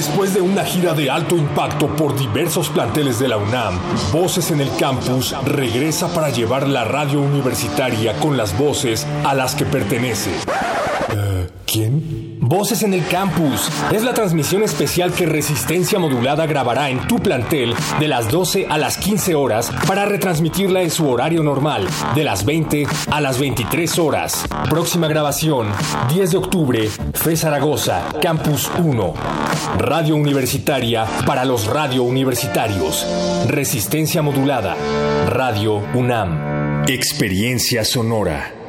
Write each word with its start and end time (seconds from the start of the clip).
Después 0.00 0.32
de 0.32 0.40
una 0.40 0.64
gira 0.64 0.94
de 0.94 1.10
alto 1.10 1.36
impacto 1.36 1.86
por 1.94 2.18
diversos 2.18 2.70
planteles 2.70 3.18
de 3.18 3.28
la 3.28 3.36
UNAM, 3.36 3.78
Voces 4.10 4.50
en 4.50 4.62
el 4.62 4.74
Campus 4.78 5.34
regresa 5.44 6.08
para 6.14 6.30
llevar 6.30 6.66
la 6.66 6.84
radio 6.84 7.20
universitaria 7.20 8.14
con 8.14 8.34
las 8.34 8.56
voces 8.56 9.06
a 9.26 9.34
las 9.34 9.54
que 9.54 9.66
pertenece. 9.66 10.30
Eh, 11.10 11.50
¿Quién? 11.66 12.29
Voces 12.50 12.82
en 12.82 12.92
el 12.94 13.06
Campus 13.06 13.70
es 13.92 14.02
la 14.02 14.12
transmisión 14.12 14.64
especial 14.64 15.12
que 15.12 15.24
Resistencia 15.24 16.00
Modulada 16.00 16.46
grabará 16.46 16.90
en 16.90 17.06
tu 17.06 17.20
plantel 17.20 17.76
de 18.00 18.08
las 18.08 18.28
12 18.28 18.66
a 18.68 18.76
las 18.76 18.98
15 18.98 19.36
horas 19.36 19.70
para 19.86 20.04
retransmitirla 20.04 20.82
en 20.82 20.90
su 20.90 21.08
horario 21.08 21.44
normal, 21.44 21.86
de 22.16 22.24
las 22.24 22.44
20 22.44 22.88
a 23.08 23.20
las 23.20 23.38
23 23.38 23.96
horas. 24.00 24.46
Próxima 24.68 25.06
grabación, 25.06 25.68
10 26.12 26.32
de 26.32 26.38
octubre, 26.38 26.90
FE 27.14 27.36
Zaragoza, 27.36 28.02
Campus 28.20 28.68
1. 28.82 29.14
Radio 29.78 30.16
Universitaria 30.16 31.06
para 31.24 31.44
los 31.44 31.68
radio 31.68 32.02
universitarios. 32.02 33.06
Resistencia 33.46 34.22
Modulada. 34.22 34.74
Radio 35.28 35.84
UNAM. 35.94 36.82
Experiencia 36.88 37.84
sonora. 37.84 38.59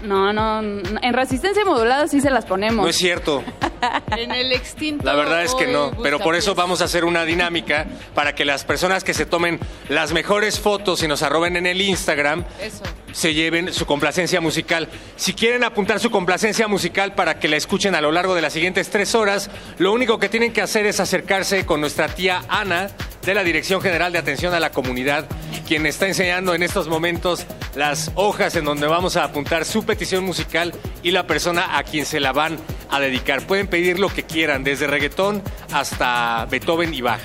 no, 0.03 0.33
no, 0.33 0.59
en 0.59 1.13
resistencia 1.13 1.65
modulada 1.65 2.07
sí 2.07 2.21
se 2.21 2.29
las 2.29 2.45
ponemos. 2.45 2.83
No 2.83 2.89
es 2.89 2.97
cierto. 2.97 3.43
en 4.17 4.31
el 4.31 4.51
extinto. 4.51 5.05
La 5.05 5.15
verdad 5.15 5.43
es 5.43 5.55
que 5.55 5.67
no, 5.67 5.91
pero 6.01 6.19
por 6.19 6.35
eso 6.35 6.55
vamos 6.55 6.81
a 6.81 6.85
hacer 6.85 7.05
una 7.05 7.25
dinámica 7.25 7.85
para 8.13 8.35
que 8.35 8.45
las 8.45 8.63
personas 8.63 9.03
que 9.03 9.13
se 9.13 9.25
tomen 9.25 9.59
las 9.89 10.13
mejores 10.13 10.59
fotos 10.59 11.03
y 11.03 11.07
nos 11.07 11.21
arroben 11.23 11.55
en 11.57 11.65
el 11.65 11.81
Instagram 11.81 12.45
Eso. 12.61 12.83
se 13.11 13.33
lleven 13.33 13.73
su 13.73 13.85
complacencia 13.85 14.41
musical. 14.41 14.89
Si 15.15 15.33
quieren 15.33 15.63
apuntar 15.63 15.99
su 15.99 16.11
complacencia 16.11 16.67
musical 16.67 17.15
para 17.15 17.39
que 17.39 17.47
la 17.47 17.57
escuchen 17.57 17.95
a 17.95 18.01
lo 18.01 18.11
largo 18.11 18.35
de 18.35 18.41
las 18.41 18.53
siguientes 18.53 18.89
tres 18.89 19.15
horas, 19.15 19.49
lo 19.77 19.91
único 19.91 20.19
que 20.19 20.29
tienen 20.29 20.53
que 20.53 20.61
hacer 20.61 20.85
es 20.85 20.99
acercarse 20.99 21.65
con 21.65 21.81
nuestra 21.81 22.07
tía 22.07 22.43
Ana 22.49 22.89
de 23.25 23.33
la 23.33 23.43
Dirección 23.43 23.81
General 23.81 24.11
de 24.11 24.19
Atención 24.19 24.53
a 24.53 24.59
la 24.59 24.71
Comunidad, 24.71 25.25
quien 25.67 25.85
está 25.85 26.07
enseñando 26.07 26.53
en 26.53 26.63
estos 26.63 26.87
momentos 26.87 27.45
las 27.75 28.11
hojas 28.15 28.55
en 28.55 28.65
donde 28.65 28.85
vamos 28.85 29.17
a 29.17 29.23
apuntar 29.23 29.65
su 29.65 29.83
petición 29.93 30.23
musical 30.23 30.73
y 31.03 31.11
la 31.11 31.27
persona 31.27 31.77
a 31.77 31.83
quien 31.83 32.07
se 32.07 32.19
la 32.19 32.33
van 32.33 32.57
a 32.89 32.99
dedicar. 32.99 33.45
Pueden 33.45 33.67
pedir 33.67 33.99
lo 33.99 34.09
que 34.09 34.23
quieran, 34.23 34.63
desde 34.63 34.87
reggaetón 34.87 35.43
hasta 35.71 36.47
Beethoven 36.49 36.95
y 36.95 37.01
Bach. 37.01 37.21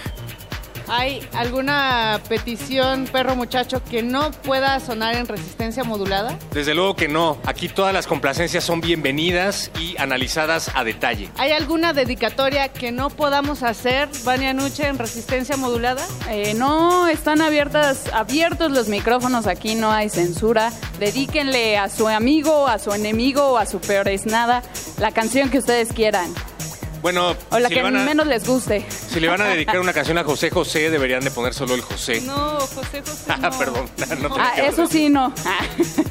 ¿Hay 0.91 1.21
alguna 1.33 2.21
petición, 2.29 3.07
perro 3.13 3.37
muchacho, 3.37 3.83
que 3.85 4.03
no 4.03 4.31
pueda 4.31 4.81
sonar 4.81 5.17
en 5.17 5.27
resistencia 5.27 5.85
modulada? 5.85 6.39
Desde 6.53 6.75
luego 6.75 6.97
que 6.97 7.09
no. 7.09 7.39
Aquí 7.45 7.69
todas 7.69 7.93
las 7.93 8.07
complacencias 8.07 8.65
son 8.65 8.81
bienvenidas 8.81 9.71
y 9.79 9.97
analizadas 9.99 10.71
a 10.75 10.85
detalle. 10.85 11.29
¿Hay 11.37 11.53
alguna 11.53 11.93
dedicatoria 11.93 12.69
que 12.69 12.91
no 12.91 13.11
podamos 13.11 13.63
hacer, 13.63 14.09
Vania 14.25 14.55
Nuche, 14.55 14.87
en 14.87 14.99
resistencia 14.99 15.57
modulada? 15.57 16.07
Eh, 16.31 16.55
no, 16.55 17.07
están 17.07 17.43
abiertas, 17.43 18.11
abiertos 18.13 18.73
los 18.73 18.89
micrófonos 18.89 19.47
aquí, 19.47 19.75
no 19.75 19.93
hay 19.93 20.09
censura. 20.09 20.73
Dedíquenle 20.99 21.77
a 21.77 21.89
su 21.89 22.09
amigo, 22.09 22.67
a 22.67 22.79
su 22.79 22.93
enemigo 22.93 23.43
o 23.53 23.59
a 23.59 23.67
su 23.67 23.79
peor 23.81 24.09
es 24.09 24.27
nada 24.27 24.63
la 24.99 25.11
canción 25.13 25.51
que 25.51 25.59
ustedes 25.59 25.93
quieran. 25.93 26.33
Bueno, 27.03 27.37
O 27.51 27.59
la 27.59 27.69
si, 27.69 27.75
que 27.75 27.81
le 27.81 27.83
van 27.85 27.97
a, 27.97 28.05
menos 28.05 28.27
les 28.27 28.47
guste. 28.47 28.85
si 28.91 29.21
le 29.21 29.29
van 29.29 29.41
a 29.41 29.45
dedicar 29.49 29.79
una 29.81 29.93
canción 29.93 30.19
a 30.19 30.25
José 30.25 30.51
José, 30.51 30.91
deberían 30.91 31.23
de 31.23 31.31
poner 31.31 31.55
solo 31.55 31.75
el 31.75 31.81
José. 31.83 32.21
No, 32.23 32.59
José 32.59 33.03
José. 33.07 33.25
Ah, 33.29 33.37
no. 33.51 33.59
perdón. 33.59 33.89
No 34.21 34.35
te 34.35 34.41
Ah, 34.41 34.53
eso 34.67 34.87
sí, 34.87 35.09
no. 35.09 35.33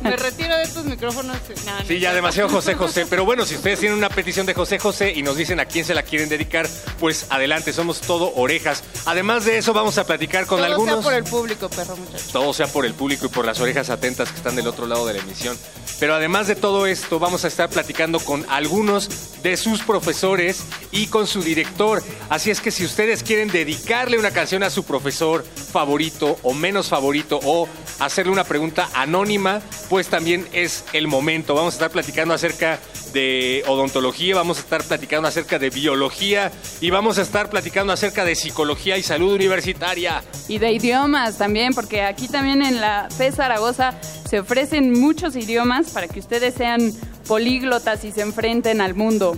Me 0.03 0.15
retiro 0.15 0.55
de 0.55 0.63
estos 0.63 0.85
micrófonos. 0.85 1.35
No, 1.65 1.79
no. 1.79 1.85
Sí, 1.87 1.99
ya 1.99 2.13
demasiado 2.13 2.49
José 2.49 2.75
José. 2.75 3.05
Pero 3.09 3.25
bueno, 3.25 3.45
si 3.45 3.55
ustedes 3.55 3.79
tienen 3.79 3.97
una 3.97 4.09
petición 4.09 4.45
de 4.45 4.53
José 4.53 4.79
José 4.79 5.11
y 5.13 5.23
nos 5.23 5.35
dicen 5.37 5.59
a 5.59 5.65
quién 5.65 5.83
se 5.85 5.93
la 5.93 6.03
quieren 6.03 6.29
dedicar, 6.29 6.67
pues 6.99 7.27
adelante, 7.29 7.73
somos 7.73 8.01
todo 8.01 8.33
orejas. 8.35 8.83
Además 9.05 9.45
de 9.45 9.57
eso, 9.57 9.73
vamos 9.73 9.97
a 9.97 10.05
platicar 10.05 10.45
con 10.45 10.57
Todo 10.59 10.65
algunos. 10.71 10.95
sea 10.95 11.03
por 11.03 11.13
el 11.13 11.23
público, 11.23 11.69
perro 11.69 11.97
muchacho. 11.97 12.23
todo 12.31 12.53
sea 12.53 12.67
por 12.67 12.85
el 12.85 12.93
público 12.93 13.25
y 13.25 13.29
por 13.29 13.45
las 13.45 13.59
orejas 13.59 13.89
atentas 13.89 14.29
que 14.29 14.37
están 14.37 14.55
del 14.55 14.67
otro 14.67 14.87
lado 14.87 15.05
de 15.05 15.13
la 15.15 15.19
emisión. 15.19 15.57
Pero 15.99 16.15
además 16.15 16.47
de 16.47 16.55
todo 16.55 16.85
esto, 16.87 17.19
vamos 17.19 17.43
a 17.43 17.47
estar 17.47 17.69
platicando 17.69 18.19
con 18.19 18.45
algunos 18.49 19.09
de 19.43 19.57
sus 19.57 19.81
profesores 19.81 20.63
y 20.91 21.07
con 21.07 21.27
su 21.27 21.41
director. 21.41 22.03
Así 22.29 22.51
es 22.51 22.61
que 22.61 22.71
si 22.71 22.85
ustedes 22.85 23.23
quieren 23.23 23.49
dedicarle 23.49 24.17
una 24.17 24.31
canción 24.31 24.63
a 24.63 24.69
su 24.69 24.83
profesor 24.83 25.43
favorito 25.43 26.37
o 26.43 26.53
menos 26.53 26.89
favorito 26.89 27.39
o 27.43 27.67
hacerle 27.99 28.31
una 28.31 28.43
pregunta 28.43 28.89
anónima, 28.93 29.61
pues 29.89 30.07
también 30.07 30.47
es 30.53 30.83
el 30.93 31.07
momento. 31.07 31.55
Vamos 31.55 31.73
a 31.73 31.77
estar 31.77 31.91
platicando 31.91 32.33
acerca 32.33 32.79
de 33.13 33.63
odontología, 33.67 34.35
vamos 34.35 34.57
a 34.57 34.61
estar 34.61 34.83
platicando 34.83 35.27
acerca 35.27 35.59
de 35.59 35.69
biología 35.69 36.51
y 36.81 36.89
vamos 36.89 37.17
a 37.17 37.21
estar 37.21 37.49
platicando 37.49 37.93
acerca 37.93 38.25
de 38.25 38.35
psicología 38.35 38.97
y 38.97 39.03
salud 39.03 39.33
universitaria. 39.33 40.23
Y 40.47 40.59
de 40.59 40.71
idiomas 40.71 41.37
también, 41.37 41.73
porque 41.73 42.03
aquí 42.03 42.27
también 42.27 42.61
en 42.61 42.81
la 42.81 43.07
FE 43.09 43.31
Zaragoza 43.31 43.99
se 44.29 44.39
ofrecen 44.39 44.99
muchos 44.99 45.35
idiomas 45.35 45.91
para 45.91 46.07
que 46.07 46.19
ustedes 46.19 46.53
sean 46.53 46.93
políglotas 47.27 48.03
y 48.03 48.11
se 48.11 48.21
enfrenten 48.21 48.81
al 48.81 48.93
mundo. 48.93 49.37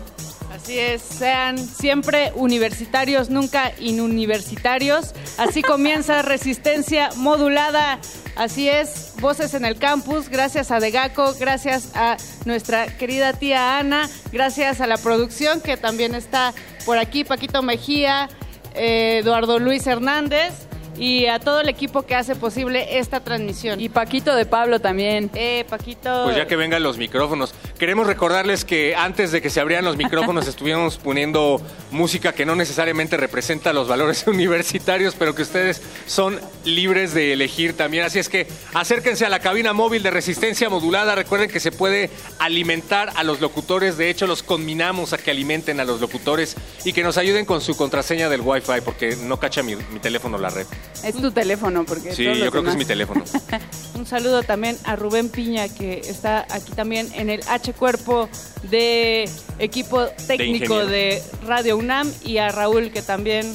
Así 0.52 0.80
es, 0.80 1.02
sean 1.02 1.58
siempre 1.58 2.32
universitarios, 2.36 3.30
nunca 3.30 3.72
inuniversitarios. 3.80 5.14
Así 5.38 5.62
comienza 5.62 6.22
Resistencia 6.24 7.10
Modulada. 7.16 8.00
Así 8.36 8.70
es, 8.70 9.14
Voces 9.20 9.54
en 9.54 9.66
el 9.66 9.78
Campus, 9.78 10.30
gracias 10.30 10.72
a 10.72 10.80
Degaco, 10.80 11.34
gracias 11.40 11.92
a 11.94 12.18
nuestra 12.46 12.88
querida 12.98 13.34
tía 13.34 13.78
Ana, 13.78 14.10
gracias 14.32 14.80
a 14.80 14.88
la 14.88 14.98
producción 14.98 15.60
que 15.60 15.76
también 15.76 16.16
está 16.16 16.54
por 16.86 16.98
aquí, 16.98 17.26
Paquito 17.26 17.62
Mejía, 17.62 18.30
eh, 18.76 19.20
Eduardo 19.22 19.60
Luis 19.60 19.86
Hernández 19.88 20.54
y 21.00 21.28
a 21.28 21.40
todo 21.40 21.62
el 21.62 21.70
equipo 21.70 22.04
que 22.04 22.14
hace 22.14 22.36
posible 22.36 23.00
esta 23.00 23.22
transmisión. 23.22 23.80
Y 23.80 23.90
Paquito 23.90 24.36
de 24.36 24.46
Pablo 24.46 24.80
también. 24.80 25.32
Eh, 25.34 25.66
Paquito. 25.70 26.24
Pues 26.26 26.36
ya 26.36 26.46
que 26.46 26.58
vengan 26.58 26.84
los 26.84 26.98
micrófonos. 26.98 27.54
Queremos 27.80 28.08
recordarles 28.08 28.66
que 28.66 28.94
antes 28.94 29.32
de 29.32 29.42
que 29.42 29.50
se 29.50 29.62
abrieran 29.62 29.86
los 29.86 29.96
micrófonos 30.04 30.46
estuvimos 30.48 30.98
poniendo 30.98 31.62
música 31.92 32.34
que 32.34 32.46
no 32.46 32.54
necesariamente 32.54 33.16
representa 33.16 33.72
los 33.72 33.88
valores 33.88 34.26
universitarios, 34.28 35.16
pero 35.18 35.34
que 35.34 35.44
ustedes 35.44 35.82
son 36.06 36.42
libres 36.66 37.14
de 37.14 37.32
elegir 37.32 37.78
también. 37.78 38.04
Así 38.04 38.20
es 38.20 38.28
que 38.28 38.48
acérquense 38.74 39.26
a 39.26 39.30
la 39.30 39.40
cabina 39.40 39.72
móvil 39.72 40.04
de 40.04 40.12
resistencia 40.12 40.70
modulada. 40.70 41.16
Recuerden 41.16 41.50
que 41.50 41.62
se 41.62 41.72
puede 41.72 42.10
alimentar 42.38 43.14
a 43.16 43.24
los 43.24 43.40
locutores. 43.40 43.98
De 43.98 44.10
hecho, 44.10 44.28
los 44.28 44.44
combinamos 44.44 45.14
a 45.14 45.18
que 45.18 45.32
alimenten 45.32 45.80
a 45.80 45.86
los 45.86 46.02
locutores 46.02 46.58
y 46.84 46.92
que 46.92 47.02
nos 47.02 47.18
ayuden 47.18 47.46
con 47.46 47.62
su 47.62 47.78
contraseña 47.78 48.28
del 48.28 48.42
Wi-Fi, 48.42 48.82
porque 48.84 49.16
no 49.16 49.40
cacha 49.40 49.64
mi, 49.64 49.78
mi 49.78 50.00
teléfono 50.02 50.38
la 50.38 50.50
red. 50.50 50.68
Es 51.02 51.16
tu 51.16 51.32
teléfono, 51.32 51.86
porque. 51.86 52.14
Sí, 52.14 52.26
yo 52.26 52.52
creo 52.52 52.62
que 52.62 52.72
es 52.72 52.76
mi 52.76 52.86
teléfono. 52.86 53.24
Un 53.96 54.06
saludo 54.06 54.44
también 54.44 54.78
a 54.84 54.98
Rubén 54.98 55.30
Piña, 55.30 55.70
que 55.70 56.00
está 56.00 56.46
aquí 56.50 56.74
también 56.74 57.10
en 57.14 57.30
el 57.30 57.42
H 57.48 57.69
Cuerpo 57.74 58.30
de 58.64 59.30
equipo 59.60 60.08
técnico 60.28 60.86
de, 60.86 61.22
Radio 61.46 61.78
UNAM 61.78 62.12
y 62.24 62.38
a 62.38 62.50
Raúl, 62.50 62.92
que 62.92 63.02
también 63.02 63.52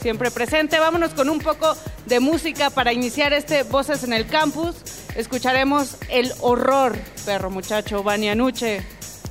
siempre 0.00 0.30
presente. 0.30 0.78
Vámonos 0.78 1.14
con 1.14 1.28
un 1.28 1.38
poco 1.38 1.76
de 2.06 2.20
música 2.20 2.70
para 2.70 2.92
iniciar 2.92 3.32
este 3.32 3.62
Voces 3.64 4.04
en 4.04 4.12
el 4.12 4.26
Campus. 4.26 4.76
Escucharemos 5.14 5.96
El 6.08 6.32
Horror, 6.40 6.96
perro 7.24 7.50
muchacho, 7.50 8.02
Banianuche, 8.02 8.84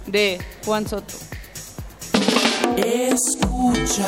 de 0.07 0.39
Juan 0.65 0.87
Soto. 0.87 1.15
Escucha, 2.77 4.07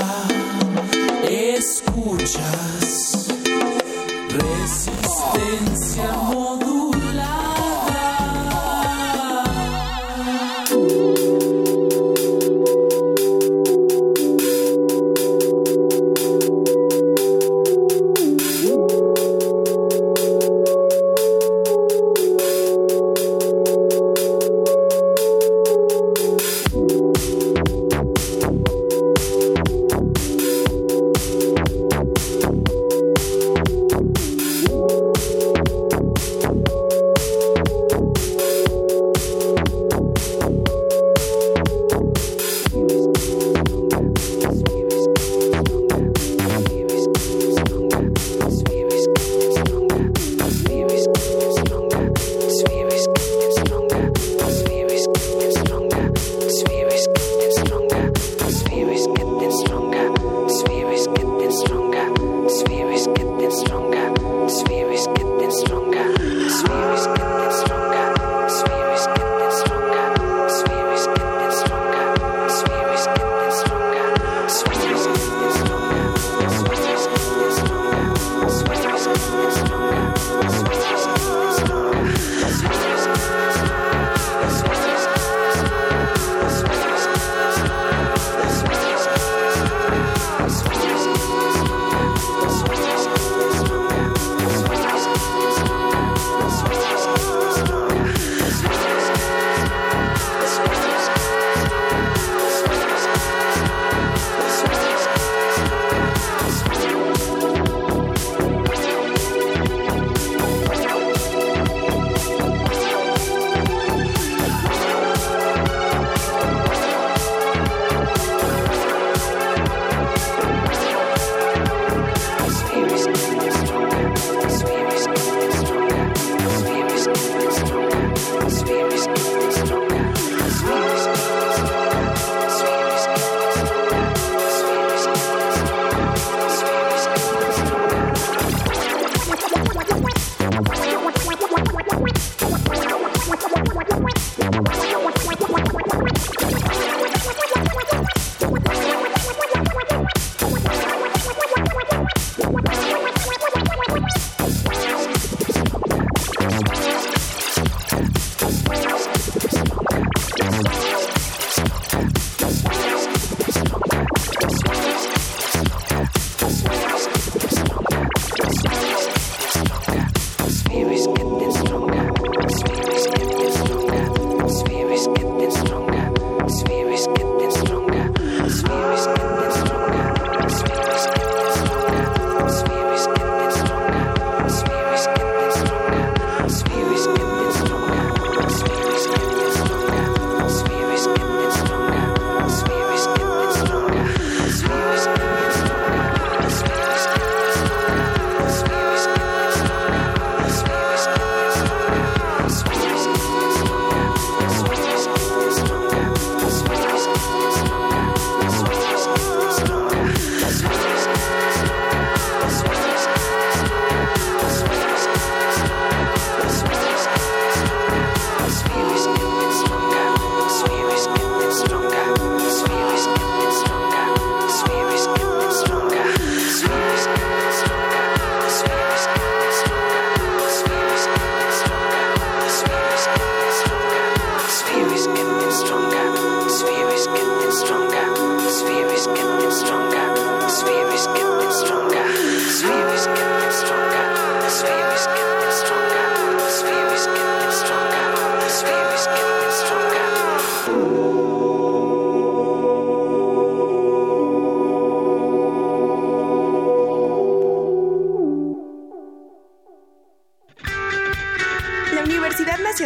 escuchas. 1.30 3.28
Resistencia 4.30 6.12
modulada. 6.14 7.01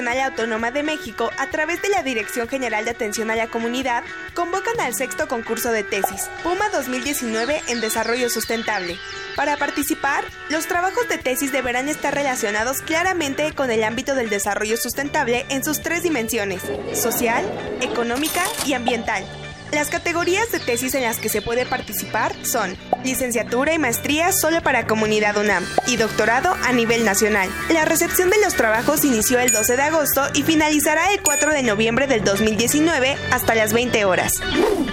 Nacional 0.05 0.31
Autónoma 0.31 0.69
de 0.69 0.83
México, 0.83 1.31
a 1.39 1.47
través 1.47 1.81
de 1.81 1.89
la 1.89 2.03
Dirección 2.03 2.47
General 2.47 2.85
de 2.85 2.91
Atención 2.91 3.31
a 3.31 3.35
la 3.35 3.47
Comunidad, 3.47 4.03
convocan 4.35 4.79
al 4.79 4.93
sexto 4.93 5.27
concurso 5.27 5.71
de 5.71 5.83
tesis, 5.83 6.29
Puma 6.43 6.69
2019 6.69 7.63
en 7.69 7.81
Desarrollo 7.81 8.29
Sustentable. 8.29 8.99
Para 9.35 9.57
participar, 9.57 10.23
los 10.49 10.67
trabajos 10.67 11.09
de 11.09 11.17
tesis 11.17 11.51
deberán 11.51 11.89
estar 11.89 12.13
relacionados 12.13 12.81
claramente 12.81 13.51
con 13.53 13.71
el 13.71 13.83
ámbito 13.83 14.13
del 14.13 14.29
desarrollo 14.29 14.77
sustentable 14.77 15.45
en 15.49 15.63
sus 15.63 15.81
tres 15.81 16.03
dimensiones, 16.03 16.61
social, 16.93 17.43
económica 17.81 18.43
y 18.67 18.73
ambiental. 18.73 19.25
Las 19.71 19.89
categorías 19.89 20.51
de 20.51 20.59
tesis 20.59 20.93
en 20.93 21.01
las 21.01 21.17
que 21.17 21.29
se 21.29 21.41
puede 21.41 21.65
participar 21.65 22.33
son 22.45 22.77
licenciatura 23.05 23.73
y 23.73 23.79
maestría 23.79 24.31
solo 24.33 24.61
para 24.61 24.87
Comunidad 24.87 25.37
UNAM 25.37 25.65
y 25.87 25.97
doctorado 25.97 26.55
a 26.63 26.73
nivel 26.73 27.05
nacional. 27.05 27.49
La 27.69 27.85
recepción 27.85 28.29
de 28.29 28.41
los 28.43 28.55
trabajos 28.55 29.05
inició 29.05 29.39
el 29.39 29.51
12 29.51 29.77
de 29.77 29.83
agosto 29.83 30.21
y 30.33 30.43
finalizará 30.43 31.13
el 31.13 31.21
4 31.21 31.53
de 31.53 31.63
noviembre 31.63 32.07
del 32.07 32.23
2019 32.23 33.15
hasta 33.31 33.55
las 33.55 33.71
20 33.71 34.03
horas. 34.05 34.41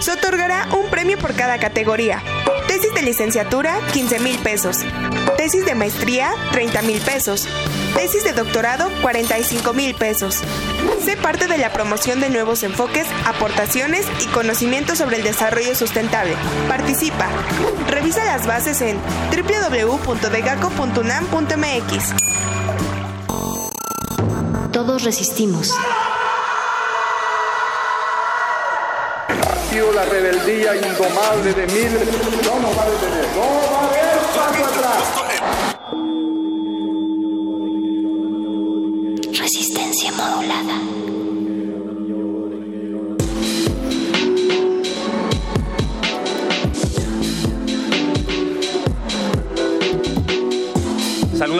Se 0.00 0.12
otorgará 0.12 0.68
un 0.76 0.88
premio 0.90 1.18
por 1.18 1.34
cada 1.34 1.58
categoría. 1.58 2.22
Tesis 2.68 2.94
de 2.94 3.02
licenciatura, 3.02 3.78
15 3.92 4.20
mil 4.20 4.38
pesos. 4.38 4.78
Tesis 5.36 5.64
de 5.64 5.74
maestría, 5.74 6.30
30 6.52 6.82
mil 6.82 7.00
pesos. 7.00 7.48
Tesis 7.94 8.24
de 8.24 8.32
doctorado, 8.32 8.88
45 9.02 9.72
mil 9.74 9.94
pesos. 9.94 10.40
Sé 11.04 11.16
parte 11.16 11.46
de 11.46 11.58
la 11.58 11.72
promoción 11.72 12.20
de 12.20 12.30
nuevos 12.30 12.62
enfoques, 12.62 13.06
aportaciones 13.26 14.06
y 14.20 14.26
conocimientos 14.26 14.98
sobre 14.98 15.16
el 15.16 15.24
desarrollo 15.24 15.74
sustentable. 15.74 16.34
Participa. 16.68 17.28
Revisa 18.02 18.24
las 18.24 18.48
bases 18.48 18.82
en 18.82 18.98
www.degaco.unam.mx. 19.30 22.14
Todos 24.72 25.04
resistimos. 25.04 25.72
sido 29.70 29.92
la 29.92 30.04
rebeldía 30.04 30.74
indomable 30.74 31.54
de 31.54 31.64
miles. 31.68 32.08
No 32.44 32.58
nos 32.58 32.76
va 32.76 32.82
a 32.82 32.90
detener, 32.90 33.24
no 33.36 33.42
va 33.72 33.78
a 33.78 33.86
haber 33.86 34.18
paso 34.34 34.64
atrás. 34.64 35.21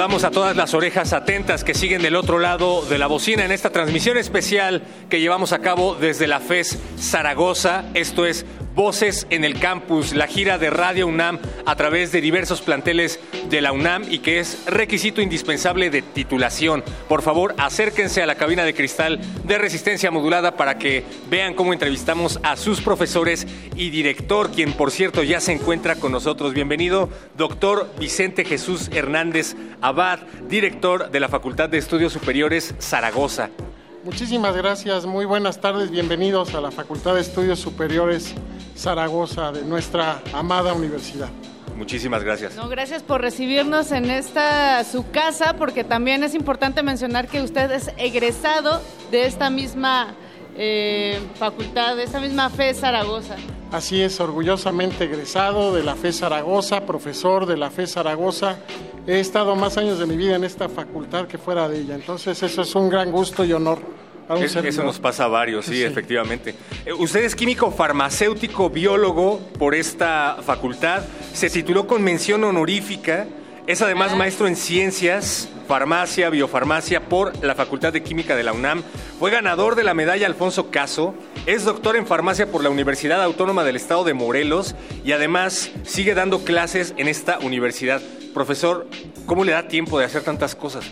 Saludamos 0.03 0.25
a 0.25 0.33
todas 0.33 0.57
las 0.57 0.75
orejas 0.75 1.13
atentas 1.13 1.63
que 1.63 1.75
siguen 1.75 2.03
del 2.03 2.17
otro 2.17 2.41
lado 2.41 2.83
de 2.83 2.99
la 2.99 3.07
bocina 3.07 3.45
en 3.45 3.53
esta 3.53 3.71
transmisión 3.71 4.19
especial 4.19 4.83
que 5.09 5.21
llevamos 5.21 5.53
a 5.53 5.61
cabo 5.61 5.95
desde 5.95 6.27
la 6.27 6.41
FES 6.41 6.77
Zaragoza. 6.99 7.85
Esto 7.95 8.27
es 8.27 8.45
Voces 8.75 9.27
en 9.29 9.45
el 9.45 9.61
Campus, 9.61 10.15
la 10.15 10.27
gira 10.27 10.57
de 10.57 10.71
Radio 10.71 11.07
UNAM 11.07 11.39
a 11.67 11.77
través 11.77 12.11
de 12.11 12.23
diversos 12.23 12.63
planteles 12.63 13.21
de 13.51 13.61
la 13.61 13.71
UNAM 13.71 14.05
y 14.11 14.21
que 14.21 14.39
es 14.39 14.65
requisito 14.65 15.21
indispensable 15.21 15.91
de 15.91 16.01
titulación. 16.01 16.83
Por 17.07 17.21
favor, 17.21 17.55
acérquense 17.59 18.23
a 18.23 18.27
la 18.27 18.37
cabina 18.37 18.65
de 18.65 18.73
cristal 18.73 19.21
de 19.45 19.59
resistencia 19.59 20.11
modulada 20.11 20.57
para 20.57 20.79
que 20.79 21.05
vean 21.29 21.53
cómo 21.53 21.75
entrevistamos 21.75 22.41
a 22.43 22.57
sus 22.57 22.81
profesores 22.81 23.47
y 23.77 23.91
director, 23.91 24.51
quien 24.51 24.73
por 24.73 24.91
cierto 24.91 25.23
ya 25.23 25.41
se 25.41 25.53
encuentra 25.53 25.97
con 25.97 26.11
nosotros. 26.11 26.55
Bienvenido, 26.55 27.11
doctor 27.37 27.93
Vicente 27.99 28.47
Jesús 28.47 28.89
Hernández 28.91 29.55
Abad, 29.83 30.21
director 30.49 31.11
de 31.11 31.21
la 31.21 31.29
Facultad 31.29 31.69
de 31.69 31.77
Estudios 31.77 32.15
Superiores 32.15 32.75
Zaragoza. 32.81 33.51
Muchísimas 34.05 34.57
gracias, 34.57 35.07
muy 35.07 35.25
buenas 35.27 35.61
tardes, 35.61 35.93
bienvenidos 35.93 36.57
a 36.57 36.61
la 36.61 36.73
Facultad 36.73 37.15
de 37.15 37.21
Estudios 37.21 37.61
Superiores 37.61 38.35
Zaragoza 38.77 39.53
de 39.53 39.63
nuestra 39.63 40.21
amada 40.33 40.75
universidad. 40.75 41.29
Muchísimas 41.77 42.25
gracias. 42.25 42.57
No, 42.57 42.69
gracias 42.69 43.05
por 43.05 43.21
recibirnos 43.21 43.93
en 43.93 44.11
esta 44.11 44.83
su 44.83 45.09
casa, 45.13 45.55
porque 45.57 45.85
también 45.85 46.25
es 46.25 46.35
importante 46.35 46.83
mencionar 46.83 47.29
que 47.29 47.43
usted 47.43 47.71
es 47.71 47.93
egresado 47.97 48.83
de 49.13 49.27
esta 49.27 49.51
misma 49.51 50.15
eh, 50.57 51.19
facultad, 51.39 51.97
de 51.97 52.05
esta 52.05 52.21
misma 52.21 52.51
FE 52.51 52.75
Zaragoza. 52.75 53.37
Así 53.71 54.01
es, 54.03 54.21
orgullosamente 54.21 55.05
egresado 55.05 55.73
de 55.75 55.83
la 55.83 55.97
FE 55.97 56.13
Zaragoza, 56.13 56.85
profesor 56.85 57.47
de 57.47 57.57
la 57.57 57.71
FE 57.71 57.87
Zaragoza. 57.87 58.59
He 59.07 59.19
estado 59.21 59.57
más 59.57 59.79
años 59.79 59.99
de 59.99 60.07
mi 60.07 60.17
vida 60.17 60.37
en 60.37 60.45
esta 60.45 60.69
facultad 60.69 61.27
que 61.27 61.39
fuera 61.39 61.69
de 61.69 61.79
ella, 61.81 61.95
entonces 61.95 62.43
eso 62.43 62.63
es 62.63 62.75
un 62.75 62.89
gran 62.89 63.11
gusto 63.11 63.45
y 63.45 63.53
honor. 63.53 63.79
Es- 64.39 64.55
eso 64.57 64.85
nos 64.85 64.99
pasa 64.99 65.25
a 65.25 65.29
varios, 65.29 65.67
sí, 65.67 65.75
Sí. 65.75 65.83
efectivamente. 65.83 66.55
Eh, 66.87 66.93
Usted 66.93 67.25
es 67.25 67.35
químico 67.35 67.71
farmacéutico, 67.71 68.71
biólogo 68.71 69.41
por 69.59 69.75
esta 69.75 70.39
facultad. 70.43 71.03
Se 71.35 71.51
tituló 71.51 71.87
con 71.87 72.03
mención 72.03 72.45
honorífica. 72.45 73.27
Es 73.69 73.81
además 73.81 74.17
maestro 74.17 74.49
en 74.49 74.57
ciencias, 74.57 75.49
farmacia, 75.69 76.31
biofarmacia 76.31 77.09
por 77.09 77.45
la 77.45 77.55
Facultad 77.55 77.93
de 77.93 78.03
Química 78.03 78.35
de 78.35 78.43
la 78.43 78.53
UNAM. 78.53 78.83
Fue 79.21 79.31
ganador 79.31 79.77
de 79.77 79.85
la 79.85 79.95
medalla 79.95 80.27
Alfonso 80.27 80.73
Caso. 80.73 81.15
Es 81.47 81.65
doctor 81.65 81.95
en 81.95 82.05
farmacia 82.05 82.51
por 82.51 82.65
la 82.65 82.71
Universidad 82.71 83.23
Autónoma 83.23 83.63
del 83.63 83.77
Estado 83.77 84.03
de 84.03 84.15
Morelos 84.15 84.75
y 85.05 85.13
además 85.13 85.71
sigue 85.85 86.15
dando 86.15 86.41
clases 86.41 86.93
en 86.97 87.07
esta 87.07 87.39
universidad. 87.39 88.03
Profesor, 88.35 88.89
¿cómo 89.27 89.45
le 89.45 89.53
da 89.53 89.69
tiempo 89.69 89.97
de 89.97 90.07
hacer 90.07 90.23
tantas 90.23 90.57
cosas? 90.57 90.85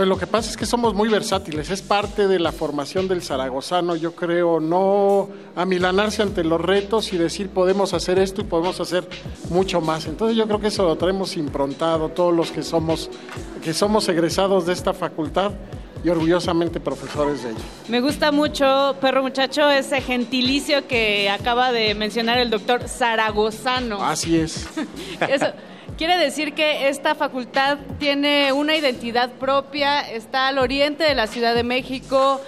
Pues 0.00 0.08
lo 0.08 0.16
que 0.16 0.26
pasa 0.26 0.48
es 0.48 0.56
que 0.56 0.64
somos 0.64 0.94
muy 0.94 1.10
versátiles, 1.10 1.68
es 1.68 1.82
parte 1.82 2.26
de 2.26 2.38
la 2.38 2.52
formación 2.52 3.06
del 3.06 3.20
zaragozano, 3.20 3.96
yo 3.96 4.14
creo, 4.14 4.58
no 4.58 5.28
amilanarse 5.54 6.22
ante 6.22 6.42
los 6.42 6.58
retos 6.58 7.12
y 7.12 7.18
decir 7.18 7.50
podemos 7.50 7.92
hacer 7.92 8.18
esto 8.18 8.40
y 8.40 8.44
podemos 8.44 8.80
hacer 8.80 9.06
mucho 9.50 9.82
más. 9.82 10.06
Entonces 10.06 10.38
yo 10.38 10.46
creo 10.46 10.58
que 10.58 10.68
eso 10.68 10.84
lo 10.84 10.96
traemos 10.96 11.36
improntado, 11.36 12.08
todos 12.08 12.34
los 12.34 12.50
que 12.50 12.62
somos, 12.62 13.10
que 13.62 13.74
somos 13.74 14.08
egresados 14.08 14.64
de 14.64 14.72
esta 14.72 14.94
facultad 14.94 15.52
y 16.02 16.08
orgullosamente 16.08 16.80
profesores 16.80 17.42
de 17.42 17.50
ella. 17.50 17.60
Me 17.88 18.00
gusta 18.00 18.32
mucho, 18.32 18.96
perro 19.02 19.22
muchacho, 19.22 19.68
ese 19.68 20.00
gentilicio 20.00 20.88
que 20.88 21.28
acaba 21.28 21.72
de 21.72 21.94
mencionar 21.94 22.38
el 22.38 22.48
doctor 22.48 22.88
Zaragozano. 22.88 24.02
Así 24.02 24.38
es. 24.38 24.66
Eso 25.28 25.52
quiere 25.96 26.16
decir 26.16 26.54
que 26.54 26.88
esta 26.88 27.14
facultad 27.14 27.78
tiene 27.98 28.52
una 28.52 28.76
identidad 28.76 29.30
propia, 29.32 30.00
está 30.00 30.48
al 30.48 30.58
oriente 30.58 31.04
de 31.04 31.14
la 31.14 31.26
Ciudad 31.26 31.54
de 31.54 31.62
México. 31.62 32.40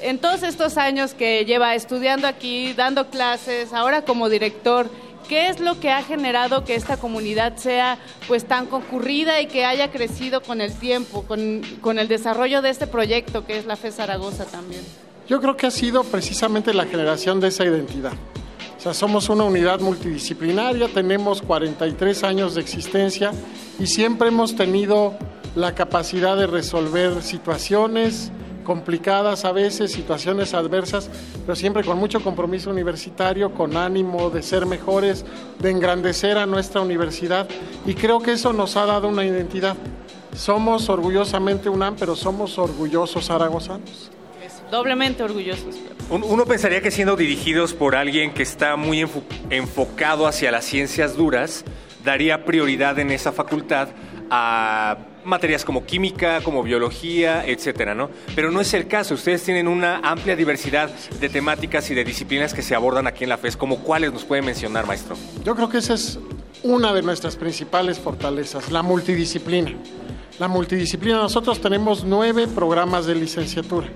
En 0.00 0.18
todos 0.18 0.42
estos 0.42 0.76
años 0.76 1.14
que 1.14 1.44
lleva 1.44 1.74
estudiando 1.74 2.26
aquí, 2.26 2.72
dando 2.74 3.08
clases, 3.08 3.72
ahora 3.72 4.02
como 4.02 4.28
director, 4.28 4.88
¿qué 5.28 5.48
es 5.48 5.60
lo 5.60 5.80
que 5.80 5.90
ha 5.90 6.02
generado 6.02 6.64
que 6.64 6.74
esta 6.74 6.96
comunidad 6.96 7.56
sea 7.56 7.98
pues 8.28 8.44
tan 8.44 8.66
concurrida 8.66 9.40
y 9.40 9.46
que 9.46 9.64
haya 9.64 9.90
crecido 9.90 10.40
con 10.40 10.60
el 10.60 10.72
tiempo, 10.72 11.22
con, 11.22 11.62
con 11.80 11.98
el 11.98 12.08
desarrollo 12.08 12.62
de 12.62 12.70
este 12.70 12.86
proyecto 12.86 13.44
que 13.44 13.58
es 13.58 13.66
la 13.66 13.76
FE 13.76 13.90
Zaragoza 13.90 14.44
también? 14.44 14.82
Yo 15.28 15.40
creo 15.40 15.56
que 15.56 15.66
ha 15.66 15.70
sido 15.70 16.04
precisamente 16.04 16.72
la 16.72 16.86
generación 16.86 17.40
de 17.40 17.48
esa 17.48 17.64
identidad. 17.64 18.12
O 18.78 18.80
sea, 18.80 18.94
somos 18.94 19.28
una 19.28 19.42
unidad 19.42 19.80
multidisciplinaria, 19.80 20.86
tenemos 20.86 21.42
43 21.42 22.22
años 22.22 22.54
de 22.54 22.60
existencia 22.60 23.32
y 23.80 23.88
siempre 23.88 24.28
hemos 24.28 24.54
tenido 24.54 25.14
la 25.56 25.74
capacidad 25.74 26.36
de 26.36 26.46
resolver 26.46 27.20
situaciones 27.22 28.30
complicadas 28.62 29.44
a 29.44 29.50
veces, 29.50 29.90
situaciones 29.90 30.54
adversas, 30.54 31.10
pero 31.44 31.56
siempre 31.56 31.82
con 31.82 31.98
mucho 31.98 32.20
compromiso 32.22 32.70
universitario, 32.70 33.52
con 33.52 33.76
ánimo 33.76 34.30
de 34.30 34.42
ser 34.42 34.64
mejores, 34.64 35.24
de 35.58 35.70
engrandecer 35.70 36.38
a 36.38 36.46
nuestra 36.46 36.80
universidad 36.80 37.48
y 37.84 37.94
creo 37.94 38.20
que 38.20 38.32
eso 38.32 38.52
nos 38.52 38.76
ha 38.76 38.86
dado 38.86 39.08
una 39.08 39.24
identidad. 39.24 39.76
Somos 40.36 40.88
orgullosamente 40.88 41.68
UNAM, 41.68 41.96
pero 41.98 42.14
somos 42.14 42.58
orgullosos 42.58 43.26
zaragozanos. 43.26 44.12
Doblemente 44.70 45.22
orgullosos. 45.22 45.76
Un- 46.10 46.22
Uno 46.24 46.44
pensaría 46.46 46.80
que 46.80 46.90
siendo 46.90 47.16
dirigidos 47.16 47.74
por 47.74 47.94
alguien 47.96 48.32
que 48.32 48.42
está 48.42 48.76
muy 48.76 49.00
enfo- 49.02 49.22
enfocado 49.50 50.26
hacia 50.26 50.50
las 50.50 50.64
ciencias 50.64 51.16
duras, 51.16 51.64
daría 52.04 52.44
prioridad 52.44 52.98
en 52.98 53.10
esa 53.10 53.32
facultad 53.32 53.88
a 54.30 54.98
materias 55.24 55.64
como 55.64 55.84
química, 55.84 56.40
como 56.42 56.62
biología, 56.62 57.44
etcétera, 57.46 57.94
¿no? 57.94 58.08
Pero 58.34 58.50
no 58.50 58.60
es 58.60 58.72
el 58.72 58.86
caso. 58.86 59.14
Ustedes 59.14 59.42
tienen 59.42 59.68
una 59.68 59.98
amplia 60.02 60.36
diversidad 60.36 60.90
de 61.20 61.28
temáticas 61.28 61.90
y 61.90 61.94
de 61.94 62.04
disciplinas 62.04 62.54
que 62.54 62.62
se 62.62 62.74
abordan 62.74 63.06
aquí 63.06 63.24
en 63.24 63.30
la 63.30 63.36
FES. 63.38 63.56
¿Como 63.56 63.78
cuáles 63.80 64.12
nos 64.12 64.24
puede 64.24 64.40
mencionar, 64.42 64.86
maestro? 64.86 65.16
Yo 65.44 65.54
creo 65.54 65.68
que 65.68 65.78
esa 65.78 65.94
es 65.94 66.18
una 66.62 66.92
de 66.94 67.02
nuestras 67.02 67.36
principales 67.36 67.98
fortalezas, 67.98 68.70
la 68.70 68.82
multidisciplina. 68.82 69.72
La 70.38 70.48
multidisciplina, 70.48 71.18
nosotros 71.18 71.60
tenemos 71.60 72.04
nueve 72.04 72.46
programas 72.46 73.06
de 73.06 73.14
licenciatura, 73.16 73.88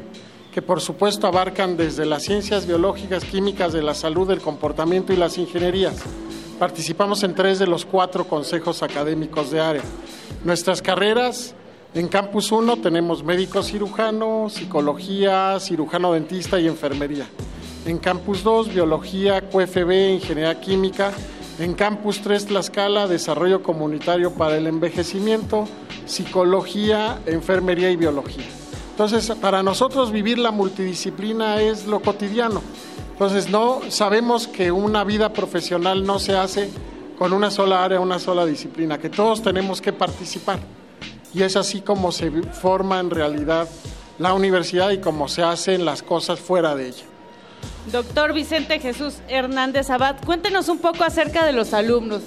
que 0.52 0.62
por 0.62 0.80
supuesto 0.80 1.26
abarcan 1.26 1.76
desde 1.76 2.04
las 2.04 2.24
ciencias 2.24 2.66
biológicas, 2.66 3.24
químicas, 3.24 3.72
de 3.72 3.82
la 3.82 3.94
salud, 3.94 4.28
del 4.28 4.40
comportamiento 4.40 5.12
y 5.12 5.16
las 5.16 5.38
ingenierías. 5.38 5.96
Participamos 6.58 7.22
en 7.22 7.34
tres 7.34 7.58
de 7.58 7.66
los 7.66 7.86
cuatro 7.86 8.28
consejos 8.28 8.82
académicos 8.82 9.50
de 9.50 9.60
área. 9.60 9.82
Nuestras 10.44 10.82
carreras 10.82 11.54
En 11.94 12.08
Campus 12.08 12.50
1 12.50 12.78
tenemos 12.78 13.22
médico 13.22 13.62
cirujano, 13.62 14.48
psicología, 14.48 15.58
cirujano 15.60 16.14
dentista 16.14 16.58
y 16.58 16.66
enfermería. 16.66 17.26
En 17.84 17.98
Campus 17.98 18.42
2, 18.42 18.72
biología, 18.72 19.42
QFB, 19.42 20.14
ingeniería 20.14 20.58
química. 20.58 21.12
En 21.58 21.74
Campus 21.74 22.22
3, 22.22 22.46
Tlaxcala, 22.46 23.08
desarrollo 23.08 23.62
comunitario 23.62 24.32
para 24.32 24.56
el 24.56 24.68
envejecimiento, 24.68 25.68
psicología, 26.06 27.20
enfermería 27.26 27.90
y 27.90 27.96
biología. 27.96 28.61
Entonces, 29.04 29.36
para 29.38 29.64
nosotros 29.64 30.12
vivir 30.12 30.38
la 30.38 30.52
multidisciplina 30.52 31.60
es 31.60 31.86
lo 31.86 32.00
cotidiano. 32.02 32.62
Entonces, 33.10 33.50
no 33.50 33.80
sabemos 33.88 34.46
que 34.46 34.70
una 34.70 35.02
vida 35.02 35.32
profesional 35.32 36.06
no 36.06 36.20
se 36.20 36.36
hace 36.36 36.70
con 37.18 37.32
una 37.32 37.50
sola 37.50 37.82
área, 37.82 37.98
una 37.98 38.20
sola 38.20 38.46
disciplina, 38.46 38.98
que 38.98 39.10
todos 39.10 39.42
tenemos 39.42 39.80
que 39.80 39.92
participar. 39.92 40.60
Y 41.34 41.42
es 41.42 41.56
así 41.56 41.80
como 41.80 42.12
se 42.12 42.30
forma 42.30 43.00
en 43.00 43.10
realidad 43.10 43.68
la 44.20 44.34
universidad 44.34 44.90
y 44.90 44.98
cómo 44.98 45.26
se 45.26 45.42
hacen 45.42 45.84
las 45.84 46.04
cosas 46.04 46.38
fuera 46.38 46.76
de 46.76 46.90
ella. 46.90 47.04
Doctor 47.90 48.32
Vicente 48.32 48.78
Jesús 48.78 49.16
Hernández 49.26 49.90
Abad, 49.90 50.14
cuéntenos 50.24 50.68
un 50.68 50.78
poco 50.78 51.02
acerca 51.02 51.44
de 51.44 51.52
los 51.52 51.74
alumnos. 51.74 52.22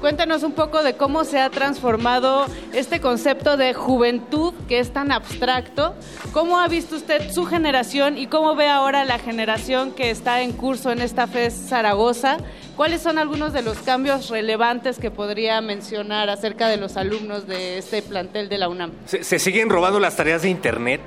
Cuéntanos 0.00 0.44
un 0.44 0.52
poco 0.52 0.82
de 0.82 0.94
cómo 0.94 1.24
se 1.24 1.38
ha 1.38 1.50
transformado 1.50 2.46
este 2.72 3.02
concepto 3.02 3.58
de 3.58 3.74
juventud 3.74 4.54
que 4.66 4.78
es 4.78 4.94
tan 4.94 5.12
abstracto. 5.12 5.94
¿Cómo 6.32 6.58
ha 6.58 6.68
visto 6.68 6.96
usted 6.96 7.30
su 7.30 7.44
generación 7.44 8.16
y 8.16 8.26
cómo 8.26 8.56
ve 8.56 8.66
ahora 8.66 9.04
la 9.04 9.18
generación 9.18 9.92
que 9.92 10.10
está 10.10 10.40
en 10.40 10.52
curso 10.52 10.90
en 10.90 11.02
esta 11.02 11.26
FES 11.26 11.66
Zaragoza? 11.68 12.38
¿Cuáles 12.76 13.02
son 13.02 13.18
algunos 13.18 13.52
de 13.52 13.60
los 13.60 13.76
cambios 13.78 14.30
relevantes 14.30 14.98
que 14.98 15.10
podría 15.10 15.60
mencionar 15.60 16.30
acerca 16.30 16.68
de 16.68 16.78
los 16.78 16.96
alumnos 16.96 17.46
de 17.46 17.76
este 17.76 18.00
plantel 18.00 18.48
de 18.48 18.56
la 18.56 18.70
UNAM? 18.70 18.92
¿Se, 19.04 19.22
se 19.22 19.38
siguen 19.38 19.68
robando 19.68 20.00
las 20.00 20.16
tareas 20.16 20.40
de 20.40 20.48
Internet? 20.48 21.02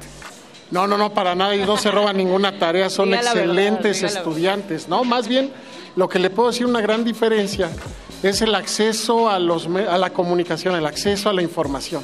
No, 0.69 0.85
no, 0.85 0.99
no, 0.99 1.15
para 1.15 1.33
nada, 1.33 1.55
ellos 1.55 1.67
no 1.67 1.77
se 1.77 1.89
roban 1.89 2.15
ninguna 2.15 2.59
tarea, 2.59 2.91
son 2.91 3.09
verdad, 3.09 3.37
excelentes 3.37 4.03
estudiantes, 4.03 4.87
¿no? 4.87 5.03
Más 5.03 5.27
bien, 5.27 5.51
lo 5.95 6.07
que 6.09 6.19
le 6.19 6.29
puedo 6.29 6.49
decir 6.49 6.67
una 6.67 6.81
gran 6.81 7.03
diferencia 7.03 7.69
es 8.29 8.41
el 8.41 8.55
acceso 8.55 9.29
a, 9.29 9.39
los, 9.39 9.67
la 9.67 10.09
comunicación, 10.11 10.75
el 10.75 10.85
acceso 10.85 11.29
a 11.29 11.33
la 11.33 11.41
información. 11.41 12.03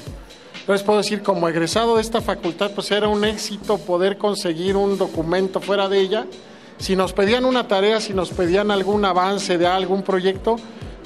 Entonces 0.60 0.86
puedo 0.86 1.00
decir, 1.00 1.24
como 1.24 1.48
egresado 1.50 1.96
de 1.96 2.02
esta 2.02 2.22
facultad, 2.22 2.72
pues 2.76 2.92
era 2.92 3.08
un 3.08 3.24
éxito 3.26 3.78
poder 3.78 4.18
conseguir 4.18 4.76
un 4.76 4.98
documento 4.98 5.60
fuera 5.62 5.90
de 5.90 6.00
ella. 6.00 6.26
Si 6.78 6.96
nos 6.96 7.14
pedían 7.14 7.46
una 7.46 7.68
tarea, 7.68 8.00
si 8.00 8.14
nos 8.14 8.30
pedían 8.30 8.70
algún 8.70 9.04
avance 9.04 9.58
de 9.58 9.66
algún 9.66 10.04
proyecto, 10.04 10.58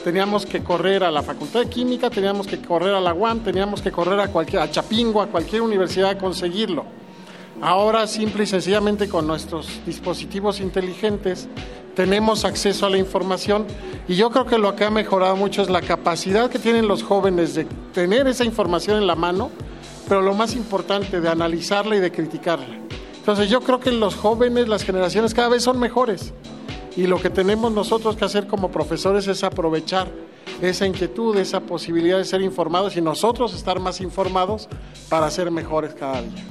teníamos 0.04 0.46
que 0.46 0.64
correr 0.64 1.04
a 1.04 1.12
la 1.12 1.24
Facultad 1.24 1.62
de 1.62 1.70
Química, 1.70 2.10
teníamos 2.10 2.46
que 2.46 2.60
correr 2.60 2.94
a 2.94 3.00
la 3.00 3.14
UAM, 3.14 3.40
teníamos 3.40 3.82
que 3.82 3.92
correr 3.92 4.20
a, 4.20 4.28
cualquier, 4.28 4.62
a 4.62 4.70
Chapingo, 4.70 5.22
a 5.22 5.28
cualquier 5.28 5.62
universidad 5.62 6.10
a 6.10 6.18
conseguirlo. 6.18 7.03
Ahora, 7.62 8.08
simple 8.08 8.44
y 8.44 8.48
sencillamente 8.48 9.08
con 9.08 9.28
nuestros 9.28 9.68
dispositivos 9.86 10.60
inteligentes, 10.60 11.48
tenemos 11.96 12.44
acceso 12.44 12.86
a 12.86 12.90
la 12.90 12.98
información 12.98 13.66
y 14.08 14.16
yo 14.16 14.32
creo 14.32 14.46
que 14.46 14.58
lo 14.58 14.76
que 14.76 14.84
ha 14.84 14.90
mejorado 14.90 15.36
mucho 15.36 15.62
es 15.62 15.70
la 15.70 15.82
capacidad 15.82 16.50
que 16.50 16.60
tienen 16.60 16.88
los 16.88 17.04
jóvenes 17.04 17.54
de 17.54 17.66
tener 17.94 18.28
esa 18.28 18.44
información 18.44 18.98
en 18.98 19.08
la 19.08 19.16
mano, 19.16 19.52
pero 20.10 20.22
lo 20.22 20.34
más 20.34 20.56
importante, 20.56 21.22
de 21.22 21.30
analizarla 21.30 21.96
y 21.96 22.00
de 22.00 22.12
criticarla. 22.12 22.80
Entonces 23.16 23.50
yo 23.50 23.62
creo 23.62 23.80
que 23.80 23.92
los 23.92 24.16
jóvenes, 24.16 24.68
las 24.68 24.84
generaciones 24.84 25.34
cada 25.34 25.50
vez 25.50 25.64
son 25.64 25.80
mejores 25.80 26.34
y 26.98 27.08
lo 27.08 27.22
que 27.22 27.30
tenemos 27.30 27.72
nosotros 27.72 28.16
que 28.16 28.26
hacer 28.26 28.48
como 28.48 28.72
profesores 28.72 29.28
es 29.28 29.44
aprovechar 29.44 30.12
esa 30.62 30.86
inquietud, 30.86 31.38
esa 31.38 31.62
posibilidad 31.62 32.18
de 32.18 32.26
ser 32.26 32.42
informados 32.42 32.98
y 32.98 33.02
nosotros 33.02 33.54
estar 33.54 33.80
más 33.80 34.02
informados 34.02 34.68
para 35.10 35.30
ser 35.32 35.52
mejores 35.52 35.94
cada 35.94 36.22
día. 36.22 36.44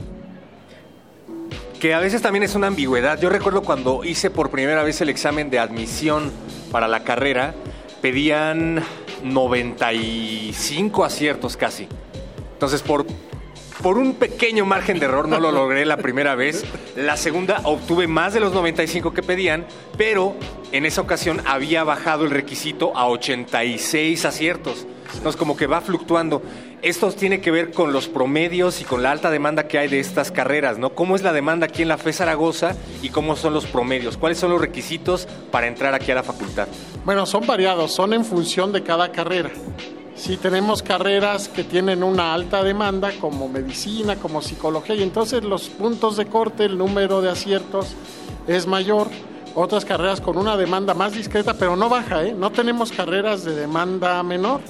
Que 1.82 1.94
a 1.94 1.98
veces 1.98 2.22
también 2.22 2.44
es 2.44 2.54
una 2.54 2.68
ambigüedad. 2.68 3.20
Yo 3.20 3.28
recuerdo 3.28 3.62
cuando 3.62 4.04
hice 4.04 4.30
por 4.30 4.50
primera 4.50 4.84
vez 4.84 5.00
el 5.00 5.08
examen 5.08 5.50
de 5.50 5.58
admisión 5.58 6.30
para 6.70 6.86
la 6.86 7.02
carrera, 7.02 7.56
pedían 8.00 8.84
95 9.24 11.04
aciertos 11.04 11.56
casi. 11.56 11.88
Entonces, 12.52 12.82
por, 12.82 13.04
por 13.82 13.98
un 13.98 14.14
pequeño 14.14 14.64
margen 14.64 15.00
de 15.00 15.06
error 15.06 15.26
no 15.26 15.40
lo 15.40 15.50
logré 15.50 15.84
la 15.84 15.96
primera 15.96 16.36
vez. 16.36 16.64
La 16.94 17.16
segunda 17.16 17.62
obtuve 17.64 18.06
más 18.06 18.32
de 18.32 18.38
los 18.38 18.52
95 18.52 19.12
que 19.12 19.24
pedían, 19.24 19.66
pero 19.98 20.36
en 20.70 20.86
esa 20.86 21.00
ocasión 21.00 21.42
había 21.46 21.82
bajado 21.82 22.22
el 22.22 22.30
requisito 22.30 22.96
a 22.96 23.08
86 23.08 24.24
aciertos. 24.24 24.86
Entonces, 25.14 25.38
como 25.38 25.56
que 25.56 25.66
va 25.66 25.80
fluctuando. 25.80 26.42
Esto 26.82 27.12
tiene 27.12 27.40
que 27.40 27.50
ver 27.50 27.70
con 27.72 27.92
los 27.92 28.08
promedios 28.08 28.80
y 28.80 28.84
con 28.84 29.02
la 29.02 29.12
alta 29.12 29.30
demanda 29.30 29.68
que 29.68 29.78
hay 29.78 29.88
de 29.88 30.00
estas 30.00 30.32
carreras, 30.32 30.78
¿no? 30.78 30.90
¿Cómo 30.90 31.14
es 31.16 31.22
la 31.22 31.32
demanda 31.32 31.66
aquí 31.66 31.82
en 31.82 31.88
la 31.88 31.98
FE 31.98 32.12
Zaragoza 32.12 32.76
y 33.02 33.10
cómo 33.10 33.36
son 33.36 33.54
los 33.54 33.66
promedios? 33.66 34.16
¿Cuáles 34.16 34.38
son 34.38 34.50
los 34.50 34.60
requisitos 34.60 35.28
para 35.50 35.66
entrar 35.66 35.94
aquí 35.94 36.10
a 36.10 36.16
la 36.16 36.22
facultad? 36.22 36.66
Bueno, 37.04 37.26
son 37.26 37.46
variados, 37.46 37.92
son 37.92 38.12
en 38.14 38.24
función 38.24 38.72
de 38.72 38.82
cada 38.82 39.12
carrera. 39.12 39.50
Si 40.14 40.36
tenemos 40.36 40.82
carreras 40.82 41.48
que 41.48 41.64
tienen 41.64 42.02
una 42.02 42.34
alta 42.34 42.62
demanda, 42.62 43.12
como 43.20 43.48
medicina, 43.48 44.16
como 44.16 44.42
psicología, 44.42 44.94
y 44.94 45.02
entonces 45.02 45.42
los 45.42 45.68
puntos 45.68 46.16
de 46.16 46.26
corte, 46.26 46.64
el 46.64 46.76
número 46.78 47.22
de 47.22 47.30
aciertos 47.30 47.94
es 48.46 48.66
mayor. 48.66 49.08
Otras 49.54 49.84
carreras 49.84 50.20
con 50.20 50.38
una 50.38 50.56
demanda 50.56 50.94
más 50.94 51.12
discreta, 51.12 51.54
pero 51.54 51.76
no 51.76 51.88
baja, 51.88 52.24
¿eh? 52.24 52.34
No 52.36 52.50
tenemos 52.50 52.90
carreras 52.90 53.44
de 53.44 53.54
demanda 53.54 54.22
menor. 54.22 54.60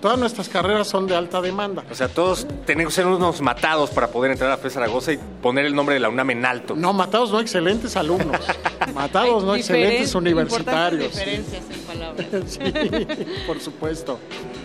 Todas 0.00 0.16
nuestras 0.18 0.48
carreras 0.48 0.86
son 0.86 1.08
de 1.08 1.16
alta 1.16 1.40
demanda. 1.40 1.82
O 1.90 1.94
sea, 1.94 2.06
todos 2.08 2.46
tenemos 2.64 2.92
que 2.94 3.02
ser 3.02 3.06
unos 3.06 3.40
matados 3.40 3.90
para 3.90 4.08
poder 4.08 4.30
entrar 4.30 4.52
a 4.52 4.56
FE 4.56 4.70
Zaragoza 4.70 5.12
y 5.12 5.18
poner 5.42 5.64
el 5.64 5.74
nombre 5.74 5.94
de 5.94 6.00
la 6.00 6.08
UNAM 6.08 6.30
en 6.30 6.44
alto. 6.46 6.76
No, 6.76 6.92
matados 6.92 7.32
no, 7.32 7.40
excelentes 7.40 7.96
alumnos. 7.96 8.40
Matados 8.94 9.42
no, 9.42 9.56
excelentes 9.56 10.14
universitarios. 10.14 11.12
diferencias 11.12 11.64
en 11.70 11.80
palabras. 11.80 12.26
Sí, 12.46 12.60
por 13.46 13.58
supuesto. 13.60 14.18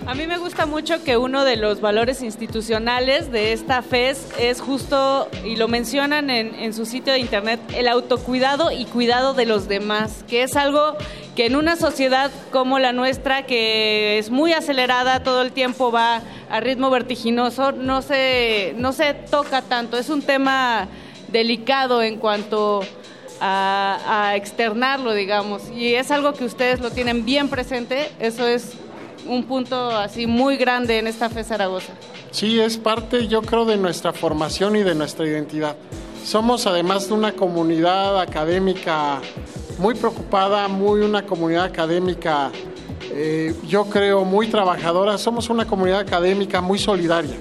A 0.06 0.16
mí 0.16 0.28
me 0.28 0.38
gusta 0.38 0.66
mucho 0.66 1.02
que 1.02 1.16
uno 1.16 1.46
de 1.46 1.56
los 1.56 1.80
valores 1.80 2.22
institucionales 2.22 3.32
de 3.32 3.54
esta 3.54 3.82
FES 3.82 4.34
es 4.38 4.60
justo, 4.60 5.30
y 5.46 5.56
lo 5.56 5.70
mencionan 5.70 6.30
en, 6.30 6.74
su 6.74 6.86
sitio 6.86 7.14
de 7.14 7.20
internet, 7.20 7.62
el 7.74 7.88
autocuidado 7.88 8.70
y 8.70 8.84
cuidado 8.84 9.34
de 9.34 9.46
los 9.46 9.70
demás, 9.70 10.26
que 10.28 10.44
es 10.44 10.58
algo 10.58 10.98
que 11.38 11.46
en 11.46 11.56
una 11.56 11.78
sociedad 11.78 12.32
como 12.52 12.80
la 12.80 12.92
nuestra, 12.92 13.46
que 13.46 14.20
es 14.20 14.30
muy 14.30 14.52
acelerada, 14.52 15.24
todo 15.24 15.42
el 15.42 15.54
tiempo 15.54 15.90
va 15.90 16.22
a 16.50 16.60
ritmo 16.60 16.90
vertiginoso, 16.90 17.72
no 17.72 18.02
se, 18.02 18.76
no 18.78 18.92
se 18.92 19.14
toca 19.14 19.62
tanto. 19.62 19.98
Es 19.98 20.10
un 20.10 20.22
tema 20.22 20.90
delicado 21.30 22.04
en 22.04 22.18
cuanto 22.18 22.82
a, 23.40 24.00
a 24.06 24.36
externarlo, 24.36 25.14
digamos, 25.14 25.70
y 25.70 25.96
es 25.96 26.12
algo 26.12 26.34
que 26.34 26.44
ustedes 26.44 26.82
lo 26.82 26.92
tienen 26.92 27.24
bien 27.24 27.48
presente, 27.48 28.12
eso 28.20 28.46
es 28.46 28.74
un 29.28 29.44
punto 29.46 29.92
así 29.92 30.28
muy 30.28 30.58
grande 30.58 31.00
en 31.00 31.08
esta 31.08 31.30
FE 31.30 31.44
Zaragoza. 31.44 31.94
Sí, 32.32 32.60
es 32.60 32.78
parte, 32.78 33.28
yo 33.28 33.42
creo, 33.42 33.66
de 33.66 33.78
nuestra 33.78 34.14
formación 34.14 34.76
y 34.76 34.84
de 34.84 34.96
nuestra 34.96 35.26
identidad. 35.28 35.76
Somos 36.26 36.66
además 36.68 37.08
de 37.08 37.14
una 37.14 37.34
comunidad 37.34 38.20
académica 38.20 39.22
muy 39.78 39.96
preocupada, 39.96 40.68
muy 40.68 41.02
una 41.02 41.26
comunidad 41.26 41.66
académica, 41.66 42.52
eh, 43.12 43.54
yo 43.68 43.86
creo, 43.86 44.24
muy 44.24 44.48
trabajadora. 44.48 45.18
Somos 45.18 45.50
una 45.50 45.66
comunidad 45.66 46.00
académica 46.00 46.62
muy 46.62 46.80
solidaria. 46.80 47.36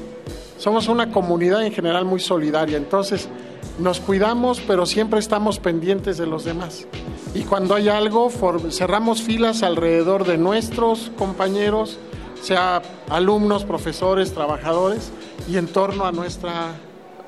Somos 0.59 0.89
una 0.89 1.11
comunidad 1.11 1.65
en 1.65 1.73
general 1.73 2.05
muy 2.05 2.21
solidaria. 2.21 2.77
Entonces, 2.77 3.29
nos 3.79 4.01
cuidamos, 4.01 4.61
pero 4.61 4.87
siempre 4.87 5.21
estamos 5.21 5.59
pendientes 5.59 6.19
de 6.19 6.27
los 6.27 6.45
demás. 6.45 6.87
Y 7.35 7.43
cuando 7.43 7.75
hay 7.75 7.89
algo, 7.89 8.31
cerramos 8.71 9.23
filas 9.23 9.63
alrededor 9.63 10.27
de 10.27 10.39
nuestros 10.39 11.11
compañeros, 11.17 11.99
sea 12.43 12.83
alumnos, 13.09 13.65
profesores, 13.65 14.33
trabajadores, 14.33 15.13
y 15.49 15.57
en 15.57 15.67
torno 15.67 16.05
a 16.05 16.13
nuestra 16.13 16.73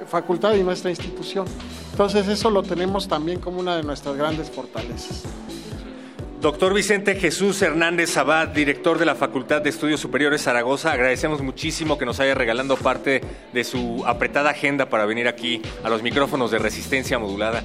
facultad 0.07 0.55
y 0.55 0.63
nuestra 0.63 0.91
institución. 0.91 1.47
Entonces 1.93 2.29
eso 2.29 2.51
lo 2.51 2.63
tenemos 2.63 3.09
también 3.09 3.41
como 3.41 3.61
una 3.61 3.77
de 3.77 3.83
nuestras 3.83 4.17
grandes 4.17 4.51
fortalezas. 4.51 5.23
Doctor 6.45 6.75
Vicente 6.75 7.15
Jesús 7.15 7.63
Hernández 7.63 8.19
Abad, 8.19 8.49
director 8.49 8.99
de 8.99 9.07
la 9.07 9.15
Facultad 9.15 9.63
de 9.63 9.71
Estudios 9.71 9.99
Superiores 9.99 10.43
Zaragoza, 10.43 10.93
agradecemos 10.93 11.41
muchísimo 11.41 11.97
que 11.97 12.05
nos 12.05 12.21
haya 12.21 12.35
regalando 12.35 12.77
parte 12.77 13.23
de 13.55 13.65
su 13.65 14.05
apretada 14.07 14.51
agenda 14.51 14.91
para 14.91 15.07
venir 15.07 15.27
aquí 15.27 15.63
a 15.83 15.89
los 15.89 16.03
micrófonos 16.03 16.51
de 16.51 16.59
resistencia 16.59 17.19
modulada. 17.19 17.65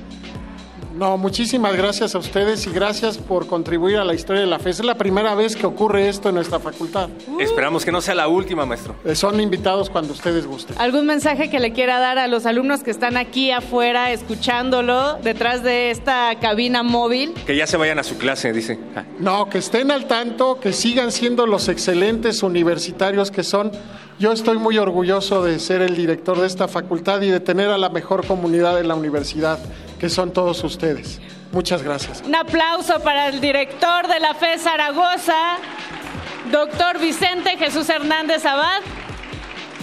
No, 1.00 1.18
muchísimas 1.18 1.78
gracias 1.78 2.14
a 2.14 2.18
ustedes 2.18 2.68
y 2.68 2.72
gracias 2.72 3.18
por 3.18 3.48
contribuir 3.48 3.96
a 4.00 4.04
la 4.04 4.14
historia 4.14 4.42
de 4.42 4.48
la 4.48 4.60
FES. 4.60 4.82
Es 4.82 4.86
la 4.86 4.96
primera 4.96 5.34
vez 5.34 5.56
que 5.56 5.66
ocurre 5.66 6.10
esto 6.10 6.28
en 6.28 6.36
nuestra 6.36 6.60
facultad. 6.60 7.08
Esperamos 7.40 7.86
que 7.86 7.92
no 7.94 8.02
sea 8.02 8.16
la 8.16 8.28
última, 8.28 8.66
maestro. 8.66 8.96
Eh, 9.06 9.16
Son 9.16 9.40
invitados 9.40 9.90
cuando 9.90 10.12
ustedes 10.12 10.46
gusten. 10.46 10.76
¿Algún 10.78 11.06
mensaje 11.06 11.50
que 11.50 11.62
le 11.62 11.72
quiera 11.72 12.00
dar 12.00 12.18
a 12.18 12.28
los 12.28 12.46
alumnos 12.46 12.84
que 12.84 12.92
están 12.92 13.16
aquí 13.16 13.50
afuera 13.50 14.12
escuchándolo 14.12 15.14
detrás 15.24 15.64
de 15.64 15.90
esta 15.90 16.38
cabina 16.42 16.84
móvil? 16.84 17.34
Que 17.46 17.56
ya 17.56 17.66
se 17.66 17.78
vayan 17.78 17.98
a 18.00 18.04
su 18.04 18.18
clase, 18.18 18.52
dice. 18.52 18.78
Ah. 18.94 19.06
No, 19.20 19.50
que 19.50 19.60
estén 19.60 19.92
al 19.92 20.06
tanto, 20.06 20.60
que 20.60 20.74
sigan 20.74 21.14
siendo 21.14 21.46
los 21.46 21.70
excelentes 21.70 22.44
universitarios 22.44 23.32
que 23.32 23.44
son, 23.44 23.72
Yo 24.20 24.34
estoy 24.34 24.58
muy 24.58 24.78
orgulloso 24.78 25.46
de 25.46 25.60
ser 25.60 25.82
el 25.82 25.96
director 25.96 26.38
de 26.42 26.46
esta 26.46 26.68
facultad 26.68 27.22
y 27.22 27.30
de 27.30 27.40
tener 27.40 27.70
a 27.70 27.78
la 27.78 27.88
mejor 27.88 28.28
comunidad 28.28 28.78
en 28.82 28.90
la 28.90 28.96
universidad, 28.96 29.60
que 30.00 30.10
son 30.10 30.32
todos 30.32 30.64
ustedes. 30.64 31.20
Muchas 31.52 31.84
gracias. 31.84 32.22
Un 32.26 32.36
aplauso 32.36 33.00
para 33.02 33.28
el 33.28 33.42
director 33.42 34.08
de 34.08 34.20
la 34.20 34.34
FE 34.34 34.58
Zaragoza, 34.58 35.58
doctor 36.52 37.00
Vicente 37.00 37.58
Jesús 37.58 37.90
Hernández 37.90 38.46
Abad. 38.46 38.82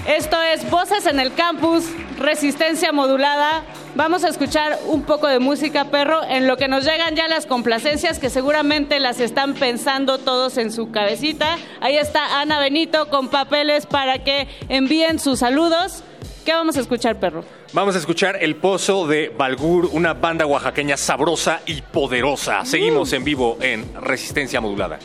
Esto 0.07 0.40
es 0.40 0.68
Voces 0.70 1.07
en 1.07 1.18
el 1.18 1.35
Campus, 1.35 1.85
Resistencia 2.18 2.92
Modulada. 2.92 3.64
Vamos 3.96 4.22
a 4.22 4.29
escuchar 4.29 4.79
un 4.87 5.02
poco 5.02 5.26
de 5.26 5.40
música, 5.40 5.87
perro, 5.87 6.22
en 6.22 6.46
lo 6.46 6.57
que 6.57 6.68
nos 6.68 6.85
llegan 6.85 7.16
ya 7.16 7.26
las 7.26 7.46
complacencias 7.46 8.20
que 8.20 8.31
seguramente 8.31 9.00
las 9.00 9.18
están 9.18 9.55
pensando 9.55 10.18
todos 10.18 10.59
en 10.59 10.70
su 10.70 10.92
cabecita. 10.92 11.57
Ahí 11.81 11.96
está 11.96 12.40
Ana 12.40 12.61
Benito 12.61 13.09
con 13.09 13.29
papeles 13.29 13.87
para 13.87 14.22
que 14.22 14.46
envíen 14.68 15.18
sus 15.18 15.40
saludos. 15.40 16.05
¿Qué 16.46 16.52
vamos 16.52 16.76
a 16.76 16.80
escuchar, 16.80 17.18
perro? 17.18 17.44
Vamos 17.72 17.96
a 17.96 17.98
escuchar 17.98 18.38
El 18.40 18.54
Pozo 18.54 19.09
de 19.09 19.35
Balgur, 19.37 19.90
una 19.92 20.14
banda 20.14 20.46
oaxaqueña 20.46 20.96
sabrosa 20.96 21.61
y 21.66 21.82
poderosa. 21.82 22.64
Seguimos 22.64 23.12
en 23.14 23.24
vivo 23.24 23.59
en 23.61 23.85
Resistencia 24.00 24.61
Modulada. 24.61 25.00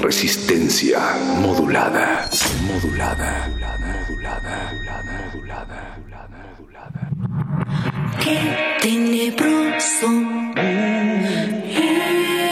Resistencia 0.00 1.00
modulada. 1.40 2.30
Modulada. 2.62 3.48
Modulada. 3.48 4.70
Modulada. 5.32 7.10
Qué 8.22 8.78
tenebroso, 8.80 10.06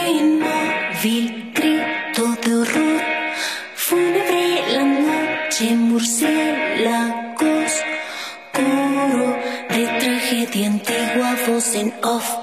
inmóvil 0.09 1.32
noche, 5.53 5.75
murciélagos, 5.75 7.73
coro 8.53 9.37
de 9.69 9.85
tragedia 9.99 10.67
antigua, 10.67 11.35
voz 11.45 11.75
en 11.75 11.93
off. 12.03 12.42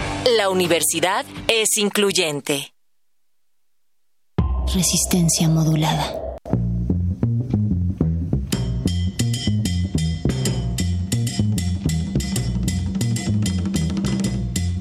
La 0.25 0.49
universidad 0.51 1.25
es 1.47 1.77
incluyente. 1.77 2.75
Resistencia 4.71 5.49
modulada. 5.49 6.37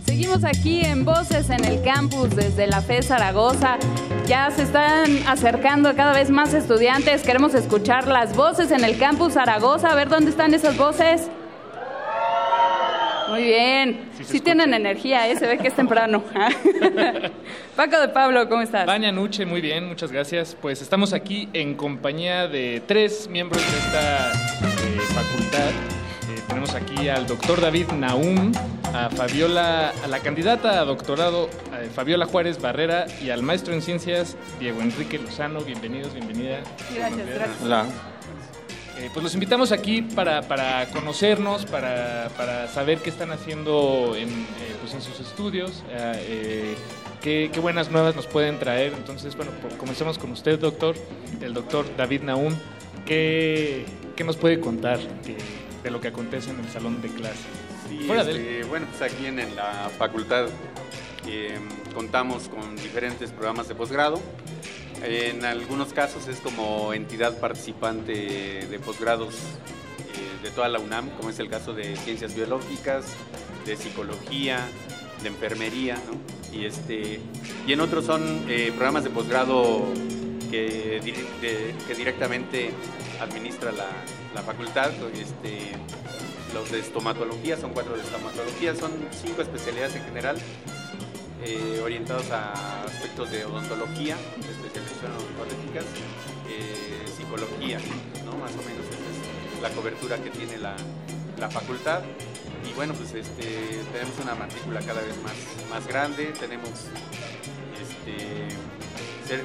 Seguimos 0.04 0.44
aquí 0.44 0.82
en 0.84 1.06
Voces 1.06 1.48
en 1.48 1.64
el 1.64 1.82
Campus 1.82 2.36
desde 2.36 2.66
la 2.66 2.82
FE 2.82 3.02
Zaragoza. 3.02 3.78
Ya 4.26 4.50
se 4.50 4.64
están 4.64 5.26
acercando 5.26 5.96
cada 5.96 6.12
vez 6.12 6.28
más 6.28 6.52
estudiantes. 6.52 7.22
Queremos 7.22 7.54
escuchar 7.54 8.06
las 8.08 8.36
voces 8.36 8.70
en 8.72 8.84
el 8.84 8.98
Campus 8.98 9.32
Zaragoza. 9.32 9.90
A 9.90 9.94
ver 9.94 10.10
dónde 10.10 10.32
están 10.32 10.52
esas 10.52 10.76
voces. 10.76 11.30
Muy 13.40 13.48
bien. 13.48 14.10
Sí, 14.22 14.40
tienen 14.40 14.74
energía, 14.74 15.26
¿eh? 15.26 15.34
se 15.34 15.46
ve 15.46 15.56
que 15.56 15.68
es 15.68 15.74
temprano. 15.74 16.22
Paco 17.76 17.98
de 17.98 18.08
Pablo, 18.08 18.46
¿cómo 18.50 18.60
estás? 18.60 18.84
Vania 18.84 19.10
Nuche, 19.12 19.46
muy 19.46 19.62
bien, 19.62 19.88
muchas 19.88 20.12
gracias. 20.12 20.54
Pues 20.60 20.82
estamos 20.82 21.14
aquí 21.14 21.48
en 21.54 21.74
compañía 21.74 22.48
de 22.48 22.82
tres 22.86 23.28
miembros 23.28 23.62
de 23.62 23.78
esta 23.78 24.32
eh, 24.32 25.00
facultad. 25.14 25.70
Eh, 25.70 26.42
tenemos 26.48 26.74
aquí 26.74 27.08
al 27.08 27.26
doctor 27.26 27.62
David 27.62 27.86
Naum, 27.92 28.52
a 28.92 29.08
Fabiola, 29.08 29.94
a 30.04 30.06
la 30.06 30.18
candidata 30.18 30.78
a 30.78 30.84
doctorado 30.84 31.48
eh, 31.80 31.88
Fabiola 31.94 32.26
Juárez 32.26 32.60
Barrera 32.60 33.06
y 33.22 33.30
al 33.30 33.42
maestro 33.42 33.72
en 33.72 33.80
ciencias 33.80 34.36
Diego 34.58 34.82
Enrique 34.82 35.18
Lozano. 35.18 35.60
Bienvenidos, 35.60 36.12
bienvenida. 36.12 36.58
Gracias, 36.94 37.26
gracias. 37.26 37.62
Hola. 37.62 37.86
Eh, 39.00 39.08
pues 39.14 39.24
los 39.24 39.32
invitamos 39.32 39.72
aquí 39.72 40.02
para, 40.02 40.42
para 40.42 40.86
conocernos, 40.90 41.64
para, 41.64 42.28
para 42.36 42.68
saber 42.68 42.98
qué 42.98 43.08
están 43.08 43.30
haciendo 43.32 44.14
en, 44.14 44.28
eh, 44.28 44.76
pues 44.78 44.92
en 44.92 45.00
sus 45.00 45.20
estudios, 45.20 45.82
eh, 45.90 46.74
qué, 47.22 47.48
qué 47.50 47.60
buenas 47.60 47.90
nuevas 47.90 48.14
nos 48.14 48.26
pueden 48.26 48.58
traer. 48.58 48.92
Entonces, 48.92 49.36
bueno, 49.36 49.52
comencemos 49.78 50.18
con 50.18 50.30
usted, 50.32 50.58
doctor, 50.58 50.96
el 51.40 51.54
doctor 51.54 51.86
David 51.96 52.22
Naum. 52.24 52.54
¿Qué, 53.06 53.86
qué 54.16 54.22
nos 54.22 54.36
puede 54.36 54.60
contar 54.60 54.98
de 55.82 55.90
lo 55.90 55.98
que 56.02 56.08
acontece 56.08 56.50
en 56.50 56.60
el 56.60 56.68
salón 56.68 57.00
de 57.00 57.08
clase? 57.08 57.48
Sí, 57.88 58.00
Fuera 58.06 58.22
de 58.22 58.32
él. 58.32 58.36
este, 58.36 58.64
bueno, 58.68 58.86
pues 58.90 59.10
aquí 59.10 59.24
en, 59.24 59.38
en 59.38 59.56
la 59.56 59.90
facultad 59.96 60.48
contamos 61.94 62.48
con 62.48 62.76
diferentes 62.76 63.30
programas 63.30 63.66
de 63.68 63.74
posgrado. 63.74 64.20
En 65.02 65.44
algunos 65.44 65.92
casos 65.92 66.28
es 66.28 66.38
como 66.40 66.92
entidad 66.92 67.38
participante 67.38 68.66
de 68.66 68.78
posgrados 68.78 69.34
eh, 69.34 70.42
de 70.42 70.50
toda 70.50 70.68
la 70.68 70.78
UNAM, 70.78 71.10
como 71.10 71.30
es 71.30 71.38
el 71.38 71.48
caso 71.48 71.72
de 71.72 71.96
ciencias 71.96 72.34
biológicas, 72.34 73.06
de 73.64 73.76
psicología, 73.76 74.60
de 75.22 75.28
enfermería, 75.28 75.96
¿no? 75.96 76.56
y, 76.56 76.66
este, 76.66 77.20
y 77.66 77.72
en 77.72 77.80
otros 77.80 78.04
son 78.04 78.44
eh, 78.48 78.72
programas 78.72 79.04
de 79.04 79.10
posgrado 79.10 79.84
que, 80.50 81.00
que 81.86 81.94
directamente 81.94 82.70
administra 83.20 83.72
la, 83.72 83.88
la 84.34 84.42
facultad. 84.42 84.90
Este, 85.14 85.72
los 86.54 86.70
de 86.72 86.80
estomatología, 86.80 87.56
son 87.56 87.72
cuatro 87.72 87.94
de 87.96 88.02
estomatología, 88.02 88.74
son 88.74 88.90
cinco 89.24 89.42
especialidades 89.42 89.94
en 89.96 90.04
general, 90.04 90.36
eh, 91.44 91.80
orientados 91.82 92.30
a 92.30 92.84
aspectos 92.84 93.30
de 93.30 93.44
odontología, 93.44 94.16
especialización 94.38 95.12
odontológicas, 95.12 95.84
eh, 96.48 97.04
psicología, 97.16 97.78
¿no? 98.24 98.32
Más 98.36 98.52
o 98.52 98.62
menos 98.62 98.84
esa 98.86 99.56
es 99.56 99.62
la 99.62 99.70
cobertura 99.70 100.16
que 100.18 100.30
tiene 100.30 100.58
la, 100.58 100.76
la 101.38 101.50
facultad. 101.50 102.02
Y 102.68 102.72
bueno, 102.74 102.92
pues 102.94 103.14
este, 103.14 103.80
tenemos 103.92 104.18
una 104.22 104.34
matrícula 104.34 104.80
cada 104.80 105.00
vez 105.00 105.16
más, 105.22 105.32
más 105.70 105.86
grande, 105.86 106.26
tenemos 106.38 106.70
este, 107.80 108.48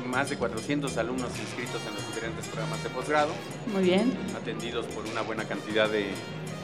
más 0.05 0.29
de 0.29 0.38
400 0.38 0.97
alumnos 0.97 1.31
inscritos 1.39 1.81
en 1.88 1.93
los 1.93 2.05
diferentes 2.08 2.45
programas 2.47 2.84
de 2.84 2.89
posgrado 2.89 3.31
Muy 3.73 3.84
bien. 3.84 4.17
atendidos 4.36 4.86
por 4.88 5.05
una 5.05 5.21
buena 5.21 5.45
cantidad 5.45 5.89
de, 5.89 6.08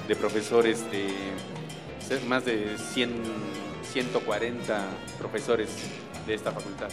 de 0.08 0.16
profesores, 0.16 0.84
de 0.92 1.08
más 2.28 2.44
de 2.44 2.78
100, 2.78 3.12
140 3.84 4.80
profesores 5.20 5.70
de 6.28 6.34
esta 6.34 6.52
facultad. 6.52 6.88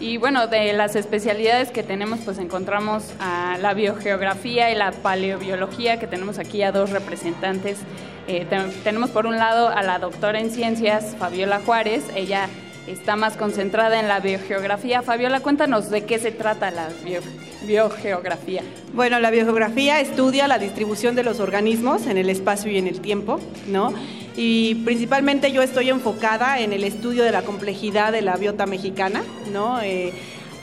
Y 0.00 0.16
bueno, 0.16 0.48
de 0.48 0.72
las 0.72 0.96
especialidades 0.96 1.70
que 1.70 1.82
tenemos, 1.82 2.20
pues 2.24 2.38
encontramos 2.38 3.04
a 3.20 3.56
la 3.60 3.74
biogeografía 3.74 4.70
y 4.72 4.74
la 4.74 4.90
paleobiología, 4.92 5.98
que 6.00 6.06
tenemos 6.06 6.38
aquí 6.38 6.62
a 6.62 6.72
dos 6.72 6.90
representantes. 6.90 7.78
Eh, 8.26 8.44
te- 8.48 8.58
tenemos 8.82 9.10
por 9.10 9.26
un 9.26 9.36
lado 9.36 9.68
a 9.68 9.82
la 9.82 9.98
doctora 9.98 10.40
en 10.40 10.50
ciencias, 10.50 11.14
Fabiola 11.18 11.60
Juárez. 11.64 12.04
Ella 12.16 12.48
está 12.88 13.14
más 13.16 13.36
concentrada 13.36 14.00
en 14.00 14.08
la 14.08 14.18
biogeografía. 14.20 15.02
Fabiola, 15.02 15.40
cuéntanos 15.40 15.90
de 15.90 16.04
qué 16.04 16.18
se 16.18 16.32
trata 16.32 16.70
la 16.70 16.88
bio- 17.04 17.20
biogeografía. 17.64 18.62
Bueno, 18.92 19.20
la 19.20 19.30
biogeografía 19.30 20.00
estudia 20.00 20.48
la 20.48 20.58
distribución 20.58 21.14
de 21.14 21.22
los 21.22 21.38
organismos 21.40 22.06
en 22.06 22.18
el 22.18 22.28
espacio 22.30 22.70
y 22.70 22.78
en 22.78 22.88
el 22.88 23.00
tiempo, 23.00 23.40
¿no? 23.68 23.92
Y 24.36 24.76
principalmente 24.76 25.52
yo 25.52 25.62
estoy 25.62 25.90
enfocada 25.90 26.58
en 26.60 26.72
el 26.72 26.84
estudio 26.84 27.22
de 27.24 27.30
la 27.30 27.42
complejidad 27.42 28.12
de 28.12 28.22
la 28.22 28.36
biota 28.36 28.66
mexicana, 28.66 29.22
¿no? 29.52 29.80
Eh, 29.80 30.12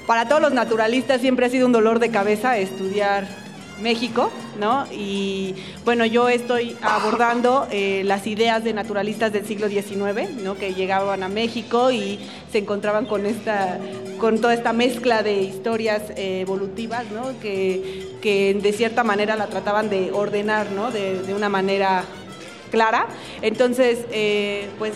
para 0.08 0.28
todos 0.28 0.42
los 0.42 0.54
naturalistas 0.54 1.22
siempre 1.22 1.46
ha 1.46 1.50
sido 1.50 1.68
un 1.68 1.72
dolor 1.72 2.00
de 2.00 2.10
cabeza 2.10 2.58
estudiar 2.58 3.28
México, 3.82 4.30
¿no? 4.60 4.86
Y 4.92 5.56
bueno, 5.86 6.06
yo 6.06 6.30
estoy 6.30 6.76
abordando 6.82 7.68
eh, 7.72 8.04
las 8.06 8.28
ideas 8.28 8.64
de 8.64 8.74
naturalistas 8.74 9.32
del 9.32 9.46
siglo 9.46 9.70
XIX, 9.70 10.34
¿no? 10.44 10.56
Que 10.56 10.74
llegaban 10.74 11.24
a 11.24 11.30
México 11.30 11.92
y 11.92 12.20
se 12.52 12.60
encontraban 12.60 13.06
con 13.06 13.26
esta, 13.26 13.80
con 14.20 14.40
toda 14.40 14.54
esta 14.54 14.74
mezcla 14.74 15.24
de 15.24 15.42
historias 15.42 16.02
eh, 16.16 16.42
evolutivas, 16.42 17.06
¿no? 17.12 17.40
Que, 17.40 18.18
que 18.22 18.54
de 18.54 18.74
cierta 18.74 19.04
manera 19.04 19.36
la 19.36 19.48
trataban 19.48 19.90
de 19.90 20.12
ordenar, 20.12 20.72
¿no? 20.72 20.92
De, 20.92 21.22
de 21.22 21.34
una 21.34 21.50
manera 21.50 22.04
clara. 22.72 23.08
Entonces, 23.42 24.00
eh, 24.12 24.68
pues 24.80 24.94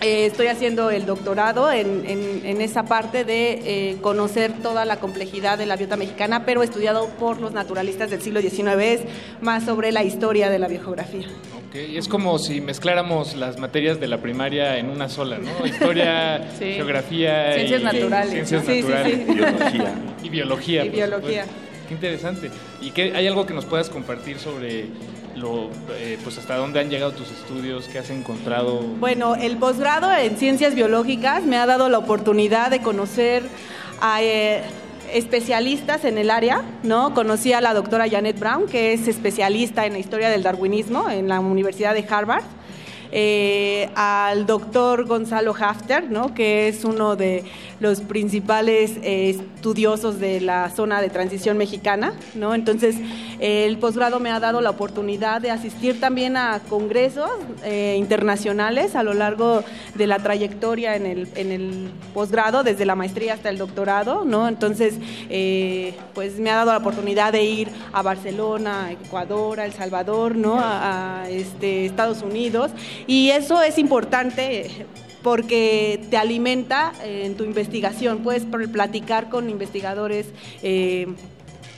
eh, 0.00 0.26
estoy 0.26 0.46
haciendo 0.48 0.90
el 0.90 1.06
doctorado 1.06 1.70
en, 1.72 2.04
en- 2.06 2.40
en 2.44 2.60
esa 2.60 2.84
parte 2.84 3.24
de 3.24 3.90
eh, 3.92 3.96
conocer 4.00 4.52
toda 4.62 4.84
la 4.84 4.96
complejidad 5.00 5.56
de 5.58 5.66
la 5.66 5.76
biota 5.76 5.96
mexicana, 5.96 6.44
pero 6.44 6.62
estudiado 6.62 7.08
por 7.18 7.40
los 7.40 7.52
naturalistas 7.52 8.10
del 8.10 8.20
siglo 8.20 8.40
XIX, 8.40 8.68
es 8.80 9.00
más 9.40 9.64
sobre 9.64 9.92
la 9.92 10.02
historia 10.02 10.50
de 10.50 10.58
la 10.58 10.68
biogeografía. 10.68 11.26
Ok, 11.68 11.76
es 11.76 12.06
como 12.08 12.38
si 12.38 12.60
mezcláramos 12.60 13.34
las 13.36 13.58
materias 13.58 13.98
de 13.98 14.08
la 14.08 14.18
primaria 14.18 14.78
en 14.78 14.90
una 14.90 15.08
sola, 15.08 15.38
¿no? 15.38 15.66
Historia, 15.66 16.50
Sí. 16.58 16.72
geografía 16.74 17.52
Ciencias 17.54 17.80
y 17.80 17.84
naturales, 17.84 18.30
ciencias. 18.30 18.64
Sí, 18.66 18.82
sí, 18.82 18.88
naturales. 18.88 19.16
sí. 19.26 19.32
Biología. 19.32 19.94
Y 20.22 20.28
biología. 20.28 20.84
Y 20.84 20.88
por 20.88 20.96
biología. 20.96 21.42
supuesto. 21.44 21.64
Qué 21.88 21.94
interesante. 21.94 22.50
¿Y 22.80 22.90
qué, 22.90 23.12
hay 23.14 23.26
algo 23.26 23.44
que 23.46 23.54
nos 23.54 23.64
puedas 23.64 23.90
compartir 23.90 24.38
sobre 24.38 24.86
lo, 25.36 25.70
eh, 25.90 26.18
pues 26.22 26.38
hasta 26.38 26.56
dónde 26.56 26.80
han 26.80 26.90
llegado 26.90 27.12
tus 27.12 27.30
estudios, 27.30 27.88
qué 27.88 27.98
has 27.98 28.10
encontrado. 28.10 28.80
Bueno, 28.80 29.34
el 29.34 29.56
posgrado 29.56 30.12
en 30.12 30.36
ciencias 30.36 30.74
biológicas 30.74 31.44
me 31.44 31.56
ha 31.56 31.66
dado 31.66 31.88
la 31.88 31.98
oportunidad 31.98 32.70
de 32.70 32.80
conocer 32.80 33.42
a 34.00 34.22
eh, 34.22 34.62
especialistas 35.12 36.04
en 36.04 36.18
el 36.18 36.30
área, 36.30 36.62
¿no? 36.82 37.14
Conocí 37.14 37.52
a 37.52 37.60
la 37.60 37.74
doctora 37.74 38.08
Janet 38.08 38.38
Brown, 38.38 38.66
que 38.66 38.92
es 38.92 39.08
especialista 39.08 39.86
en 39.86 39.92
la 39.94 39.98
historia 39.98 40.28
del 40.28 40.42
darwinismo 40.42 41.10
en 41.10 41.28
la 41.28 41.40
Universidad 41.40 41.94
de 41.94 42.06
Harvard. 42.08 42.44
Eh, 43.16 43.90
al 43.94 44.44
doctor 44.44 45.04
Gonzalo 45.04 45.54
Hafter, 45.56 46.10
¿no? 46.10 46.34
que 46.34 46.66
es 46.66 46.84
uno 46.84 47.14
de 47.14 47.44
los 47.78 48.00
principales 48.00 48.94
eh, 49.04 49.30
estudiosos 49.30 50.18
de 50.18 50.40
la 50.40 50.68
zona 50.70 51.00
de 51.00 51.10
transición 51.10 51.56
mexicana. 51.56 52.14
¿no? 52.34 52.56
Entonces, 52.56 52.96
el 53.38 53.78
posgrado 53.78 54.18
me 54.18 54.32
ha 54.32 54.40
dado 54.40 54.60
la 54.60 54.70
oportunidad 54.70 55.40
de 55.40 55.52
asistir 55.52 56.00
también 56.00 56.36
a 56.36 56.58
congresos 56.68 57.30
eh, 57.62 57.94
internacionales 57.96 58.96
a 58.96 59.04
lo 59.04 59.14
largo 59.14 59.62
de 59.94 60.08
la 60.08 60.18
trayectoria 60.18 60.96
en 60.96 61.06
el, 61.06 61.28
en 61.36 61.52
el 61.52 61.90
posgrado, 62.14 62.64
desde 62.64 62.84
la 62.84 62.96
maestría 62.96 63.34
hasta 63.34 63.48
el 63.48 63.58
doctorado. 63.58 64.24
¿no? 64.24 64.48
Entonces, 64.48 64.94
pues 66.14 66.40
me 66.40 66.50
ha 66.50 66.56
dado 66.56 66.72
la 66.72 66.78
oportunidad 66.78 67.32
de 67.32 67.44
ir 67.44 67.68
a 67.92 68.02
Barcelona, 68.02 68.90
Ecuador, 68.90 69.60
a 69.60 69.66
El 69.66 69.72
Salvador, 69.72 70.34
¿no? 70.34 70.58
a, 70.58 71.22
a, 71.22 71.30
este, 71.30 71.86
Estados 71.86 72.22
Unidos. 72.22 72.72
Y 73.06 73.30
eso 73.30 73.62
es 73.62 73.78
importante 73.78 74.86
porque 75.22 76.00
te 76.10 76.16
alimenta 76.16 76.92
en 77.02 77.34
tu 77.34 77.44
investigación. 77.44 78.18
Puedes 78.18 78.44
pl- 78.44 78.68
platicar 78.68 79.28
con 79.30 79.48
investigadores. 79.50 80.26
eh, 80.62 81.06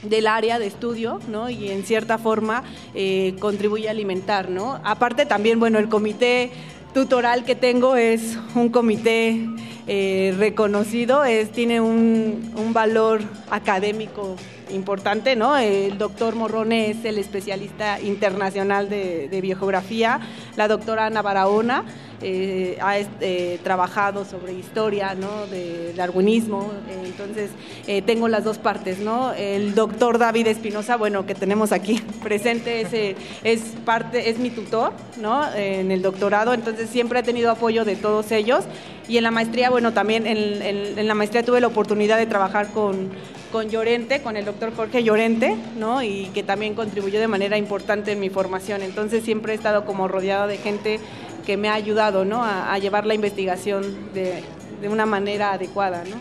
del 0.03 0.27
área 0.27 0.59
de 0.59 0.67
estudio, 0.67 1.19
¿no? 1.27 1.49
Y 1.49 1.69
en 1.71 1.83
cierta 1.83 2.19
forma 2.19 2.63
eh, 2.93 3.33
contribuye 3.39 3.87
a 3.87 3.91
alimentar, 3.91 4.47
¿no? 4.47 4.79
Aparte 4.83 5.25
también, 5.25 5.59
bueno, 5.59 5.79
el 5.79 5.89
comité 5.89 6.51
tutoral 6.93 7.43
que 7.45 7.55
tengo 7.55 7.95
es 7.95 8.37
un 8.53 8.69
comité 8.69 9.43
eh, 9.87 10.35
reconocido, 10.37 11.23
es, 11.25 11.51
tiene 11.51 11.81
un 11.81 12.69
valor 12.73 13.21
académico 13.49 14.35
importante, 14.71 15.35
¿no? 15.35 15.57
El 15.57 15.97
doctor 15.97 16.35
Morrone 16.35 16.89
es 16.91 17.05
el 17.05 17.17
especialista 17.17 17.99
internacional 18.01 18.89
de, 18.89 19.27
de 19.29 19.41
biogeografía, 19.41 20.19
la 20.55 20.67
doctora 20.67 21.05
Ana 21.07 21.21
Barahona 21.21 21.83
eh, 22.21 22.77
ha 22.81 22.97
eh, 22.97 23.59
trabajado 23.63 24.25
sobre 24.25 24.53
historia, 24.53 25.13
¿no? 25.13 25.45
De 25.47 25.93
darwinismo, 25.93 26.71
entonces 27.05 27.51
eh, 27.85 28.01
tengo 28.01 28.27
las 28.27 28.43
dos 28.43 28.57
partes, 28.57 28.99
¿no? 28.99 29.33
El 29.33 29.75
doctor 29.75 30.17
David 30.17 30.47
Espinosa, 30.47 30.97
bueno, 30.97 31.25
que 31.25 31.35
tenemos 31.35 31.71
aquí 31.71 32.01
presente, 32.23 32.81
es, 32.81 32.93
eh, 32.93 33.15
es 33.43 33.61
parte, 33.85 34.29
es 34.29 34.39
mi 34.39 34.49
tutor, 34.49 34.93
¿no? 35.21 35.43
En 35.55 35.91
el 35.91 36.01
doctorado, 36.01 36.53
entonces 36.53 36.89
siempre 36.89 37.19
he 37.19 37.23
tenido 37.23 37.51
apoyo 37.51 37.85
de 37.85 37.95
todos 37.95 38.31
ellos 38.31 38.63
y 39.07 39.17
en 39.17 39.23
la 39.23 39.31
maestría, 39.31 39.69
bueno, 39.69 39.93
también 39.93 40.25
en- 40.27 40.61
en 40.97 41.07
la 41.07 41.13
maestría 41.13 41.43
tuve 41.43 41.61
la 41.61 41.67
oportunidad 41.67 42.17
de 42.17 42.25
trabajar 42.25 42.71
con, 42.73 43.09
con 43.51 43.69
Llorente, 43.69 44.21
con 44.21 44.37
el 44.37 44.45
doctor 44.45 44.75
Jorge 44.75 45.03
Llorente, 45.03 45.55
¿no? 45.77 46.03
Y 46.03 46.31
que 46.33 46.43
también 46.43 46.73
contribuyó 46.75 47.19
de 47.19 47.27
manera 47.27 47.57
importante 47.57 48.11
en 48.11 48.19
mi 48.19 48.29
formación. 48.29 48.81
Entonces 48.81 49.23
siempre 49.23 49.53
he 49.53 49.55
estado 49.55 49.85
como 49.85 50.07
rodeada 50.07 50.47
de 50.47 50.57
gente 50.57 50.99
que 51.45 51.57
me 51.57 51.69
ha 51.69 51.73
ayudado, 51.73 52.25
¿no? 52.25 52.43
A, 52.43 52.73
a 52.73 52.77
llevar 52.77 53.05
la 53.05 53.13
investigación 53.13 54.13
de, 54.13 54.43
de 54.81 54.89
una 54.89 55.05
manera 55.05 55.53
adecuada, 55.53 56.03
¿no? 56.03 56.17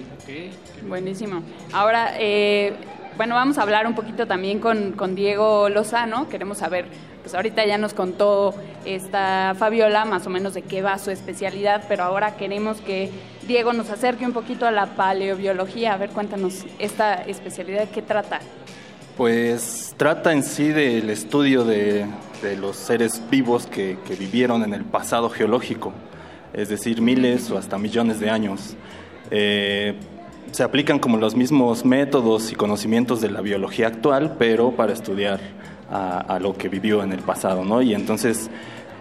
Buenísimo. 0.89 1.43
Ahora, 1.73 2.15
eh, 2.19 2.75
bueno, 3.17 3.35
vamos 3.35 3.59
a 3.59 3.63
hablar 3.63 3.87
un 3.87 3.95
poquito 3.95 4.27
también 4.27 4.59
con, 4.61 4.93
con 4.93 5.15
Diego 5.15 5.69
Lozano. 5.69 6.29
Queremos 6.29 6.59
saber, 6.59 6.87
pues 7.27 7.35
ahorita 7.35 7.67
ya 7.67 7.77
nos 7.77 7.93
contó 7.93 8.55
esta 8.85 9.57
Fabiola 9.59 10.05
más 10.05 10.29
o 10.29 10.31
menos 10.31 10.55
de 10.55 10.63
qué 10.63 10.81
va 10.81 10.97
su 10.97 11.11
especialidad, 11.11 11.83
pero 11.89 12.05
ahora 12.05 12.37
queremos 12.37 12.81
que 12.81 13.11
Diego 13.49 13.73
nos 13.73 13.91
acerque 13.91 14.25
un 14.25 14.33
poquito 14.33 14.65
a 14.65 14.71
la 14.71 14.95
paleobiología. 14.95 15.95
A 15.95 15.97
ver, 15.97 16.11
cuéntanos 16.11 16.65
esta 16.79 17.15
especialidad, 17.15 17.89
¿qué 17.89 18.01
trata? 18.01 18.39
Pues 19.17 19.93
trata 19.97 20.33
en 20.33 20.45
sí 20.45 20.69
del 20.69 21.11
estudio 21.11 21.65
de, 21.65 22.07
los 22.61 22.77
seres 22.77 23.21
vivos 23.29 23.67
que, 23.67 23.99
que 24.07 24.15
vivieron 24.15 24.63
en 24.63 24.73
el 24.73 24.85
pasado 24.85 25.29
geológico, 25.29 25.93
es 26.53 26.69
decir, 26.69 27.03
miles 27.03 27.51
o 27.51 27.59
hasta 27.59 27.77
millones 27.77 28.21
de 28.21 28.31
años. 28.31 28.77
Eh, 29.33 29.97
se 30.53 30.63
aplican 30.63 31.01
como 31.01 31.17
los 31.17 31.35
mismos 31.35 31.85
métodos 31.85 32.53
y 32.53 32.55
conocimientos 32.55 33.21
de 33.21 33.31
la 33.31 33.41
biología 33.41 33.89
actual, 33.89 34.37
pero 34.39 34.71
para 34.77 34.93
estudiar 34.93 35.41
a, 35.91 36.39
lo 36.41 36.57
que 36.57 36.69
vivió 36.69 37.03
en 37.03 37.13
el 37.13 37.21
pasado, 37.21 37.65
¿no? 37.65 37.83
Y 37.83 37.95
entonces 37.95 38.51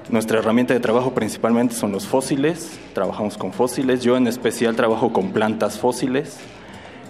nuestra 0.10 0.40
herramienta 0.40 0.74
de 0.74 0.80
trabajo 0.80 1.14
principalmente 1.14 1.76
son 1.76 1.92
los 1.92 2.06
fósiles, 2.06 2.80
trabajamos 2.94 3.38
con 3.38 3.54
fósiles, 3.54 4.04
yo 4.04 4.18
en 4.18 4.28
especial 4.28 4.76
trabajo 4.76 5.12
con 5.12 5.32
plantas 5.32 5.80
fósiles. 5.80 6.38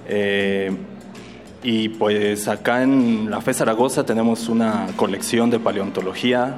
Eh, 0.08 0.72
y 1.64 1.90
pues 1.90 2.48
acá 2.48 2.84
en 2.84 3.30
la 3.32 3.42
FE 3.42 3.54
Zaragoza 3.54 4.06
tenemos 4.06 4.50
una 4.50 4.88
colección 4.96 5.50
de 5.50 5.60
paleontología 5.60 6.56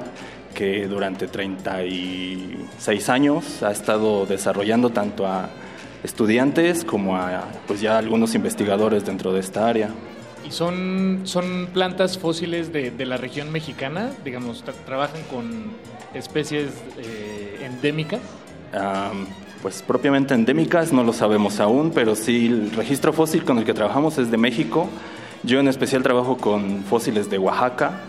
que 0.54 0.86
durante 0.86 1.28
36 1.28 3.08
años 3.08 3.62
ha 3.62 3.70
estado 3.70 4.26
desarrollando 4.26 4.90
tanto 4.90 5.26
a 5.26 5.48
estudiantes 6.02 6.84
como 6.84 7.16
a 7.16 7.44
pues 7.66 7.80
ya 7.80 7.98
algunos 7.98 8.34
investigadores 8.34 9.04
dentro 9.04 9.32
de 9.32 9.40
esta 9.40 9.66
área. 9.66 9.90
¿Y 10.46 10.50
son, 10.50 11.20
son 11.24 11.68
plantas 11.74 12.16
fósiles 12.18 12.72
de, 12.72 12.90
de 12.90 13.06
la 13.06 13.16
región 13.18 13.52
mexicana? 13.52 14.10
Digamos, 14.24 14.64
tra- 14.64 14.72
¿trabajan 14.86 15.20
con 15.30 15.72
especies 16.14 16.70
eh, 16.98 17.60
endémicas? 17.64 18.20
Am, 18.72 19.26
pues 19.62 19.82
propiamente 19.82 20.34
endémicas 20.34 20.92
no 20.92 21.04
lo 21.04 21.12
sabemos 21.12 21.60
aún, 21.60 21.90
pero 21.94 22.14
sí 22.14 22.46
el 22.46 22.70
registro 22.70 23.12
fósil 23.12 23.44
con 23.44 23.58
el 23.58 23.64
que 23.64 23.74
trabajamos 23.74 24.16
es 24.18 24.30
de 24.30 24.36
México. 24.38 24.88
Yo 25.42 25.60
en 25.60 25.68
especial 25.68 26.02
trabajo 26.02 26.36
con 26.38 26.82
fósiles 26.84 27.28
de 27.28 27.38
Oaxaca, 27.38 28.00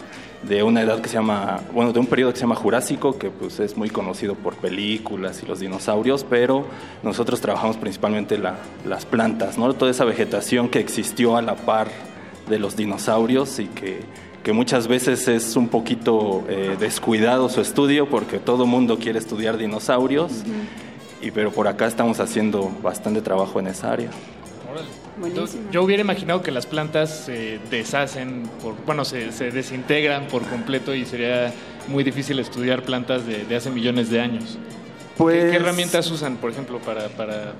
de 0.44 0.64
una 0.64 0.82
edad 0.82 1.02
que 1.02 1.10
se 1.10 1.16
llama, 1.16 1.60
bueno, 1.74 1.92
de 1.92 2.00
un 2.00 2.08
periodo 2.08 2.32
que 2.32 2.38
se 2.38 2.44
llama 2.44 2.56
Jurásico, 2.56 3.18
que 3.20 3.30
pues 3.30 3.60
es 3.60 3.76
muy 3.76 3.90
conocido 3.90 4.36
por 4.36 4.56
películas 4.56 5.44
y 5.44 5.46
los 5.46 5.60
dinosaurios, 5.60 6.24
pero 6.30 6.66
nosotros 7.04 7.42
trabajamos 7.42 7.76
principalmente 7.76 8.38
la- 8.38 8.56
las 8.88 9.06
plantas, 9.06 9.58
¿no? 9.58 9.74
Toda 9.74 9.92
esa 9.92 10.06
vegetación 10.06 10.70
que 10.70 10.80
existió 10.80 11.36
a 11.36 11.42
la 11.42 11.56
par 11.56 11.90
de 12.50 12.60
los 12.60 12.76
dinosaurios 12.76 13.60
y 13.60 13.66
que, 13.68 14.00
que 14.44 14.52
muchas 14.54 14.88
veces 14.88 15.28
es 15.28 15.56
un 15.56 15.68
poquito 15.70 16.44
eh, 16.50 16.76
descuidado 16.80 17.50
su 17.50 17.62
estudio 17.62 18.10
porque 18.10 18.40
todo 18.40 18.66
mundo 18.66 18.98
quiere 19.00 19.20
estudiar 19.20 19.58
dinosaurios, 19.58 20.32
y, 21.22 21.32
pero 21.32 21.52
por 21.52 21.68
acá 21.68 21.86
estamos 21.88 22.20
haciendo 22.20 22.72
bastante 22.82 23.22
trabajo 23.22 23.60
en 23.60 23.68
esa 23.68 23.92
área. 23.92 24.10
Entonces, 25.24 25.60
yo 25.70 25.84
hubiera 25.84 26.02
imaginado 26.02 26.42
que 26.42 26.50
las 26.52 26.66
plantas 26.66 27.10
se 27.26 27.60
deshacen, 27.70 28.44
por, 28.64 28.74
bueno, 28.86 29.04
se, 29.04 29.34
se 29.34 29.52
desintegran 29.52 30.28
por 30.28 30.44
completo 30.44 30.96
y 30.96 31.04
sería 31.06 31.52
muy 31.90 32.06
difícil 32.06 32.40
estudiar 32.40 32.84
plantas 32.84 33.26
de, 33.28 33.44
de 33.44 33.56
hace 33.58 33.70
millones 33.70 34.10
de 34.10 34.22
años. 34.22 34.58
¿Qué, 34.58 35.24
Pues- 35.24 35.52
qué 35.52 35.58
herramientas 35.58 36.10
usan, 36.10 36.38
por 36.38 36.52
ejemplo, 36.52 36.80
para, 36.80 37.10
para 37.10 37.54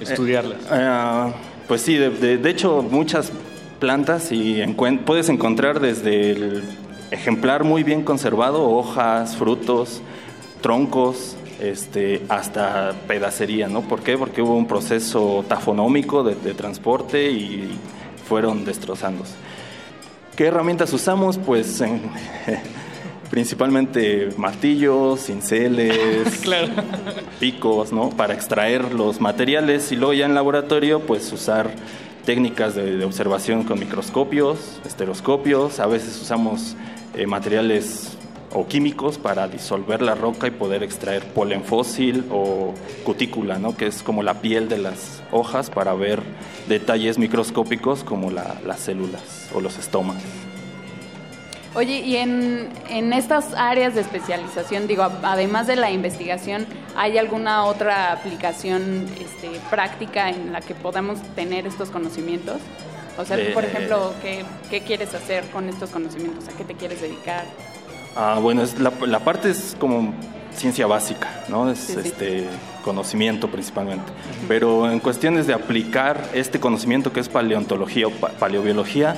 estudiarlas? 0.00 0.58
Eh, 0.70 0.74
eh, 0.74 1.32
pues 1.66 1.82
sí, 1.82 1.94
de, 1.96 2.10
de- 2.10 2.38
de 2.38 2.50
hecho 2.50 2.82
muchas 2.88 3.32
plantas 3.80 4.30
y 4.30 4.62
puedes 5.04 5.28
encontrar 5.28 5.80
desde 5.80 6.30
el 6.32 6.62
ejemplar 7.10 7.64
muy 7.64 7.82
bien 7.82 8.02
conservado, 8.04 8.68
hojas, 8.70 9.36
frutos, 9.36 10.00
troncos, 10.60 11.36
este, 11.60 12.22
hasta 12.28 12.92
pedacería, 13.08 13.68
¿no? 13.68 13.80
¿Por 13.82 14.02
qué? 14.02 14.16
Porque 14.16 14.42
hubo 14.42 14.54
un 14.54 14.66
proceso 14.66 15.44
tafonómico 15.48 16.22
de, 16.22 16.34
de 16.36 16.54
transporte 16.54 17.30
y 17.30 17.70
fueron 18.28 18.64
destrozándose. 18.64 19.34
¿Qué 20.36 20.46
herramientas 20.46 20.92
usamos? 20.92 21.36
Pues 21.38 21.80
en- 21.80 22.00
principalmente 23.30 24.28
martillos, 24.36 25.20
cinceles, 25.26 26.42
picos, 27.40 27.92
¿no? 27.92 28.10
Para 28.10 28.34
extraer 28.34 28.92
los 28.94 29.20
materiales 29.20 29.92
y 29.92 29.96
luego 29.96 30.14
ya 30.14 30.26
en 30.26 30.34
laboratorio, 30.34 31.00
pues 31.00 31.32
usar 31.32 31.70
técnicas 32.24 32.74
de, 32.74 33.04
observación 33.04 33.64
con 33.64 33.78
microscopios, 33.78 34.80
estereoscopios, 34.84 35.80
a 35.80 35.86
veces 35.86 36.20
usamos 36.20 36.76
eh, 37.14 37.26
materiales 37.26 38.16
o 38.52 38.66
químicos 38.66 39.16
para 39.18 39.46
disolver 39.46 40.02
la 40.02 40.14
roca 40.14 40.48
y 40.48 40.50
poder 40.50 40.82
extraer 40.82 41.24
polen 41.32 41.62
fósil 41.62 42.24
o 42.30 42.74
cutícula, 43.04 43.58
¿no? 43.58 43.76
que 43.76 43.86
es 43.86 44.02
como 44.02 44.22
la 44.22 44.34
piel 44.40 44.68
de 44.68 44.78
las 44.78 45.22
hojas 45.30 45.70
para 45.70 45.94
ver 45.94 46.20
detalles 46.68 47.16
microscópicos 47.16 48.02
como 48.02 48.30
la- 48.30 48.60
las 48.66 48.80
células 48.80 49.48
o 49.54 49.60
los 49.60 49.78
estomas. 49.78 50.22
Oye, 51.74 52.00
y 52.00 52.16
en, 52.16 52.68
en 52.88 53.12
estas 53.12 53.54
áreas 53.54 53.94
de 53.94 54.00
especialización, 54.00 54.88
digo, 54.88 55.04
además 55.22 55.68
de 55.68 55.76
la 55.76 55.90
investigación, 55.92 56.66
¿hay 56.96 57.16
alguna 57.16 57.64
otra 57.64 58.12
aplicación 58.12 59.06
este, 59.20 59.50
práctica 59.70 60.30
en 60.30 60.52
la 60.52 60.60
que 60.62 60.74
podamos 60.74 61.20
tener 61.36 61.68
estos 61.68 61.90
conocimientos? 61.90 62.56
O 63.18 63.24
sea, 63.24 63.36
tú, 63.36 63.52
por 63.54 63.64
Eh, 63.64 63.68
ejemplo, 63.68 64.12
¿qué, 64.20 64.44
¿qué 64.68 64.80
quieres 64.80 65.14
hacer 65.14 65.44
con 65.50 65.68
estos 65.68 65.90
conocimientos? 65.90 66.48
¿A 66.48 66.56
qué 66.56 66.64
te 66.64 66.74
quieres 66.74 67.02
dedicar? 67.02 67.44
Ah, 68.16 68.38
bueno, 68.42 68.62
es 68.62 68.78
la, 68.80 68.92
la 69.06 69.20
parte 69.20 69.50
es 69.50 69.76
como 69.78 70.12
ciencia 70.52 70.88
básica, 70.88 71.28
¿no? 71.48 71.70
Es 71.70 71.78
Sí, 71.78 71.92
sí. 71.94 72.00
este 72.08 72.48
conocimiento 72.84 73.48
principalmente. 73.48 74.10
Pero 74.48 74.90
en 74.90 74.98
cuestiones 74.98 75.46
de 75.46 75.54
aplicar 75.54 76.20
este 76.34 76.58
conocimiento 76.58 77.12
que 77.12 77.20
es 77.20 77.28
paleontología 77.28 78.08
o 78.08 78.10
pa- 78.10 78.30
paleobiología, 78.30 79.14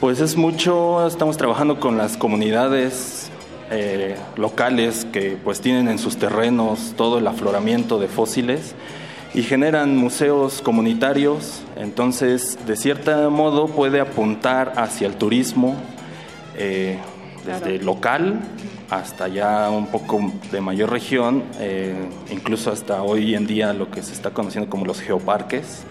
pues 0.00 0.20
es 0.20 0.36
mucho, 0.36 1.06
estamos 1.06 1.36
trabajando 1.36 1.80
con 1.80 1.98
las 1.98 2.16
comunidades 2.16 3.30
eh, 3.70 4.16
locales 4.36 5.06
que 5.12 5.36
pues 5.42 5.60
tienen 5.60 5.88
en 5.88 5.98
sus 5.98 6.18
terrenos 6.18 6.94
todo 6.96 7.18
el 7.18 7.26
afloramiento 7.26 7.98
de 7.98 8.06
fósiles 8.06 8.74
y 9.34 9.42
generan 9.42 9.96
museos 9.96 10.62
comunitarios, 10.62 11.62
entonces 11.76 12.58
de 12.66 12.76
cierto 12.76 13.30
modo 13.30 13.66
puede 13.66 14.00
apuntar 14.00 14.74
hacia 14.76 15.08
el 15.08 15.14
turismo 15.16 15.74
eh, 16.56 16.98
desde 17.44 17.82
local 17.82 18.40
hasta 18.90 19.28
ya 19.28 19.68
un 19.68 19.88
poco 19.88 20.32
de 20.50 20.60
mayor 20.60 20.90
región, 20.90 21.42
eh, 21.58 21.94
incluso 22.30 22.70
hasta 22.70 23.02
hoy 23.02 23.34
en 23.34 23.46
día 23.46 23.72
lo 23.72 23.90
que 23.90 24.02
se 24.02 24.12
está 24.12 24.30
conociendo 24.30 24.70
como 24.70 24.86
los 24.86 25.00
geoparques, 25.00 25.82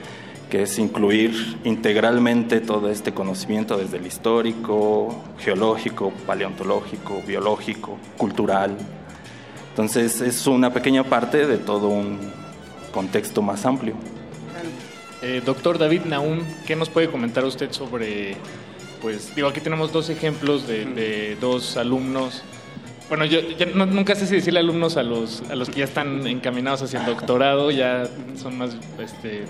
que 0.50 0.64
es 0.64 0.80
incluir 0.80 1.58
integralmente 1.66 2.62
todo 2.62 2.89
este 2.89 3.14
conocimiento 3.14 3.78
desde 3.78 3.98
el 3.98 4.06
histórico, 4.08 5.24
geológico, 5.39 6.12
paleontológico, 6.26 7.22
biológico, 7.28 7.98
cultural. 8.18 8.78
Entonces 9.72 10.22
es 10.22 10.48
una 10.48 10.72
pequeña 10.74 11.04
parte 11.04 11.45
de 11.45 11.58
todo 11.58 11.89
un 11.89 12.18
contexto 12.93 13.41
más 13.41 13.66
amplio. 13.66 13.95
Eh, 15.22 15.41
doctor 15.45 15.78
David 15.78 16.02
Naum, 16.06 16.39
¿qué 16.66 16.76
nos 16.76 16.89
puede 16.89 17.10
comentar 17.10 17.43
usted 17.43 17.72
sobre, 17.72 18.36
pues, 19.02 19.36
digo, 19.36 19.48
aquí 19.48 19.60
tenemos 19.62 19.91
dos 19.91 20.10
ejemplos 20.10 20.68
de, 20.68 20.86
de 20.86 21.38
dos 21.41 21.76
alumnos. 21.76 22.43
Bueno, 23.10 23.26
yo 23.26 23.39
ya 23.41 23.66
no- 23.68 23.86
nunca 23.86 24.16
sé 24.16 24.28
si 24.28 24.36
decirle 24.36 24.60
alumnos 24.60 24.95
a 24.98 25.04
los, 25.04 25.41
a 25.50 25.56
los 25.56 25.70
que 25.70 25.80
ya 25.80 25.86
están 25.86 26.26
encaminados 26.28 26.82
hacia 26.84 27.00
el 27.00 27.06
doctorado, 27.16 27.72
ya 27.72 28.08
son 28.41 28.58
más, 28.58 28.76
este, 29.00 29.45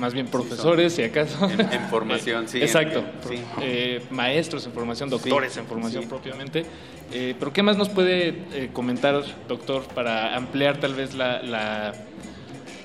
más 0.00 0.14
bien 0.14 0.26
profesores, 0.26 0.94
si 0.94 1.02
acaso. 1.02 1.48
En- 1.48 1.60
en 1.60 1.82
formación, 1.90 2.48
sí, 2.48 2.56
en- 2.58 2.64
Exacto. 2.64 3.04
sí. 3.28 3.36
Eh, 3.60 4.02
maestros 4.10 4.66
en 4.66 4.72
formación, 4.72 5.10
doctores 5.10 5.52
Sí, 5.52 5.60
en 5.60 5.66
formación 5.66 6.02
sí. 6.04 6.08
propiamente. 6.08 6.64
Eh, 7.12 7.34
pero 7.38 7.52
¿qué 7.52 7.62
más 7.62 7.76
nos 7.76 7.88
puede 7.88 8.28
eh, 8.54 8.70
comentar, 8.72 9.22
doctor, 9.48 9.82
para 9.94 10.34
ampliar 10.36 10.78
tal 10.78 10.94
vez 10.94 11.14
la, 11.14 11.42
la, 11.42 11.92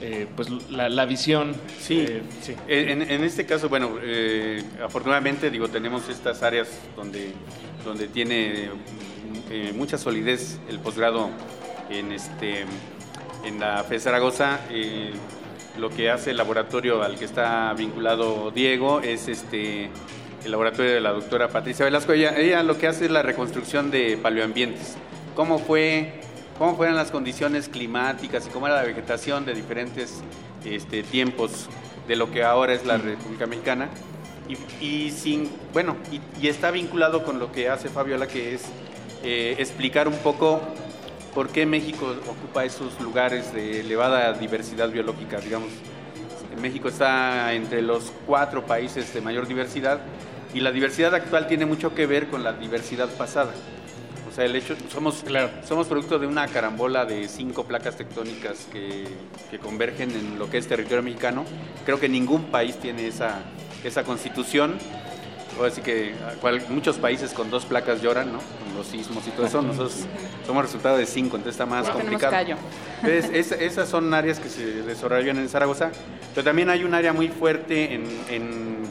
eh, 0.01 0.27
pues, 0.35 0.49
la, 0.69 0.89
la 0.89 1.05
visión? 1.05 1.55
Sí, 1.79 2.05
sí. 2.41 2.53
En, 2.67 3.01
en 3.01 3.23
este 3.23 3.45
caso, 3.45 3.69
bueno, 3.69 3.97
eh, 4.03 4.61
afortunadamente, 4.83 5.49
digo, 5.49 5.69
tenemos 5.69 6.09
estas 6.09 6.43
áreas 6.43 6.67
donde, 6.95 7.31
donde 7.85 8.07
tiene 8.07 8.69
mucha 9.75 9.97
solidez 9.97 10.57
el 10.69 10.79
posgrado 10.79 11.29
en, 11.89 12.11
este, 12.11 12.65
en 13.45 13.59
la 13.59 13.83
FE 13.83 13.99
Zaragoza. 13.99 14.59
Lo 15.77 15.89
que 15.89 16.09
hace 16.09 16.31
el 16.31 16.37
laboratorio 16.37 17.03
al 17.03 17.17
que 17.17 17.25
está 17.25 17.73
vinculado 17.73 18.51
Diego 18.51 19.01
es 19.01 19.27
este 19.27 19.89
el 20.45 20.51
laboratorio 20.51 20.93
de 20.93 21.01
la 21.01 21.11
doctora 21.11 21.49
Patricia 21.49 21.85
Velasco. 21.85 22.13
Ella, 22.13 22.61
lo 22.63 22.77
que 22.77 22.87
hace 22.87 23.05
es 23.05 23.11
la 23.11 23.23
reconstrucción 23.23 23.89
de 23.89 24.17
paleoambientes. 24.21 24.95
¿Cómo 25.35 25.57
fue 25.59 26.21
cómo 26.57 26.75
fueron 26.77 26.95
las 26.95 27.11
condiciones 27.11 27.67
climáticas 27.67 28.47
y 28.47 28.49
cómo 28.49 28.67
era 28.67 28.77
la 28.77 28.83
vegetación 28.83 29.45
de 29.45 29.53
diferentes 29.53 30.21
este, 30.63 31.03
tiempos 31.03 31.67
de 32.07 32.15
lo 32.15 32.31
que 32.31 32.43
ahora 32.43 32.73
es 32.73 32.85
la 32.85 32.97
República 32.97 33.45
Mexicana. 33.47 33.89
Y, 34.79 35.09
sin, 35.09 35.49
bueno, 35.73 35.97
y 36.39 36.47
está 36.47 36.69
vinculado 36.69 37.23
con 37.23 37.39
lo 37.39 37.51
que 37.51 37.67
hace 37.67 37.89
Fabiola, 37.89 38.27
que 38.27 38.53
es 38.53 38.65
eh, 39.23 39.55
explicar 39.57 40.07
un 40.07 40.17
poco 40.19 40.61
por 41.35 41.49
qué 41.49 41.65
México 41.65 42.15
ocupa 42.27 42.63
esos 42.63 42.99
lugares 43.01 43.53
de 43.53 43.81
elevada 43.81 44.31
diversidad 44.33 44.89
biológica, 44.89 45.39
digamos. 45.41 45.69
México 46.61 46.87
está 46.87 47.53
entre 47.53 47.81
los 47.81 48.13
cuatro 48.25 48.65
países 48.65 49.13
de 49.13 49.19
mayor 49.19 49.45
diversidad 49.45 49.99
y 50.53 50.61
la 50.61 50.71
diversidad 50.71 51.13
actual 51.13 51.47
tiene 51.47 51.65
mucho 51.65 51.93
que 51.93 52.05
ver 52.05 52.27
con 52.27 52.45
la 52.45 52.53
diversidad 52.53 53.09
pasada. 53.09 53.51
O 54.29 54.33
sea, 54.33 54.45
el 54.45 54.55
hecho, 54.55 54.77
somos, 54.89 55.25
somos 55.67 55.87
producto 55.87 56.17
de 56.17 56.25
una 56.25 56.47
carambola 56.47 57.05
de 57.05 57.27
cinco 57.27 57.65
placas 57.65 57.97
tectónicas 57.97 58.67
que, 58.71 59.05
que 59.51 59.59
convergen 59.59 60.11
en 60.11 60.39
lo 60.39 60.49
que 60.49 60.57
es 60.57 60.67
territorio 60.67 61.03
mexicano. 61.03 61.43
Creo 61.85 61.99
que 61.99 62.07
ningún 62.07 62.45
país 62.45 62.77
tiene 62.77 63.07
esa, 63.07 63.39
esa 63.83 64.03
constitución. 64.03 64.77
Así 65.63 65.81
que 65.81 66.13
cual- 66.41 66.61
muchos 66.69 66.97
países 66.97 67.31
con 67.33 67.49
dos 67.49 67.65
placas 67.65 68.01
lloran, 68.01 68.31
¿no? 68.33 68.39
Con 68.39 68.75
los 68.77 68.87
sismos 68.87 69.25
y 69.27 69.31
todo 69.31 69.45
eso. 69.45 69.61
Nosotros 69.61 70.05
somos 70.45 70.63
resultado 70.63 70.97
de 70.97 71.05
cinco, 71.05 71.37
entonces 71.37 71.53
está 71.59 71.65
más 71.65 71.89
complicado. 71.89 72.31
callo. 72.31 72.55
Entonces, 73.03 73.51
es- 73.51 73.61
esas 73.61 73.87
son 73.89 74.13
áreas 74.13 74.39
que 74.39 74.49
se 74.49 74.65
desarrollan 74.83 75.37
en 75.37 75.47
Zaragoza, 75.49 75.91
pero 76.33 76.43
también 76.43 76.69
hay 76.69 76.83
un 76.83 76.93
área 76.93 77.13
muy 77.13 77.29
fuerte 77.29 77.93
en, 77.93 78.03
en- 78.29 78.85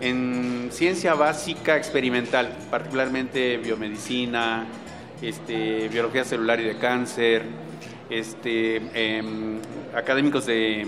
en 0.00 0.68
ciencia 0.72 1.12
básica 1.14 1.76
experimental, 1.76 2.56
particularmente 2.70 3.58
biomedicina, 3.58 4.64
este, 5.20 5.88
biología 5.88 6.24
celular 6.24 6.58
y 6.60 6.64
de 6.64 6.78
cáncer, 6.78 7.42
este, 8.08 8.76
em, 8.94 9.58
académicos 9.94 10.46
de, 10.46 10.86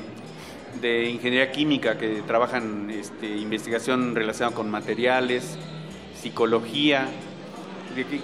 de 0.82 1.08
ingeniería 1.08 1.50
química 1.50 1.96
que 1.96 2.22
trabajan 2.26 2.90
este, 2.90 3.26
investigación 3.26 4.14
relacionada 4.14 4.54
con 4.54 4.70
materiales, 4.70 5.56
psicología, 6.20 7.08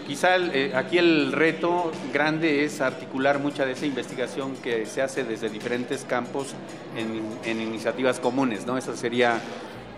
Quizá 0.06 0.34
el, 0.36 0.50
eh, 0.54 0.72
aquí 0.74 0.96
el 0.96 1.30
reto 1.30 1.92
grande 2.10 2.64
es 2.64 2.80
articular 2.80 3.38
mucha 3.38 3.66
de 3.66 3.72
esa 3.72 3.84
investigación 3.84 4.54
que 4.62 4.86
se 4.86 5.02
hace 5.02 5.24
desde 5.24 5.50
diferentes 5.50 6.06
campos 6.06 6.54
en, 6.96 7.20
en 7.44 7.60
iniciativas 7.60 8.18
comunes, 8.18 8.64
¿no? 8.66 8.78
Eso 8.78 8.96
sería 8.96 9.38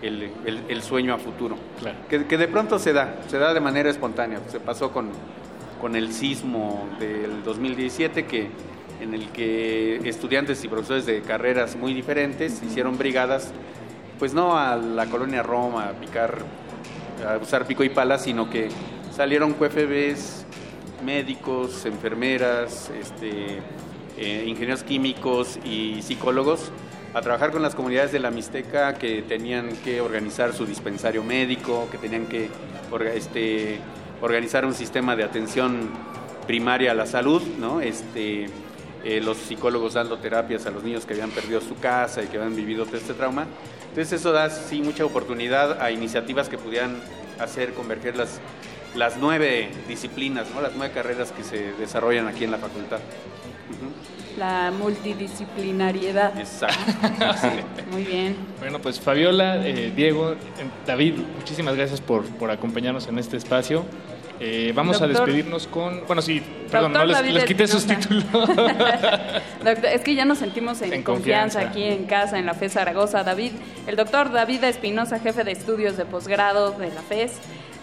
el, 0.01 0.23
el- 0.45 0.63
el 0.67 0.81
sueño 0.81 1.13
a 1.13 1.17
futuro. 1.19 1.55
Que, 2.09 2.25
que 2.25 2.37
de 2.37 2.49
pronto 2.49 2.79
se 2.79 2.91
da, 2.91 3.21
se 3.29 3.37
da 3.37 3.53
de 3.53 3.61
manera 3.61 3.89
espontánea. 3.89 4.41
Se 4.49 4.59
pasó 4.59 4.91
con, 4.91 5.07
con 5.79 5.95
el 5.95 6.11
sismo 6.11 6.89
del 6.99 7.41
2017 7.45 8.25
que 8.25 8.49
en 9.01 9.13
el 9.13 9.29
que 9.29 9.97
estudiantes 10.07 10.63
y 10.63 10.67
profesores 10.67 11.05
de 11.05 11.21
carreras 11.21 11.75
muy 11.75 11.93
diferentes 11.93 12.61
hicieron 12.63 12.97
brigadas, 12.97 13.51
pues 14.19 14.33
no 14.33 14.57
a 14.57 14.75
la 14.75 15.07
colonia 15.07 15.43
Roma 15.43 15.89
a 15.89 15.91
picar 15.93 16.39
a 17.27 17.37
usar 17.37 17.65
pico 17.65 17.83
y 17.83 17.89
pala, 17.89 18.17
sino 18.17 18.49
que 18.49 18.69
salieron 19.11 19.53
QFBs, 19.53 20.45
médicos, 21.03 21.85
enfermeras, 21.85 22.91
este, 22.99 23.59
eh, 24.17 24.45
ingenieros 24.47 24.83
químicos 24.83 25.59
y 25.63 26.01
psicólogos 26.01 26.71
a 27.13 27.21
trabajar 27.21 27.51
con 27.51 27.61
las 27.61 27.75
comunidades 27.75 28.11
de 28.11 28.19
la 28.19 28.31
Mixteca 28.31 28.93
que 28.93 29.21
tenían 29.21 29.69
que 29.83 29.99
organizar 29.99 30.53
su 30.53 30.65
dispensario 30.65 31.23
médico, 31.23 31.87
que 31.91 31.97
tenían 31.97 32.25
que 32.27 32.49
este, 33.13 33.79
organizar 34.21 34.65
un 34.65 34.73
sistema 34.73 35.15
de 35.15 35.23
atención 35.23 35.89
primaria 36.47 36.91
a 36.91 36.93
la 36.93 37.05
salud, 37.05 37.41
¿no? 37.59 37.81
Este, 37.81 38.47
eh, 39.03 39.19
los 39.21 39.37
psicólogos 39.37 39.93
dando 39.93 40.17
terapias 40.17 40.65
a 40.65 40.71
los 40.71 40.83
niños 40.83 41.05
que 41.05 41.13
habían 41.13 41.31
perdido 41.31 41.59
su 41.61 41.77
casa 41.79 42.21
y 42.21 42.27
que 42.27 42.37
habían 42.37 42.55
vivido 42.55 42.85
todo 42.85 42.97
este 42.97 43.13
trauma. 43.13 43.47
Entonces 43.89 44.19
eso 44.19 44.31
da 44.31 44.49
sí 44.49 44.81
mucha 44.81 45.05
oportunidad 45.05 45.81
a 45.81 45.91
iniciativas 45.91 46.49
que 46.49 46.57
pudieran 46.57 47.01
hacer 47.39 47.73
converger 47.73 48.15
las, 48.15 48.39
las 48.95 49.17
nueve 49.17 49.69
disciplinas, 49.87 50.47
¿no? 50.53 50.61
las 50.61 50.73
nueve 50.75 50.93
carreras 50.93 51.31
que 51.31 51.43
se 51.43 51.73
desarrollan 51.73 52.27
aquí 52.27 52.43
en 52.43 52.51
la 52.51 52.57
facultad. 52.57 52.99
La 54.37 54.71
multidisciplinariedad. 54.71 56.39
Exacto. 56.39 56.77
Muy 57.91 58.03
bien. 58.03 58.35
Bueno, 58.59 58.79
pues 58.79 58.99
Fabiola, 58.99 59.67
eh, 59.67 59.91
Diego, 59.93 60.33
eh, 60.33 60.37
David, 60.87 61.15
muchísimas 61.37 61.75
gracias 61.75 61.99
por, 61.99 62.23
por 62.23 62.49
acompañarnos 62.49 63.07
en 63.07 63.19
este 63.19 63.35
espacio. 63.35 63.83
Eh, 64.43 64.71
vamos 64.73 64.99
Doctor- 64.99 65.15
a 65.17 65.19
despedirnos 65.25 65.67
con... 65.67 66.03
Bueno, 66.07 66.19
sí, 66.23 66.41
perdón, 66.71 66.93
Doctor 66.93 67.15
no 67.15 67.21
les, 67.31 67.43
quité 67.45 67.67
sus 67.67 67.85
títulos. 67.85 68.23
Doctor, 68.33 69.85
es 69.85 70.01
que 70.01 70.15
ya 70.15 70.25
nos 70.25 70.39
sentimos 70.39 70.81
en, 70.81 70.93
En 70.93 71.03
confianza. 71.03 71.59
confianza. 71.59 71.69
aquí 71.69 71.83
en 71.83 72.05
casa, 72.05 72.39
en 72.39 72.47
la 72.47 72.55
FES 72.55 72.73
Zaragoza. 72.73 73.23
David, 73.23 73.51
el 73.85 73.95
doctor 73.95 74.31
David 74.31 74.63
Espinosa, 74.63 75.19
jefe 75.19 75.43
de 75.43 75.51
estudios 75.51 75.95
de 75.95 76.05
posgrado 76.05 76.71
de 76.71 76.89
la 76.89 77.01
FES. 77.01 77.33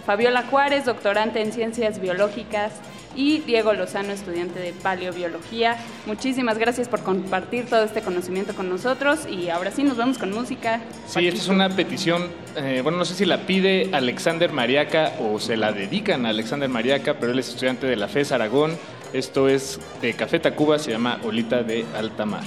Fabiola 0.05 0.43
Juárez, 0.51 0.85
doctorante 0.85 1.41
en 1.43 1.53
ciencias 1.53 2.01
biológicas. 2.01 2.73
Y 3.19 3.41
Diego 3.41 3.73
Lozano, 3.73 4.12
estudiante 4.12 4.61
de 4.61 4.73
paleobiología. 4.73 5.77
Muchísimas 6.07 6.57
gracias 6.57 6.87
por 6.87 7.03
compartir 7.03 7.66
todo 7.66 7.83
este 7.83 8.01
conocimiento 8.01 8.55
con 8.55 8.69
nosotros. 8.69 9.27
Y 9.29 9.49
ahora 9.49 9.73
sí, 9.73 9.83
nos 9.83 9.97
vamos 9.97 10.19
con 10.19 10.31
música. 10.31 10.81
Sí, 11.09 11.27
esta 11.27 11.41
es 11.41 11.49
una 11.49 11.69
petición, 11.69 12.29
eh, 12.55 12.79
bueno, 12.81 12.97
no 12.97 13.05
sé 13.05 13.16
si 13.16 13.25
la 13.25 13.45
pide 13.45 13.91
Alexander 13.93 14.53
Mariaca 14.53 15.14
o 15.19 15.41
se 15.41 15.57
la 15.57 15.73
dedican 15.73 16.27
a 16.27 16.29
Alexander 16.29 16.69
Mariaca, 16.69 17.14
pero 17.14 17.33
él 17.33 17.41
es 17.41 17.49
estudiante 17.49 17.89
de 17.89 17.97
la 17.97 18.07
FES 18.07 18.31
Aragón. 18.31 18.79
Esto 19.12 19.49
es 19.49 19.81
de 20.01 20.12
Café 20.14 20.39
Tacuba, 20.39 20.79
se 20.79 20.93
llama 20.93 21.19
Olita 21.25 21.64
de 21.64 21.85
Alta 21.97 22.25
Mar. 22.25 22.45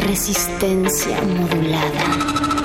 Resistencia 0.00 1.20
modulada. 1.20 2.55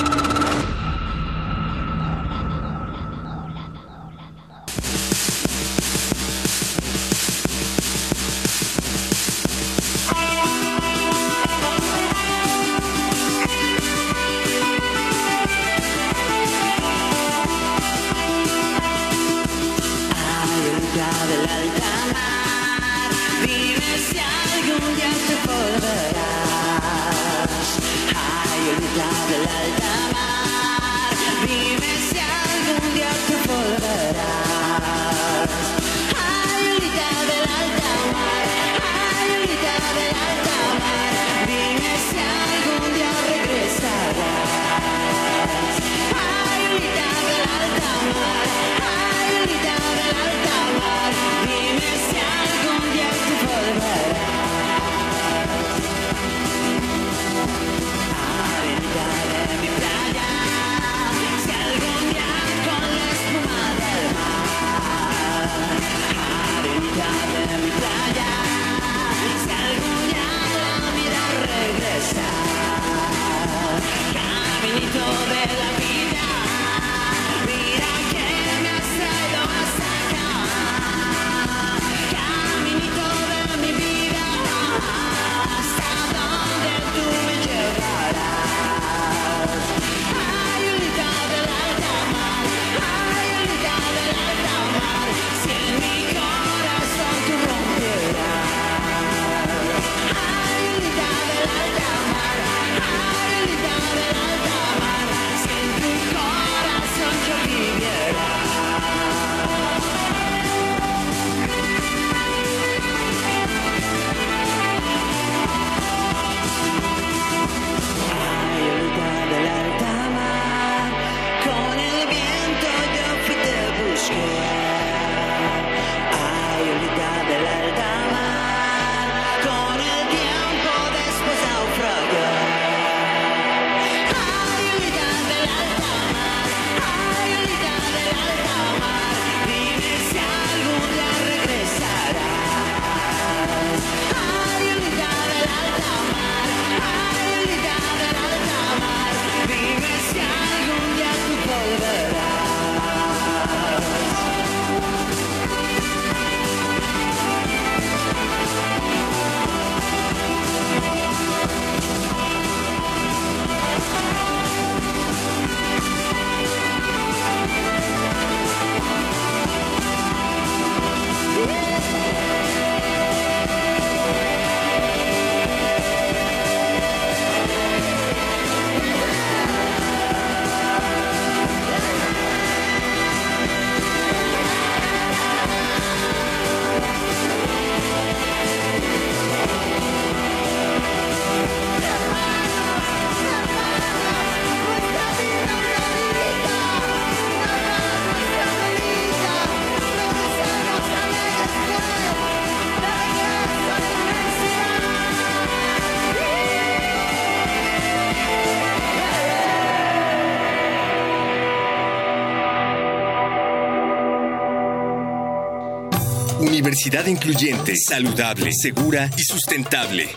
Universidad 216.71 217.05
incluyente, 217.07 217.73
saludable, 217.75 218.53
segura 218.53 219.09
y 219.17 219.23
sustentable. 219.23 220.07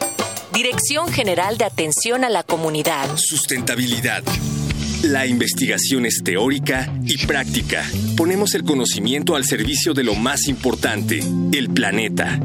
Dirección 0.53 1.09
General 1.09 1.59
de 1.59 1.65
Atención 1.65 2.23
a 2.23 2.31
la 2.31 2.45
Comunidad. 2.45 3.09
Sustentabilidad. 3.17 4.23
La 5.03 5.27
investigación 5.27 6.07
es 6.07 6.23
teórica 6.23 6.95
y 7.03 7.27
práctica. 7.27 7.85
Ponemos 8.17 8.55
el 8.55 8.63
conocimiento 8.63 9.35
al 9.35 9.45
servicio 9.45 9.95
de 9.95 10.05
lo 10.05 10.15
más 10.15 10.47
importante, 10.47 11.25
el 11.51 11.71
planeta. 11.71 12.39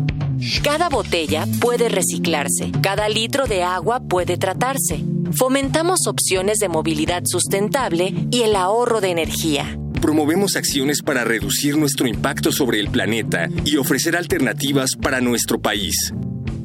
Cada 0.64 0.90
botella 0.90 1.46
puede 1.62 1.88
reciclarse, 1.88 2.72
cada 2.82 3.10
litro 3.10 3.46
de 3.46 3.62
agua 3.62 4.00
puede 4.00 4.38
tratarse. 4.38 5.04
Fomentamos 5.34 6.08
opciones 6.08 6.58
de 6.58 6.68
movilidad 6.68 7.22
sustentable 7.26 8.16
y 8.32 8.42
el 8.42 8.56
ahorro 8.56 9.02
de 9.02 9.12
energía. 9.12 9.79
Promovemos 10.10 10.56
acciones 10.56 11.04
para 11.04 11.24
reducir 11.24 11.78
nuestro 11.78 12.08
impacto 12.08 12.52
sobre 12.52 12.80
el 12.80 12.90
planeta 12.90 13.48
y 13.64 13.78
ofrecer 13.78 14.18
alternativas 14.18 14.96
para 15.00 15.22
nuestro 15.22 15.62
país. 15.62 16.12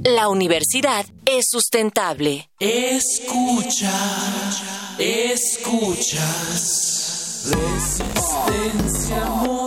La 0.03 0.31
universidad 0.31 1.05
es 1.27 1.45
sustentable. 1.51 2.49
Escucha, 2.59 3.93
escuchas. 4.99 6.23
Resistencia 7.53 9.27
modulada. 9.27 9.64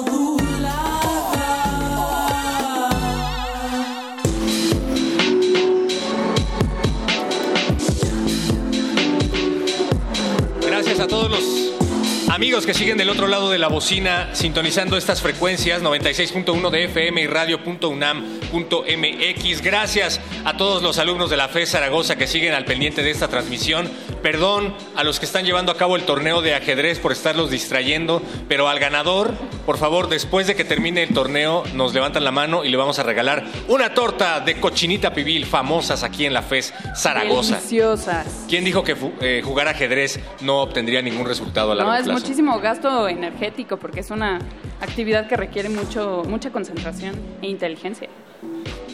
Amigos 12.38 12.68
que 12.68 12.76
siguen 12.76 13.00
del 13.00 13.10
otro 13.10 13.26
lado 13.26 13.50
de 13.50 13.58
la 13.58 13.68
bocina 13.68 14.30
sintonizando 14.34 14.96
estas 14.96 15.24
frecuencias 15.24 15.82
96.1 15.82 16.70
de 16.70 16.84
FM 16.84 17.24
y 17.24 17.26
radio.unam.mx. 17.26 19.62
Gracias 19.64 20.22
a 20.46 20.56
todos 20.56 20.84
los 20.84 21.00
alumnos 21.00 21.32
de 21.32 21.38
la 21.38 21.48
FE 21.48 21.66
Zaragoza 21.66 22.16
que 22.16 22.28
siguen 22.28 22.54
al 22.54 22.64
pendiente 22.64 23.02
de 23.02 23.10
esta 23.10 23.28
transmisión. 23.28 23.90
Perdón 24.22 24.76
a 24.96 25.04
los 25.04 25.20
que 25.20 25.26
están 25.26 25.46
llevando 25.46 25.72
a 25.72 25.78
cabo 25.78 25.96
el 25.96 26.04
torneo 26.04 26.44
de 26.44 26.54
ajedrez 26.54 27.00
por 27.00 27.12
estarlos 27.12 27.50
distrayendo, 27.50 28.22
pero 28.48 28.68
al 28.68 28.78
ganador, 28.78 29.34
por 29.66 29.80
favor, 29.80 30.08
después 30.08 30.46
de 30.46 30.56
que 30.56 30.64
termine 30.64 31.02
el 31.02 31.16
torneo, 31.16 31.64
nos 31.74 31.96
levantan 31.96 32.24
la 32.24 32.30
mano 32.32 32.64
y 32.64 32.70
le 32.70 32.78
vamos 32.78 33.00
a 33.00 33.04
regalar 33.04 33.46
una 33.68 33.96
torta 33.96 34.42
de 34.42 34.60
cochinita 34.60 35.12
pibil 35.12 35.48
famosas 35.48 36.04
aquí 36.04 36.26
en 36.26 36.34
la 36.34 36.44
FES 36.44 36.72
Zaragoza. 36.96 37.56
Deliciosas. 37.56 38.46
¿Quién 38.48 38.64
dijo 38.64 38.84
que 38.84 38.96
eh, 39.22 39.42
jugar 39.44 39.68
ajedrez 39.68 40.20
no 40.42 40.62
obtendría 40.62 41.02
ningún 41.02 41.26
resultado 41.26 41.72
a 41.72 41.76
largo 41.76 41.94
No, 41.94 42.04
plazo? 42.04 42.27
Muchísimo 42.28 42.60
gasto 42.60 43.08
energético 43.08 43.78
porque 43.78 44.02
es 44.02 44.12
una 44.12 44.40
actividad 44.82 45.30
que 45.30 45.38
requiere 45.38 45.70
mucho, 45.70 46.24
mucha 46.28 46.52
concentración 46.52 47.16
e 47.42 47.48
inteligencia. 47.48 48.10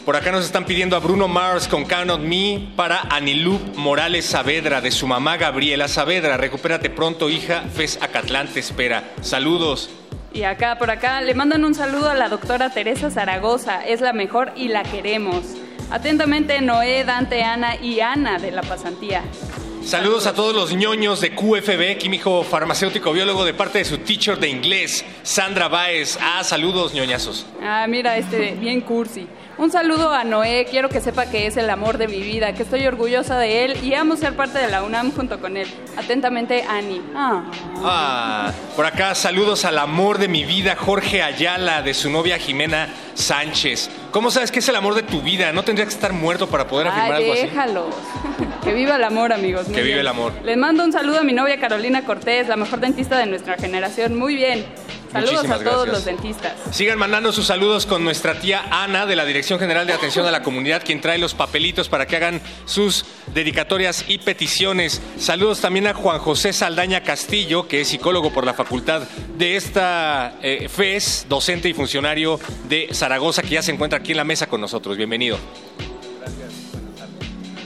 Por 0.04 0.14
acá 0.14 0.30
nos 0.30 0.44
están 0.44 0.64
pidiendo 0.64 0.94
a 0.94 1.00
Bruno 1.00 1.26
Mars 1.26 1.66
con 1.66 1.84
Count 1.84 2.20
Me 2.20 2.68
para 2.76 3.00
Anilup 3.10 3.74
Morales 3.74 4.24
Saavedra 4.24 4.80
de 4.80 4.92
su 4.92 5.08
mamá 5.08 5.36
Gabriela 5.36 5.88
Saavedra. 5.88 6.36
Recupérate 6.36 6.90
pronto, 6.90 7.28
hija. 7.28 7.62
Fes 7.74 7.98
Acatlán 8.00 8.46
te 8.46 8.60
espera. 8.60 9.02
Saludos. 9.20 9.90
Y 10.32 10.44
acá, 10.44 10.78
por 10.78 10.92
acá, 10.92 11.20
le 11.20 11.34
mandan 11.34 11.64
un 11.64 11.74
saludo 11.74 12.10
a 12.10 12.14
la 12.14 12.28
doctora 12.28 12.70
Teresa 12.70 13.10
Zaragoza. 13.10 13.84
Es 13.84 14.00
la 14.00 14.12
mejor 14.12 14.52
y 14.54 14.68
la 14.68 14.84
queremos. 14.84 15.42
Atentamente, 15.90 16.60
Noé, 16.60 17.02
Dante, 17.02 17.42
Ana 17.42 17.74
y 17.82 17.98
Ana 17.98 18.38
de 18.38 18.52
la 18.52 18.62
pasantía. 18.62 19.24
Saludos 19.84 20.26
a 20.26 20.32
todos 20.32 20.54
los 20.54 20.74
ñoños 20.74 21.20
de 21.20 21.34
QFB, 21.34 21.98
químico 21.98 22.42
farmacéutico 22.42 23.12
biólogo, 23.12 23.44
de 23.44 23.52
parte 23.52 23.78
de 23.78 23.84
su 23.84 23.98
teacher 23.98 24.38
de 24.38 24.48
inglés, 24.48 25.04
Sandra 25.22 25.68
Baez. 25.68 26.18
Ah, 26.22 26.42
saludos, 26.42 26.94
ñoñazos. 26.94 27.44
Ah, 27.62 27.86
mira, 27.86 28.16
este, 28.16 28.52
bien 28.52 28.80
cursi. 28.80 29.26
Un 29.56 29.70
saludo 29.70 30.12
a 30.12 30.24
Noé, 30.24 30.66
quiero 30.68 30.88
que 30.88 31.00
sepa 31.00 31.26
que 31.26 31.46
es 31.46 31.56
el 31.56 31.70
amor 31.70 31.96
de 31.96 32.08
mi 32.08 32.18
vida, 32.20 32.52
que 32.54 32.64
estoy 32.64 32.84
orgullosa 32.88 33.38
de 33.38 33.64
él 33.64 33.84
y 33.84 33.94
amo 33.94 34.16
ser 34.16 34.34
parte 34.34 34.58
de 34.58 34.68
la 34.68 34.82
UNAM 34.82 35.12
junto 35.14 35.38
con 35.40 35.56
él. 35.56 35.68
Atentamente, 35.96 36.64
Ani. 36.68 37.00
Ah. 37.14 37.44
Ah, 37.84 38.52
por 38.74 38.84
acá 38.84 39.14
saludos 39.14 39.64
al 39.64 39.78
amor 39.78 40.18
de 40.18 40.26
mi 40.26 40.44
vida, 40.44 40.74
Jorge 40.76 41.22
Ayala, 41.22 41.82
de 41.82 41.94
su 41.94 42.10
novia 42.10 42.36
Jimena 42.38 42.88
Sánchez. 43.14 43.90
¿Cómo 44.10 44.32
sabes 44.32 44.50
que 44.50 44.58
es 44.58 44.68
el 44.68 44.74
amor 44.74 44.94
de 44.96 45.04
tu 45.04 45.22
vida? 45.22 45.52
¿No 45.52 45.62
tendría 45.62 45.86
que 45.86 45.92
estar 45.94 46.12
muerto 46.12 46.48
para 46.48 46.66
poder 46.66 46.88
afirmar 46.88 47.12
Ay, 47.12 47.22
algo 47.22 47.32
así? 47.34 47.42
déjalos. 47.42 47.94
Que 48.64 48.72
viva 48.72 48.96
el 48.96 49.04
amor, 49.04 49.30
amigos. 49.30 49.66
Muy 49.68 49.76
Que 49.76 49.82
bien. 49.82 49.98
el 49.98 50.06
amor. 50.06 50.32
Les 50.42 50.56
mando 50.56 50.84
un 50.84 50.90
saludo 50.90 51.18
a 51.20 51.22
mi 51.22 51.34
novia 51.34 51.60
Carolina 51.60 52.02
Cortés, 52.06 52.48
la 52.48 52.56
mejor 52.56 52.80
dentista 52.80 53.18
de 53.18 53.26
nuestra 53.26 53.56
generación. 53.58 54.18
Muy 54.18 54.36
bien. 54.36 54.64
Saludos 55.12 55.34
Muchísimas 55.44 55.60
a 55.60 55.64
todos 55.64 55.86
gracias. 55.86 55.94
los 55.94 56.04
dentistas. 56.06 56.52
Sigan 56.72 56.98
mandando 56.98 57.30
sus 57.30 57.46
saludos 57.46 57.84
con 57.84 58.02
nuestra 58.02 58.40
tía 58.40 58.62
Ana 58.70 59.04
de 59.04 59.16
la 59.16 59.26
Dirección 59.26 59.43
General 59.44 59.86
de 59.86 59.92
Atención 59.92 60.26
a 60.26 60.30
la 60.30 60.42
Comunidad, 60.42 60.82
quien 60.82 61.00
trae 61.00 61.18
los 61.18 61.34
papelitos 61.34 61.88
para 61.88 62.06
que 62.06 62.16
hagan 62.16 62.40
sus 62.64 63.04
dedicatorias 63.34 64.06
y 64.08 64.18
peticiones. 64.18 65.02
Saludos 65.18 65.60
también 65.60 65.86
a 65.86 65.94
Juan 65.94 66.18
José 66.18 66.52
Saldaña 66.52 67.02
Castillo, 67.02 67.68
que 67.68 67.82
es 67.82 67.88
psicólogo 67.88 68.32
por 68.32 68.46
la 68.46 68.54
facultad 68.54 69.02
de 69.36 69.56
esta 69.56 70.38
eh, 70.42 70.68
FES, 70.68 71.26
docente 71.28 71.68
y 71.68 71.74
funcionario 71.74 72.40
de 72.68 72.88
Zaragoza, 72.92 73.42
que 73.42 73.50
ya 73.50 73.62
se 73.62 73.72
encuentra 73.72 73.98
aquí 73.98 74.12
en 74.12 74.18
la 74.18 74.24
mesa 74.24 74.46
con 74.46 74.60
nosotros. 74.60 74.96
Bienvenido. 74.96 75.38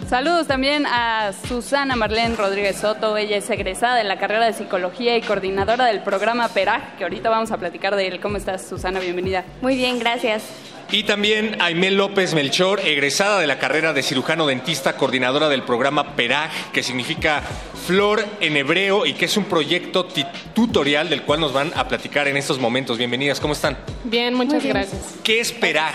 Saludos 0.09 0.47
también 0.47 0.87
a 0.87 1.33
Susana 1.47 1.95
Marlene 1.95 2.35
Rodríguez 2.35 2.77
Soto. 2.77 3.17
Ella 3.19 3.37
es 3.37 3.51
egresada 3.51 3.95
de 3.95 4.05
la 4.05 4.19
carrera 4.19 4.47
de 4.47 4.55
psicología 4.55 5.17
y 5.17 5.21
coordinadora 5.21 5.85
del 5.85 6.01
programa 6.01 6.49
PERAG, 6.49 6.97
que 6.97 7.05
ahorita 7.05 7.29
vamos 7.29 7.53
a 7.53 7.59
platicar 7.59 7.95
de 7.95 8.09
él. 8.09 8.19
¿Cómo 8.19 8.39
estás, 8.39 8.67
Susana? 8.67 9.01
Bienvenida. 9.01 9.45
Muy 9.61 9.77
bien, 9.77 9.99
gracias. 9.99 10.45
Y 10.91 11.03
también 11.03 11.57
Aimé 11.61 11.91
López 11.91 12.33
Melchor, 12.33 12.81
egresada 12.81 13.39
de 13.41 13.47
la 13.47 13.59
carrera 13.59 13.93
de 13.93 14.03
cirujano 14.03 14.47
dentista, 14.47 14.97
coordinadora 14.97 15.51
del 15.51 15.63
programa 15.63 16.17
PERAG, 16.17 16.51
que 16.73 16.83
significa 16.83 17.43
Flor 17.87 18.25
en 18.41 18.57
hebreo 18.57 19.05
y 19.05 19.13
que 19.13 19.27
es 19.27 19.37
un 19.37 19.45
proyecto 19.45 20.07
tutorial 20.55 21.11
del 21.11 21.23
cual 21.23 21.41
nos 21.41 21.53
van 21.53 21.73
a 21.77 21.87
platicar 21.89 22.27
en 22.27 22.39
estos 22.39 22.59
momentos. 22.59 22.97
Bienvenidas, 22.97 23.39
¿cómo 23.39 23.53
están? 23.53 23.77
Bien, 24.05 24.33
muchas 24.33 24.65
gracias. 24.65 25.17
¿Qué 25.23 25.41
es 25.41 25.53
PERAG? 25.53 25.93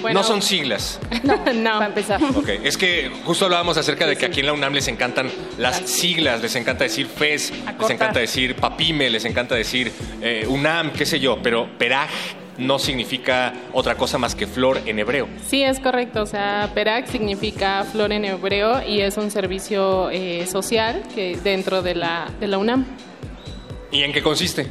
Bueno, 0.00 0.20
no 0.20 0.24
son 0.24 0.40
siglas. 0.40 1.00
No, 1.54 1.72
para 1.72 1.86
empezar. 1.86 2.22
Ok, 2.22 2.50
es 2.62 2.76
que 2.76 3.10
justo 3.24 3.46
hablábamos 3.46 3.76
acerca 3.78 4.06
de 4.06 4.14
que 4.14 4.26
aquí 4.26 4.40
en 4.40 4.46
la 4.46 4.52
UNAM 4.52 4.74
les 4.74 4.86
encantan 4.86 5.28
las 5.56 5.78
siglas, 5.90 6.40
les 6.40 6.54
encanta 6.54 6.84
decir 6.84 7.08
FES, 7.08 7.52
les 7.80 7.90
encanta 7.90 8.20
decir 8.20 8.54
PAPIME, 8.54 9.10
les 9.10 9.24
encanta 9.24 9.56
decir 9.56 9.92
eh, 10.22 10.46
UNAM, 10.48 10.92
qué 10.92 11.04
sé 11.04 11.18
yo, 11.18 11.40
pero 11.42 11.68
PERAG 11.78 12.10
no 12.58 12.78
significa 12.78 13.54
otra 13.72 13.94
cosa 13.94 14.18
más 14.18 14.34
que 14.34 14.46
flor 14.46 14.80
en 14.86 14.98
hebreo. 14.98 15.28
Sí, 15.46 15.62
es 15.62 15.80
correcto. 15.80 16.22
O 16.22 16.26
sea, 16.26 16.70
PERAC 16.74 17.06
significa 17.06 17.84
flor 17.84 18.12
en 18.12 18.24
hebreo 18.24 18.86
y 18.86 19.00
es 19.00 19.16
un 19.16 19.30
servicio 19.30 20.10
eh, 20.10 20.46
social 20.46 21.02
que 21.14 21.36
dentro 21.42 21.82
de 21.82 21.94
la, 21.94 22.30
de 22.40 22.48
la 22.48 22.58
UNAM. 22.58 22.84
¿Y 23.90 24.02
en 24.02 24.12
qué 24.12 24.22
consiste? 24.22 24.66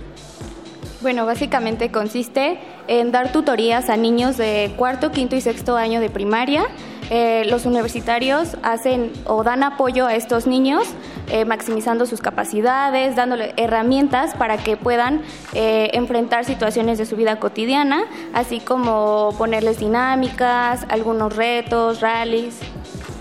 Bueno, 1.02 1.26
básicamente 1.26 1.92
consiste 1.92 2.60
en 2.88 3.12
dar 3.12 3.32
tutorías 3.32 3.90
a 3.90 3.98
niños 3.98 4.38
de 4.38 4.74
cuarto, 4.78 5.12
quinto 5.12 5.36
y 5.36 5.42
sexto 5.42 5.78
año 5.78 6.00
de 6.00 6.10
primaria. 6.10 6.66
Eh, 7.10 7.46
los 7.46 7.66
universitarios 7.66 8.58
hacen 8.64 9.12
o 9.26 9.44
dan 9.44 9.64
apoyo 9.64 10.08
a 10.08 10.16
estos 10.16 10.48
niños, 10.48 10.88
eh, 11.30 11.46
maximizando 11.46 12.06
sus 12.06 12.22
capacidades, 12.22 13.16
dándole 13.16 13.54
herramientas 13.58 14.34
para 14.36 14.58
que 14.58 14.78
puedan 14.78 15.24
eh, 15.54 15.90
enfrentar 15.94 16.46
situaciones 16.46 16.98
de 16.98 17.06
su 17.06 17.16
vida 17.16 17.40
cotidiana, 17.40 18.06
así 18.34 18.60
como 18.60 19.34
ponerles 19.38 19.80
dinámicas, 19.80 20.86
algunos 20.90 21.36
retos, 21.36 22.02
rallies. 22.02 22.56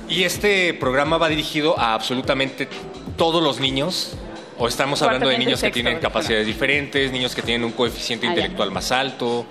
¿Y 0.09 0.23
este 0.23 0.73
programa 0.75 1.19
va 1.19 1.29
dirigido 1.29 1.79
a 1.79 1.95
absolutamente 1.95 2.69
todos 3.17 3.43
los 3.43 3.61
niños? 3.61 4.17
¿O 4.59 4.69
estamos 4.69 5.03
hablando 5.03 5.29
de 5.29 5.37
niños 5.37 5.61
que 5.61 5.71
tienen 5.71 5.95
bueno. 5.95 6.09
capacidades 6.09 6.47
diferentes, 6.47 7.13
niños 7.13 7.35
que 7.35 7.43
tienen 7.43 7.65
un 7.65 7.73
coeficiente 7.73 8.27
Ah, 8.27 8.31
intelectual 8.31 8.71
más 8.71 8.91
alto? 8.93 9.45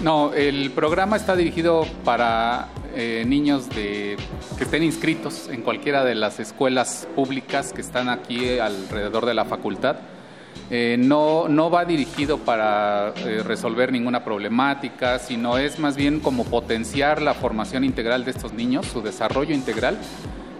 No, 0.00 0.32
el 0.32 0.70
programa 0.70 1.16
está 1.16 1.34
dirigido 1.34 1.86
para 2.04 2.68
eh, 2.94 3.24
niños 3.26 3.68
de, 3.70 4.16
que 4.58 4.64
estén 4.64 4.82
inscritos 4.82 5.48
en 5.48 5.62
cualquiera 5.62 6.04
de 6.04 6.14
las 6.14 6.40
escuelas 6.40 7.08
públicas 7.14 7.72
que 7.72 7.80
están 7.80 8.08
aquí 8.08 8.58
alrededor 8.58 9.26
de 9.26 9.34
la 9.34 9.44
facultad. 9.44 9.96
Eh, 10.70 10.96
no, 10.98 11.48
no 11.48 11.70
va 11.70 11.84
dirigido 11.84 12.38
para 12.38 13.12
eh, 13.16 13.42
resolver 13.44 13.92
ninguna 13.92 14.24
problemática, 14.24 15.18
sino 15.18 15.58
es 15.58 15.78
más 15.78 15.96
bien 15.96 16.20
como 16.20 16.44
potenciar 16.44 17.20
la 17.20 17.34
formación 17.34 17.84
integral 17.84 18.24
de 18.24 18.30
estos 18.30 18.52
niños, 18.52 18.86
su 18.86 19.02
desarrollo 19.02 19.54
integral, 19.54 19.98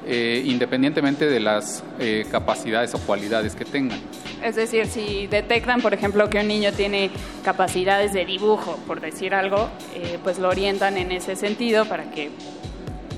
eh, 0.07 0.43
independientemente 0.45 1.27
de 1.27 1.41
las 1.41 1.85
eh, 1.99 2.27
capacidades 2.31 2.95
o 2.95 2.99
cualidades 2.99 3.55
que 3.55 3.65
tengan. 3.65 4.01
Es 4.43 4.57
decir, 4.57 4.87
si 4.87 5.27
detectan, 5.29 5.81
por 5.81 5.95
ejemplo, 5.95 6.29
que 6.29 6.41
un 6.41 6.49
niño 6.49 6.73
tiene 6.73 7.11
capacidades 7.45 8.13
de 8.13 8.25
dibujo, 8.25 8.77
por 8.87 9.01
decir 9.01 9.35
algo, 9.35 9.69
eh, 9.95 10.19
pues 10.23 10.39
lo 10.39 10.49
orientan 10.49 10.99
en 10.99 11.13
ese 11.13 11.37
sentido 11.37 11.85
para 11.85 12.11
que 12.11 12.31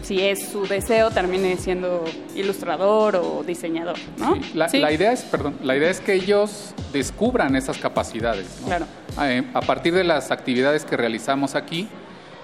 si 0.05 0.21
es 0.21 0.49
su 0.49 0.67
deseo, 0.67 1.11
termine 1.11 1.57
siendo 1.57 2.05
ilustrador 2.35 3.17
o 3.17 3.43
diseñador, 3.43 3.97
¿no? 4.19 4.39
La, 4.53 4.69
la 4.71 4.93
idea 4.93 5.13
es, 5.13 5.23
perdón, 5.23 5.57
la 5.63 5.77
idea 5.77 5.91
es 5.91 6.01
que 6.01 6.13
ellos 6.13 6.75
descubran 6.93 7.57
esas 7.57 7.79
capacidades. 7.79 8.47
¿no? 8.61 8.67
Claro. 8.67 8.87
Eh, 9.23 9.43
a 9.55 9.61
partir 9.63 9.95
de 9.95 10.05
las 10.05 10.31
actividades 10.31 10.85
que 10.85 10.97
realizamos 10.97 11.55
aquí, 11.55 11.89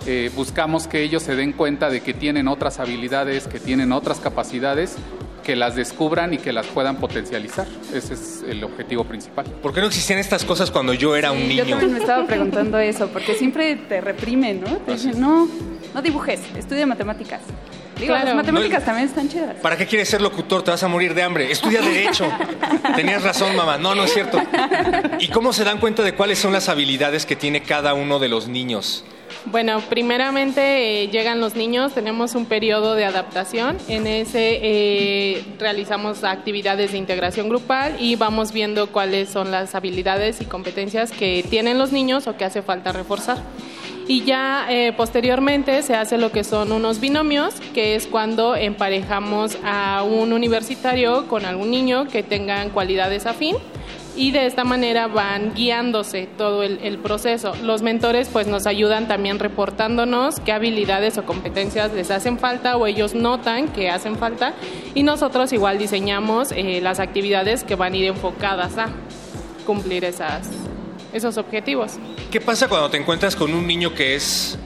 eh, 0.07 0.31
buscamos 0.35 0.87
que 0.87 1.03
ellos 1.03 1.23
se 1.23 1.37
den 1.37 1.53
cuenta 1.53 1.91
de 1.91 2.01
que 2.03 2.15
tienen 2.15 2.49
otras 2.49 2.79
habilidades, 2.81 3.47
que 3.47 3.61
tienen 3.61 3.93
otras 3.93 4.19
capacidades, 4.21 4.97
que 5.45 5.57
las 5.57 5.75
descubran 5.75 6.35
y 6.35 6.39
que 6.39 6.53
las 6.53 6.67
puedan 6.67 6.97
potencializar. 6.97 7.67
Ese 7.95 8.15
es 8.15 8.45
el 8.49 8.63
objetivo 8.63 9.05
principal. 9.05 9.47
¿Por 9.63 9.73
qué 9.75 9.81
no 9.81 9.87
existían 9.87 10.19
estas 10.19 10.45
cosas 10.45 10.71
cuando 10.71 10.93
yo 10.95 11.17
era 11.17 11.33
un 11.33 11.39
Sí, 11.49 11.57
Yo 11.57 11.65
niño? 11.65 11.77
también 11.77 11.93
me 11.95 11.99
estaba 12.01 12.27
preguntando 12.27 12.79
eso, 12.79 13.09
porque 13.09 13.35
siempre 13.35 13.77
te 13.77 14.01
reprimen, 14.01 14.61
¿no? 14.61 14.77
Te 14.79 14.93
dicen, 14.93 15.21
no, 15.21 15.49
no 15.95 16.03
dibujes, 16.03 16.41
estudia 16.57 16.87
matemáticas. 16.87 17.41
Digo, 17.99 18.13
Claro. 18.15 18.27
las 18.29 18.37
matemáticas 18.37 18.81
No, 18.81 18.87
también 18.87 19.09
están 19.09 19.29
chidas. 19.29 19.57
¿Para 19.61 19.77
qué 19.77 19.87
quieres 19.87 20.09
ser 20.09 20.23
locutor? 20.23 20.63
Te 20.63 20.71
vas 20.71 20.83
a 20.83 20.89
morir 20.89 21.13
de 21.15 21.23
hambre. 21.23 21.51
Estudia 21.53 21.83
Derecho. 21.83 22.27
Tenías 22.97 23.23
razón, 23.23 23.55
mamá. 23.57 23.77
No, 23.77 23.95
no 23.95 24.05
es 24.05 24.13
cierto. 24.15 24.41
¿Y 25.19 25.29
cómo 25.29 25.53
se 25.53 25.65
dan 25.65 25.79
cuenta 25.79 26.03
de 26.03 26.15
cuáles 26.15 26.39
son 26.39 26.53
las 26.55 26.71
habilidades 26.71 27.27
que 27.27 27.37
tiene 27.37 27.63
cada 27.63 27.93
uno 27.93 28.19
de 28.19 28.29
los 28.29 28.49
niños? 28.49 29.05
Bueno, 29.47 29.81
primeramente 29.89 31.03
eh, 31.03 31.09
llegan 31.09 31.41
los 31.41 31.57
niños, 31.57 31.93
tenemos 31.95 32.35
un 32.35 32.47
periodo 32.47 32.95
de 32.95 33.05
adaptación, 33.05 33.79
en 33.89 34.07
ese 34.07 34.59
eh, 34.63 35.45
realizamos 35.59 36.25
actividades 36.25 36.93
de 36.93 36.99
integración 36.99 37.49
grupal 37.49 37.97
y 37.99 38.17
vamos 38.17 38.53
viendo 38.53 38.89
cuáles 38.89 39.29
son 39.29 39.51
las 39.51 39.75
habilidades 39.75 40.41
y 40.41 40.45
competencias 40.45 41.11
que 41.11 41.45
tienen 41.49 41.79
los 41.79 41.93
niños 41.93 42.27
o 42.27 42.37
que 42.37 42.45
hace 42.45 42.63
falta 42.63 42.93
reforzar. 42.93 43.39
Y 44.07 44.25
ya 44.25 44.67
eh, 44.69 44.93
posteriormente 44.97 45.83
se 45.83 45.95
hace 45.95 46.19
lo 46.19 46.33
que 46.33 46.43
son 46.43 46.73
unos 46.73 46.99
binomios, 47.01 47.55
que 47.73 47.95
es 47.95 48.09
cuando 48.09 48.57
emparejamos 48.57 49.57
a 49.63 50.03
un 50.03 50.33
universitario 50.33 51.29
con 51.29 51.45
algún 51.45 51.71
niño 51.71 52.09
que 52.09 52.25
tengan 52.25 52.71
cualidades 52.71 53.27
afín 53.27 53.57
y 54.21 54.33
de 54.33 54.45
esta 54.45 54.65
manera 54.65 55.07
van 55.07 55.55
guiándose 55.55 56.29
todo 56.37 56.63
el, 56.63 56.99
proceso. 56.99 57.55
Los 57.63 57.81
mentores 57.81 58.29
pues 58.29 58.47
nos 58.47 58.67
ayudan 58.67 59.09
también 59.09 59.39
reportándonos 59.39 60.41
qué 60.41 60.53
habilidades 60.53 61.17
o 61.17 61.25
competencias 61.25 61.95
les 61.95 62.11
hacen 62.11 62.39
falta 62.39 62.77
o 62.77 62.87
ellos 62.87 63.15
notan 63.15 63.69
que 63.69 63.89
hacen 63.89 64.19
falta 64.19 64.53
y 64.95 65.05
nosotros 65.05 65.55
igual 65.55 65.79
diseñamos 65.79 66.53
eh, 66.53 66.81
las 66.83 67.01
actividades 67.01 67.65
que 67.65 67.77
van 67.77 67.95
a 67.95 67.97
ir 67.97 68.05
enfocadas 68.09 68.77
a 68.77 68.91
cumplir 69.65 70.05
esas, 70.05 70.51
esos 71.15 71.39
objetivos. 71.39 71.93
¿Qué 72.31 72.43
pasa 72.43 72.69
cuando 72.69 72.91
te 72.91 72.99
encuentras 72.99 73.35
con 73.35 73.55
un 73.55 73.67
niño 73.67 73.95
que 73.95 74.17
es 74.17 74.59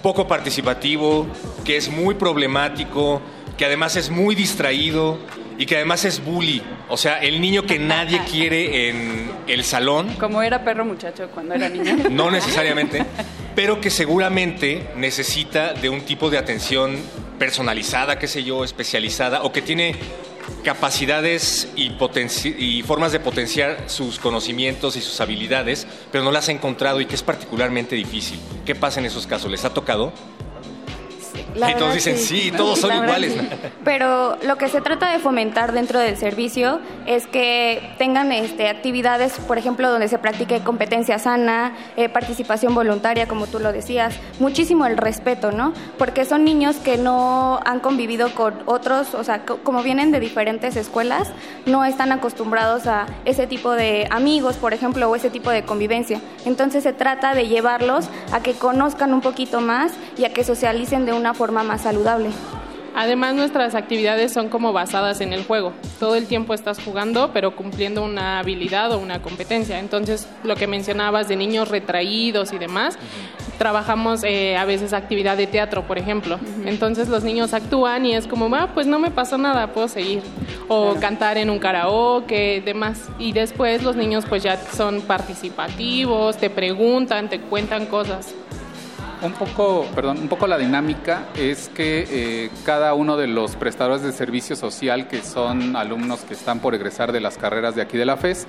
poco 0.00 0.26
participativo, 0.26 1.26
que 1.62 1.76
es 1.76 1.90
muy 1.90 2.14
problemático, 2.14 3.20
que 3.58 3.66
además 3.66 3.96
es 3.96 4.08
muy 4.08 4.34
distraído 4.34 5.18
y 5.58 5.66
que 5.66 5.76
además 5.76 6.04
es 6.04 6.24
bully? 6.24 6.62
O 6.88 6.96
sea, 6.96 7.20
el 7.20 7.40
niño 7.40 7.64
que 7.64 7.78
nadie 7.78 8.22
quiere 8.30 8.88
en 8.88 9.30
el 9.46 9.64
salón, 9.64 10.14
Como 10.18 10.40
era 10.42 10.64
perro 10.64 10.84
muchacho 10.84 11.28
cuando 11.34 11.54
era 11.54 11.68
niño. 11.68 11.96
no 12.10 12.30
necesariamente, 12.30 13.04
pero 13.54 13.80
que 13.80 13.90
seguramente 13.90 14.88
necesita 14.96 15.74
de 15.74 15.90
un 15.90 16.02
tipo 16.02 16.30
de 16.30 16.38
atención 16.38 16.96
personalizada, 17.38 18.18
qué 18.18 18.28
sé 18.28 18.44
yo, 18.44 18.64
especializada, 18.64 19.42
o 19.42 19.52
que 19.52 19.62
tiene 19.62 19.96
capacidades 20.64 21.68
y, 21.76 21.92
y 22.58 22.82
formas 22.82 23.12
de 23.12 23.20
potenciar 23.20 23.84
sus 23.86 24.18
conocimientos 24.18 24.96
y 24.96 25.00
sus 25.00 25.20
habilidades, 25.20 25.86
pero 26.10 26.24
no 26.24 26.30
las 26.30 26.48
ha 26.48 26.52
encontrado 26.52 27.00
y 27.00 27.06
que 27.06 27.14
es 27.14 27.22
particularmente 27.22 27.96
difícil. 27.96 28.38
¿Qué 28.64 28.74
pasa 28.74 29.00
en 29.00 29.06
esos 29.06 29.26
casos? 29.26 29.50
¿Les 29.50 29.64
ha 29.64 29.74
tocado? 29.74 30.12
La 31.58 31.70
y 31.70 31.74
todos 31.74 31.94
dicen, 31.94 32.16
sí, 32.18 32.52
todos 32.56 32.78
son 32.78 32.92
iguales. 33.02 33.32
sí. 33.32 33.48
Pero 33.84 34.36
lo 34.42 34.56
que 34.56 34.68
se 34.68 34.80
trata 34.80 35.10
de 35.10 35.18
fomentar 35.18 35.72
dentro 35.72 35.98
del 35.98 36.16
servicio 36.16 36.80
es 37.06 37.26
que 37.26 37.94
tengan 37.98 38.32
este, 38.32 38.68
actividades, 38.68 39.32
por 39.46 39.58
ejemplo, 39.58 39.90
donde 39.90 40.08
se 40.08 40.18
practique 40.18 40.60
competencia 40.60 41.18
sana, 41.18 41.72
eh, 41.96 42.08
participación 42.08 42.74
voluntaria, 42.74 43.26
como 43.26 43.46
tú 43.46 43.58
lo 43.58 43.72
decías, 43.72 44.14
muchísimo 44.38 44.86
el 44.86 44.96
respeto, 44.96 45.50
¿no? 45.52 45.72
Porque 45.98 46.24
son 46.24 46.44
niños 46.44 46.76
que 46.76 46.96
no 46.98 47.60
han 47.64 47.80
convivido 47.80 48.30
con 48.34 48.54
otros, 48.66 49.14
o 49.14 49.24
sea, 49.24 49.44
co- 49.44 49.58
como 49.62 49.82
vienen 49.82 50.12
de 50.12 50.20
diferentes 50.20 50.76
escuelas, 50.76 51.28
no 51.66 51.84
están 51.84 52.12
acostumbrados 52.12 52.86
a 52.86 53.06
ese 53.24 53.46
tipo 53.46 53.72
de 53.72 54.06
amigos, 54.10 54.56
por 54.56 54.74
ejemplo, 54.74 55.08
o 55.08 55.16
ese 55.16 55.30
tipo 55.30 55.50
de 55.50 55.62
convivencia. 55.64 56.20
Entonces 56.44 56.82
se 56.82 56.92
trata 56.92 57.34
de 57.34 57.48
llevarlos 57.48 58.08
a 58.32 58.40
que 58.42 58.52
conozcan 58.54 59.12
un 59.14 59.20
poquito 59.22 59.60
más 59.60 59.92
y 60.16 60.24
a 60.24 60.32
que 60.32 60.44
socialicen 60.44 61.06
de 61.06 61.12
una 61.12 61.34
forma 61.34 61.47
más 61.52 61.82
saludable. 61.82 62.30
Además, 63.00 63.34
nuestras 63.34 63.76
actividades 63.76 64.32
son 64.32 64.48
como 64.48 64.72
basadas 64.72 65.20
en 65.20 65.32
el 65.32 65.44
juego. 65.44 65.72
Todo 66.00 66.16
el 66.16 66.26
tiempo 66.26 66.52
estás 66.52 66.82
jugando, 66.82 67.30
pero 67.32 67.54
cumpliendo 67.54 68.02
una 68.02 68.40
habilidad 68.40 68.90
o 68.90 68.98
una 68.98 69.22
competencia. 69.22 69.78
Entonces, 69.78 70.28
lo 70.42 70.56
que 70.56 70.66
mencionabas 70.66 71.28
de 71.28 71.36
niños 71.36 71.68
retraídos 71.68 72.52
y 72.52 72.58
demás, 72.58 72.98
trabajamos 73.56 74.24
eh, 74.24 74.56
a 74.56 74.64
veces 74.64 74.92
actividad 74.92 75.36
de 75.36 75.46
teatro, 75.46 75.86
por 75.86 75.96
ejemplo. 75.96 76.40
Entonces, 76.64 77.08
los 77.08 77.22
niños 77.22 77.54
actúan 77.54 78.04
y 78.04 78.16
es 78.16 78.26
como, 78.26 78.52
ah, 78.56 78.70
pues 78.74 78.88
no 78.88 78.98
me 78.98 79.12
pasó 79.12 79.38
nada, 79.38 79.72
puedo 79.72 79.86
seguir. 79.86 80.22
O 80.66 80.96
cantar 80.96 81.38
en 81.38 81.50
un 81.50 81.60
karaoke, 81.60 82.62
demás. 82.64 83.08
Y 83.20 83.30
después 83.30 83.84
los 83.84 83.94
niños 83.94 84.24
pues 84.28 84.42
ya 84.42 84.56
son 84.56 85.02
participativos, 85.02 86.36
te 86.36 86.50
preguntan, 86.50 87.28
te 87.28 87.40
cuentan 87.40 87.86
cosas. 87.86 88.34
Un 89.20 89.32
poco, 89.32 89.84
perdón, 89.96 90.18
un 90.18 90.28
poco 90.28 90.46
la 90.46 90.56
dinámica 90.56 91.24
es 91.36 91.68
que 91.70 92.06
eh, 92.08 92.50
cada 92.64 92.94
uno 92.94 93.16
de 93.16 93.26
los 93.26 93.56
prestadores 93.56 94.02
de 94.02 94.12
servicio 94.12 94.54
social, 94.54 95.08
que 95.08 95.22
son 95.22 95.74
alumnos 95.74 96.20
que 96.20 96.34
están 96.34 96.60
por 96.60 96.76
egresar 96.76 97.10
de 97.10 97.20
las 97.20 97.36
carreras 97.36 97.74
de 97.74 97.82
aquí 97.82 97.98
de 97.98 98.04
la 98.04 98.16
FES, 98.16 98.46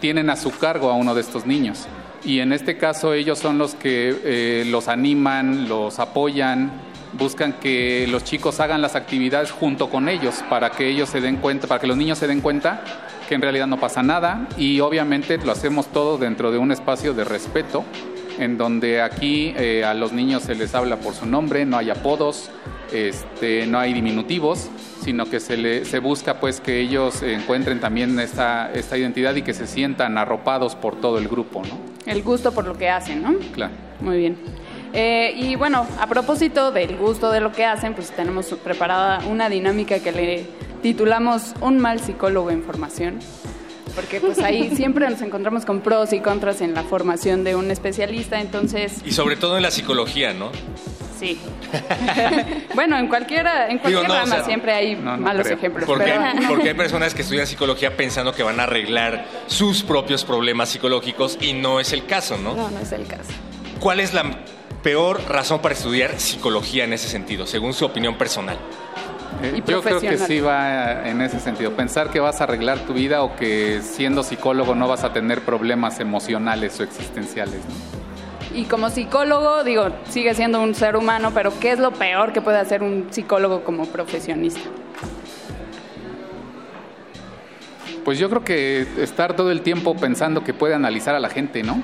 tienen 0.00 0.30
a 0.30 0.36
su 0.36 0.52
cargo 0.52 0.90
a 0.90 0.94
uno 0.94 1.16
de 1.16 1.22
estos 1.22 1.44
niños. 1.44 1.88
Y 2.24 2.38
en 2.38 2.52
este 2.52 2.76
caso 2.76 3.14
ellos 3.14 3.40
son 3.40 3.58
los 3.58 3.74
que 3.74 4.16
eh, 4.22 4.64
los 4.66 4.86
animan, 4.86 5.68
los 5.68 5.98
apoyan, 5.98 6.70
buscan 7.14 7.54
que 7.54 8.06
los 8.08 8.22
chicos 8.22 8.60
hagan 8.60 8.82
las 8.82 8.94
actividades 8.94 9.50
junto 9.50 9.90
con 9.90 10.08
ellos 10.08 10.44
para 10.48 10.70
que 10.70 10.88
ellos 10.88 11.08
se 11.08 11.20
den 11.20 11.38
cuenta, 11.38 11.66
para 11.66 11.80
que 11.80 11.88
los 11.88 11.96
niños 11.96 12.18
se 12.18 12.28
den 12.28 12.40
cuenta 12.40 12.84
que 13.28 13.34
en 13.34 13.42
realidad 13.42 13.66
no 13.66 13.80
pasa 13.80 14.04
nada 14.04 14.46
y 14.56 14.78
obviamente 14.78 15.38
lo 15.38 15.50
hacemos 15.50 15.88
todo 15.88 16.16
dentro 16.16 16.52
de 16.52 16.58
un 16.58 16.70
espacio 16.70 17.12
de 17.12 17.24
respeto 17.24 17.84
en 18.38 18.56
donde 18.58 19.02
aquí 19.02 19.54
eh, 19.56 19.84
a 19.84 19.94
los 19.94 20.12
niños 20.12 20.44
se 20.44 20.54
les 20.54 20.74
habla 20.74 20.96
por 20.96 21.14
su 21.14 21.26
nombre, 21.26 21.64
no 21.66 21.76
hay 21.76 21.90
apodos, 21.90 22.50
este, 22.92 23.66
no 23.66 23.78
hay 23.78 23.92
diminutivos, 23.92 24.70
sino 25.02 25.26
que 25.26 25.40
se, 25.40 25.56
le, 25.56 25.84
se 25.84 25.98
busca 25.98 26.40
pues 26.40 26.60
que 26.60 26.80
ellos 26.80 27.22
encuentren 27.22 27.80
también 27.80 28.18
esta, 28.20 28.72
esta 28.72 28.98
identidad 28.98 29.34
y 29.34 29.42
que 29.42 29.54
se 29.54 29.66
sientan 29.66 30.18
arropados 30.18 30.74
por 30.74 31.00
todo 31.00 31.18
el 31.18 31.28
grupo, 31.28 31.62
¿no? 31.62 31.78
El 32.06 32.22
gusto 32.22 32.52
por 32.52 32.66
lo 32.66 32.76
que 32.76 32.88
hacen, 32.88 33.22
¿no? 33.22 33.34
Claro. 33.52 33.72
Muy 34.00 34.18
bien. 34.18 34.36
Eh, 34.92 35.32
y 35.36 35.54
bueno, 35.54 35.86
a 36.00 36.06
propósito 36.06 36.72
del 36.72 36.96
gusto 36.96 37.30
de 37.30 37.40
lo 37.40 37.52
que 37.52 37.64
hacen, 37.64 37.94
pues 37.94 38.10
tenemos 38.10 38.46
preparada 38.64 39.20
una 39.28 39.48
dinámica 39.48 40.00
que 40.00 40.12
le 40.12 40.46
titulamos 40.82 41.54
Un 41.60 41.78
mal 41.78 42.00
psicólogo 42.00 42.50
en 42.50 42.62
formación. 42.62 43.20
Porque 43.94 44.20
pues 44.20 44.38
ahí 44.38 44.74
siempre 44.76 45.08
nos 45.08 45.20
encontramos 45.20 45.64
con 45.64 45.80
pros 45.80 46.12
y 46.12 46.20
contras 46.20 46.60
en 46.60 46.74
la 46.74 46.82
formación 46.82 47.44
de 47.44 47.54
un 47.56 47.70
especialista, 47.70 48.40
entonces 48.40 48.94
Y 49.04 49.12
sobre 49.12 49.36
todo 49.36 49.56
en 49.56 49.62
la 49.62 49.70
psicología, 49.70 50.32
¿no? 50.32 50.50
sí. 51.18 51.38
bueno, 52.74 52.96
en 52.96 53.06
cualquiera, 53.08 53.68
en 53.68 53.78
cualquier 53.78 54.02
Digo, 54.02 54.08
no, 54.08 54.14
o 54.14 54.24
rama 54.24 54.36
sea, 54.36 54.44
siempre 54.44 54.72
hay 54.72 54.96
malos 54.96 55.46
ejemplos. 55.46 55.84
Porque, 55.86 56.04
pero- 56.34 56.48
porque 56.48 56.68
hay 56.70 56.74
personas 56.74 57.14
que 57.14 57.22
estudian 57.22 57.46
psicología 57.46 57.96
pensando 57.96 58.32
que 58.32 58.42
van 58.42 58.58
a 58.58 58.62
arreglar 58.64 59.26
sus 59.46 59.82
propios 59.82 60.24
problemas 60.24 60.70
psicológicos 60.70 61.36
y 61.40 61.52
no 61.52 61.78
es 61.78 61.92
el 61.92 62.06
caso, 62.06 62.38
¿no? 62.38 62.54
No, 62.54 62.70
no 62.70 62.78
es 62.80 62.92
el 62.92 63.06
caso. 63.06 63.30
¿Cuál 63.80 64.00
es 64.00 64.14
la 64.14 64.24
peor 64.82 65.20
razón 65.28 65.60
para 65.60 65.74
estudiar 65.74 66.18
psicología 66.18 66.84
en 66.84 66.94
ese 66.94 67.08
sentido, 67.08 67.46
según 67.46 67.74
su 67.74 67.84
opinión 67.84 68.16
personal? 68.16 68.58
Eh, 69.42 69.62
Y 69.66 69.70
Yo 69.70 69.82
creo 69.82 70.00
que 70.00 70.18
sí 70.18 70.40
va 70.40 71.08
en 71.08 71.20
ese 71.20 71.40
sentido. 71.40 71.72
Pensar 71.72 72.10
que 72.10 72.20
vas 72.20 72.40
a 72.40 72.44
arreglar 72.44 72.78
tu 72.80 72.92
vida 72.92 73.22
o 73.22 73.36
que 73.36 73.80
siendo 73.82 74.22
psicólogo 74.22 74.74
no 74.74 74.88
vas 74.88 75.04
a 75.04 75.12
tener 75.12 75.42
problemas 75.42 76.00
emocionales 76.00 76.78
o 76.80 76.82
existenciales. 76.82 77.60
¿no? 77.66 78.00
Y 78.52 78.64
como 78.64 78.90
psicólogo, 78.90 79.62
digo, 79.62 79.90
sigue 80.08 80.34
siendo 80.34 80.60
un 80.60 80.74
ser 80.74 80.96
humano, 80.96 81.30
pero 81.32 81.52
¿qué 81.60 81.70
es 81.70 81.78
lo 81.78 81.92
peor 81.92 82.32
que 82.32 82.40
puede 82.40 82.58
hacer 82.58 82.82
un 82.82 83.06
psicólogo 83.10 83.62
como 83.62 83.86
profesionista? 83.86 84.68
Pues 88.04 88.18
yo 88.18 88.28
creo 88.28 88.44
que 88.44 88.86
estar 88.98 89.36
todo 89.36 89.50
el 89.52 89.60
tiempo 89.60 89.94
pensando 89.94 90.42
que 90.42 90.52
puede 90.52 90.74
analizar 90.74 91.14
a 91.14 91.20
la 91.20 91.28
gente, 91.28 91.62
¿no? 91.62 91.82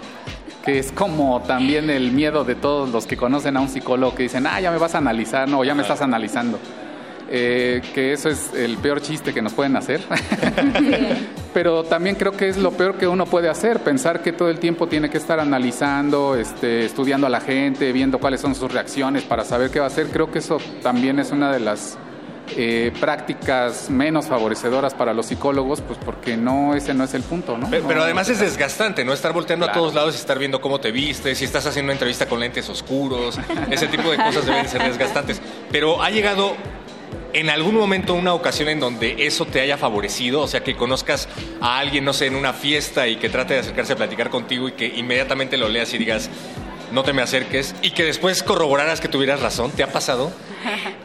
Que 0.65 0.79
es 0.79 0.91
como 0.91 1.41
también 1.43 1.89
el 1.91 2.11
miedo 2.11 2.43
de 2.45 2.57
todos 2.57 2.91
los 2.91 3.07
que 3.07 3.17
conocen 3.17 3.57
a 3.57 3.61
un 3.61 3.69
psicólogo 3.69 4.15
que 4.17 4.25
dicen, 4.25 4.47
ah, 4.47 4.61
ya 4.61 4.73
me 4.73 4.79
vas 4.79 4.95
a 4.97 4.99
analizar, 4.99 5.49
no, 5.49 5.63
ya 5.63 5.75
me 5.75 5.83
estás 5.83 6.03
analizando. 6.03 6.59
Eh, 7.29 7.83
que 7.95 8.13
eso 8.13 8.29
es 8.29 8.53
el 8.55 8.77
peor 8.79 9.01
chiste 9.01 9.33
que 9.35 9.43
nos 9.43 9.53
pueden 9.53 9.77
hacer. 9.77 10.01
Pero 11.55 11.85
también 11.85 12.17
creo 12.17 12.33
que 12.33 12.49
es 12.49 12.57
lo 12.59 12.73
peor 12.73 12.97
que 12.99 13.07
uno 13.09 13.25
puede 13.27 13.49
hacer, 13.49 13.81
pensar 13.81 14.23
que 14.23 14.33
todo 14.33 14.51
el 14.51 14.59
tiempo 14.59 14.89
tiene 14.89 15.09
que 15.09 15.17
estar 15.17 15.41
analizando, 15.41 16.35
este, 16.37 16.85
estudiando 16.85 17.27
a 17.27 17.31
la 17.31 17.41
gente, 17.41 17.93
viendo 17.93 18.19
cuáles 18.19 18.41
son 18.43 18.55
sus 18.55 18.71
reacciones 18.73 19.23
para 19.25 19.45
saber 19.45 19.71
qué 19.71 19.79
va 19.79 19.87
a 19.87 19.89
hacer. 19.89 20.09
Creo 20.09 20.31
que 20.31 20.41
eso 20.41 20.59
también 20.83 21.19
es 21.19 21.31
una 21.31 21.51
de 21.51 21.61
las 21.61 21.97
eh, 22.57 22.93
prácticas 23.01 23.89
menos 23.89 24.27
favorecedoras 24.27 24.93
para 24.95 25.15
los 25.15 25.27
psicólogos, 25.27 25.81
pues 25.81 25.99
porque 26.05 26.37
no 26.37 26.75
ese 26.75 26.93
no 26.93 27.05
es 27.05 27.15
el 27.15 27.23
punto, 27.23 27.57
¿no? 27.57 27.69
Pero, 27.71 27.85
pero 27.89 28.01
No- 28.01 28.05
además 28.05 28.29
es 28.29 28.39
desgastante, 28.39 29.03
¿no? 29.05 29.15
Estar 29.15 29.33
volteando 29.33 29.65
Claro. 29.67 29.81
a 29.81 29.83
todos 29.83 29.95
lados 29.95 30.15
y 30.15 30.19
estar 30.19 30.39
viendo 30.39 30.61
cómo 30.61 30.79
te 30.79 30.93
vistes, 30.93 31.39
si 31.39 31.45
estás 31.47 31.67
haciendo 31.67 31.87
una 31.87 31.95
entrevista 31.95 32.27
con 32.27 32.39
lentes 32.39 32.69
oscuros, 32.69 33.39
ese 33.71 33.87
tipo 33.89 34.11
de 34.11 34.19
cosas 34.19 34.45
deben 34.45 34.69
ser 34.69 34.83
desgastantes. 34.83 35.41
Pero 35.73 36.03
ha 36.03 36.11
llegado 36.11 36.55
en 37.37 37.51
algún 37.51 37.75
momento 37.75 38.15
una 38.15 38.33
ocasión 38.33 38.71
en 38.71 38.81
donde 38.81 39.27
eso 39.27 39.45
te 39.45 39.61
haya 39.61 39.77
favorecido, 39.77 40.41
o 40.41 40.49
sea, 40.49 40.65
que 40.65 40.75
conozcas 40.75 41.29
a 41.61 41.79
alguien, 41.79 42.03
no 42.03 42.15
sé, 42.15 42.27
en 42.27 42.35
una 42.35 42.55
fiesta 42.55 43.09
y 43.09 43.17
que 43.17 43.29
trate 43.29 43.53
de 43.55 43.61
acercarse 43.61 43.93
a 43.93 43.97
platicar 43.97 44.31
contigo 44.31 44.69
y 44.69 44.73
que 44.73 44.87
inmediatamente 44.87 45.59
lo 45.59 45.69
leas 45.69 45.93
y 45.93 45.99
digas, 45.99 46.31
no 46.93 47.03
te 47.03 47.13
me 47.13 47.21
acerques, 47.21 47.75
y 47.83 47.91
que 47.91 48.05
después 48.05 48.43
corroboraras 48.43 49.03
que 49.03 49.09
tuvieras 49.09 49.41
razón, 49.41 49.71
¿te 49.71 49.83
ha 49.83 49.93
pasado? 49.93 50.33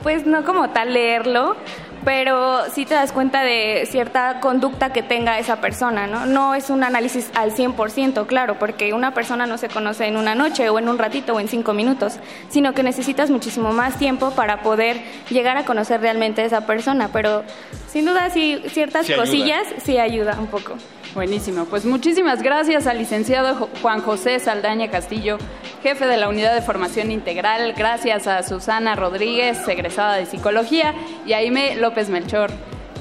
Pues 0.04 0.26
no 0.26 0.46
como 0.46 0.70
tal 0.70 0.94
leerlo, 0.94 1.58
pero 2.04 2.64
sí 2.74 2.86
te 2.86 2.94
das 2.96 3.12
cuenta 3.12 3.44
de 3.44 3.88
cierta 3.90 4.40
conducta 4.40 4.92
que 4.92 5.04
tenga 5.04 5.40
esa 5.40 5.62
persona, 5.62 6.08
¿no? 6.08 6.26
No 6.26 6.56
es 6.56 6.70
un 6.70 6.84
análisis 6.84 7.30
al 7.36 7.54
100%, 7.54 8.26
claro, 8.26 8.58
porque 8.60 8.94
una 8.94 9.14
persona 9.14 9.46
no 9.46 9.58
se 9.58 9.68
conoce 9.70 10.06
en 10.08 10.18
una 10.18 10.36
noche 10.36 10.70
o 10.70 10.80
en 10.80 10.90
un 10.90 10.98
ratito 10.98 11.34
o 11.34 11.40
en 11.40 11.48
cinco 11.48 11.74
minutos, 11.74 12.18
sino 12.50 12.74
que 12.74 12.84
necesitas 12.84 13.30
muchísimo 13.30 13.72
más 13.72 13.98
tiempo 13.98 14.32
para 14.32 14.62
poder 14.62 15.02
llegar 15.30 15.58
a 15.58 15.66
conocer 15.66 16.02
realmente 16.02 16.42
a 16.42 16.46
esa 16.46 16.66
persona, 16.66 17.10
pero 17.14 17.44
sin 17.88 18.06
duda 18.06 18.30
sí, 18.30 18.62
ciertas 18.68 19.06
Sí 19.06 19.14
ayuda. 19.14 19.26
cosillas 19.26 19.68
sí 19.84 19.98
ayuda 19.98 20.38
un 20.40 20.48
poco. 20.48 20.76
Buenísimo. 21.14 21.66
Pues 21.66 21.86
muchísimas 21.86 22.42
gracias 22.42 22.88
al 22.88 22.98
licenciado 22.98 23.70
Juan 23.82 24.02
José 24.02 24.40
Saldaña 24.40 24.90
Castillo, 24.90 25.38
jefe 25.84 26.06
de 26.06 26.18
la 26.18 26.30
Unidad 26.30 26.56
de 26.56 26.62
Formación 26.62 27.12
Integral. 27.12 27.74
Gracias 27.74 28.28
a 28.28 28.44
Susana 28.44 28.96
Rodríguez, 28.96 29.68
egresada 29.68 30.16
de 30.16 30.26
Psicología, 30.26 30.94
y 31.26 31.34
a 31.34 31.38
Aime 31.38 31.76
López 31.76 32.10
Melchor, 32.10 32.50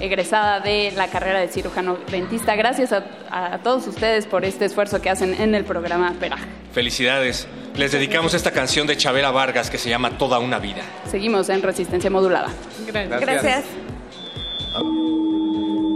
egresada 0.00 0.60
de 0.60 0.92
la 0.96 1.08
carrera 1.08 1.38
de 1.38 1.48
cirujano 1.48 1.98
dentista. 2.10 2.56
Gracias 2.56 2.92
a, 2.92 3.04
a 3.30 3.58
todos 3.58 3.86
ustedes 3.86 4.26
por 4.26 4.44
este 4.44 4.64
esfuerzo 4.64 5.00
que 5.00 5.10
hacen 5.10 5.34
en 5.40 5.54
el 5.54 5.64
programa 5.64 6.14
Peraja. 6.18 6.46
Felicidades. 6.72 7.46
Les 7.76 7.92
dedicamos 7.92 8.34
esta 8.34 8.50
canción 8.50 8.88
de 8.88 8.96
Chabela 8.96 9.30
Vargas 9.30 9.70
que 9.70 9.78
se 9.78 9.88
llama 9.88 10.18
Toda 10.18 10.40
una 10.40 10.58
vida. 10.58 10.82
Seguimos 11.08 11.48
en 11.48 11.62
Resistencia 11.62 12.10
Modulada. 12.10 12.48
Gracias. 12.86 13.20
Gracias. 13.20 13.64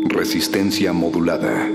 Resistencia 0.07 0.93
modulada. 0.93 1.69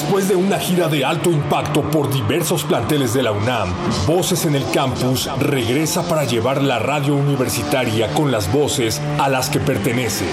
Después 0.00 0.28
de 0.28 0.36
una 0.36 0.60
gira 0.60 0.86
de 0.86 1.04
alto 1.04 1.28
impacto 1.28 1.82
por 1.82 2.08
diversos 2.08 2.62
planteles 2.62 3.14
de 3.14 3.24
la 3.24 3.32
UNAM, 3.32 3.74
Voces 4.06 4.46
en 4.46 4.54
el 4.54 4.62
Campus 4.70 5.28
regresa 5.40 6.06
para 6.06 6.22
llevar 6.22 6.62
la 6.62 6.78
radio 6.78 7.16
universitaria 7.16 8.06
con 8.14 8.30
las 8.30 8.50
voces 8.52 9.00
a 9.18 9.28
las 9.28 9.50
que 9.50 9.58
pertenece. 9.58 10.24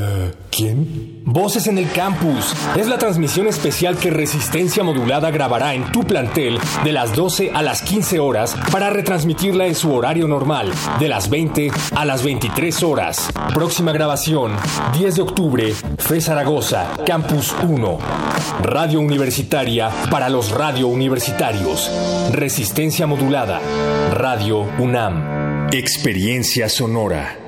Eh, 0.00 0.32
¿Quién? 0.50 1.17
Voces 1.30 1.66
en 1.66 1.76
el 1.76 1.90
Campus 1.90 2.54
es 2.74 2.88
la 2.88 2.96
transmisión 2.96 3.48
especial 3.48 3.98
que 3.98 4.08
Resistencia 4.08 4.82
Modulada 4.82 5.30
grabará 5.30 5.74
en 5.74 5.92
tu 5.92 6.02
plantel 6.04 6.58
de 6.84 6.92
las 6.92 7.14
12 7.14 7.50
a 7.52 7.60
las 7.60 7.82
15 7.82 8.18
horas 8.18 8.56
para 8.72 8.88
retransmitirla 8.88 9.66
en 9.66 9.74
su 9.74 9.92
horario 9.92 10.26
normal, 10.26 10.72
de 10.98 11.06
las 11.06 11.28
20 11.28 11.70
a 11.94 12.04
las 12.06 12.24
23 12.24 12.82
horas. 12.82 13.30
Próxima 13.52 13.92
grabación, 13.92 14.56
10 14.98 15.16
de 15.16 15.22
octubre, 15.22 15.74
FE 15.98 16.20
Zaragoza, 16.22 16.94
Campus 17.04 17.54
1. 17.62 17.98
Radio 18.62 19.00
Universitaria 19.00 19.90
para 20.10 20.30
los 20.30 20.50
radio 20.50 20.88
universitarios. 20.88 21.92
Resistencia 22.32 23.06
Modulada. 23.06 23.60
Radio 24.12 24.60
UNAM. 24.78 25.68
Experiencia 25.72 26.70
sonora. 26.70 27.47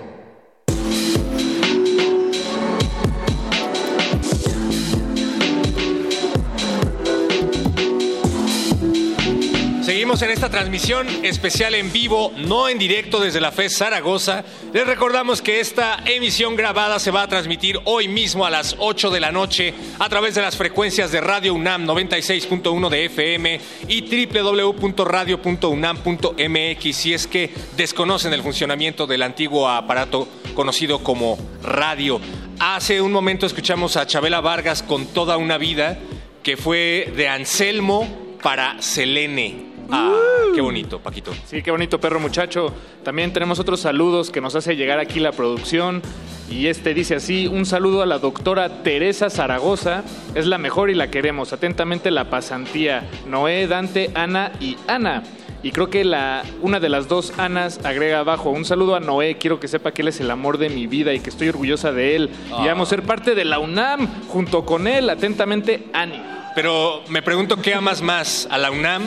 En 10.10 10.30
esta 10.30 10.50
transmisión 10.50 11.06
especial 11.24 11.72
en 11.76 11.92
vivo, 11.92 12.32
no 12.36 12.68
en 12.68 12.78
directo 12.78 13.20
desde 13.20 13.40
la 13.40 13.52
FES 13.52 13.78
Zaragoza. 13.78 14.42
Les 14.72 14.84
recordamos 14.84 15.40
que 15.40 15.60
esta 15.60 16.02
emisión 16.04 16.56
grabada 16.56 16.98
se 16.98 17.12
va 17.12 17.22
a 17.22 17.28
transmitir 17.28 17.78
hoy 17.84 18.08
mismo 18.08 18.44
a 18.44 18.50
las 18.50 18.74
8 18.80 19.10
de 19.10 19.20
la 19.20 19.30
noche 19.30 19.72
a 20.00 20.08
través 20.08 20.34
de 20.34 20.42
las 20.42 20.56
frecuencias 20.56 21.12
de 21.12 21.20
Radio 21.20 21.54
UNAM 21.54 21.86
96.1 21.86 22.88
de 22.88 23.04
FM 23.04 23.60
y 23.86 24.26
www.radio.unam.mx 24.26 26.96
si 26.96 27.14
es 27.14 27.28
que 27.28 27.54
desconocen 27.76 28.32
el 28.32 28.42
funcionamiento 28.42 29.06
del 29.06 29.22
antiguo 29.22 29.68
aparato 29.68 30.26
conocido 30.54 31.04
como 31.04 31.38
radio. 31.62 32.20
Hace 32.58 33.00
un 33.00 33.12
momento 33.12 33.46
escuchamos 33.46 33.96
a 33.96 34.08
Chabela 34.08 34.40
Vargas 34.40 34.82
con 34.82 35.06
toda 35.06 35.36
una 35.36 35.56
vida 35.56 36.00
que 36.42 36.56
fue 36.56 37.12
de 37.14 37.28
Anselmo 37.28 38.08
para 38.42 38.82
Selene. 38.82 39.69
Ah, 39.92 40.16
qué 40.54 40.60
bonito, 40.60 41.00
Paquito. 41.00 41.32
Sí, 41.46 41.62
qué 41.62 41.70
bonito 41.70 42.00
perro 42.00 42.20
muchacho. 42.20 42.72
También 43.02 43.32
tenemos 43.32 43.58
otros 43.58 43.80
saludos 43.80 44.30
que 44.30 44.40
nos 44.40 44.54
hace 44.54 44.76
llegar 44.76 44.98
aquí 44.98 45.20
la 45.20 45.32
producción. 45.32 46.02
Y 46.50 46.66
este 46.66 46.94
dice 46.94 47.14
así, 47.14 47.46
un 47.46 47.64
saludo 47.64 48.02
a 48.02 48.06
la 48.06 48.18
doctora 48.18 48.82
Teresa 48.82 49.30
Zaragoza, 49.30 50.02
es 50.34 50.46
la 50.46 50.58
mejor 50.58 50.90
y 50.90 50.94
la 50.94 51.08
queremos. 51.08 51.52
Atentamente 51.52 52.10
la 52.10 52.28
pasantía, 52.28 53.08
Noé, 53.28 53.68
Dante, 53.68 54.10
Ana 54.14 54.52
y 54.60 54.76
Ana. 54.88 55.22
Y 55.62 55.72
creo 55.72 55.90
que 55.90 56.04
la, 56.04 56.42
una 56.62 56.80
de 56.80 56.88
las 56.88 57.06
dos 57.06 57.34
Anas 57.38 57.84
agrega 57.84 58.20
abajo, 58.20 58.50
un 58.50 58.64
saludo 58.64 58.96
a 58.96 59.00
Noé, 59.00 59.36
quiero 59.36 59.60
que 59.60 59.68
sepa 59.68 59.92
que 59.92 60.02
él 60.02 60.08
es 60.08 60.18
el 60.20 60.30
amor 60.30 60.58
de 60.58 60.70
mi 60.70 60.86
vida 60.86 61.12
y 61.12 61.20
que 61.20 61.30
estoy 61.30 61.50
orgullosa 61.50 61.92
de 61.92 62.16
él. 62.16 62.30
Y 62.60 62.66
vamos 62.66 62.88
a 62.88 62.90
ser 62.90 63.02
parte 63.02 63.34
de 63.34 63.44
la 63.44 63.58
UNAM 63.58 64.08
junto 64.28 64.64
con 64.64 64.88
él. 64.88 65.08
Atentamente, 65.08 65.86
Ani. 65.92 66.20
Pero 66.54 67.02
me 67.08 67.22
pregunto, 67.22 67.56
¿qué 67.56 67.74
amas 67.74 68.02
más? 68.02 68.48
¿A 68.50 68.58
la 68.58 68.70
UNAM 68.70 69.02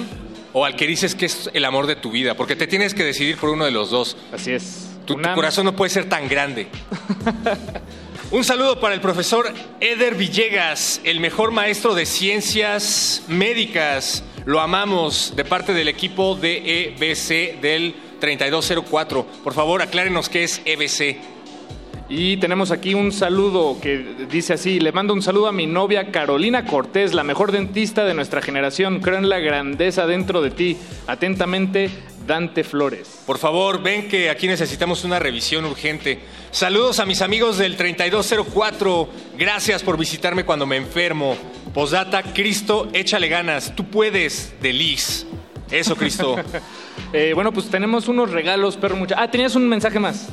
o 0.54 0.66
al 0.66 0.76
que 0.76 0.88
dices 0.88 1.16
que 1.16 1.26
es 1.26 1.49
el 1.54 1.66
amor 1.66 1.88
de 1.88 1.95
tu 1.95 2.12
vida? 2.12 2.36
Porque 2.36 2.56
te 2.56 2.68
tienes 2.68 2.93
que 2.93 3.04
decidir 3.04 3.38
por 3.38 3.49
uno 3.49 3.66
de 3.66 3.72
los 3.72 3.89
dos. 3.89 4.16
Así 4.32 4.51
es. 4.51 4.89
Tu, 5.06 5.16
tu 5.16 5.34
corazón 5.34 5.66
no 5.66 5.76
puede 5.76 5.89
ser 5.89 6.08
tan 6.08 6.30
grande. 6.30 6.68
Un 8.32 8.43
saludo 8.43 8.80
para 8.80 8.95
el 8.95 9.01
profesor 9.01 9.54
Eder 9.80 10.16
Villegas, 10.16 11.01
el 11.04 11.20
mejor 11.20 11.51
maestro 11.51 11.93
de 11.93 12.06
ciencias 12.06 13.24
médicas. 13.28 14.24
Lo 14.45 14.60
amamos 14.60 15.34
de 15.36 15.45
parte 15.45 15.74
del 15.74 15.88
equipo 15.88 16.36
de 16.36 16.95
EBC 16.97 17.62
del 17.62 17.95
3204. 18.20 19.26
Por 19.43 19.54
favor, 19.54 19.82
aclárenos 19.82 20.30
qué 20.30 20.45
es 20.45 20.62
EBC. 20.66 21.32
Y 22.10 22.38
tenemos 22.38 22.72
aquí 22.72 22.93
un 22.93 23.12
saludo 23.12 23.78
que 23.82 24.28
dice 24.30 24.54
así, 24.54 24.80
le 24.80 24.91
mando 24.91 25.14
un 25.14 25.22
saludo 25.22 25.47
a 25.47 25.51
mi 25.51 25.66
novia 25.66 26.12
Carolina 26.12 26.66
Cortés, 26.66 27.14
la 27.14 27.24
mejor 27.24 27.51
dentista 27.51 28.04
de 28.04 28.14
nuestra 28.14 28.41
generación. 28.41 28.99
Creo 28.99 29.18
en 29.18 29.30
la 29.30 29.39
grandeza 29.39 30.06
dentro 30.06 30.41
de 30.41 30.51
ti. 30.51 30.78
Atentamente, 31.08 31.89
Dante 32.28 32.64
Flores. 32.64 33.22
Por 33.26 33.38
favor, 33.38 33.82
ven 33.82 34.08
que 34.08 34.30
aquí 34.30 34.47
necesitamos 34.47 35.04
una 35.04 35.18
revisión 35.18 35.66
urgente. 35.66 36.20
Saludos 36.51 36.99
a 36.99 37.06
mis 37.06 37.22
amigos 37.22 37.58
del 37.58 37.78
3204. 37.78 39.10
Gracias 39.38 39.82
por 39.82 39.97
visitarme 39.97 40.43
cuando 40.43 40.66
me 40.66 40.76
enfermo. 40.76 41.38
Posdata, 41.74 42.22
Cristo, 42.22 42.89
échale 42.93 43.28
ganas. 43.30 43.74
Tú 43.76 43.86
puedes, 43.86 44.54
de 44.62 44.74
Liz. 44.74 45.26
Eso, 45.72 45.95
Cristo. 45.95 46.36
Eh, 47.12 47.32
bueno, 47.36 47.51
pues 47.51 47.68
tenemos 47.70 48.08
unos 48.08 48.32
regalos, 48.32 48.76
perro 48.76 48.95
mucha. 48.95 49.16
Ah, 49.20 49.30
tenías 49.30 49.56
un 49.56 49.68
mensaje 49.70 49.99
más. 49.99 50.30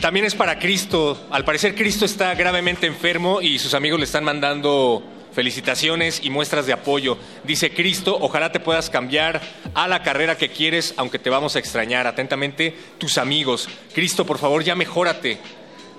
También 0.00 0.26
es 0.26 0.34
para 0.34 0.58
Cristo. 0.58 1.26
Al 1.30 1.44
parecer 1.44 1.74
Cristo 1.74 2.04
está 2.04 2.34
gravemente 2.34 2.86
enfermo 2.86 3.40
y 3.40 3.58
sus 3.58 3.74
amigos 3.74 3.98
le 3.98 4.04
están 4.04 4.24
mandando 4.24 5.02
felicitaciones 5.32 6.20
y 6.22 6.30
muestras 6.30 6.66
de 6.66 6.72
apoyo. 6.72 7.18
Dice 7.42 7.72
Cristo, 7.72 8.16
ojalá 8.20 8.52
te 8.52 8.60
puedas 8.60 8.90
cambiar 8.90 9.40
a 9.74 9.88
la 9.88 10.02
carrera 10.02 10.36
que 10.36 10.50
quieres, 10.50 10.94
aunque 10.96 11.18
te 11.18 11.30
vamos 11.30 11.56
a 11.56 11.58
extrañar. 11.58 12.06
Atentamente, 12.06 12.76
tus 12.98 13.18
amigos. 13.18 13.68
Cristo, 13.92 14.24
por 14.24 14.38
favor, 14.38 14.62
ya 14.62 14.74
mejórate. 14.74 15.38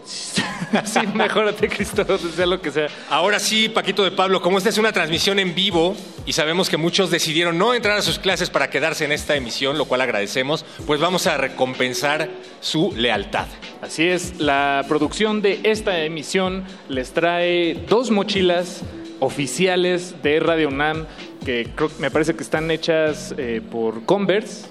sí, 0.85 0.99
mejórate, 1.13 1.67
Cristo, 1.67 2.05
sea 2.17 2.45
lo 2.45 2.61
que 2.61 2.71
sea. 2.71 2.87
Ahora 3.09 3.39
sí, 3.39 3.69
Paquito 3.69 4.03
de 4.03 4.11
Pablo, 4.11 4.41
como 4.41 4.57
esta 4.57 4.69
es 4.69 4.77
una 4.77 4.91
transmisión 4.91 5.39
en 5.39 5.55
vivo 5.55 5.95
y 6.25 6.33
sabemos 6.33 6.69
que 6.69 6.77
muchos 6.77 7.09
decidieron 7.09 7.57
no 7.57 7.73
entrar 7.73 7.97
a 7.97 8.01
sus 8.01 8.19
clases 8.19 8.49
para 8.49 8.69
quedarse 8.69 9.05
en 9.05 9.11
esta 9.11 9.35
emisión, 9.35 9.77
lo 9.77 9.85
cual 9.85 10.01
agradecemos, 10.01 10.65
pues 10.85 10.99
vamos 10.99 11.27
a 11.27 11.37
recompensar 11.37 12.29
su 12.61 12.93
lealtad. 12.95 13.47
Así 13.81 14.07
es, 14.07 14.39
la 14.39 14.85
producción 14.87 15.41
de 15.41 15.59
esta 15.63 15.99
emisión 16.03 16.65
les 16.89 17.13
trae 17.13 17.85
dos 17.87 18.11
mochilas 18.11 18.81
oficiales 19.19 20.21
de 20.21 20.39
Radio 20.39 20.67
UNAM 20.67 21.05
que 21.45 21.69
creo, 21.75 21.91
me 21.99 22.11
parece 22.11 22.35
que 22.35 22.43
están 22.43 22.69
hechas 22.71 23.33
eh, 23.37 23.61
por 23.71 24.05
Converse. 24.05 24.67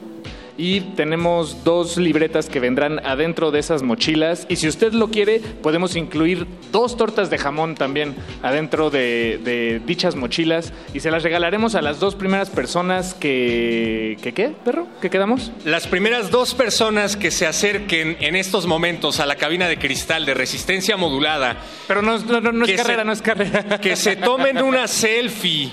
Y 0.56 0.80
tenemos 0.94 1.64
dos 1.64 1.96
libretas 1.96 2.48
que 2.48 2.60
vendrán 2.60 3.04
adentro 3.04 3.50
de 3.50 3.58
esas 3.58 3.82
mochilas. 3.82 4.46
Y 4.48 4.56
si 4.56 4.68
usted 4.68 4.92
lo 4.92 5.08
quiere, 5.08 5.40
podemos 5.40 5.96
incluir 5.96 6.46
dos 6.70 6.96
tortas 6.96 7.28
de 7.28 7.38
jamón 7.38 7.74
también 7.74 8.14
adentro 8.42 8.88
de, 8.88 9.40
de 9.42 9.80
dichas 9.84 10.14
mochilas. 10.14 10.72
Y 10.92 11.00
se 11.00 11.10
las 11.10 11.24
regalaremos 11.24 11.74
a 11.74 11.82
las 11.82 11.98
dos 11.98 12.14
primeras 12.14 12.50
personas 12.50 13.14
que... 13.14 14.16
¿Que 14.22 14.32
qué, 14.32 14.52
perro? 14.64 14.86
¿Qué 15.02 15.10
quedamos? 15.10 15.50
Las 15.64 15.88
primeras 15.88 16.30
dos 16.30 16.54
personas 16.54 17.16
que 17.16 17.32
se 17.32 17.46
acerquen 17.48 18.16
en 18.20 18.36
estos 18.36 18.66
momentos 18.66 19.18
a 19.18 19.26
la 19.26 19.34
cabina 19.34 19.66
de 19.66 19.78
cristal 19.78 20.24
de 20.24 20.34
resistencia 20.34 20.96
modulada. 20.96 21.56
Pero 21.88 22.00
no, 22.00 22.16
no, 22.18 22.40
no, 22.40 22.52
no 22.52 22.64
es 22.64 22.70
que 22.70 22.76
carrera, 22.76 23.02
se- 23.02 23.06
no 23.06 23.12
es 23.12 23.22
carrera. 23.22 23.80
Que 23.80 23.96
se 23.96 24.14
tomen 24.16 24.62
una 24.62 24.86
selfie. 24.86 25.72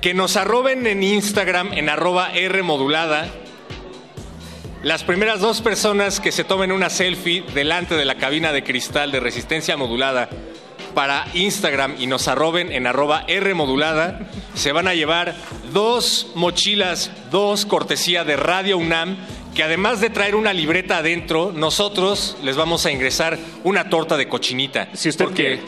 Que 0.00 0.14
nos 0.14 0.36
arroben 0.36 0.86
en 0.86 1.02
Instagram 1.02 1.72
en 1.72 1.88
arroba 1.88 2.32
R 2.32 2.62
modulada. 2.62 3.26
Las 4.84 5.02
primeras 5.02 5.40
dos 5.40 5.60
personas 5.60 6.20
que 6.20 6.30
se 6.30 6.44
tomen 6.44 6.70
una 6.70 6.88
selfie 6.88 7.42
delante 7.52 7.96
de 7.96 8.04
la 8.04 8.14
cabina 8.14 8.52
de 8.52 8.62
cristal 8.62 9.10
de 9.10 9.18
resistencia 9.18 9.76
modulada 9.76 10.28
para 10.94 11.26
Instagram 11.34 11.96
y 11.98 12.06
nos 12.06 12.28
arroben 12.28 12.70
en 12.70 12.86
arroba 12.86 13.24
R 13.26 13.54
modulada, 13.54 14.20
se 14.54 14.70
van 14.70 14.86
a 14.86 14.94
llevar 14.94 15.34
dos 15.72 16.28
mochilas, 16.36 17.10
dos 17.32 17.66
cortesía 17.66 18.22
de 18.22 18.36
Radio 18.36 18.78
UNAM, 18.78 19.16
que 19.54 19.64
además 19.64 20.00
de 20.00 20.10
traer 20.10 20.36
una 20.36 20.52
libreta 20.52 20.98
adentro, 20.98 21.52
nosotros 21.52 22.36
les 22.44 22.54
vamos 22.54 22.86
a 22.86 22.92
ingresar 22.92 23.36
una 23.64 23.90
torta 23.90 24.16
de 24.16 24.28
cochinita. 24.28 24.88
Si 24.92 25.08
usted 25.08 25.24
Porque 25.24 25.42
quiere. 25.42 25.62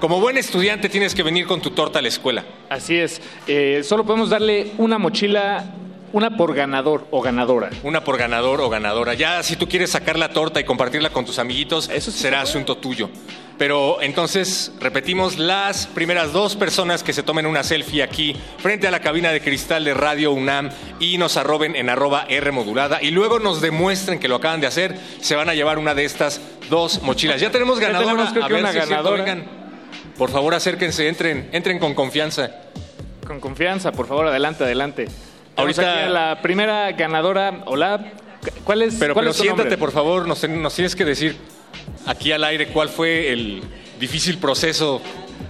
Como 0.00 0.20
buen 0.20 0.36
estudiante 0.36 0.88
tienes 0.88 1.14
que 1.14 1.22
venir 1.22 1.46
con 1.46 1.60
tu 1.60 1.70
torta 1.70 1.98
a 1.98 2.02
la 2.02 2.08
escuela. 2.08 2.44
Así 2.68 2.96
es. 2.98 3.20
Eh, 3.46 3.82
solo 3.84 4.04
podemos 4.04 4.30
darle 4.30 4.72
una 4.78 4.98
mochila, 4.98 5.64
una 6.12 6.36
por 6.36 6.54
ganador 6.54 7.06
o 7.10 7.20
ganadora. 7.22 7.70
Una 7.82 8.02
por 8.04 8.16
ganador 8.18 8.60
o 8.60 8.68
ganadora. 8.68 9.14
Ya 9.14 9.42
si 9.42 9.56
tú 9.56 9.68
quieres 9.68 9.90
sacar 9.90 10.18
la 10.18 10.30
torta 10.30 10.60
y 10.60 10.64
compartirla 10.64 11.10
con 11.10 11.24
tus 11.24 11.38
amiguitos, 11.38 11.88
eso 11.90 12.10
será 12.10 12.40
asunto 12.40 12.76
tuyo. 12.76 13.10
Pero 13.58 14.02
entonces, 14.02 14.70
repetimos, 14.80 15.38
las 15.38 15.86
primeras 15.86 16.30
dos 16.34 16.56
personas 16.56 17.02
que 17.02 17.14
se 17.14 17.22
tomen 17.22 17.46
una 17.46 17.62
selfie 17.62 18.02
aquí 18.02 18.36
frente 18.58 18.86
a 18.86 18.90
la 18.90 19.00
cabina 19.00 19.30
de 19.32 19.40
cristal 19.40 19.82
de 19.82 19.94
Radio 19.94 20.30
UNAM 20.32 20.68
y 21.00 21.16
nos 21.16 21.38
arroben 21.38 21.74
en 21.74 21.88
arroba 21.88 22.26
R 22.28 22.52
modulada 22.52 23.02
y 23.02 23.12
luego 23.12 23.38
nos 23.38 23.62
demuestren 23.62 24.18
que 24.18 24.28
lo 24.28 24.34
acaban 24.36 24.60
de 24.60 24.66
hacer, 24.66 24.98
se 25.22 25.36
van 25.36 25.48
a 25.48 25.54
llevar 25.54 25.78
una 25.78 25.94
de 25.94 26.04
estas 26.04 26.42
dos 26.68 27.00
mochilas. 27.02 27.40
Ya 27.40 27.50
tenemos 27.50 27.80
Ya 27.80 27.86
ganadora. 27.86 28.10
tenemos, 28.10 28.32
creo 28.32 28.44
a 28.44 28.48
que 28.48 28.52
ver 28.52 28.62
una 28.62 28.72
si 28.72 28.78
ganadora. 28.78 29.24
Por 30.18 30.30
favor, 30.30 30.54
acérquense, 30.54 31.08
entren, 31.08 31.48
entren 31.52 31.78
con 31.78 31.94
confianza. 31.94 32.50
Con 33.26 33.40
confianza, 33.40 33.92
por 33.92 34.06
favor, 34.06 34.26
adelante, 34.28 34.64
adelante. 34.64 35.06
Ahorita 35.56 35.82
Ahorita- 35.82 35.92
aquí 35.94 36.02
a 36.04 36.10
la 36.10 36.42
primera 36.42 36.92
ganadora. 36.92 37.62
Hola. 37.66 38.12
¿Cuál 38.64 38.82
es, 38.82 38.94
Pero, 38.94 39.14
cuál 39.14 39.24
pero 39.24 39.30
es 39.32 39.36
tu 39.36 39.42
siéntate, 39.42 39.70
nombre? 39.70 39.78
por 39.78 39.90
favor, 39.92 40.28
nos, 40.28 40.40
tienes 40.74 40.94
que 40.94 41.04
decir 41.04 41.36
aquí 42.06 42.30
al 42.32 42.44
aire 42.44 42.68
cuál 42.68 42.88
fue 42.88 43.32
el 43.32 43.62
difícil 43.98 44.38
proceso 44.38 45.00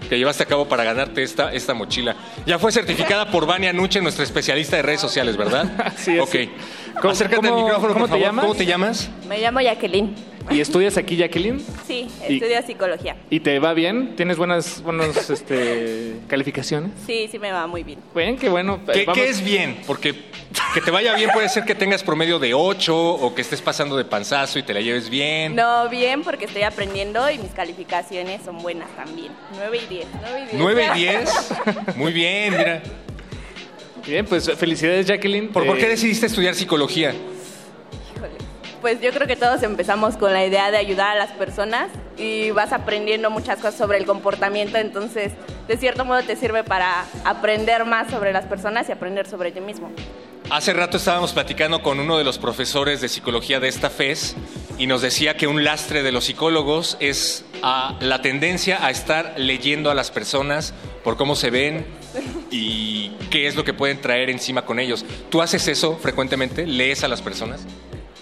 que 0.08 0.16
llevaste 0.16 0.44
a 0.44 0.46
cabo 0.46 0.66
para 0.68 0.84
ganarte 0.84 1.22
esta, 1.22 1.52
esta 1.52 1.74
mochila. 1.74 2.16
Ya 2.46 2.58
fue 2.58 2.72
certificada 2.72 3.30
por 3.30 3.44
Vania 3.46 3.72
Nuche, 3.72 4.00
nuestra 4.00 4.24
especialista 4.24 4.76
de 4.76 4.82
redes 4.82 5.00
sociales, 5.00 5.36
¿verdad? 5.36 5.92
Sí, 5.96 6.16
es. 6.16 6.22
Ok. 6.22 6.34
¿Cómo- 7.00 7.12
Acércate 7.12 7.48
al 7.48 7.54
micrófono, 7.54 7.92
cómo 7.92 8.06
por 8.06 8.08
te 8.08 8.10
favor. 8.12 8.20
llamas? 8.26 8.44
¿Cómo 8.44 8.54
te 8.54 8.64
llamas? 8.66 9.10
Me 9.28 9.38
llamo 9.40 9.60
Jacqueline. 9.60 10.14
¿Y 10.48 10.60
estudias 10.60 10.96
aquí, 10.96 11.16
Jacqueline? 11.16 11.60
Sí, 11.86 12.06
Y- 12.28 12.34
estudio 12.34 12.62
psicología. 12.64 13.16
¿Y 13.30 13.40
te 13.40 13.58
va 13.58 13.74
bien? 13.74 14.14
¿Tienes 14.16 14.36
buenas, 14.36 14.80
buenas 14.82 15.28
este, 15.30 16.14
calificaciones? 16.28 16.92
Sí, 17.04 17.28
sí 17.30 17.38
me 17.38 17.50
va 17.50 17.66
muy 17.66 17.82
bien. 17.82 17.98
Bien, 18.14 18.36
qué 18.36 18.48
bueno. 18.48 18.80
¿Qué, 18.92 19.04
vamos- 19.04 19.20
qué 19.20 19.28
es 19.28 19.42
bien? 19.44 19.78
Porque 19.86 20.14
que 20.72 20.80
te 20.80 20.90
vaya 20.92 21.14
bien 21.14 21.30
puede 21.32 21.48
ser 21.48 21.64
que 21.64 21.74
tengas 21.74 22.02
promedio 22.04 22.38
de 22.38 22.54
8 22.54 22.96
o 22.96 23.34
que 23.34 23.42
estés 23.42 23.60
pasando 23.60 23.96
de 23.96 24.04
panzazo 24.04 24.58
y 24.58 24.62
te 24.62 24.72
la 24.72 24.80
lleves 24.80 25.10
bien. 25.10 25.56
No, 25.56 25.88
bien, 25.88 26.22
porque 26.22 26.44
estoy 26.44 26.62
aprendiendo 26.62 27.28
y 27.28 27.38
mis 27.38 27.50
calificaciones 27.50 28.42
son 28.44 28.58
buenas 28.62 28.88
también. 28.96 29.32
9 29.56 29.80
y 29.84 29.94
10. 29.94 30.06
9 30.22 30.38
y 30.38 30.44
10. 30.44 30.52
9 30.54 30.86
y 30.94 30.98
10. 31.00 31.96
Muy 31.96 32.12
bien, 32.12 32.56
mira. 32.56 32.82
Bien, 34.06 34.24
pues 34.24 34.48
felicidades, 34.56 35.06
Jacqueline. 35.06 35.48
¿Por, 35.48 35.66
¿Por 35.66 35.76
Eh, 35.76 35.80
qué 35.80 35.88
decidiste 35.88 36.26
estudiar 36.26 36.54
psicología? 36.54 37.12
Pues 38.80 39.00
yo 39.00 39.10
creo 39.12 39.26
que 39.26 39.36
todos 39.36 39.62
empezamos 39.62 40.16
con 40.16 40.32
la 40.32 40.44
idea 40.44 40.70
de 40.70 40.76
ayudar 40.76 41.16
a 41.16 41.18
las 41.18 41.32
personas 41.32 41.90
y 42.18 42.50
vas 42.50 42.72
aprendiendo 42.72 43.30
muchas 43.30 43.56
cosas 43.56 43.76
sobre 43.76 43.98
el 43.98 44.06
comportamiento, 44.06 44.78
entonces 44.78 45.32
de 45.66 45.76
cierto 45.76 46.04
modo 46.04 46.22
te 46.22 46.36
sirve 46.36 46.62
para 46.62 47.04
aprender 47.24 47.84
más 47.84 48.10
sobre 48.10 48.32
las 48.32 48.44
personas 48.44 48.88
y 48.88 48.92
aprender 48.92 49.26
sobre 49.26 49.50
ti 49.50 49.60
mismo. 49.60 49.90
Hace 50.48 50.72
rato 50.72 50.96
estábamos 50.96 51.32
platicando 51.32 51.82
con 51.82 51.98
uno 51.98 52.18
de 52.18 52.22
los 52.22 52.38
profesores 52.38 53.00
de 53.00 53.08
psicología 53.08 53.58
de 53.58 53.66
esta 53.66 53.90
FES 53.90 54.36
y 54.78 54.86
nos 54.86 55.02
decía 55.02 55.36
que 55.36 55.48
un 55.48 55.64
lastre 55.64 56.04
de 56.04 56.12
los 56.12 56.26
psicólogos 56.26 56.96
es 57.00 57.44
la 57.62 58.22
tendencia 58.22 58.84
a 58.86 58.90
estar 58.90 59.34
leyendo 59.36 59.90
a 59.90 59.94
las 59.94 60.12
personas 60.12 60.72
por 61.02 61.16
cómo 61.16 61.34
se 61.34 61.50
ven 61.50 61.84
y 62.52 63.10
qué 63.30 63.48
es 63.48 63.56
lo 63.56 63.64
que 63.64 63.74
pueden 63.74 64.00
traer 64.00 64.30
encima 64.30 64.64
con 64.64 64.78
ellos. 64.78 65.04
¿Tú 65.30 65.42
haces 65.42 65.66
eso 65.66 65.96
frecuentemente? 65.96 66.64
¿Lees 66.64 67.02
a 67.02 67.08
las 67.08 67.22
personas? 67.22 67.66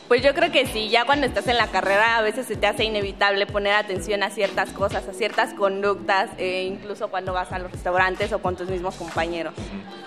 Pues 0.09 0.23
yo 0.23 0.35
creo 0.35 0.53
que 0.53 0.67
sí, 0.67 0.91
ya 0.91 1.07
cuando 1.07 1.27
estás 1.27 1.47
en 1.49 1.57
la 1.57 1.69
carrera 1.69 2.19
a 2.19 2.23
veces 2.23 2.47
se 2.47 2.57
te 2.57 2.67
hace 2.67 2.85
inevitable 2.85 3.47
poner 3.47 3.73
atención 3.73 4.23
a 4.23 4.29
ciertas 4.29 4.69
cosas, 4.71 5.09
a 5.09 5.15
ciertas 5.15 5.55
conductas, 5.55 6.29
e 6.37 6.65
incluso 6.65 7.09
cuando 7.09 7.33
vas 7.33 7.51
a 7.53 7.59
los 7.59 7.73
restaurantes 7.73 8.31
o 8.33 8.41
con 8.41 8.55
tus 8.55 8.69
mismos 8.69 8.97
compañeros. 8.97 9.55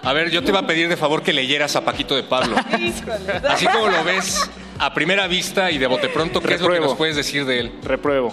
A 0.03 0.13
ver, 0.13 0.29
yo 0.29 0.43
te 0.43 0.49
iba 0.49 0.59
a 0.59 0.67
pedir 0.67 0.87
de 0.87 0.97
favor 0.97 1.23
que 1.23 1.33
leyeras 1.33 1.75
a 1.75 1.83
Paquito 1.83 2.15
de 2.15 2.23
Pablo. 2.23 2.55
Así 3.49 3.65
como 3.65 3.87
lo 3.87 4.03
ves 4.03 4.49
a 4.77 4.93
primera 4.93 5.25
vista 5.25 5.71
y 5.71 5.79
de 5.79 5.87
bote 5.87 6.09
pronto, 6.09 6.41
¿qué 6.41 6.53
es 6.53 6.61
lo 6.61 6.71
que 6.71 6.79
nos 6.79 6.95
puedes 6.95 7.15
decir 7.15 7.45
de 7.45 7.61
él? 7.61 7.71
Repruebo. 7.83 8.31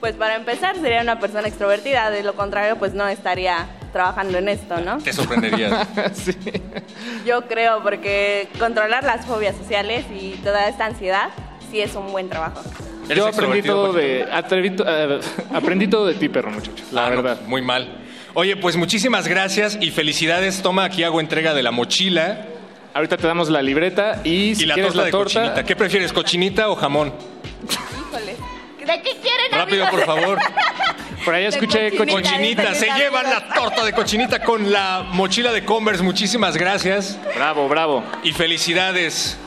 Pues 0.00 0.14
para 0.16 0.36
empezar 0.36 0.76
sería 0.76 1.00
una 1.00 1.18
persona 1.18 1.48
extrovertida, 1.48 2.10
de 2.10 2.22
lo 2.22 2.34
contrario 2.34 2.76
pues 2.76 2.92
no 2.92 3.08
estaría 3.08 3.68
trabajando 3.92 4.38
en 4.38 4.48
esto, 4.48 4.80
¿no? 4.80 4.98
Te 4.98 5.12
sorprenderías. 5.12 5.86
Yo 7.26 7.42
creo 7.46 7.82
porque 7.82 8.48
controlar 8.58 9.04
las 9.04 9.26
fobias 9.26 9.56
sociales 9.56 10.04
y 10.14 10.32
toda 10.42 10.68
esta 10.68 10.86
ansiedad 10.86 11.30
sí 11.70 11.80
es 11.80 11.94
un 11.94 12.10
buen 12.12 12.28
trabajo. 12.28 12.62
Yo 13.14 13.26
aprendí 13.26 13.62
todo, 13.62 13.92
de, 13.92 14.20
eh, 14.22 15.20
aprendí 15.52 15.88
todo 15.88 16.06
de 16.06 16.14
ti, 16.14 16.28
perro 16.28 16.50
muchacho. 16.50 16.84
La 16.92 17.06
Ah, 17.06 17.10
no, 17.10 17.22
verdad. 17.22 17.40
muy 17.46 17.60
mal. 17.62 17.88
Oye, 18.34 18.56
pues 18.56 18.76
muchísimas 18.76 19.26
gracias 19.26 19.76
y 19.80 19.90
felicidades. 19.90 20.62
Toma, 20.62 20.84
aquí 20.84 21.02
hago 21.02 21.20
entrega 21.20 21.52
de 21.52 21.62
la 21.64 21.72
mochila. 21.72 22.46
Ahorita 22.94 23.16
te 23.16 23.26
damos 23.26 23.48
la 23.50 23.62
libreta 23.62 24.20
y 24.24 24.54
si 24.54 24.62
y 24.62 24.66
la 24.66 24.74
quieres 24.74 24.92
torta 24.92 25.00
la 25.00 25.04
de 25.06 25.10
torta, 25.10 25.40
cochinita. 25.40 25.64
¿Qué 25.64 25.76
prefieres, 25.76 26.12
cochinita 26.12 26.68
o 26.70 26.76
jamón? 26.76 27.12
Híjole. 28.08 28.36
¿De 28.78 29.02
qué 29.02 29.10
quieren 29.20 29.52
Rápido, 29.52 29.88
por 29.90 30.04
favor. 30.04 30.38
Por 31.24 31.34
ahí 31.34 31.44
escuché 31.44 31.96
cochinita. 31.96 32.30
cochinita. 32.30 32.74
Se 32.74 32.86
llevan 32.96 33.24
la 33.24 33.48
torta 33.48 33.84
de 33.84 33.92
cochinita 33.92 34.40
con 34.40 34.70
la 34.70 35.06
mochila 35.12 35.52
de 35.52 35.64
Converse. 35.64 36.02
Muchísimas 36.02 36.56
gracias. 36.56 37.18
Bravo, 37.34 37.68
bravo. 37.68 38.04
Y 38.22 38.32
felicidades. 38.32 39.38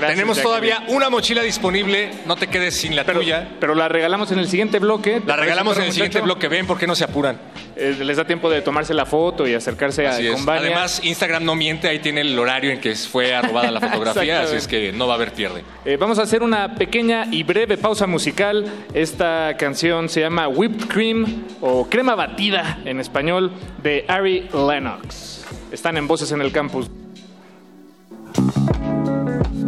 Gracias, 0.00 0.16
Tenemos 0.16 0.42
todavía 0.42 0.82
una 0.88 1.10
mochila 1.10 1.42
disponible. 1.42 2.10
No 2.26 2.36
te 2.36 2.46
quedes 2.46 2.74
sin 2.76 2.96
la 2.96 3.04
tuya. 3.04 3.48
Pero 3.60 3.74
la 3.74 3.88
regalamos 3.88 4.32
en 4.32 4.38
el 4.38 4.48
siguiente 4.48 4.78
bloque. 4.78 5.20
La 5.26 5.36
regalamos 5.36 5.76
en 5.76 5.82
el 5.82 5.88
muchacho? 5.88 5.94
siguiente 5.94 6.20
bloque. 6.22 6.48
Ven, 6.48 6.66
¿por 6.66 6.78
qué 6.78 6.86
no 6.86 6.94
se 6.94 7.04
apuran? 7.04 7.38
Eh, 7.76 7.96
les 8.00 8.16
da 8.16 8.24
tiempo 8.24 8.48
de 8.50 8.62
tomarse 8.62 8.94
la 8.94 9.06
foto 9.06 9.46
y 9.46 9.54
acercarse 9.54 10.06
Así 10.06 10.26
a. 10.26 10.52
Además, 10.54 11.00
Instagram 11.04 11.44
no 11.44 11.54
miente. 11.54 11.88
Ahí 11.88 11.98
tiene 11.98 12.22
el 12.22 12.38
horario 12.38 12.70
en 12.70 12.80
que 12.80 12.94
fue 12.94 13.34
arrobada 13.34 13.70
la 13.70 13.80
fotografía. 13.80 14.42
así 14.42 14.56
es 14.56 14.66
que 14.66 14.92
no 14.92 15.06
va 15.06 15.14
a 15.14 15.16
haber 15.16 15.32
pierde. 15.32 15.62
Eh, 15.84 15.96
vamos 15.98 16.18
a 16.18 16.22
hacer 16.22 16.42
una 16.42 16.74
pequeña 16.74 17.26
y 17.30 17.42
breve 17.42 17.76
pausa 17.76 18.06
musical. 18.06 18.64
Esta 18.94 19.56
canción 19.58 20.08
se 20.08 20.20
llama 20.20 20.48
Whipped 20.48 20.88
Cream 20.88 21.44
o 21.60 21.88
Crema 21.88 22.14
Batida 22.14 22.78
en 22.84 23.00
español 23.00 23.52
de 23.82 24.04
Ari 24.08 24.48
Lennox. 24.52 25.44
Están 25.72 25.96
en 25.96 26.08
Voces 26.08 26.32
en 26.32 26.40
el 26.40 26.52
Campus. 26.52 26.90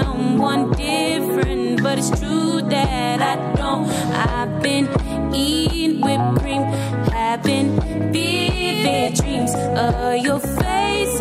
someone 0.00 0.70
different. 0.72 1.82
But 1.82 1.98
it's 1.98 2.10
true 2.20 2.62
that 2.62 3.20
I 3.20 3.34
don't. 3.56 3.88
I've 4.14 4.62
been 4.62 4.88
eating 5.34 6.00
whipped 6.00 6.40
cream, 6.40 6.62
having 7.12 7.68
vivid 8.12 9.14
dreams 9.14 9.54
of 9.54 10.16
your 10.24 10.40
face 10.40 11.20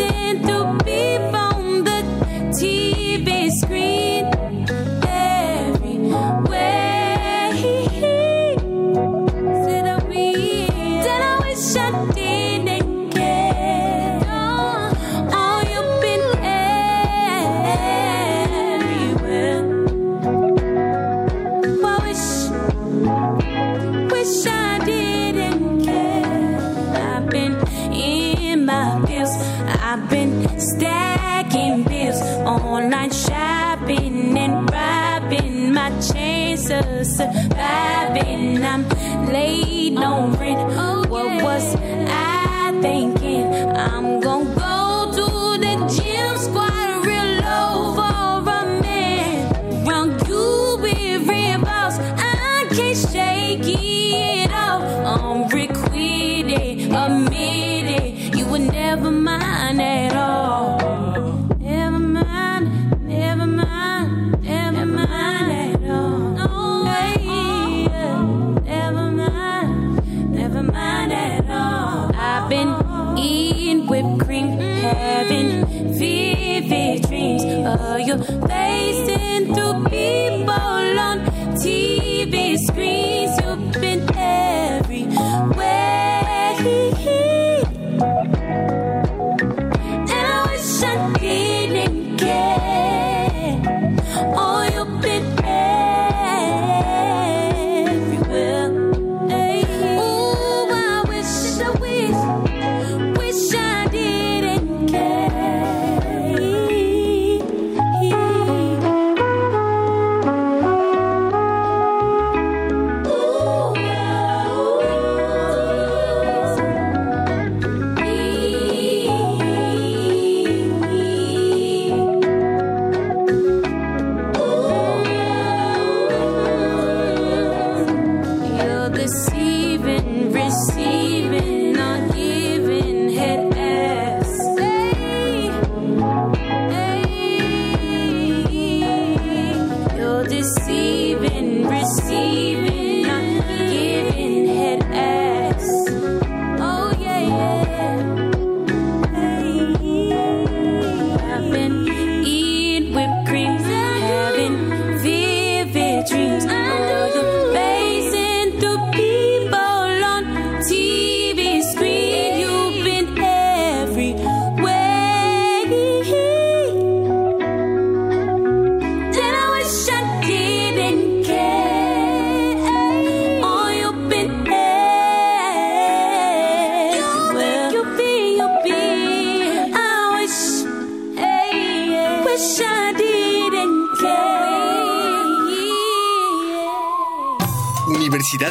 late 40.00 40.39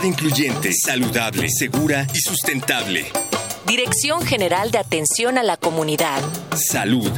incluyente, 0.09 0.73
saludable, 0.73 1.49
segura 1.51 2.07
y 2.15 2.21
sustentable. 2.21 3.07
Dirección 3.67 4.23
General 4.23 4.71
de 4.71 4.79
Atención 4.79 5.37
a 5.37 5.43
la 5.43 5.59
Comunidad. 5.59 6.23
Salud. 6.57 7.11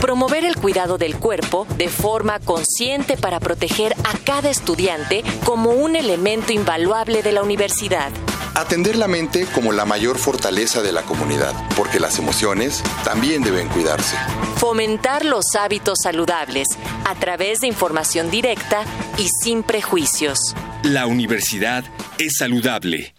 Promover 0.00 0.44
el 0.44 0.56
cuidado 0.56 0.96
del 0.96 1.16
cuerpo 1.16 1.66
de 1.76 1.88
forma 1.88 2.38
consciente 2.38 3.16
para 3.16 3.40
proteger 3.40 3.94
a 4.04 4.16
cada 4.24 4.48
estudiante 4.48 5.24
como 5.44 5.70
un 5.70 5.96
elemento 5.96 6.52
invaluable 6.52 7.24
de 7.24 7.32
la 7.32 7.42
universidad. 7.42 8.10
Atender 8.54 8.94
la 8.94 9.08
mente 9.08 9.46
como 9.52 9.72
la 9.72 9.84
mayor 9.84 10.18
fortaleza 10.18 10.80
de 10.82 10.92
la 10.92 11.02
comunidad, 11.02 11.54
porque 11.76 11.98
las 11.98 12.18
emociones 12.20 12.82
también 13.02 13.42
deben 13.42 13.68
cuidarse. 13.68 14.16
Fomentar 14.58 15.24
los 15.24 15.54
hábitos 15.56 15.98
saludables 16.02 16.66
a 17.04 17.14
través 17.14 17.60
de 17.60 17.68
información 17.68 18.28
directa 18.28 18.82
y 19.16 19.28
sin 19.28 19.62
prejuicios. 19.62 20.36
La 20.82 21.06
universidad 21.06 21.84
es 22.18 22.38
saludable. 22.38 23.14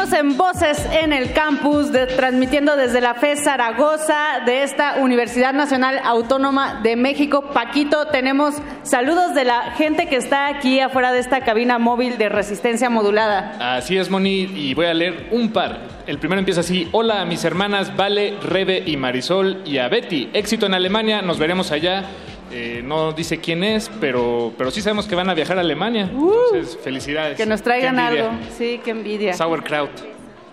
En 0.00 0.38
Voces 0.38 0.78
en 0.92 1.12
el 1.12 1.34
Campus, 1.34 1.92
transmitiendo 2.16 2.74
desde 2.74 3.02
la 3.02 3.14
FE 3.14 3.36
Zaragoza 3.36 4.40
de 4.46 4.62
esta 4.62 4.94
Universidad 4.96 5.52
Nacional 5.52 6.00
Autónoma 6.02 6.80
de 6.82 6.96
México. 6.96 7.50
Paquito, 7.52 8.06
tenemos 8.06 8.54
saludos 8.82 9.34
de 9.34 9.44
la 9.44 9.72
gente 9.72 10.06
que 10.06 10.16
está 10.16 10.48
aquí 10.48 10.80
afuera 10.80 11.12
de 11.12 11.18
esta 11.18 11.42
cabina 11.42 11.78
móvil 11.78 12.16
de 12.16 12.30
resistencia 12.30 12.88
modulada. 12.88 13.76
Así 13.76 13.98
es, 13.98 14.08
Moni, 14.08 14.50
y 14.54 14.72
voy 14.72 14.86
a 14.86 14.94
leer 14.94 15.28
un 15.32 15.52
par. 15.52 15.80
El 16.06 16.18
primero 16.18 16.38
empieza 16.38 16.60
así. 16.60 16.88
Hola 16.92 17.20
a 17.20 17.26
mis 17.26 17.44
hermanas 17.44 17.94
Vale, 17.94 18.38
Rebe 18.42 18.82
y 18.86 18.96
Marisol 18.96 19.62
y 19.66 19.78
a 19.78 19.88
Betty. 19.88 20.30
Éxito 20.32 20.64
en 20.64 20.72
Alemania, 20.72 21.20
nos 21.20 21.38
veremos 21.38 21.72
allá. 21.72 22.04
Eh, 22.52 22.82
no 22.84 23.12
dice 23.12 23.38
quién 23.38 23.62
es, 23.62 23.88
pero, 24.00 24.52
pero 24.58 24.70
sí 24.70 24.80
sabemos 24.82 25.06
que 25.06 25.14
van 25.14 25.30
a 25.30 25.34
viajar 25.34 25.56
a 25.58 25.60
Alemania. 25.60 26.10
Entonces, 26.12 26.76
felicidades. 26.82 27.34
Uh. 27.34 27.36
Que 27.36 27.46
nos 27.46 27.62
traigan 27.62 27.98
algo. 27.98 28.30
Sí, 28.58 28.80
qué 28.84 28.90
envidia. 28.90 29.34
Sauerkraut. 29.34 29.90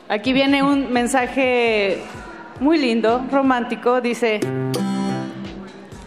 Aquí 0.07 0.31
viene 0.31 0.61
un 0.63 0.91
mensaje 0.93 1.97
muy 2.59 2.77
lindo, 2.77 3.25
romántico. 3.31 3.99
Dice. 3.99 4.39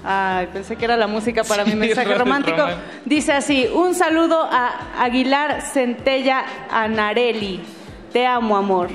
Ay, 0.02 0.48
pensé 0.52 0.76
que 0.76 0.84
era 0.86 0.96
la 0.96 1.06
música 1.06 1.44
para 1.44 1.64
mi 1.64 1.74
mensaje 1.76 2.08
rom- 2.14 2.18
romántico. 2.18 2.56
román- 2.56 2.78
Dice 3.04 3.32
así: 3.32 3.66
Un 3.74 3.94
saludo 3.94 4.42
a 4.50 5.02
Aguilar 5.02 5.60
Centella 5.60 6.44
Anarelli. 6.70 7.60
Te 8.12 8.26
amo, 8.26 8.56
amor. 8.56 8.88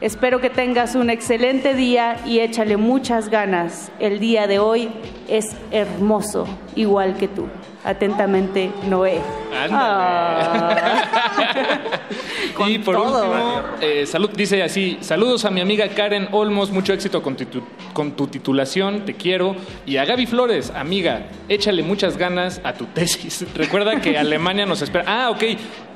Espero 0.00 0.40
que 0.40 0.50
tengas 0.50 0.96
un 0.96 1.08
excelente 1.08 1.74
día 1.74 2.16
y 2.26 2.40
échale 2.40 2.76
muchas 2.76 3.28
ganas. 3.28 3.92
El 4.00 4.18
día 4.18 4.48
de 4.48 4.58
hoy 4.58 4.90
es 5.28 5.54
hermoso, 5.70 6.48
igual 6.74 7.16
que 7.16 7.28
tú. 7.28 7.46
Atentamente, 7.84 8.72
Noé. 8.88 9.20
y 12.66 12.78
por 12.78 12.96
todo. 12.96 13.24
último, 13.24 13.62
eh, 13.80 14.06
salud, 14.06 14.30
dice 14.30 14.62
así, 14.62 14.98
saludos 15.00 15.44
a 15.44 15.50
mi 15.50 15.60
amiga 15.60 15.88
Karen 15.88 16.28
Olmos, 16.32 16.70
mucho 16.70 16.92
éxito 16.92 17.22
con 17.22 17.36
tu, 17.36 17.62
con 17.92 18.12
tu 18.12 18.26
titulación, 18.26 19.04
te 19.04 19.14
quiero. 19.14 19.54
Y 19.86 19.98
a 19.98 20.04
Gaby 20.04 20.26
Flores, 20.26 20.72
amiga, 20.74 21.26
échale 21.48 21.82
muchas 21.82 22.16
ganas 22.16 22.60
a 22.64 22.72
tu 22.72 22.86
tesis. 22.86 23.46
Recuerda 23.54 24.00
que 24.00 24.18
Alemania 24.18 24.66
nos 24.66 24.82
espera. 24.82 25.04
Ah, 25.06 25.30
ok, 25.30 25.44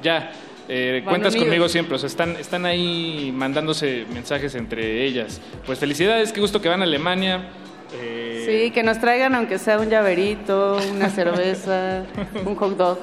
ya. 0.03 0.31
Eh, 0.69 1.03
cuentas 1.05 1.35
conmigo 1.35 1.69
siempre, 1.69 1.97
o 1.97 1.99
sea, 1.99 2.09
están, 2.09 2.37
están 2.37 2.67
ahí 2.67 3.33
mandándose 3.35 4.05
mensajes 4.13 4.55
entre 4.55 5.05
ellas. 5.05 5.41
Pues 5.67 5.79
felicidades, 5.79 6.33
qué 6.33 6.41
gusto 6.41 6.61
que 6.61 6.69
van 6.69 6.81
a 6.81 6.85
Alemania. 6.85 7.49
Eh, 7.95 8.25
Sí, 8.49 8.71
que 8.71 8.83
nos 8.83 8.99
traigan 8.99 9.35
aunque 9.35 9.59
sea 9.59 9.79
un 9.79 9.91
llaverito, 9.91 10.79
una 10.91 11.11
cerveza, 11.11 12.05
un 12.47 12.55
hot 12.55 12.77
dog. 12.79 12.99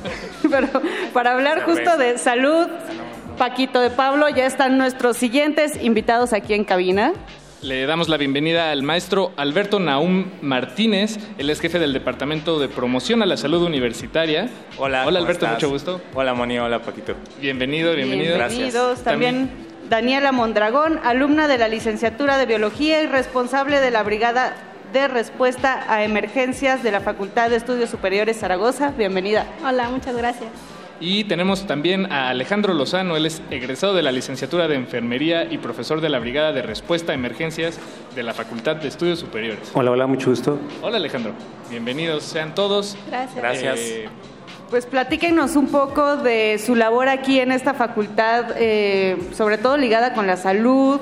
Pero 0.50 0.68
para 1.12 1.34
hablar 1.34 1.62
justo 1.62 1.96
de 1.96 2.18
salud, 2.18 2.66
Paquito 3.36 3.80
de 3.80 3.90
Pablo, 3.90 4.28
ya 4.28 4.46
están 4.46 4.76
nuestros 4.78 5.16
siguientes 5.16 5.80
invitados 5.82 6.32
aquí 6.32 6.54
en 6.54 6.64
cabina. 6.64 7.12
Le 7.60 7.86
damos 7.86 8.08
la 8.08 8.16
bienvenida 8.18 8.70
al 8.70 8.84
maestro 8.84 9.32
Alberto 9.36 9.80
Naum 9.80 10.26
Martínez, 10.42 11.18
él 11.38 11.50
es 11.50 11.60
jefe 11.60 11.80
del 11.80 11.92
Departamento 11.92 12.60
de 12.60 12.68
Promoción 12.68 13.20
a 13.20 13.26
la 13.26 13.36
Salud 13.36 13.62
Universitaria. 13.64 14.48
Hola, 14.76 15.00
Hola 15.04 15.04
¿cómo 15.04 15.16
Alberto, 15.18 15.44
estás? 15.46 15.52
mucho 15.54 15.68
gusto. 15.70 16.00
Hola 16.14 16.34
Moni, 16.34 16.56
hola 16.58 16.80
Paquito. 16.80 17.14
Bienvenido, 17.40 17.94
bienvenido. 17.96 18.36
Bienvenidos. 18.36 19.02
También 19.02 19.50
Daniela 19.90 20.30
Mondragón, 20.30 21.00
alumna 21.02 21.48
de 21.48 21.58
la 21.58 21.66
licenciatura 21.66 22.38
de 22.38 22.46
Biología 22.46 23.02
y 23.02 23.06
responsable 23.08 23.80
de 23.80 23.90
la 23.90 24.04
Brigada 24.04 24.54
de 24.92 25.08
Respuesta 25.08 25.84
a 25.88 26.04
Emergencias 26.04 26.84
de 26.84 26.92
la 26.92 27.00
Facultad 27.00 27.50
de 27.50 27.56
Estudios 27.56 27.90
Superiores 27.90 28.38
Zaragoza. 28.38 28.92
Bienvenida. 28.96 29.46
Hola, 29.66 29.88
muchas 29.88 30.16
gracias. 30.16 30.50
Y 31.00 31.24
tenemos 31.24 31.66
también 31.66 32.10
a 32.12 32.28
Alejandro 32.28 32.74
Lozano, 32.74 33.16
él 33.16 33.26
es 33.26 33.40
egresado 33.50 33.94
de 33.94 34.02
la 34.02 34.10
licenciatura 34.10 34.66
de 34.66 34.74
Enfermería 34.74 35.44
y 35.44 35.58
profesor 35.58 36.00
de 36.00 36.08
la 36.08 36.18
Brigada 36.18 36.52
de 36.52 36.62
Respuesta 36.62 37.12
a 37.12 37.14
Emergencias 37.14 37.78
de 38.16 38.22
la 38.24 38.34
Facultad 38.34 38.76
de 38.76 38.88
Estudios 38.88 39.20
Superiores. 39.20 39.70
Hola, 39.74 39.92
hola, 39.92 40.08
mucho 40.08 40.30
gusto. 40.30 40.58
Hola 40.82 40.96
Alejandro, 40.96 41.34
bienvenidos 41.70 42.24
sean 42.24 42.52
todos. 42.52 42.96
Gracias. 43.08 43.36
Gracias. 43.36 43.78
Eh, 43.78 44.08
Pues 44.70 44.86
platíquenos 44.86 45.54
un 45.54 45.68
poco 45.68 46.16
de 46.16 46.58
su 46.58 46.74
labor 46.74 47.08
aquí 47.08 47.38
en 47.38 47.52
esta 47.52 47.74
facultad, 47.74 48.46
eh, 48.56 49.16
sobre 49.36 49.56
todo 49.56 49.76
ligada 49.76 50.14
con 50.14 50.26
la 50.26 50.36
salud, 50.36 50.98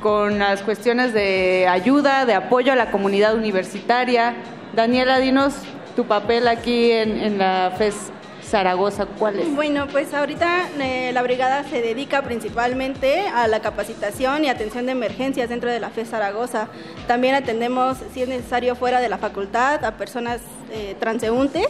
con 0.00 0.38
las 0.38 0.62
cuestiones 0.62 1.12
de 1.12 1.66
ayuda, 1.68 2.24
de 2.24 2.34
apoyo 2.34 2.72
a 2.72 2.76
la 2.76 2.92
comunidad 2.92 3.34
universitaria. 3.34 4.34
Daniela, 4.76 5.18
dinos 5.18 5.54
tu 5.96 6.04
papel 6.04 6.46
aquí 6.46 6.92
en, 6.92 7.20
en 7.20 7.38
la 7.38 7.72
FES 7.76 8.12
Zaragoza, 8.50 9.06
¿cuál 9.06 9.38
es? 9.38 9.54
Bueno, 9.54 9.86
pues 9.86 10.12
ahorita 10.12 10.68
eh, 10.80 11.12
la 11.12 11.22
brigada 11.22 11.64
se 11.64 11.80
dedica 11.80 12.22
principalmente 12.22 13.20
a 13.28 13.46
la 13.46 13.60
capacitación 13.60 14.44
y 14.44 14.48
atención 14.48 14.86
de 14.86 14.92
emergencias 14.92 15.48
dentro 15.48 15.70
de 15.70 15.78
la 15.78 15.90
FE 15.90 16.04
Zaragoza. 16.04 16.68
También 17.06 17.34
atendemos, 17.34 17.98
si 18.12 18.22
es 18.22 18.28
necesario, 18.28 18.74
fuera 18.74 19.00
de 19.00 19.08
la 19.08 19.18
facultad 19.18 19.84
a 19.84 19.96
personas 19.96 20.40
eh, 20.72 20.96
transeúntes 20.98 21.68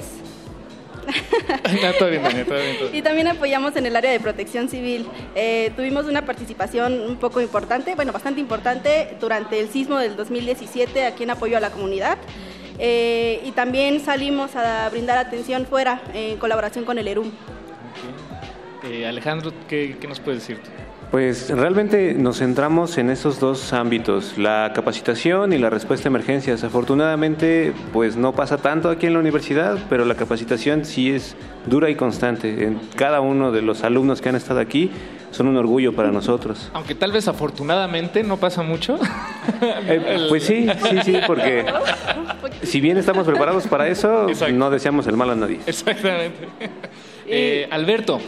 no, 1.06 1.92
todo 1.98 2.10
bien, 2.10 2.22
todo 2.22 2.34
bien, 2.34 2.46
todo 2.46 2.58
bien. 2.58 2.76
y 2.92 3.02
también 3.02 3.28
apoyamos 3.28 3.76
en 3.76 3.86
el 3.86 3.96
área 3.96 4.10
de 4.10 4.20
protección 4.20 4.68
civil. 4.68 5.06
Eh, 5.34 5.72
tuvimos 5.76 6.06
una 6.06 6.24
participación 6.24 7.00
un 7.00 7.16
poco 7.16 7.40
importante, 7.40 7.94
bueno, 7.94 8.12
bastante 8.12 8.40
importante 8.40 9.16
durante 9.20 9.60
el 9.60 9.68
sismo 9.68 9.98
del 9.98 10.16
2017 10.16 11.06
aquí 11.06 11.24
en 11.24 11.30
apoyo 11.30 11.56
a 11.56 11.60
la 11.60 11.70
comunidad. 11.70 12.18
Eh, 12.82 13.42
y 13.44 13.50
también 13.52 14.00
salimos 14.00 14.56
a 14.56 14.88
brindar 14.88 15.18
atención 15.18 15.66
fuera 15.66 16.00
en 16.14 16.38
colaboración 16.38 16.86
con 16.86 16.98
el 16.98 17.06
ERUM. 17.08 17.30
Eh, 18.84 19.06
Alejandro, 19.06 19.52
¿qué, 19.68 19.98
qué 20.00 20.08
nos 20.08 20.18
puedes 20.18 20.40
decir? 20.40 20.58
Pues 21.10 21.50
realmente 21.50 22.14
nos 22.14 22.38
centramos 22.38 22.96
en 22.96 23.10
esos 23.10 23.40
dos 23.40 23.72
ámbitos, 23.72 24.38
la 24.38 24.70
capacitación 24.74 25.52
y 25.52 25.58
la 25.58 25.68
respuesta 25.68 26.08
a 26.08 26.10
emergencias. 26.10 26.62
Afortunadamente, 26.62 27.72
pues 27.92 28.16
no 28.16 28.32
pasa 28.32 28.58
tanto 28.58 28.88
aquí 28.88 29.06
en 29.06 29.14
la 29.14 29.18
universidad, 29.18 29.76
pero 29.90 30.04
la 30.04 30.14
capacitación 30.14 30.84
sí 30.84 31.10
es 31.10 31.34
dura 31.66 31.90
y 31.90 31.96
constante. 31.96 32.64
En 32.64 32.80
cada 32.94 33.20
uno 33.20 33.50
de 33.50 33.60
los 33.60 33.82
alumnos 33.82 34.20
que 34.20 34.28
han 34.28 34.36
estado 34.36 34.60
aquí 34.60 34.92
son 35.30 35.48
un 35.48 35.56
orgullo 35.56 35.94
para 35.94 36.10
nosotros. 36.10 36.70
Aunque 36.72 36.94
tal 36.94 37.12
vez 37.12 37.28
afortunadamente 37.28 38.22
no 38.22 38.36
pasa 38.36 38.62
mucho. 38.62 38.98
Eh, 39.62 40.26
pues 40.28 40.44
sí, 40.44 40.66
sí, 40.88 40.98
sí, 41.04 41.18
porque 41.26 41.66
si 42.62 42.80
bien 42.80 42.96
estamos 42.96 43.26
preparados 43.26 43.66
para 43.66 43.88
eso, 43.88 44.26
no 44.52 44.70
deseamos 44.70 45.06
el 45.06 45.16
mal 45.16 45.30
a 45.30 45.34
nadie. 45.34 45.60
Exactamente. 45.66 46.48
Eh, 47.26 47.68
Alberto. 47.70 48.20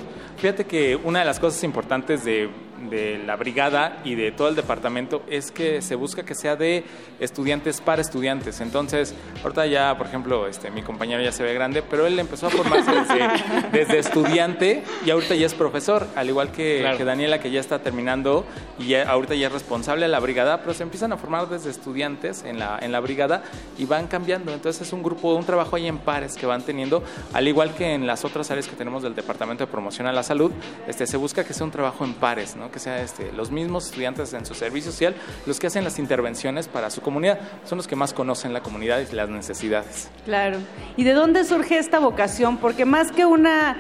Fíjate 0.42 0.64
que 0.64 0.96
una 0.96 1.20
de 1.20 1.24
las 1.24 1.38
cosas 1.38 1.62
importantes 1.62 2.24
de, 2.24 2.50
de 2.90 3.18
la 3.24 3.36
brigada 3.36 4.00
y 4.04 4.14
de 4.14 4.32
todo 4.32 4.48
el 4.48 4.54
departamento 4.56 5.22
es 5.28 5.50
que 5.50 5.82
se 5.82 5.94
busca 5.94 6.24
que 6.24 6.34
sea 6.34 6.56
de 6.56 6.84
estudiantes 7.20 7.80
para 7.80 8.02
estudiantes. 8.02 8.60
Entonces, 8.60 9.14
ahorita 9.42 9.66
ya, 9.66 9.96
por 9.96 10.06
ejemplo, 10.06 10.46
este, 10.46 10.70
mi 10.70 10.82
compañero 10.82 11.22
ya 11.22 11.32
se 11.32 11.42
ve 11.42 11.54
grande, 11.54 11.82
pero 11.82 12.06
él 12.06 12.18
empezó 12.18 12.48
a 12.48 12.50
formarse 12.50 12.90
desde, 12.90 13.28
desde 13.72 13.98
estudiante 13.98 14.82
y 15.06 15.10
ahorita 15.10 15.34
ya 15.34 15.46
es 15.46 15.54
profesor, 15.54 16.06
al 16.16 16.28
igual 16.28 16.50
que, 16.52 16.80
Claro. 16.80 16.98
que 16.98 17.04
Daniela, 17.04 17.38
que 17.40 17.50
ya 17.50 17.60
está 17.60 17.78
terminando 17.80 18.44
y 18.78 18.88
ya, 18.88 19.08
ahorita 19.08 19.34
ya 19.34 19.46
es 19.46 19.52
responsable 19.52 20.06
de 20.06 20.12
la 20.12 20.20
brigada, 20.20 20.60
pero 20.60 20.74
se 20.74 20.82
empiezan 20.82 21.12
a 21.12 21.16
formar 21.16 21.48
desde 21.48 21.70
estudiantes 21.70 22.42
en 22.44 22.58
la, 22.58 22.78
en 22.80 22.90
la 22.92 23.00
brigada 23.00 23.42
y 23.78 23.84
van 23.84 24.06
cambiando. 24.08 24.52
Entonces 24.52 24.82
es 24.88 24.92
un 24.92 25.02
grupo, 25.02 25.34
un 25.34 25.44
trabajo 25.44 25.76
ahí 25.76 25.86
en 25.86 25.98
pares 25.98 26.34
que 26.36 26.46
van 26.46 26.62
teniendo, 26.62 27.02
al 27.32 27.46
igual 27.46 27.74
que 27.74 27.94
en 27.94 28.06
las 28.06 28.24
otras 28.24 28.50
áreas 28.50 28.66
que 28.66 28.74
tenemos 28.74 29.02
del 29.02 29.14
Departamento 29.14 29.64
de 29.64 29.70
Promoción 29.70 30.06
a 30.08 30.12
la 30.12 30.22
Salud, 30.22 30.50
este, 30.88 31.06
se 31.06 31.16
busca 31.16 31.44
que 31.44 31.54
sea 31.54 31.64
un 31.64 31.70
trabajo 31.70 32.04
en 32.04 32.14
pares, 32.14 32.56
¿no? 32.56 32.70
Que 32.72 32.80
sea 32.80 33.00
este, 33.00 33.30
los 33.32 33.50
mismos 33.50 33.86
estudiantes 33.86 34.32
en 34.32 34.44
su 34.44 34.54
servicio 34.54 34.90
social 34.90 35.14
los 35.46 35.60
que 35.60 35.68
hacen 35.68 35.84
las 35.84 35.98
intervenciones 35.98 36.66
para 36.66 36.90
su 36.90 37.00
comunidad, 37.00 37.38
son 37.64 37.78
los 37.78 37.86
que 37.86 37.94
más 37.94 38.12
conocen 38.12 38.52
la 38.52 38.62
comunidad 38.62 39.00
y 39.00 39.14
las 39.14 39.28
necesidades. 39.28 40.08
Claro. 40.24 40.58
¿Y 40.96 41.04
de 41.04 41.12
dónde 41.12 41.44
surge 41.44 41.78
esta 41.78 42.00
vocación? 42.00 42.56
Porque 42.56 42.84
más 42.84 43.12
que 43.12 43.24
una 43.26 43.76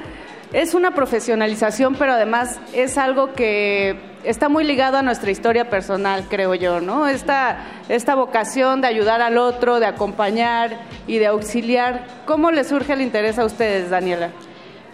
es 0.52 0.74
una 0.74 0.94
profesionalización, 0.94 1.94
pero 1.94 2.12
además 2.12 2.60
es 2.74 2.98
algo 2.98 3.32
que 3.32 3.98
está 4.22 4.48
muy 4.48 4.64
ligado 4.64 4.98
a 4.98 5.02
nuestra 5.02 5.30
historia 5.30 5.70
personal, 5.70 6.26
creo 6.28 6.54
yo, 6.54 6.80
¿no? 6.80 7.08
Esta, 7.08 7.64
esta 7.88 8.14
vocación 8.14 8.82
de 8.82 8.88
ayudar 8.88 9.22
al 9.22 9.38
otro, 9.38 9.80
de 9.80 9.86
acompañar 9.86 10.78
y 11.06 11.18
de 11.18 11.26
auxiliar. 11.26 12.06
¿Cómo 12.26 12.50
le 12.50 12.64
surge 12.64 12.92
el 12.92 13.00
interés 13.00 13.38
a 13.38 13.46
ustedes, 13.46 13.90
Daniela? 13.90 14.30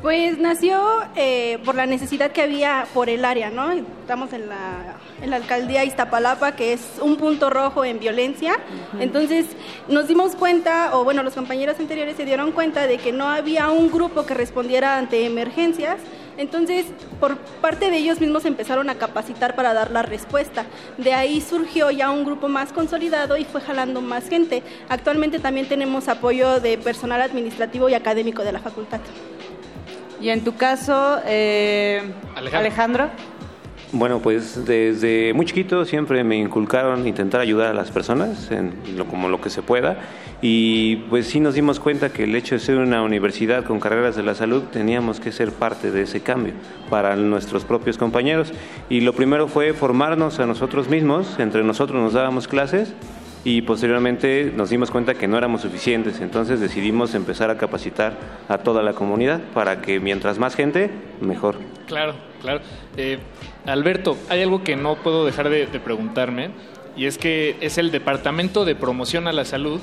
Pues 0.02 0.38
nació 0.38 0.80
eh, 1.16 1.58
por 1.64 1.74
la 1.74 1.84
necesidad 1.84 2.30
que 2.30 2.42
había 2.42 2.86
por 2.94 3.08
el 3.08 3.24
área, 3.24 3.50
¿no? 3.50 3.72
Estamos 3.72 4.32
en 4.32 4.48
la, 4.48 4.94
en 5.20 5.30
la 5.30 5.36
alcaldía 5.36 5.84
Iztapalapa, 5.84 6.52
que 6.52 6.72
es 6.72 6.82
un 7.00 7.16
punto 7.16 7.50
rojo 7.50 7.84
en 7.84 7.98
violencia. 7.98 8.56
Entonces 9.00 9.46
nos 9.88 10.06
dimos 10.06 10.36
cuenta, 10.36 10.96
o 10.96 11.02
bueno, 11.02 11.24
los 11.24 11.34
compañeros 11.34 11.80
anteriores 11.80 12.16
se 12.16 12.24
dieron 12.24 12.52
cuenta 12.52 12.86
de 12.86 12.98
que 12.98 13.10
no 13.10 13.26
había 13.26 13.70
un 13.70 13.90
grupo 13.90 14.24
que 14.24 14.34
respondiera 14.34 14.98
ante 14.98 15.26
emergencias. 15.26 15.96
Entonces, 16.36 16.86
por 17.18 17.36
parte 17.36 17.90
de 17.90 17.96
ellos 17.96 18.20
mismos 18.20 18.44
empezaron 18.44 18.88
a 18.90 18.94
capacitar 18.94 19.56
para 19.56 19.74
dar 19.74 19.90
la 19.90 20.02
respuesta. 20.02 20.66
De 20.96 21.12
ahí 21.12 21.40
surgió 21.40 21.90
ya 21.90 22.10
un 22.10 22.24
grupo 22.24 22.46
más 22.46 22.72
consolidado 22.72 23.36
y 23.36 23.44
fue 23.44 23.60
jalando 23.60 24.00
más 24.00 24.28
gente. 24.28 24.62
Actualmente 24.88 25.40
también 25.40 25.66
tenemos 25.66 26.06
apoyo 26.06 26.60
de 26.60 26.78
personal 26.78 27.20
administrativo 27.20 27.88
y 27.88 27.94
académico 27.94 28.44
de 28.44 28.52
la 28.52 28.60
facultad. 28.60 29.00
Y 30.20 30.30
en 30.30 30.42
tu 30.42 30.56
caso, 30.56 31.18
eh, 31.26 32.02
Alejandro. 32.34 33.08
Bueno, 33.90 34.20
pues 34.20 34.66
desde 34.66 35.32
muy 35.32 35.46
chiquito 35.46 35.86
siempre 35.86 36.22
me 36.22 36.36
inculcaron 36.36 37.08
intentar 37.08 37.40
ayudar 37.40 37.68
a 37.68 37.72
las 37.72 37.90
personas 37.90 38.50
en 38.50 38.74
lo, 38.96 39.06
como 39.06 39.30
lo 39.30 39.40
que 39.40 39.48
se 39.48 39.62
pueda. 39.62 39.96
Y 40.42 40.96
pues 41.08 41.26
sí 41.26 41.40
nos 41.40 41.54
dimos 41.54 41.80
cuenta 41.80 42.10
que 42.10 42.24
el 42.24 42.34
hecho 42.36 42.54
de 42.54 42.60
ser 42.60 42.76
una 42.76 43.02
universidad 43.02 43.64
con 43.64 43.80
carreras 43.80 44.14
de 44.14 44.22
la 44.22 44.34
salud 44.34 44.64
teníamos 44.64 45.20
que 45.20 45.32
ser 45.32 45.52
parte 45.52 45.90
de 45.90 46.02
ese 46.02 46.20
cambio 46.20 46.52
para 46.90 47.16
nuestros 47.16 47.64
propios 47.64 47.96
compañeros. 47.96 48.52
Y 48.90 49.00
lo 49.00 49.14
primero 49.14 49.48
fue 49.48 49.72
formarnos 49.72 50.38
a 50.38 50.46
nosotros 50.46 50.88
mismos, 50.90 51.38
entre 51.38 51.64
nosotros 51.64 52.02
nos 52.02 52.12
dábamos 52.12 52.46
clases 52.46 52.92
y 53.44 53.62
posteriormente 53.62 54.52
nos 54.54 54.70
dimos 54.70 54.90
cuenta 54.90 55.14
que 55.14 55.28
no 55.28 55.38
éramos 55.38 55.62
suficientes, 55.62 56.20
entonces 56.20 56.60
decidimos 56.60 57.14
empezar 57.14 57.50
a 57.50 57.56
capacitar 57.56 58.16
a 58.48 58.58
toda 58.58 58.82
la 58.82 58.92
comunidad 58.92 59.40
para 59.54 59.80
que 59.80 60.00
mientras 60.00 60.38
más 60.38 60.54
gente, 60.54 60.90
mejor. 61.20 61.56
Claro, 61.86 62.14
claro. 62.40 62.60
Eh, 62.96 63.18
Alberto, 63.66 64.16
hay 64.28 64.42
algo 64.42 64.62
que 64.64 64.76
no 64.76 64.96
puedo 64.96 65.24
dejar 65.24 65.48
de, 65.48 65.66
de 65.66 65.80
preguntarme 65.80 66.50
y 66.96 67.06
es 67.06 67.16
que 67.16 67.56
es 67.60 67.78
el 67.78 67.90
Departamento 67.90 68.64
de 68.64 68.74
Promoción 68.74 69.28
a 69.28 69.32
la 69.32 69.44
Salud 69.44 69.80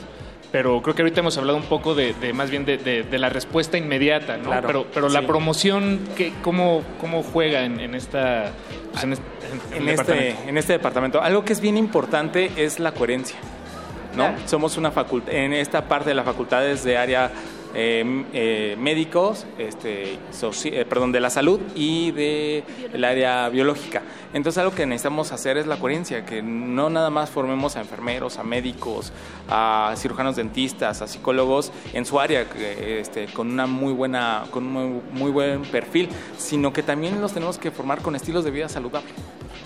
pero 0.55 0.81
creo 0.81 0.95
que 0.95 1.01
ahorita 1.01 1.19
hemos 1.19 1.37
hablado 1.37 1.57
un 1.57 1.65
poco 1.65 1.95
de, 1.95 2.13
de 2.13 2.31
más 2.31 2.49
bien 2.49 2.63
de, 2.63 2.77
de- 2.77 3.03
de 3.03 3.19
la 3.19 3.27
respuesta 3.27 3.77
inmediata, 3.77 4.37
¿no? 4.37 4.45
Claro, 4.45 4.67
pero 4.67 4.87
pero 4.93 5.09
la 5.09 5.23
promoción, 5.27 5.99
¿qué, 6.15 6.31
cómo, 6.41 6.81
¿cómo 7.01 7.23
juega 7.23 7.65
en, 7.65 7.81
en 7.81 7.93
esta... 7.93 8.51
pues, 8.93 9.03
en, 9.03 9.11
este, 9.11 9.25
en 9.49 9.53
el 9.53 9.81
en 9.81 9.89
este, 9.89 9.91
departamento? 10.13 10.49
en 10.49 10.57
este 10.57 10.73
departamento. 10.73 11.21
Algo 11.21 11.43
que 11.43 11.51
es 11.51 11.59
bien 11.59 11.75
importante 11.75 12.51
es 12.55 12.79
la 12.79 12.93
coherencia. 12.93 13.35
¿no? 14.15 14.33
Somos 14.45 14.77
una 14.77 14.91
facultad, 14.91 15.33
en 15.33 15.51
esta 15.51 15.89
parte 15.89 16.11
de 16.11 16.15
la 16.15 16.23
facultad 16.23 16.65
es 16.65 16.85
de 16.85 16.97
área 16.97 17.31
eh, 17.75 17.99
m- 18.01 18.25
eh, 18.33 18.75
médicos, 18.79 19.45
este, 19.57 20.13
eh, 20.13 20.85
perdón, 20.87 21.11
de 21.11 21.19
la 21.19 21.29
salud 21.29 21.59
y 21.75 22.11
de 22.11 22.63
el 22.93 23.03
área 23.03 23.49
biológica. 23.49 24.01
Entonces 24.33 24.57
algo 24.59 24.73
que 24.75 24.85
necesitamos 24.85 25.31
hacer 25.31 25.57
es 25.57 25.67
la 25.67 25.77
coherencia, 25.77 26.25
que 26.25 26.41
no 26.41 26.89
nada 26.89 27.09
más 27.09 27.29
formemos 27.29 27.75
a 27.75 27.81
enfermeros, 27.81 28.37
a 28.37 28.43
médicos, 28.43 29.11
a 29.49 29.93
cirujanos 29.97 30.35
dentistas, 30.35 31.01
a 31.01 31.07
psicólogos 31.07 31.71
en 31.93 32.05
su 32.05 32.19
área, 32.19 32.45
este, 32.79 33.27
con 33.27 33.51
una 33.51 33.67
muy 33.67 33.93
buena, 33.93 34.45
con 34.51 34.65
un 34.65 34.71
muy, 34.73 35.01
muy 35.13 35.31
buen 35.31 35.61
perfil, 35.63 36.09
sino 36.37 36.73
que 36.73 36.83
también 36.83 37.21
los 37.21 37.33
tenemos 37.33 37.57
que 37.57 37.71
formar 37.71 38.01
con 38.01 38.15
estilos 38.15 38.43
de 38.43 38.51
vida 38.51 38.67
saludable. 38.69 39.09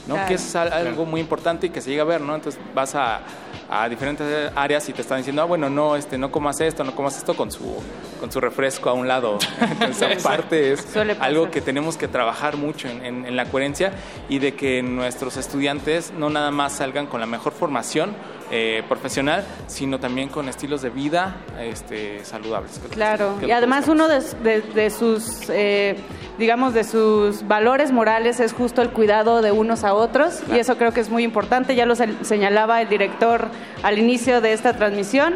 ¿no? 0.07 0.15
Claro. 0.15 0.27
Que 0.27 0.33
es 0.35 0.55
al- 0.55 0.73
algo 0.73 1.05
muy 1.05 1.21
importante 1.21 1.67
y 1.67 1.69
que 1.69 1.81
se 1.81 1.89
llega 1.91 2.01
a 2.01 2.05
ver, 2.05 2.21
¿no? 2.21 2.33
Entonces 2.33 2.59
vas 2.73 2.95
a, 2.95 3.21
a 3.69 3.87
diferentes 3.87 4.51
áreas 4.55 4.87
y 4.89 4.93
te 4.93 5.01
están 5.01 5.17
diciendo, 5.17 5.41
ah, 5.41 5.45
bueno, 5.45 5.69
no, 5.69 5.95
este, 5.95 6.17
no 6.17 6.31
comas 6.31 6.59
esto, 6.61 6.83
no 6.83 6.95
comas 6.95 7.17
esto 7.17 7.35
con 7.35 7.51
su, 7.51 7.75
con 8.19 8.31
su 8.31 8.39
refresco 8.41 8.89
a 8.89 8.93
un 8.93 9.07
lado. 9.07 9.37
Entonces, 9.61 10.25
aparte 10.25 10.73
es 10.73 10.85
algo 11.19 11.51
que 11.51 11.61
tenemos 11.61 11.95
que 11.97 12.07
trabajar 12.07 12.57
mucho 12.57 12.87
en, 12.87 13.05
en- 13.05 13.25
en 13.25 13.35
la 13.35 13.45
coherencia 13.45 13.91
y 14.27 14.39
de 14.39 14.55
que 14.55 14.81
nuestros 14.81 15.37
estudiantes 15.37 16.11
no 16.17 16.29
nada 16.29 16.49
más 16.51 16.73
salgan 16.73 17.05
con 17.07 17.19
la 17.19 17.25
mejor 17.27 17.53
formación 17.53 18.15
eh, 18.51 18.83
profesional, 18.87 19.43
sino 19.67 19.99
también 19.99 20.29
con 20.29 20.49
estilos 20.49 20.81
de 20.81 20.89
vida 20.89 21.37
este, 21.59 22.23
saludables. 22.25 22.79
Claro, 22.91 23.37
y 23.45 23.51
además 23.51 23.87
uno 23.87 24.07
de, 24.07 24.21
de- 24.43 24.61
de 24.61 24.89
sus, 24.89 25.49
eh, 25.49 25.95
digamos, 26.37 26.73
de 26.73 26.83
sus 26.83 27.47
valores 27.47 27.91
morales 27.91 28.39
es 28.39 28.53
justo 28.53 28.81
el 28.81 28.89
cuidado 28.89 29.41
de 29.41 29.51
unos 29.51 29.83
a 29.83 29.93
otros 29.93 30.41
y 30.53 30.57
eso 30.57 30.77
creo 30.77 30.91
que 30.93 30.99
es 31.01 31.09
muy 31.09 31.23
importante, 31.23 31.75
ya 31.75 31.85
lo 31.85 31.95
se- 31.95 32.23
señalaba 32.23 32.81
el 32.81 32.89
director 32.89 33.47
al 33.83 33.97
inicio 33.99 34.41
de 34.41 34.53
esta 34.53 34.73
transmisión. 34.73 35.35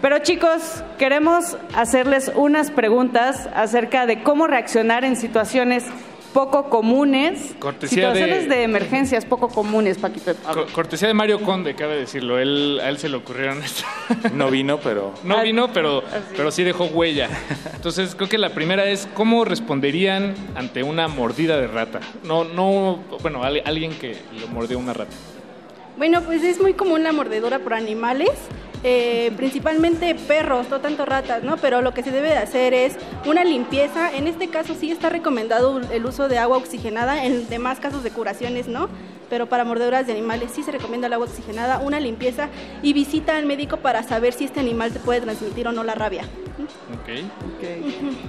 Pero 0.00 0.18
chicos, 0.18 0.82
queremos 0.98 1.56
hacerles 1.74 2.30
unas 2.34 2.70
preguntas 2.70 3.48
acerca 3.54 4.04
de 4.04 4.22
cómo 4.22 4.46
reaccionar 4.46 5.02
en 5.04 5.16
situaciones 5.16 5.84
poco 6.34 6.68
comunes, 6.68 7.54
Cortesía 7.58 8.10
de- 8.10 8.14
situaciones 8.16 8.48
de... 8.50 8.62
emergencias 8.64 9.24
poco 9.24 9.48
comunes, 9.48 9.96
Paquito. 9.96 10.34
Co- 10.34 10.66
Cortesía 10.72 11.08
de 11.08 11.14
Mario 11.14 11.40
Conde, 11.40 11.74
cabe 11.74 11.96
decirlo. 11.96 12.38
Él, 12.38 12.78
a 12.82 12.90
él 12.90 12.98
se 12.98 13.08
le 13.08 13.16
ocurrieron 13.16 13.62
esto. 13.64 13.84
No 14.34 14.50
vino, 14.50 14.78
pero... 14.80 15.14
No 15.24 15.40
vino, 15.42 15.72
pero, 15.72 16.02
pero 16.36 16.50
sí 16.50 16.62
dejó 16.64 16.84
huella. 16.86 17.30
Entonces, 17.74 18.14
creo 18.14 18.28
que 18.28 18.36
la 18.36 18.50
primera 18.50 18.84
es, 18.84 19.08
¿cómo 19.14 19.44
responderían 19.46 20.34
ante 20.56 20.82
una 20.82 21.08
mordida 21.08 21.56
de 21.56 21.68
rata? 21.68 22.00
No, 22.24 22.44
no, 22.44 22.98
bueno, 23.22 23.42
al- 23.44 23.62
alguien 23.64 23.92
que 23.98 24.16
lo 24.40 24.48
mordió 24.48 24.78
una 24.78 24.92
rata. 24.92 25.14
Bueno, 25.96 26.20
pues 26.22 26.42
es 26.42 26.60
muy 26.60 26.74
común 26.74 27.04
la 27.04 27.12
mordedura 27.12 27.60
por 27.60 27.72
animales, 27.72 28.30
eh, 28.86 29.32
principalmente 29.36 30.14
perros, 30.14 30.68
no 30.68 30.80
tanto 30.80 31.06
ratas, 31.06 31.42
¿no? 31.42 31.56
Pero 31.56 31.80
lo 31.80 31.94
que 31.94 32.02
se 32.02 32.10
debe 32.10 32.28
de 32.28 32.36
hacer 32.36 32.74
es 32.74 32.96
una 33.24 33.42
limpieza. 33.42 34.14
En 34.14 34.28
este 34.28 34.48
caso 34.48 34.74
sí 34.74 34.90
está 34.90 35.08
recomendado 35.08 35.80
el 35.90 36.04
uso 36.04 36.28
de 36.28 36.36
agua 36.36 36.58
oxigenada, 36.58 37.24
en 37.24 37.48
demás 37.48 37.80
casos 37.80 38.02
de 38.02 38.10
curaciones, 38.10 38.68
¿no? 38.68 38.90
Pero 39.30 39.46
para 39.46 39.64
mordeduras 39.64 40.06
de 40.06 40.12
animales 40.12 40.50
sí 40.54 40.62
se 40.62 40.70
recomienda 40.70 41.06
el 41.06 41.14
agua 41.14 41.26
oxigenada, 41.26 41.78
una 41.78 41.98
limpieza 41.98 42.50
y 42.82 42.92
visita 42.92 43.36
al 43.36 43.46
médico 43.46 43.78
para 43.78 44.02
saber 44.02 44.34
si 44.34 44.44
este 44.44 44.60
animal 44.60 44.92
te 44.92 45.00
puede 45.00 45.22
transmitir 45.22 45.66
o 45.66 45.72
no 45.72 45.82
la 45.82 45.94
rabia. 45.94 46.24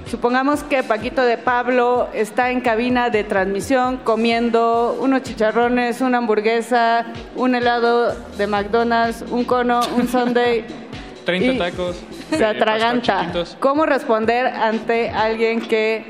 Supongamos 0.09 0.63
que 0.63 0.83
Paquito 0.83 1.21
de 1.23 1.37
Pablo 1.37 2.07
está 2.13 2.49
en 2.49 2.61
cabina 2.61 3.09
de 3.09 3.23
transmisión 3.23 3.97
comiendo 3.97 4.97
unos 4.99 5.23
chicharrones, 5.23 6.01
una 6.01 6.17
hamburguesa, 6.17 7.05
un 7.35 7.55
helado 7.55 8.15
de 8.37 8.47
McDonald's, 8.47 9.23
un 9.29 9.45
cono, 9.45 9.81
un 9.95 10.07
sundae. 10.45 10.85
30 11.25 11.53
y 11.53 11.57
tacos. 11.57 11.97
Se 12.29 12.43
eh, 12.43 12.45
atraganta. 12.45 13.31
¿Cómo 13.59 13.85
responder 13.85 14.45
ante 14.45 15.09
alguien 15.09 15.59
que, 15.61 16.05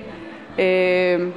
eh, 0.58 1.32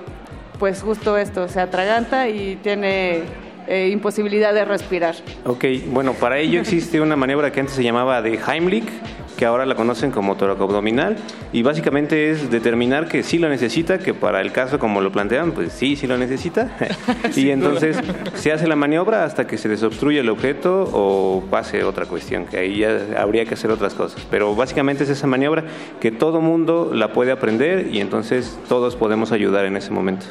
pues 0.58 0.82
justo 0.82 1.16
esto, 1.16 1.48
se 1.48 1.60
atraganta 1.60 2.28
y 2.28 2.56
tiene 2.56 3.22
eh, 3.68 3.90
imposibilidad 3.90 4.54
de 4.54 4.64
respirar? 4.64 5.14
Ok, 5.44 5.64
bueno, 5.88 6.14
para 6.14 6.38
ello 6.38 6.60
existe 6.60 7.00
una 7.00 7.16
maniobra 7.16 7.52
que 7.52 7.60
antes 7.60 7.74
se 7.76 7.82
llamaba 7.82 8.22
de 8.22 8.38
Heimlich, 8.38 8.88
que 9.36 9.46
ahora 9.46 9.66
la 9.66 9.76
conocen 9.76 10.10
como 10.10 10.36
toracoabdominal, 10.36 11.16
y 11.52 11.62
básicamente 11.62 12.30
es 12.30 12.50
determinar 12.50 13.08
que 13.08 13.22
sí 13.22 13.38
lo 13.38 13.48
necesita, 13.48 13.98
que 13.98 14.14
para 14.14 14.40
el 14.40 14.52
caso 14.52 14.78
como 14.78 15.00
lo 15.00 15.12
plantean, 15.12 15.52
pues 15.52 15.72
sí, 15.72 15.96
sí 15.96 16.06
lo 16.06 16.18
necesita, 16.18 16.76
y 17.36 17.50
entonces 17.50 17.98
se 18.34 18.52
hace 18.52 18.66
la 18.66 18.74
maniobra 18.74 19.24
hasta 19.24 19.46
que 19.46 19.58
se 19.58 19.68
desobstruye 19.68 20.20
el 20.20 20.28
objeto 20.28 20.90
o 20.92 21.44
pase 21.50 21.84
otra 21.84 22.06
cuestión, 22.06 22.46
que 22.46 22.58
ahí 22.58 22.78
ya 22.78 22.98
habría 23.16 23.44
que 23.44 23.54
hacer 23.54 23.70
otras 23.70 23.94
cosas. 23.94 24.26
Pero 24.30 24.54
básicamente 24.56 25.04
es 25.04 25.10
esa 25.10 25.26
maniobra 25.26 25.64
que 26.00 26.10
todo 26.10 26.40
mundo 26.40 26.90
la 26.92 27.12
puede 27.12 27.30
aprender 27.30 27.88
y 27.92 28.00
entonces 28.00 28.58
todos 28.68 28.96
podemos 28.96 29.30
ayudar 29.30 29.66
en 29.66 29.76
ese 29.76 29.90
momento. 29.90 30.26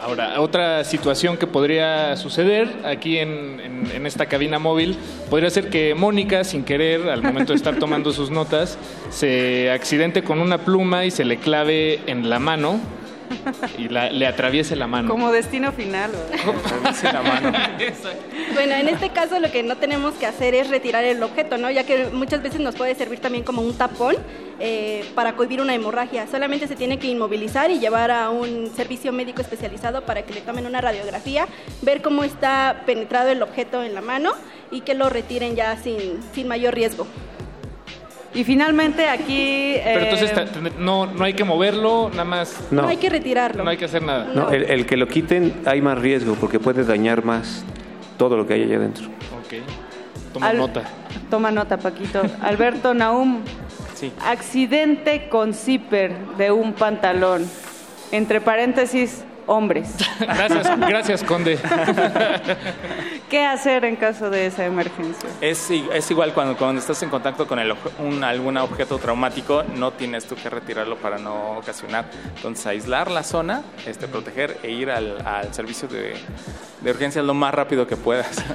Ahora, 0.00 0.40
otra 0.40 0.82
situación 0.84 1.36
que 1.36 1.46
podría 1.46 2.16
suceder 2.16 2.68
aquí 2.84 3.18
en, 3.18 3.60
en- 3.60 3.90
en 3.94 4.06
esta 4.06 4.24
cabina 4.26 4.58
móvil 4.58 4.96
podría 5.28 5.50
ser 5.50 5.68
que 5.68 5.94
Mónica, 5.94 6.42
sin 6.44 6.64
querer, 6.64 7.08
al 7.10 7.22
momento 7.22 7.52
de 7.52 7.56
estar 7.58 7.76
tomando 7.78 8.10
sus 8.12 8.30
notas, 8.30 8.78
se 9.10 9.70
accidente 9.70 10.22
con 10.22 10.40
una 10.40 10.58
pluma 10.58 11.04
y 11.04 11.10
se 11.10 11.24
le 11.26 11.36
clave 11.36 12.00
en 12.06 12.30
la 12.30 12.38
mano 12.38 12.80
y 13.78 13.88
la- 13.88 14.10
le 14.10 14.26
atraviese 14.26 14.76
la 14.76 14.86
mano. 14.86 15.08
Como 15.08 15.30
destino 15.32 15.72
final. 15.72 16.10
Bueno, 18.54 18.74
en 18.74 18.88
este 18.88 19.10
caso 19.10 19.38
lo 19.38 19.50
que 19.50 19.62
no 19.62 19.76
tenemos 19.76 20.14
que 20.14 20.26
hacer 20.26 20.54
es 20.54 20.68
retirar 20.68 21.04
el 21.04 21.22
objeto, 21.22 21.58
¿no? 21.58 21.70
Ya 21.70 21.84
que 21.84 22.06
muchas 22.12 22.42
veces 22.42 22.60
nos 22.60 22.74
puede 22.74 22.94
servir 22.94 23.20
también 23.20 23.44
como 23.44 23.62
un 23.62 23.74
tapón 23.76 24.16
eh, 24.58 25.04
para 25.14 25.34
cohibir 25.36 25.60
una 25.60 25.74
hemorragia. 25.74 26.26
Solamente 26.26 26.66
se 26.68 26.76
tiene 26.76 26.98
que 26.98 27.06
inmovilizar 27.06 27.70
y 27.70 27.78
llevar 27.78 28.10
a 28.10 28.30
un 28.30 28.70
servicio 28.74 29.12
médico 29.12 29.40
especializado 29.40 30.02
para 30.04 30.22
que 30.22 30.34
le 30.34 30.40
tomen 30.40 30.66
una 30.66 30.80
radiografía, 30.80 31.46
ver 31.82 32.02
cómo 32.02 32.24
está 32.24 32.82
penetrado 32.86 33.30
el 33.30 33.42
objeto 33.42 33.82
en 33.82 33.94
la 33.94 34.00
mano 34.00 34.32
y 34.70 34.82
que 34.82 34.94
lo 34.94 35.08
retiren 35.08 35.56
ya 35.56 35.76
sin, 35.76 36.20
sin 36.34 36.48
mayor 36.48 36.74
riesgo. 36.74 37.06
Y 38.32 38.44
finalmente 38.44 39.08
aquí... 39.08 39.74
Pero 39.82 40.00
eh, 40.00 40.04
entonces 40.10 40.32
ten- 40.34 40.72
no, 40.78 41.06
no 41.06 41.24
hay 41.24 41.34
que 41.34 41.42
moverlo, 41.44 42.10
nada 42.10 42.24
más. 42.24 42.56
No. 42.70 42.82
No 42.82 42.88
hay 42.88 42.96
que 42.96 43.10
retirarlo. 43.10 43.64
No 43.64 43.70
hay 43.70 43.76
que 43.76 43.86
hacer 43.86 44.02
nada. 44.02 44.30
No, 44.34 44.50
el, 44.50 44.64
el 44.64 44.86
que 44.86 44.96
lo 44.96 45.08
quiten 45.08 45.52
hay 45.66 45.80
más 45.82 45.98
riesgo 45.98 46.34
porque 46.34 46.60
puede 46.60 46.84
dañar 46.84 47.24
más 47.24 47.64
todo 48.16 48.36
lo 48.36 48.46
que 48.46 48.54
hay 48.54 48.62
allá 48.62 48.76
adentro. 48.76 49.06
Ok. 49.06 49.62
Toma 50.32 50.48
Al- 50.48 50.58
nota. 50.58 50.82
Toma 51.28 51.50
nota, 51.50 51.76
Paquito. 51.78 52.22
Alberto 52.40 52.94
Naum. 52.94 53.40
Sí. 53.94 54.12
Accidente 54.24 55.28
con 55.28 55.52
zipper 55.52 56.12
de 56.38 56.52
un 56.52 56.72
pantalón. 56.72 57.44
Entre 58.12 58.40
paréntesis, 58.40 59.24
hombres. 59.50 59.96
Gracias, 60.20 60.78
gracias, 60.78 61.24
Conde. 61.24 61.58
¿Qué 63.28 63.44
hacer 63.44 63.84
en 63.84 63.96
caso 63.96 64.30
de 64.30 64.46
esa 64.46 64.64
emergencia? 64.64 65.28
Es, 65.40 65.70
es 65.70 66.10
igual 66.10 66.32
cuando, 66.32 66.56
cuando 66.56 66.80
estás 66.80 67.02
en 67.02 67.10
contacto 67.10 67.46
con 67.46 67.58
el, 67.58 67.74
un, 67.98 68.22
algún 68.22 68.56
objeto 68.56 68.98
traumático, 68.98 69.64
no 69.76 69.92
tienes 69.92 70.26
tú 70.26 70.36
que 70.36 70.48
retirarlo 70.48 70.96
para 70.96 71.18
no 71.18 71.58
ocasionar. 71.58 72.06
Entonces, 72.36 72.66
aislar 72.66 73.10
la 73.10 73.24
zona, 73.24 73.62
este, 73.86 74.06
proteger 74.06 74.58
e 74.62 74.70
ir 74.70 74.90
al, 74.90 75.26
al 75.26 75.52
servicio 75.52 75.88
de, 75.88 76.14
de 76.80 76.90
urgencias 76.90 77.24
lo 77.24 77.34
más 77.34 77.52
rápido 77.52 77.86
que 77.86 77.96
puedas. 77.96 78.42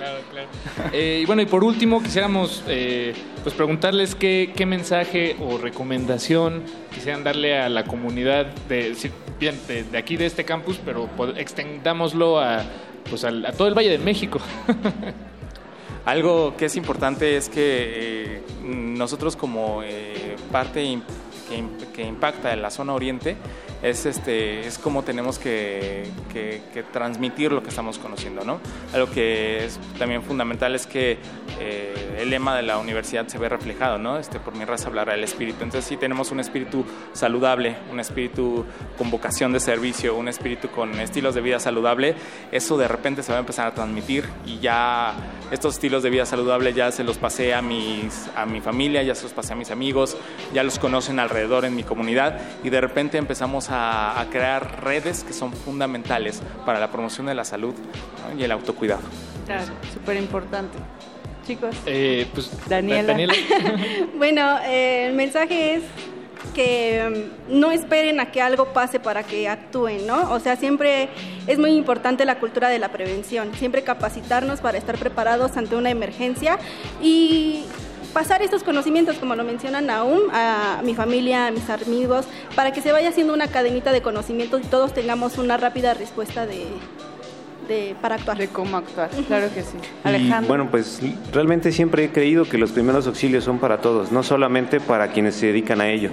Claro, 0.00 0.20
claro. 0.30 0.48
Eh, 0.92 1.20
y 1.22 1.26
bueno, 1.26 1.42
y 1.42 1.46
por 1.46 1.62
último, 1.62 2.02
quisiéramos 2.02 2.64
eh, 2.68 3.14
pues 3.42 3.54
preguntarles 3.54 4.14
qué, 4.14 4.52
qué 4.56 4.64
mensaje 4.64 5.36
o 5.40 5.58
recomendación 5.58 6.64
quisieran 6.92 7.22
darle 7.22 7.58
a 7.58 7.68
la 7.68 7.84
comunidad 7.84 8.46
de, 8.68 8.96
bien, 9.38 9.58
de, 9.66 9.89
de 9.90 9.98
aquí, 9.98 10.16
de 10.16 10.26
este 10.26 10.44
campus, 10.44 10.80
pero 10.84 11.08
extendámoslo 11.36 12.40
a, 12.40 12.62
pues, 13.08 13.24
a 13.24 13.52
todo 13.52 13.68
el 13.68 13.74
Valle 13.74 13.90
de 13.90 13.98
México. 13.98 14.40
Algo 16.04 16.56
que 16.56 16.66
es 16.66 16.76
importante 16.76 17.36
es 17.36 17.48
que 17.48 17.58
eh, 17.58 18.42
nosotros 18.62 19.36
como 19.36 19.82
eh, 19.82 20.36
parte 20.50 20.82
que, 21.48 21.64
que 21.92 22.02
impacta 22.02 22.52
en 22.52 22.62
la 22.62 22.70
zona 22.70 22.94
oriente 22.94 23.36
es 23.82 24.06
este 24.06 24.66
es 24.66 24.78
como 24.78 25.02
tenemos 25.02 25.38
que, 25.38 26.10
transmitir 26.92 27.52
lo 27.52 27.62
que 27.62 27.68
estamos 27.68 27.98
conociendo, 27.98 28.44
¿no? 28.44 28.60
Algo 28.92 29.10
que 29.10 29.64
es 29.64 29.78
también 29.98 30.22
fundamental 30.22 30.74
es 30.74 30.86
que 30.86 31.18
eh, 31.58 32.16
el 32.18 32.30
lema 32.30 32.56
de 32.56 32.62
la 32.62 32.78
universidad 32.78 33.26
se 33.28 33.38
ve 33.38 33.48
reflejado, 33.48 33.98
¿no? 33.98 34.18
Este 34.18 34.38
por 34.40 34.54
mi 34.54 34.64
raza 34.64 34.88
hablará 34.88 35.14
el 35.14 35.24
espíritu. 35.24 35.64
Entonces 35.64 35.84
si 35.84 35.96
tenemos 35.96 36.30
un 36.30 36.40
espíritu 36.40 36.84
saludable, 37.12 37.76
un 37.90 38.00
espíritu 38.00 38.64
con 38.98 39.10
vocación 39.10 39.52
de 39.52 39.60
servicio, 39.60 40.16
un 40.16 40.28
espíritu 40.28 40.68
con 40.68 40.98
estilos 41.00 41.34
de 41.34 41.40
vida 41.40 41.58
saludable, 41.58 42.14
eso 42.52 42.76
de 42.78 42.88
repente 42.88 43.22
se 43.22 43.32
va 43.32 43.38
a 43.38 43.40
empezar 43.40 43.66
a 43.66 43.74
transmitir 43.74 44.28
y 44.46 44.58
ya 44.58 45.14
estos 45.50 45.74
estilos 45.74 46.02
de 46.02 46.10
vida 46.10 46.26
saludable 46.26 46.72
ya 46.72 46.92
se 46.92 47.04
los 47.04 47.18
pasé 47.18 47.54
a 47.54 47.62
mis 47.62 48.28
a 48.36 48.46
mi 48.46 48.60
familia, 48.60 49.02
ya 49.02 49.14
se 49.14 49.24
los 49.24 49.32
pasé 49.32 49.52
a 49.52 49.56
mis 49.56 49.70
amigos, 49.70 50.16
ya 50.52 50.62
los 50.62 50.78
conocen 50.78 51.18
alrededor 51.18 51.64
en 51.64 51.74
mi 51.74 51.82
comunidad 51.82 52.40
y 52.62 52.70
de 52.70 52.80
repente 52.80 53.18
empezamos 53.18 53.70
a, 53.70 54.20
a 54.20 54.30
crear 54.30 54.84
redes 54.84 55.24
que 55.24 55.32
son 55.32 55.52
fundamentales 55.52 56.42
para 56.64 56.78
la 56.80 56.90
promoción 56.90 57.26
de 57.26 57.34
la 57.34 57.44
salud 57.44 57.74
¿no? 57.74 58.40
y 58.40 58.44
el 58.44 58.52
autocuidado. 58.52 59.02
Claro, 59.46 59.72
súper 59.92 60.16
importante. 60.16 60.78
Chicos. 61.46 61.74
Eh, 61.86 62.26
pues, 62.32 62.50
Daniela. 62.68 63.08
Daniela. 63.08 63.34
Bueno, 64.16 64.58
eh, 64.64 65.06
el 65.08 65.14
mensaje 65.14 65.74
es 65.74 65.82
que 66.54 67.30
mm, 67.48 67.58
no 67.60 67.70
esperen 67.70 68.20
a 68.20 68.30
que 68.30 68.42
algo 68.42 68.72
pase 68.72 69.00
para 69.00 69.22
que 69.22 69.48
actúen, 69.48 70.06
¿no? 70.06 70.32
O 70.32 70.40
sea, 70.40 70.56
siempre 70.56 71.08
es 71.46 71.58
muy 71.58 71.72
importante 71.72 72.24
la 72.24 72.38
cultura 72.38 72.68
de 72.68 72.78
la 72.78 72.90
prevención, 72.90 73.50
siempre 73.54 73.82
capacitarnos 73.82 74.60
para 74.60 74.78
estar 74.78 74.98
preparados 74.98 75.56
ante 75.56 75.76
una 75.76 75.90
emergencia 75.90 76.58
y 77.02 77.64
pasar 78.12 78.42
estos 78.42 78.64
conocimientos, 78.64 79.16
como 79.16 79.36
lo 79.36 79.44
mencionan 79.44 79.88
aún, 79.90 80.22
a 80.32 80.80
mi 80.82 80.94
familia, 80.94 81.46
a 81.46 81.50
mis 81.50 81.68
amigos, 81.70 82.26
para 82.56 82.72
que 82.72 82.82
se 82.82 82.92
vaya 82.92 83.10
haciendo 83.10 83.32
una 83.32 83.48
cadenita 83.48 83.92
de 83.92 84.02
conocimientos 84.02 84.62
y 84.62 84.66
todos 84.66 84.92
tengamos 84.92 85.38
una 85.38 85.56
rápida 85.56 85.94
respuesta 85.94 86.46
de, 86.46 86.66
de 87.70 87.96
para 88.00 88.16
actuar. 88.16 88.36
De 88.36 88.48
cómo 88.48 88.76
actuar, 88.76 89.08
claro 89.26 89.48
que 89.54 89.62
sí. 89.62 89.78
Y 90.04 90.08
Alejandro. 90.08 90.48
bueno, 90.48 90.70
pues 90.70 91.00
realmente 91.32 91.72
siempre 91.72 92.04
he 92.04 92.10
creído 92.10 92.44
que 92.44 92.58
los 92.58 92.72
primeros 92.72 93.06
auxilios 93.06 93.44
son 93.44 93.58
para 93.58 93.78
todos, 93.78 94.12
no 94.12 94.22
solamente 94.22 94.80
para 94.80 95.08
quienes 95.08 95.36
se 95.36 95.46
dedican 95.46 95.80
a 95.80 95.88
ello. 95.88 96.10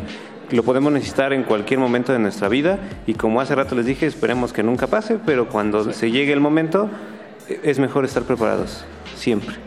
Lo 0.52 0.64
podemos 0.64 0.94
necesitar 0.94 1.34
en 1.34 1.44
cualquier 1.44 1.80
momento 1.80 2.14
de 2.14 2.20
nuestra 2.20 2.48
vida 2.48 2.80
y 3.06 3.16
como 3.16 3.42
hace 3.42 3.54
rato 3.56 3.76
les 3.76 3.86
dije, 3.86 4.06
esperemos 4.06 4.54
que 4.54 4.64
nunca 4.64 4.88
pase, 4.88 5.20
pero 5.26 5.50
cuando 5.50 5.92
se 5.92 6.10
llegue 6.10 6.32
el 6.32 6.40
momento 6.40 6.90
eh, 7.50 7.60
es 7.64 7.80
mejor 7.80 8.06
estar 8.06 8.24
preparados, 8.24 8.86
siempre. 9.16 9.67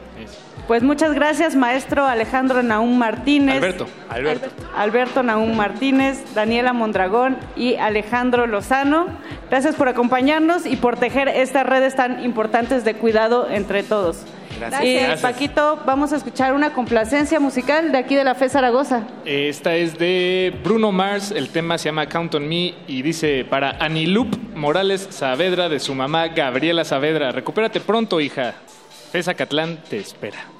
Pues 0.71 0.85
muchas 0.85 1.15
gracias, 1.15 1.57
maestro 1.57 2.07
Alejandro 2.07 2.63
Naum 2.63 2.97
Martínez. 2.97 3.57
Alberto. 3.57 3.89
Alberto. 4.09 4.51
Alberto 4.77 5.23
Naum 5.25 5.57
Martínez, 5.57 6.33
Daniela 6.33 6.73
Mondragón 6.73 7.37
y 7.57 7.75
Alejandro 7.75 8.47
Lozano. 8.47 9.09
Gracias 9.51 9.75
por 9.75 9.89
acompañarnos 9.89 10.67
y 10.67 10.77
por 10.77 10.97
tejer 10.97 11.27
estas 11.27 11.67
redes 11.67 11.97
tan 11.97 12.23
importantes 12.23 12.85
de 12.85 12.95
cuidado 12.95 13.51
entre 13.51 13.83
todos. 13.83 14.23
Gracias. 14.61 14.85
Y 14.85 14.95
Gracias. 14.95 15.23
Paquito, 15.23 15.81
vamos 15.85 16.13
a 16.13 16.19
escuchar 16.19 16.53
una 16.53 16.73
complacencia 16.73 17.41
musical 17.41 17.91
de 17.91 17.99
aquí 17.99 18.15
de 18.15 18.23
la 18.23 18.37
FE 18.37 18.49
Zaragoza. 18.49 19.03
Esta 19.25 19.75
es 19.75 19.99
de 19.99 20.57
Bruno 20.63 20.93
Mars, 20.93 21.33
el 21.33 21.49
tema 21.49 21.79
se 21.79 21.87
llama 21.87 22.09
Count 22.09 22.37
on 22.37 22.49
Me 22.49 22.75
y 22.87 23.03
dice 23.03 23.45
para 23.45 23.73
Anilup 23.81 24.37
Morales 24.55 25.09
Saavedra 25.11 25.69
de 25.69 25.81
su 25.81 25.97
mamá 25.97 26.29
Gabriela 26.29 26.85
Saavedra. 26.85 27.33
Recupérate 27.33 27.81
pronto, 27.81 28.21
hija. 28.21 28.55
Fesa 29.11 29.35
Catlán 29.35 29.83
te 29.91 29.97
espera. 29.97 30.60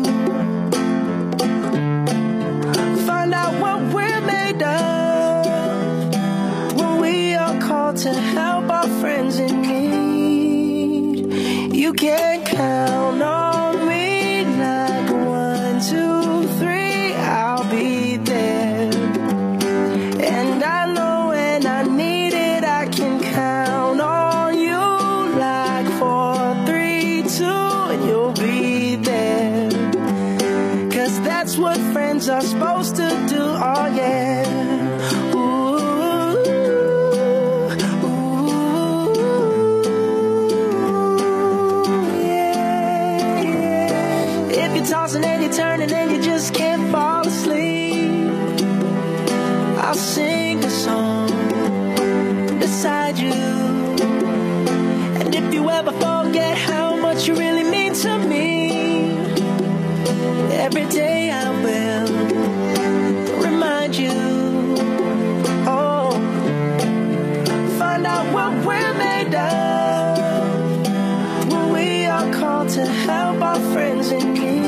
Out 3.33 3.53
what 3.61 3.79
we're 3.93 4.21
made 4.21 4.61
of 4.61 5.45
when 6.75 6.99
we 6.99 7.33
are 7.33 7.57
called 7.61 7.95
to 7.97 8.13
help 8.13 8.69
our 8.69 8.87
friends 8.99 9.39
in 9.39 9.61
need. 9.61 11.33
You 11.73 11.93
can 11.93 12.43
count 12.43 13.21
on 13.21 13.87
me 13.87 14.43
like 14.43 15.09
one, 15.11 15.79
two, 15.81 16.30
I'll 49.91 49.97
sing 49.97 50.63
a 50.63 50.69
song 50.69 51.27
beside 52.59 53.17
you. 53.17 53.33
And 55.19 55.35
if 55.35 55.53
you 55.53 55.69
ever 55.69 55.91
forget 55.91 56.57
how 56.57 56.95
much 56.95 57.27
you 57.27 57.35
really 57.35 57.69
mean 57.69 57.93
to 57.95 58.17
me, 58.19 59.17
every 60.53 60.85
day 60.85 61.29
I 61.29 61.49
will 61.65 62.07
remind 63.43 63.97
you. 63.97 64.13
Oh, 65.67 66.11
find 67.77 68.05
out 68.07 68.31
what 68.33 68.53
we're 68.65 68.93
made 68.93 69.35
of 69.35 70.17
when 71.51 71.73
we 71.73 72.05
are 72.05 72.31
called 72.31 72.69
to 72.69 72.85
help 72.85 73.41
our 73.41 73.59
friends 73.73 74.09
in 74.13 74.33
need. 74.35 74.60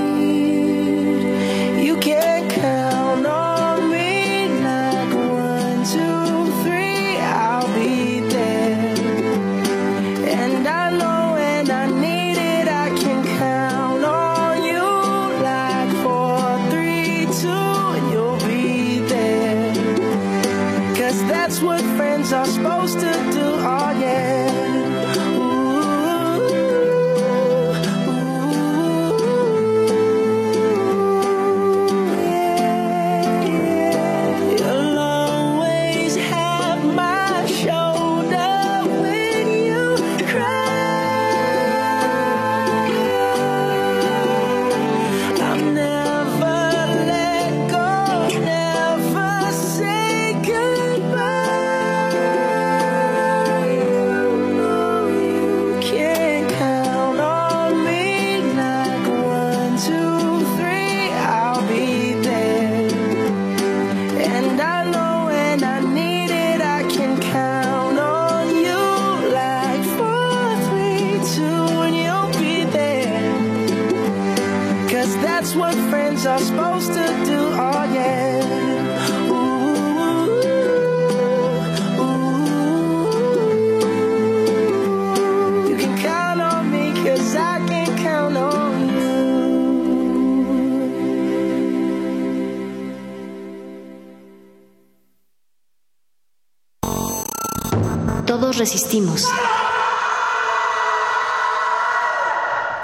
Resistimos. 98.64 99.28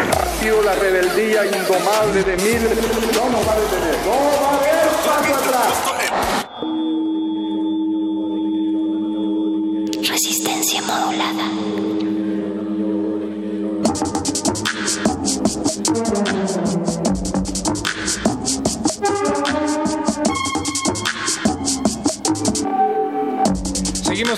Ha 0.01 0.61
la 0.65 0.76
rebeldía 0.76 1.45
indomable 1.45 2.22
de 2.22 2.35
miles. 2.35 2.77
No 3.15 3.30
nos 3.30 3.47
va 3.47 3.53
a 3.53 3.60
detener. 3.61 3.97
No 4.06 4.11
va 4.41 4.49
a 4.49 4.56
haber 4.57 4.89
paso 5.06 5.35
atrás. 5.35 6.09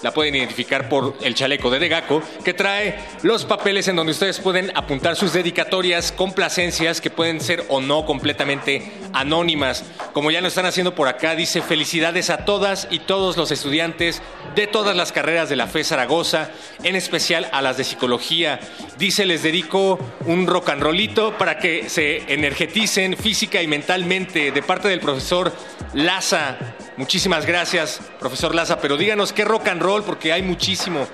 la 0.04 0.12
pueden 0.12 0.36
identificar 0.36 0.90
por 0.90 1.16
el 1.22 1.34
chaleco 1.34 1.72
de 1.72 1.80
Degaco, 1.80 2.22
que 2.44 2.54
trae 2.54 3.00
los 3.24 3.46
papeles 3.46 3.88
en 3.88 3.96
donde 3.96 4.12
ustedes 4.12 4.40
pueden 4.40 4.72
apuntar 4.76 5.16
sus 5.16 5.34
dedicatorias, 5.34 6.12
complacencias, 6.12 7.02
que 7.02 7.10
pueden 7.10 7.40
ser 7.42 7.66
o 7.70 7.80
no 7.82 8.06
completamente 8.06 8.92
anónimas. 9.14 9.86
Como 10.12 10.30
ya 10.30 10.42
lo 10.42 10.50
están 10.50 10.66
haciendo 10.66 10.94
por 10.94 11.08
acá, 11.08 11.36
dice 11.36 11.62
felicidades 11.62 12.30
a 12.30 12.46
todas 12.46 12.88
y 12.92 13.00
todos 13.00 13.38
los 13.38 13.52
estudiantes 13.52 14.22
de 14.56 14.68
todas 14.68 14.96
las 14.96 15.12
carreras 15.12 15.50
de 15.50 15.56
la 15.56 15.68
FE 15.68 15.84
Zaragoza, 15.84 16.52
en 16.84 16.96
especial 16.96 17.48
a 17.54 17.62
las 17.62 17.78
de 17.78 17.86
psicología. 17.86 18.60
Dice, 18.98 19.26
les 19.26 19.42
dedico 19.42 19.98
un 20.26 20.48
rock 20.48 20.70
and 20.70 20.84
rollito 20.84 21.38
para 21.38 21.58
que 21.58 21.90
se 21.90 22.34
energeticen 22.34 23.16
física 23.16 23.62
y 23.62 23.68
mentalmente 23.68 24.52
de 24.52 24.62
parte 24.62 24.90
del 24.90 25.00
profesor 25.00 25.54
Laza. 25.94 26.58
Muchísimas 26.96 27.46
gracias, 27.46 28.02
profesor 28.20 28.54
Laza, 28.54 28.80
pero 28.80 28.98
díganos 28.98 29.34
qué 29.34 29.44
rock 29.44 29.68
and 29.70 29.82
roll, 29.82 30.04
porque 30.04 30.32
hay 30.32 30.44
muchísimo. 30.44 31.08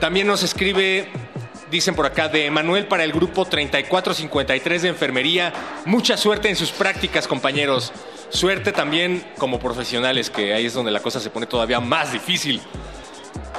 También 0.00 0.26
nos 0.26 0.42
escribe, 0.42 1.08
dicen 1.70 1.94
por 1.94 2.06
acá, 2.06 2.28
de 2.28 2.46
Emanuel 2.46 2.86
para 2.86 3.04
el 3.04 3.12
grupo 3.12 3.44
3453 3.44 4.82
de 4.82 4.88
enfermería. 4.88 5.52
Mucha 5.84 6.16
suerte 6.16 6.48
en 6.48 6.56
sus 6.56 6.70
prácticas, 6.70 7.28
compañeros. 7.28 7.92
Suerte 8.30 8.72
también 8.72 9.22
como 9.36 9.58
profesionales, 9.58 10.30
que 10.30 10.54
ahí 10.54 10.66
es 10.66 10.72
donde 10.72 10.90
la 10.90 11.00
cosa 11.00 11.20
se 11.20 11.28
pone 11.28 11.46
todavía 11.46 11.80
más 11.80 12.12
difícil. 12.12 12.62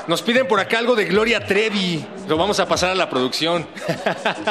Nos 0.07 0.23
piden 0.23 0.47
por 0.47 0.59
acá 0.59 0.79
algo 0.79 0.95
de 0.95 1.05
Gloria 1.05 1.45
Trevi. 1.45 2.03
Lo 2.27 2.35
vamos 2.35 2.59
a 2.59 2.67
pasar 2.67 2.89
a 2.89 2.95
la 2.95 3.11
producción. 3.11 3.67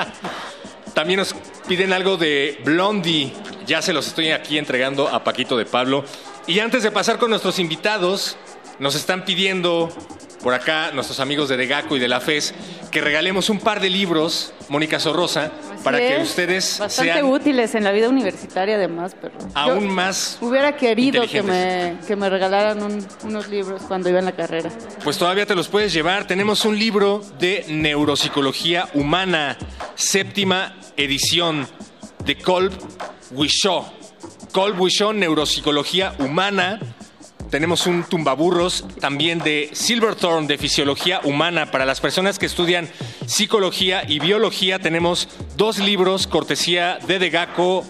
También 0.94 1.18
nos 1.18 1.34
piden 1.66 1.92
algo 1.92 2.16
de 2.16 2.60
Blondie. 2.64 3.32
Ya 3.66 3.82
se 3.82 3.92
los 3.92 4.06
estoy 4.06 4.30
aquí 4.30 4.56
entregando 4.56 5.08
a 5.08 5.24
Paquito 5.24 5.56
de 5.56 5.66
Pablo. 5.66 6.04
Y 6.48 6.60
antes 6.60 6.82
de 6.82 6.90
pasar 6.90 7.18
con 7.18 7.30
nuestros 7.30 7.58
invitados, 7.58 8.36
nos 8.78 8.94
están 8.94 9.24
pidiendo 9.24 9.90
por 10.42 10.54
acá 10.54 10.92
nuestros 10.92 11.20
amigos 11.20 11.48
de 11.48 11.56
Degaco 11.56 11.96
y 11.96 12.00
de 12.00 12.08
la 12.08 12.20
FES 12.20 12.54
que 12.90 13.00
regalemos 13.02 13.50
un 13.50 13.58
par 13.58 13.80
de 13.80 13.90
libros, 13.90 14.54
Mónica 14.70 14.98
Sorrosa, 14.98 15.50
para 15.84 15.98
que 15.98 16.16
es. 16.16 16.28
ustedes 16.30 16.78
Bastante 16.78 17.12
sean 17.12 17.26
útiles 17.26 17.74
en 17.74 17.84
la 17.84 17.90
vida 17.92 18.08
universitaria 18.08 18.76
además, 18.76 19.14
pero 19.20 19.34
aún 19.54 19.84
yo 19.84 19.90
más 19.90 20.38
hubiera 20.40 20.74
querido 20.76 21.26
que 21.26 21.42
me, 21.42 21.96
que 22.06 22.16
me 22.16 22.30
regalaran 22.30 22.82
un- 22.82 23.06
unos 23.24 23.48
libros 23.48 23.82
cuando 23.86 24.08
iba 24.08 24.20
en 24.20 24.24
la 24.24 24.32
carrera. 24.32 24.70
Pues 25.04 25.18
todavía 25.18 25.44
te 25.44 25.54
los 25.54 25.68
puedes 25.68 25.92
llevar. 25.92 26.26
Tenemos 26.26 26.64
un 26.64 26.78
libro 26.78 27.20
de 27.38 27.66
neuropsicología 27.68 28.88
humana, 28.94 29.58
séptima 29.96 30.76
edición, 30.96 31.66
de 32.24 32.38
Kolb 32.38 32.72
Wishaw. 33.32 33.97
Kolb 34.58 34.80
Wishaw, 34.80 35.12
neuropsicología 35.12 36.16
humana. 36.18 36.80
Tenemos 37.48 37.86
un 37.86 38.02
tumbaburros 38.02 38.84
también 39.00 39.38
de 39.38 39.70
Silverthorne 39.72 40.48
de 40.48 40.58
fisiología 40.58 41.20
humana. 41.22 41.70
Para 41.70 41.86
las 41.86 42.00
personas 42.00 42.40
que 42.40 42.46
estudian 42.46 42.88
psicología 43.24 44.02
y 44.08 44.18
biología, 44.18 44.80
tenemos 44.80 45.28
dos 45.56 45.78
libros, 45.78 46.26
cortesía 46.26 46.98
de 47.06 47.20
Degaco, 47.20 47.84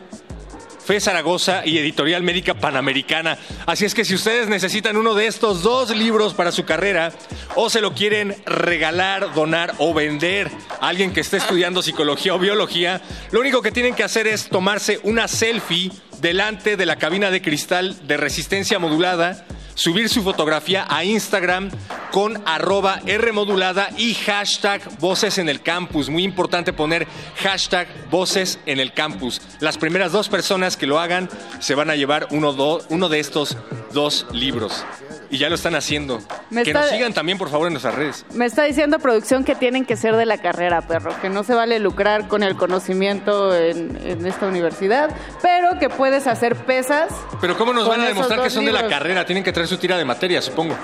Fe 0.85 1.01
Zaragoza 1.01 1.65
y 1.65 1.79
Editorial 1.79 2.23
Médica 2.23 2.53
Panamericana. 2.53 3.39
Así 3.65 3.87
es 3.87 3.95
que 3.95 4.05
si 4.05 4.15
ustedes 4.15 4.49
necesitan 4.49 4.99
uno 4.99 5.15
de 5.15 5.27
estos 5.27 5.63
dos 5.63 5.89
libros 5.97 6.35
para 6.35 6.53
su 6.53 6.67
carrera 6.67 7.15
o 7.57 7.71
se 7.71 7.81
lo 7.81 7.95
quieren 7.95 8.37
regalar, 8.45 9.33
donar 9.33 9.75
o 9.79 9.95
vender 9.95 10.51
a 10.83 10.89
alguien 10.89 11.15
que 11.15 11.21
esté 11.21 11.39
estudiando 11.39 11.81
psicología 11.81 12.35
o 12.35 12.39
biología, 12.39 13.01
lo 13.31 13.41
único 13.41 13.63
que 13.63 13.73
tienen 13.73 13.95
que 13.95 14.05
hacer 14.05 14.27
es 14.27 14.51
tomarse 14.51 15.01
una 15.03 15.29
selfie 15.29 15.93
delante 16.21 16.77
de 16.77 16.87
la 16.87 16.97
cabina 16.97 17.31
de 17.31 17.43
cristal 17.43 17.97
de 18.07 18.17
resistencia 18.17 18.79
modulada 18.79 19.45
subir 19.79 20.09
su 20.09 20.23
fotografía 20.23 20.87
a 20.89 21.05
Instagram 21.05 21.71
con 22.11 22.43
arroba 22.47 23.01
R 23.07 23.31
modulada 23.33 23.91
y 23.97 24.15
hashtag 24.15 24.99
voces 24.99 25.39
en 25.39 25.49
el 25.49 25.63
campus. 25.63 26.09
Muy 26.09 26.25
importante 26.25 26.73
poner 26.73 27.07
hashtag 27.37 27.87
voces 28.11 28.59
en 28.67 28.81
el 28.81 28.93
campus. 28.93 29.41
Las 29.61 29.79
primeras 29.79 30.11
dos 30.11 30.29
personas 30.29 30.77
que 30.77 30.87
lo 30.87 30.99
hagan 30.99 31.29
se 31.61 31.77
van 31.77 31.91
a 31.91 31.97
llevar 31.97 32.27
uno, 32.31 32.81
uno 32.89 33.09
de 33.09 33.21
estos 33.21 33.57
dos 33.93 34.27
libros. 34.33 34.85
Y 35.31 35.39
ya 35.39 35.49
lo 35.49 35.57
están 35.57 35.75
haciendo. 35.75 36.21
Me 36.51 36.63
que 36.63 36.71
está- 36.71 36.81
nos 36.83 36.91
sigan 36.91 37.13
también, 37.13 37.37
por 37.39 37.51
favor, 37.51 37.67
en 37.67 37.75
nuestras 37.75 37.95
redes. 37.95 38.25
Me 38.33 38.47
está 38.47 38.63
diciendo 38.65 38.99
producción 38.99 39.45
que 39.45 39.55
tienen 39.55 39.85
que 39.85 39.97
ser 39.97 40.17
de 40.17 40.25
la 40.27 40.39
carrera, 40.39 40.81
perro, 40.83 41.15
que 41.21 41.29
no 41.29 41.45
se 41.45 41.55
vale 41.55 41.79
lucrar 41.79 42.29
con 42.29 42.43
el 42.43 42.57
conocimiento 42.57 43.55
en, 43.55 43.99
en 44.05 44.25
esta 44.27 44.47
universidad, 44.47 45.11
pero 45.43 45.79
que 45.79 45.91
puedes 45.91 46.27
hacer 46.27 46.57
pesas. 46.57 47.13
Pero 47.41 47.57
¿cómo 47.59 47.73
nos 47.75 47.87
van 47.89 48.01
a 48.01 48.07
demostrar 48.09 48.43
que 48.43 48.51
son 48.51 48.65
de 48.65 48.73
la 48.73 48.87
carrera? 48.89 49.25
Tienen 49.27 49.45
que 49.45 49.53
traer 49.53 49.69
su 49.69 49.77
tira 49.77 49.99
de 49.99 50.05
materia, 50.05 50.41
supongo. 50.41 50.75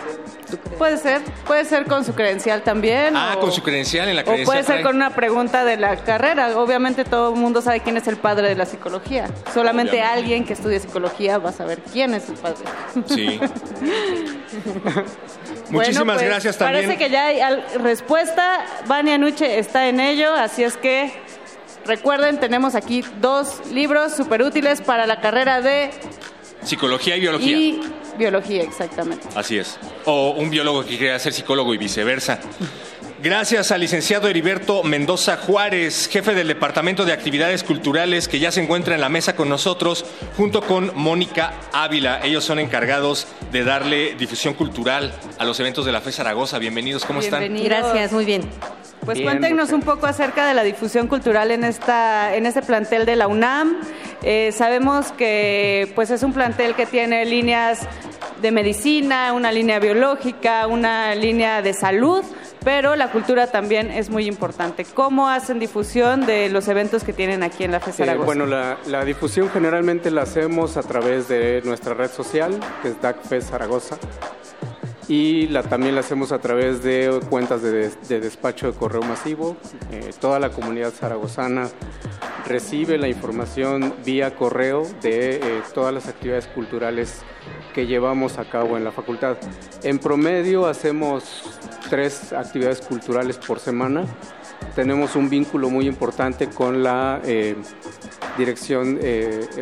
Puede 0.56 0.96
ser, 0.98 1.22
puede 1.46 1.64
ser 1.64 1.84
con 1.86 2.04
su 2.04 2.14
credencial 2.14 2.62
también. 2.62 3.16
Ah, 3.16 3.34
o- 3.36 3.40
con 3.40 3.52
su 3.52 3.62
credencial 3.62 4.08
en 4.08 4.16
la 4.16 4.22
O 4.22 4.24
credencial. 4.24 4.46
puede 4.46 4.62
ser 4.64 4.82
con 4.82 4.96
una 4.96 5.10
pregunta 5.10 5.64
de 5.64 5.76
la 5.76 5.96
carrera. 5.96 6.58
Obviamente 6.58 7.04
todo 7.04 7.34
el 7.34 7.40
mundo 7.40 7.62
sabe 7.62 7.80
quién 7.80 7.96
es 7.96 8.06
el 8.06 8.16
padre 8.16 8.48
de 8.48 8.54
la 8.54 8.66
psicología. 8.66 9.26
Solamente 9.52 9.92
Obviamente. 9.92 10.00
alguien 10.20 10.44
que 10.44 10.52
estudia 10.54 10.78
psicología 10.80 11.38
va 11.38 11.50
a 11.50 11.52
saber 11.52 11.80
quién 11.92 12.14
es 12.14 12.28
el 12.28 12.34
padre. 12.36 12.58
Sí. 13.06 13.40
Bueno, 15.70 15.88
Muchísimas 15.88 16.16
pues, 16.16 16.26
gracias 16.28 16.58
también. 16.58 16.84
Parece 16.86 16.98
que 17.04 17.10
ya 17.10 17.26
hay 17.26 17.40
respuesta. 17.82 18.64
Vania 18.86 19.18
Nuche 19.18 19.58
está 19.58 19.88
en 19.88 19.98
ello, 19.98 20.32
así 20.34 20.62
es 20.62 20.76
que 20.76 21.12
recuerden, 21.86 22.38
tenemos 22.38 22.74
aquí 22.74 23.04
dos 23.20 23.60
libros 23.72 24.14
súper 24.14 24.42
útiles 24.42 24.80
para 24.80 25.06
la 25.06 25.20
carrera 25.20 25.60
de 25.60 25.90
Psicología 26.62 27.16
y 27.16 27.20
biología. 27.20 27.56
y 27.56 27.80
biología, 28.16 28.62
exactamente. 28.62 29.26
Así 29.34 29.58
es. 29.58 29.78
O 30.04 30.30
un 30.30 30.50
biólogo 30.50 30.84
que 30.84 30.98
quiera 30.98 31.18
ser 31.18 31.32
psicólogo 31.32 31.74
y 31.74 31.78
viceversa. 31.78 32.40
Gracias 33.24 33.70
al 33.70 33.80
licenciado 33.80 34.28
Heriberto 34.28 34.82
Mendoza 34.82 35.38
Juárez, 35.38 36.08
jefe 36.12 36.34
del 36.34 36.46
Departamento 36.46 37.06
de 37.06 37.14
Actividades 37.14 37.64
Culturales, 37.64 38.28
que 38.28 38.38
ya 38.38 38.52
se 38.52 38.62
encuentra 38.62 38.94
en 38.94 39.00
la 39.00 39.08
mesa 39.08 39.34
con 39.34 39.48
nosotros, 39.48 40.04
junto 40.36 40.60
con 40.60 40.92
Mónica 40.94 41.54
Ávila. 41.72 42.20
Ellos 42.22 42.44
son 42.44 42.58
encargados 42.58 43.26
de 43.50 43.64
darle 43.64 44.14
difusión 44.16 44.52
cultural 44.52 45.14
a 45.38 45.46
los 45.46 45.58
eventos 45.58 45.86
de 45.86 45.92
la 45.92 46.02
FE 46.02 46.12
Zaragoza. 46.12 46.58
Bienvenidos, 46.58 47.06
¿cómo 47.06 47.20
están? 47.20 47.40
Bienvenidos. 47.40 47.78
Gracias, 47.78 48.12
muy 48.12 48.26
bien. 48.26 48.42
Pues 49.04 49.18
Bien, 49.18 49.28
cuéntenos 49.30 49.72
un 49.72 49.82
poco 49.82 50.06
acerca 50.06 50.46
de 50.46 50.54
la 50.54 50.62
difusión 50.62 51.08
cultural 51.08 51.50
en 51.50 51.64
esta 51.64 52.34
en 52.34 52.46
este 52.46 52.62
plantel 52.62 53.04
de 53.04 53.16
la 53.16 53.28
UNAM. 53.28 53.76
Eh, 54.22 54.50
sabemos 54.52 55.12
que 55.12 55.92
pues 55.94 56.10
es 56.10 56.22
un 56.22 56.32
plantel 56.32 56.74
que 56.74 56.86
tiene 56.86 57.24
líneas 57.26 57.80
de 58.40 58.50
medicina, 58.50 59.32
una 59.32 59.52
línea 59.52 59.78
biológica, 59.78 60.66
una 60.66 61.14
línea 61.14 61.60
de 61.62 61.72
salud, 61.74 62.22
pero 62.64 62.96
la 62.96 63.10
cultura 63.10 63.46
también 63.48 63.90
es 63.90 64.08
muy 64.10 64.26
importante. 64.26 64.84
¿Cómo 64.84 65.28
hacen 65.28 65.58
difusión 65.58 66.24
de 66.26 66.48
los 66.48 66.68
eventos 66.68 67.04
que 67.04 67.12
tienen 67.12 67.42
aquí 67.42 67.64
en 67.64 67.72
la 67.72 67.80
FE 67.80 67.90
Eh, 67.90 67.94
Zaragoza? 67.94 68.24
bueno, 68.26 68.46
la, 68.46 68.78
la 68.86 69.04
difusión 69.04 69.50
generalmente 69.50 70.10
la 70.10 70.22
hacemos 70.22 70.76
a 70.78 70.82
través 70.82 71.28
de 71.28 71.60
nuestra 71.64 71.92
red 71.94 72.10
social, 72.10 72.58
que 72.82 72.88
es 72.88 73.00
DACFE 73.02 73.40
Zaragoza, 73.42 73.96
y 75.08 75.48
la, 75.48 75.62
también 75.62 75.94
la 75.94 76.00
hacemos 76.00 76.32
a 76.32 76.38
través 76.38 76.82
de 76.82 77.20
cuentas 77.28 77.62
de, 77.62 77.72
des- 77.72 78.08
de 78.08 78.20
despacho 78.20 78.70
de 78.70 78.78
correo 78.78 79.02
masivo. 79.02 79.56
Eh, 79.92 80.10
toda 80.20 80.38
la 80.38 80.50
comunidad 80.50 80.92
zaragozana 80.92 81.68
recibe 82.46 82.98
la 82.98 83.08
información 83.08 83.94
vía 84.04 84.34
correo 84.34 84.86
de 85.02 85.36
eh, 85.36 85.40
todas 85.74 85.92
las 85.92 86.08
actividades 86.08 86.46
culturales 86.46 87.22
que 87.74 87.86
llevamos 87.86 88.38
a 88.38 88.48
cabo 88.48 88.76
en 88.76 88.84
la 88.84 88.92
facultad. 88.92 89.36
En 89.82 89.98
promedio 89.98 90.66
hacemos 90.66 91.42
tres 91.90 92.32
actividades 92.32 92.80
culturales 92.80 93.36
por 93.36 93.58
semana. 93.60 94.04
Tenemos 94.74 95.16
un 95.16 95.28
vínculo 95.28 95.68
muy 95.70 95.86
importante 95.86 96.48
con 96.48 96.82
la 96.82 97.20
eh, 97.24 97.54
dirección, 98.38 98.98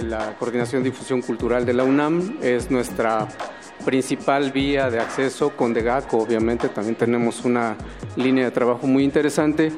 la 0.08 0.36
Coordinación 0.38 0.82
de 0.82 0.90
Difusión 0.90 1.20
Cultural 1.22 1.66
de 1.66 1.74
la 1.74 1.84
UNAM. 1.84 2.38
Es 2.40 2.70
nuestra 2.70 3.28
principal 3.84 4.52
vía 4.52 4.90
de 4.90 5.00
acceso 5.00 5.50
con 5.50 5.72
DEGACO, 5.74 6.18
obviamente. 6.18 6.68
También 6.68 6.96
tenemos 6.96 7.44
una 7.44 7.76
línea 8.16 8.44
de 8.44 8.50
trabajo 8.50 8.86
muy 8.86 9.04
interesante 9.04 9.72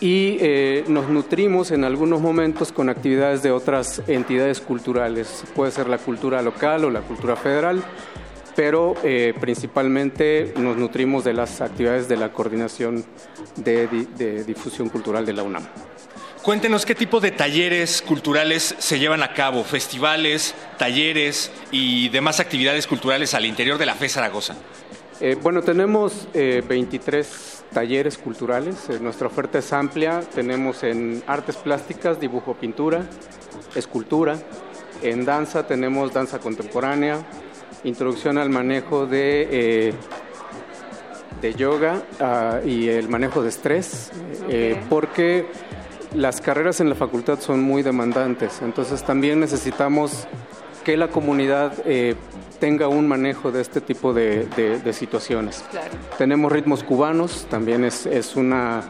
y 0.00 0.36
eh, 0.40 0.84
nos 0.88 1.08
nutrimos 1.08 1.70
en 1.70 1.84
algunos 1.84 2.20
momentos 2.20 2.70
con 2.72 2.88
actividades 2.88 3.42
de 3.42 3.50
otras 3.50 4.02
entidades 4.06 4.60
culturales. 4.60 5.44
Puede 5.56 5.72
ser 5.72 5.88
la 5.88 5.98
cultura 5.98 6.40
local 6.42 6.84
o 6.84 6.90
la 6.90 7.00
cultura 7.00 7.34
federal, 7.36 7.82
pero 8.54 8.94
eh, 9.02 9.34
principalmente 9.40 10.52
nos 10.56 10.76
nutrimos 10.76 11.24
de 11.24 11.32
las 11.32 11.60
actividades 11.60 12.08
de 12.08 12.16
la 12.16 12.32
coordinación 12.32 13.04
de, 13.56 13.86
di- 13.88 14.08
de 14.16 14.44
difusión 14.44 14.88
cultural 14.88 15.26
de 15.26 15.32
la 15.32 15.42
UNAM. 15.42 15.62
Cuéntenos 16.42 16.86
qué 16.86 16.94
tipo 16.94 17.20
de 17.20 17.30
talleres 17.30 18.00
culturales 18.00 18.74
se 18.78 18.98
llevan 18.98 19.22
a 19.22 19.34
cabo, 19.34 19.64
festivales, 19.64 20.54
talleres 20.78 21.50
y 21.70 22.08
demás 22.08 22.40
actividades 22.40 22.86
culturales 22.86 23.34
al 23.34 23.44
interior 23.44 23.76
de 23.76 23.86
la 23.86 23.94
FE 23.94 24.08
Zaragoza. 24.08 24.54
Eh, 25.20 25.36
bueno, 25.42 25.62
tenemos 25.62 26.28
eh, 26.34 26.62
23 26.66 27.64
talleres 27.72 28.16
culturales. 28.16 28.88
Eh, 28.88 28.98
nuestra 29.00 29.26
oferta 29.26 29.58
es 29.58 29.72
amplia. 29.72 30.20
Tenemos 30.20 30.84
en 30.84 31.22
artes 31.26 31.56
plásticas, 31.56 32.20
dibujo, 32.20 32.54
pintura, 32.54 33.04
escultura. 33.74 34.38
En 35.02 35.24
danza 35.24 35.66
tenemos 35.66 36.12
danza 36.12 36.38
contemporánea, 36.38 37.18
introducción 37.84 38.38
al 38.38 38.50
manejo 38.50 39.06
de, 39.06 39.48
eh, 39.50 39.94
de 41.40 41.54
yoga 41.54 42.02
ah, 42.20 42.60
y 42.64 42.88
el 42.88 43.08
manejo 43.08 43.42
de 43.42 43.48
estrés, 43.48 44.10
eh, 44.48 44.80
porque 44.88 45.46
las 46.14 46.40
carreras 46.40 46.80
en 46.80 46.88
la 46.88 46.94
facultad 46.94 47.38
son 47.40 47.62
muy 47.62 47.82
demandantes. 47.82 48.60
Entonces 48.62 49.02
también 49.02 49.40
necesitamos 49.40 50.26
que 50.84 50.96
la 50.96 51.08
comunidad 51.08 51.72
eh, 51.84 52.14
tenga 52.60 52.88
un 52.88 53.06
manejo 53.08 53.52
de 53.52 53.60
este 53.60 53.80
tipo 53.80 54.12
de, 54.14 54.46
de- 54.56 54.78
de 54.78 54.92
situaciones. 54.92 55.64
Tenemos 56.16 56.50
ritmos 56.50 56.82
cubanos, 56.82 57.46
también 57.50 57.84
es, 57.84 58.06
es 58.06 58.36
una 58.36 58.82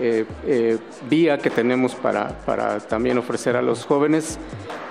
eh, 0.00 0.26
eh, 0.44 0.78
vía 1.08 1.38
que 1.38 1.50
tenemos 1.50 1.94
para, 1.94 2.28
para 2.44 2.78
también 2.80 3.16
ofrecer 3.18 3.56
a 3.56 3.62
los 3.62 3.84
jóvenes. 3.86 4.38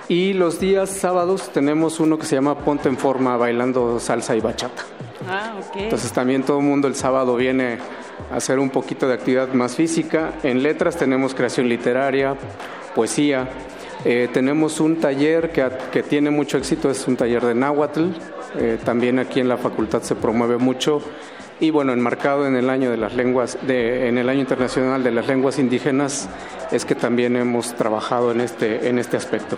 Y 0.08 0.32
los 0.34 0.60
días 0.60 0.88
sábados 0.90 1.50
tenemos 1.52 1.98
uno 2.00 2.16
que 2.18 2.26
se 2.26 2.36
llama 2.36 2.56
Ponte 2.58 2.88
en 2.88 2.96
Forma 2.96 3.36
bailando 3.36 3.98
salsa 4.00 4.34
y 4.36 4.40
bachata. 4.40 4.82
Ah, 5.28 5.54
ok. 5.58 5.76
Entonces 5.78 6.12
también 6.12 6.42
todo 6.44 6.58
el 6.60 6.64
mundo 6.64 6.86
el 6.88 6.94
sábado 6.94 7.34
viene 7.36 7.78
hacer 8.32 8.58
un 8.58 8.70
poquito 8.70 9.08
de 9.08 9.14
actividad 9.14 9.52
más 9.52 9.74
física. 9.74 10.34
En 10.42 10.62
letras 10.62 10.96
tenemos 10.96 11.34
creación 11.34 11.68
literaria, 11.68 12.34
poesía. 12.94 13.48
Eh, 14.04 14.28
tenemos 14.32 14.80
un 14.80 14.96
taller 14.96 15.50
que, 15.50 15.68
que 15.92 16.02
tiene 16.02 16.30
mucho 16.30 16.58
éxito, 16.58 16.90
es 16.90 17.06
un 17.08 17.16
taller 17.16 17.44
de 17.44 17.54
náhuatl. 17.54 18.10
Eh, 18.58 18.78
también 18.84 19.18
aquí 19.18 19.40
en 19.40 19.48
la 19.48 19.56
facultad 19.56 20.02
se 20.02 20.14
promueve 20.14 20.56
mucho. 20.56 21.00
Y 21.58 21.70
bueno, 21.70 21.92
enmarcado 21.92 22.46
en 22.46 22.54
el 22.54 22.68
año 22.68 22.90
de 22.90 22.98
las 22.98 23.14
lenguas, 23.14 23.56
en 23.66 24.18
el 24.18 24.28
año 24.28 24.40
internacional 24.40 25.02
de 25.02 25.10
las 25.10 25.26
lenguas 25.26 25.58
indígenas, 25.58 26.28
es 26.70 26.84
que 26.84 26.94
también 26.94 27.34
hemos 27.34 27.74
trabajado 27.74 28.30
en 28.30 28.42
este, 28.42 28.88
en 28.88 28.98
este 28.98 29.16
aspecto. 29.16 29.56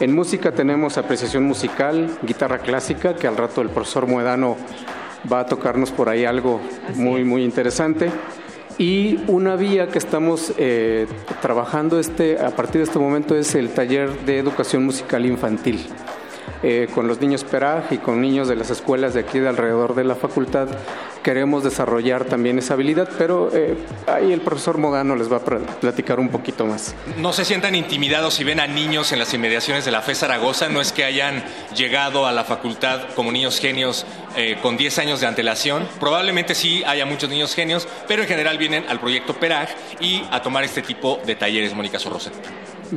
En 0.00 0.14
música 0.14 0.52
tenemos 0.52 0.96
apreciación 0.96 1.44
musical, 1.44 2.18
guitarra 2.22 2.58
clásica, 2.58 3.14
que 3.14 3.26
al 3.26 3.36
rato 3.36 3.60
el 3.60 3.68
profesor 3.68 4.06
Muedano 4.06 4.56
va 5.32 5.40
a 5.40 5.46
tocarnos 5.46 5.90
por 5.90 6.08
ahí 6.08 6.24
algo 6.24 6.60
muy, 6.94 7.24
muy 7.24 7.44
interesante. 7.44 8.10
Y 8.76 9.20
una 9.28 9.54
vía 9.54 9.88
que 9.88 9.98
estamos 9.98 10.52
eh, 10.58 11.06
trabajando 11.40 12.00
este, 12.00 12.40
a 12.40 12.50
partir 12.50 12.78
de 12.80 12.84
este 12.84 12.98
momento 12.98 13.36
es 13.36 13.54
el 13.54 13.68
taller 13.70 14.10
de 14.24 14.38
educación 14.38 14.84
musical 14.84 15.24
infantil. 15.24 15.86
Eh, 16.66 16.88
con 16.94 17.06
los 17.06 17.20
niños 17.20 17.44
PERAG 17.44 17.92
y 17.92 17.98
con 17.98 18.22
niños 18.22 18.48
de 18.48 18.56
las 18.56 18.70
escuelas 18.70 19.12
de 19.12 19.20
aquí 19.20 19.38
de 19.38 19.48
alrededor 19.50 19.94
de 19.94 20.02
la 20.02 20.14
facultad 20.14 20.66
queremos 21.22 21.62
desarrollar 21.62 22.24
también 22.24 22.58
esa 22.58 22.72
habilidad, 22.72 23.06
pero 23.18 23.50
eh, 23.52 23.76
ahí 24.06 24.32
el 24.32 24.40
profesor 24.40 24.78
Modano 24.78 25.14
les 25.14 25.30
va 25.30 25.36
a 25.38 25.40
pl- 25.44 25.60
platicar 25.80 26.18
un 26.20 26.30
poquito 26.30 26.64
más. 26.64 26.94
No 27.18 27.34
se 27.34 27.44
sientan 27.44 27.74
intimidados 27.74 28.32
si 28.34 28.44
ven 28.44 28.60
a 28.60 28.66
niños 28.66 29.12
en 29.12 29.18
las 29.18 29.34
inmediaciones 29.34 29.84
de 29.84 29.90
la 29.90 30.00
FE 30.00 30.14
Zaragoza. 30.14 30.70
No 30.70 30.80
es 30.80 30.92
que 30.92 31.04
hayan 31.04 31.44
llegado 31.76 32.26
a 32.26 32.32
la 32.32 32.44
facultad 32.44 33.08
como 33.14 33.30
niños 33.30 33.58
genios 33.60 34.06
eh, 34.36 34.56
con 34.62 34.78
10 34.78 34.98
años 35.00 35.20
de 35.20 35.26
antelación. 35.26 35.86
Probablemente 36.00 36.54
sí 36.54 36.82
haya 36.86 37.04
muchos 37.04 37.28
niños 37.28 37.54
genios, 37.54 37.86
pero 38.08 38.22
en 38.22 38.28
general 38.28 38.56
vienen 38.56 38.86
al 38.88 39.00
proyecto 39.00 39.34
PERAG 39.34 39.68
y 40.00 40.22
a 40.30 40.40
tomar 40.40 40.64
este 40.64 40.80
tipo 40.80 41.20
de 41.26 41.34
talleres, 41.36 41.74
Mónica 41.74 41.98
Sorrosa. 41.98 42.30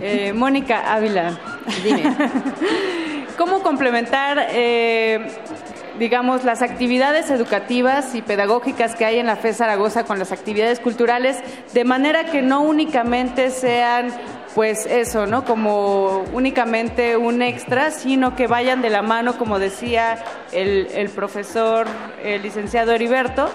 Eh, 0.02 0.32
Mónica 0.34 0.94
Ávila, 0.94 1.38
dime. 1.84 2.04
¿Cómo 3.38 3.62
complementar, 3.62 4.48
eh, 4.50 5.20
digamos, 6.00 6.44
las 6.44 6.64
actividades 6.64 7.30
educativas 7.30 8.16
y 8.16 8.24
pedagógicas 8.24 8.96
que 8.96 9.06
hay 9.06 9.20
en 9.20 9.28
la 9.28 9.36
FE 9.36 9.54
Zaragoza 9.54 10.06
con 10.06 10.18
las 10.18 10.32
actividades 10.32 10.80
culturales, 10.80 11.38
de 11.72 11.84
manera 11.84 12.26
que 12.26 12.42
no 12.42 12.62
únicamente 12.62 13.52
sean, 13.52 14.12
pues 14.58 14.88
eso, 14.88 15.28
¿no? 15.28 15.46
Como 15.46 16.26
únicamente 16.34 17.16
un 17.16 17.44
extra, 17.44 17.92
sino 17.92 18.36
que 18.36 18.48
vayan 18.48 18.82
de 18.82 18.90
la 18.90 19.04
mano, 19.04 19.38
como 19.38 19.60
decía 19.60 20.18
el, 20.52 21.12
profesor, 21.14 21.86
el 22.24 22.42
licenciado 22.42 22.92
Heriberto, 22.92 23.52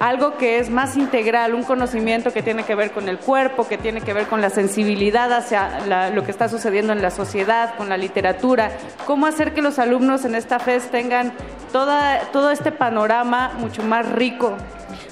algo 0.00 0.36
que 0.38 0.58
es 0.58 0.68
más 0.68 0.96
integral, 0.96 1.54
un 1.54 1.62
conocimiento 1.62 2.32
que 2.32 2.42
tiene 2.42 2.64
que 2.64 2.74
ver 2.74 2.90
con 2.90 3.08
el 3.08 3.18
cuerpo, 3.18 3.68
que 3.68 3.78
tiene 3.78 4.00
que 4.00 4.12
ver 4.12 4.26
con 4.26 4.40
la 4.40 4.50
sensibilidad 4.50 5.32
hacia 5.32 5.86
la- 5.86 6.10
lo 6.10 6.24
que 6.24 6.32
está 6.32 6.48
sucediendo 6.48 6.92
en 6.92 7.00
la 7.00 7.12
sociedad, 7.12 7.76
con 7.76 7.88
la 7.88 7.96
literatura, 7.96 8.72
cómo 9.06 9.26
hacer 9.28 9.54
que 9.54 9.62
los 9.62 9.78
alumnos 9.78 10.24
en 10.24 10.34
esta 10.34 10.58
FES 10.58 10.90
tengan 10.90 11.32
toda, 11.72 12.22
todo 12.32 12.50
este 12.50 12.72
panorama 12.72 13.52
mucho 13.60 13.84
más 13.84 14.04
rico. 14.10 14.56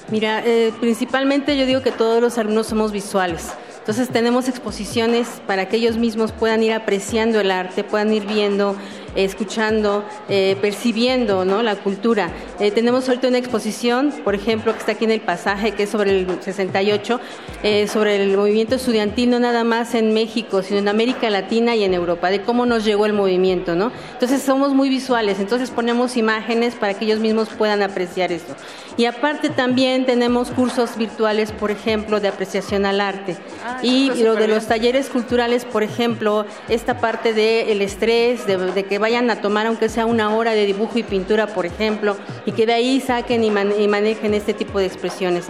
Mira, 0.09 0.41
eh, 0.43 0.73
principalmente 0.81 1.55
yo 1.55 1.65
digo 1.65 1.81
que 1.81 1.93
todos 1.93 2.19
los 2.21 2.37
alumnos 2.37 2.67
somos 2.67 2.91
visuales. 2.91 3.53
Entonces 3.89 4.13
tenemos 4.13 4.47
exposiciones 4.47 5.27
para 5.47 5.67
que 5.67 5.77
ellos 5.77 5.97
mismos 5.97 6.31
puedan 6.31 6.61
ir 6.61 6.73
apreciando 6.73 7.39
el 7.39 7.49
arte, 7.49 7.83
puedan 7.83 8.13
ir 8.13 8.23
viendo 8.27 8.75
escuchando, 9.15 10.03
eh, 10.29 10.57
percibiendo 10.61 11.45
¿no? 11.45 11.63
la 11.63 11.75
cultura. 11.75 12.29
Eh, 12.59 12.71
tenemos 12.71 13.07
ahorita 13.07 13.27
una 13.27 13.37
exposición, 13.37 14.13
por 14.23 14.35
ejemplo, 14.35 14.73
que 14.73 14.79
está 14.79 14.91
aquí 14.93 15.05
en 15.05 15.11
el 15.11 15.21
pasaje, 15.21 15.71
que 15.71 15.83
es 15.83 15.89
sobre 15.89 16.11
el 16.11 16.27
68, 16.41 17.19
eh, 17.63 17.87
sobre 17.87 18.21
el 18.21 18.35
movimiento 18.35 18.75
estudiantil, 18.75 19.29
no 19.29 19.39
nada 19.39 19.63
más 19.63 19.95
en 19.95 20.13
México, 20.13 20.61
sino 20.61 20.79
en 20.79 20.87
América 20.87 21.29
Latina 21.29 21.75
y 21.75 21.83
en 21.83 21.93
Europa, 21.93 22.29
de 22.29 22.41
cómo 22.41 22.65
nos 22.65 22.85
llegó 22.85 23.05
el 23.05 23.13
movimiento. 23.13 23.75
¿no? 23.75 23.91
Entonces 24.13 24.41
somos 24.41 24.73
muy 24.73 24.89
visuales, 24.89 25.39
entonces 25.39 25.71
ponemos 25.71 26.17
imágenes 26.17 26.75
para 26.75 26.93
que 26.93 27.05
ellos 27.05 27.19
mismos 27.19 27.49
puedan 27.49 27.81
apreciar 27.81 28.31
esto. 28.31 28.55
Y 28.97 29.05
aparte 29.05 29.49
también 29.49 30.05
tenemos 30.05 30.51
cursos 30.51 30.97
virtuales, 30.97 31.51
por 31.53 31.71
ejemplo, 31.71 32.19
de 32.19 32.27
apreciación 32.27 32.85
al 32.85 32.99
arte. 32.99 33.37
Ah, 33.63 33.79
y 33.81 34.11
lo 34.23 34.35
de 34.35 34.47
los 34.47 34.67
talleres 34.67 35.09
culturales, 35.09 35.63
por 35.63 35.83
ejemplo, 35.83 36.45
esta 36.67 36.99
parte 36.99 37.33
del 37.33 37.81
estrés, 37.81 38.45
de, 38.45 38.57
de 38.57 38.83
que 38.83 38.98
vayan 38.99 39.29
a 39.31 39.41
tomar 39.41 39.65
aunque 39.65 39.89
sea 39.89 40.05
una 40.05 40.35
hora 40.35 40.51
de 40.51 40.65
dibujo 40.65 40.99
y 40.99 41.03
pintura, 41.03 41.47
por 41.47 41.65
ejemplo, 41.65 42.15
y 42.45 42.51
que 42.51 42.65
de 42.65 42.73
ahí 42.73 43.01
saquen 43.01 43.43
y, 43.43 43.49
man- 43.49 43.73
y 43.79 43.87
manejen 43.87 44.33
este 44.33 44.53
tipo 44.53 44.77
de 44.79 44.85
expresiones. 44.85 45.45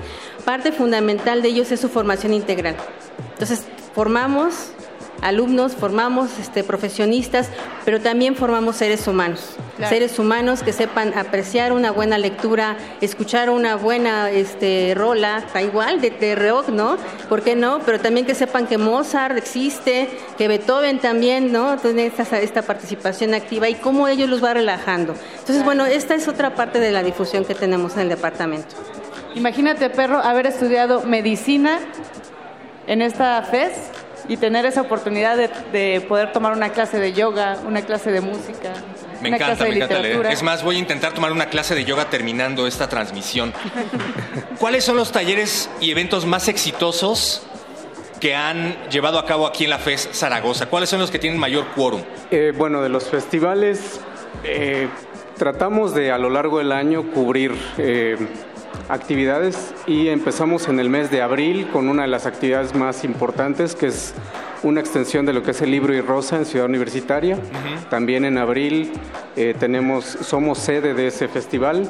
Parte 0.45 0.71
fundamental 0.71 1.41
de 1.41 1.49
ellos 1.49 1.71
es 1.71 1.80
su 1.80 1.89
formación 1.89 2.34
integral. 2.34 2.76
Entonces, 3.34 3.63
formamos 3.93 4.71
alumnos, 5.21 5.73
formamos 5.73 6.37
este, 6.39 6.63
profesionistas, 6.63 7.49
pero 7.85 7.99
también 7.99 8.35
formamos 8.35 8.77
seres 8.77 9.07
humanos. 9.07 9.55
Claro. 9.77 9.93
Seres 9.93 10.19
humanos 10.19 10.61
que 10.61 10.73
sepan 10.73 11.17
apreciar 11.17 11.71
una 11.71 11.91
buena 11.91 12.17
lectura, 12.17 12.77
escuchar 12.99 13.49
una 13.49 13.75
buena 13.75 14.29
este, 14.29 14.93
rola, 14.95 15.43
da 15.53 15.61
igual, 15.61 16.01
de, 16.01 16.09
de 16.11 16.35
rock, 16.35 16.69
¿no? 16.69 16.97
¿Por 17.29 17.43
qué 17.43 17.55
no? 17.55 17.79
Pero 17.85 17.99
también 17.99 18.25
que 18.25 18.35
sepan 18.35 18.67
que 18.67 18.77
Mozart 18.77 19.37
existe, 19.37 20.09
que 20.37 20.47
Beethoven 20.47 20.99
también, 20.99 21.51
¿no? 21.51 21.77
Tiene 21.77 22.07
esta, 22.07 22.39
esta 22.39 22.61
participación 22.61 23.33
activa 23.33 23.69
y 23.69 23.75
cómo 23.75 24.07
ellos 24.07 24.29
los 24.29 24.43
va 24.43 24.53
relajando. 24.53 25.15
Entonces, 25.39 25.63
bueno, 25.63 25.85
esta 25.85 26.15
es 26.15 26.27
otra 26.27 26.55
parte 26.55 26.79
de 26.79 26.91
la 26.91 27.03
difusión 27.03 27.45
que 27.45 27.55
tenemos 27.55 27.93
en 27.95 28.01
el 28.01 28.09
departamento. 28.09 28.75
Imagínate, 29.35 29.89
perro, 29.89 30.17
haber 30.17 30.47
estudiado 30.47 31.03
medicina 31.03 31.79
en 32.87 33.01
esta 33.01 33.41
FES 33.43 33.71
y 34.27 34.37
tener 34.37 34.65
esa 34.65 34.81
oportunidad 34.81 35.37
de, 35.37 35.49
de 35.71 36.01
poder 36.01 36.31
tomar 36.31 36.53
una 36.53 36.69
clase 36.69 36.99
de 36.99 37.13
yoga, 37.13 37.57
una 37.65 37.81
clase 37.83 38.11
de 38.11 38.21
música, 38.21 38.73
Me 39.21 39.29
una 39.29 39.37
encanta, 39.37 39.45
clase 39.55 39.63
de 39.63 39.69
me 39.69 39.75
encanta 39.77 39.93
leer. 39.95 40.03
literatura. 40.03 40.31
Es 40.31 40.43
más, 40.43 40.63
voy 40.63 40.75
a 40.75 40.79
intentar 40.79 41.13
tomar 41.13 41.31
una 41.31 41.47
clase 41.47 41.75
de 41.75 41.85
yoga 41.85 42.09
terminando 42.09 42.67
esta 42.67 42.87
transmisión. 42.89 43.53
¿Cuáles 44.59 44.83
son 44.83 44.97
los 44.97 45.11
talleres 45.11 45.69
y 45.79 45.91
eventos 45.91 46.25
más 46.25 46.47
exitosos 46.47 47.43
que 48.19 48.35
han 48.35 48.75
llevado 48.89 49.17
a 49.17 49.25
cabo 49.25 49.47
aquí 49.47 49.63
en 49.63 49.69
la 49.71 49.77
FES 49.79 50.09
Zaragoza? 50.13 50.65
¿Cuáles 50.67 50.89
son 50.89 50.99
los 50.99 51.09
que 51.11 51.19
tienen 51.19 51.39
mayor 51.39 51.65
quórum? 51.75 52.01
Eh, 52.31 52.51
bueno, 52.55 52.81
de 52.81 52.89
los 52.89 53.05
festivales, 53.05 54.01
eh, 54.43 54.87
tratamos 55.37 55.93
de 55.95 56.11
a 56.11 56.17
lo 56.17 56.29
largo 56.29 56.57
del 56.57 56.71
año 56.73 57.11
cubrir 57.11 57.55
eh, 57.77 58.17
actividades 58.89 59.73
y 59.87 60.07
empezamos 60.09 60.67
en 60.67 60.79
el 60.79 60.89
mes 60.89 61.09
de 61.11 61.21
abril 61.21 61.67
con 61.71 61.87
una 61.89 62.01
de 62.03 62.07
las 62.09 62.25
actividades 62.25 62.75
más 62.75 63.03
importantes, 63.03 63.75
que 63.75 63.87
es 63.87 64.13
una 64.63 64.81
extensión 64.81 65.25
de 65.25 65.31
lo 65.33 65.41
que 65.43 65.51
es 65.51 65.61
el 65.61 65.71
libro 65.71 65.93
y 65.93 66.01
rosa 66.01 66.35
en 66.35 66.45
Ciudad 66.45 66.65
Universitaria. 66.67 67.37
También 67.89 68.25
en 68.25 68.37
abril 68.37 68.91
eh, 69.35 69.55
tenemos, 69.57 70.03
somos 70.05 70.57
sede 70.57 70.93
de 70.93 71.07
ese 71.07 71.27
festival. 71.27 71.89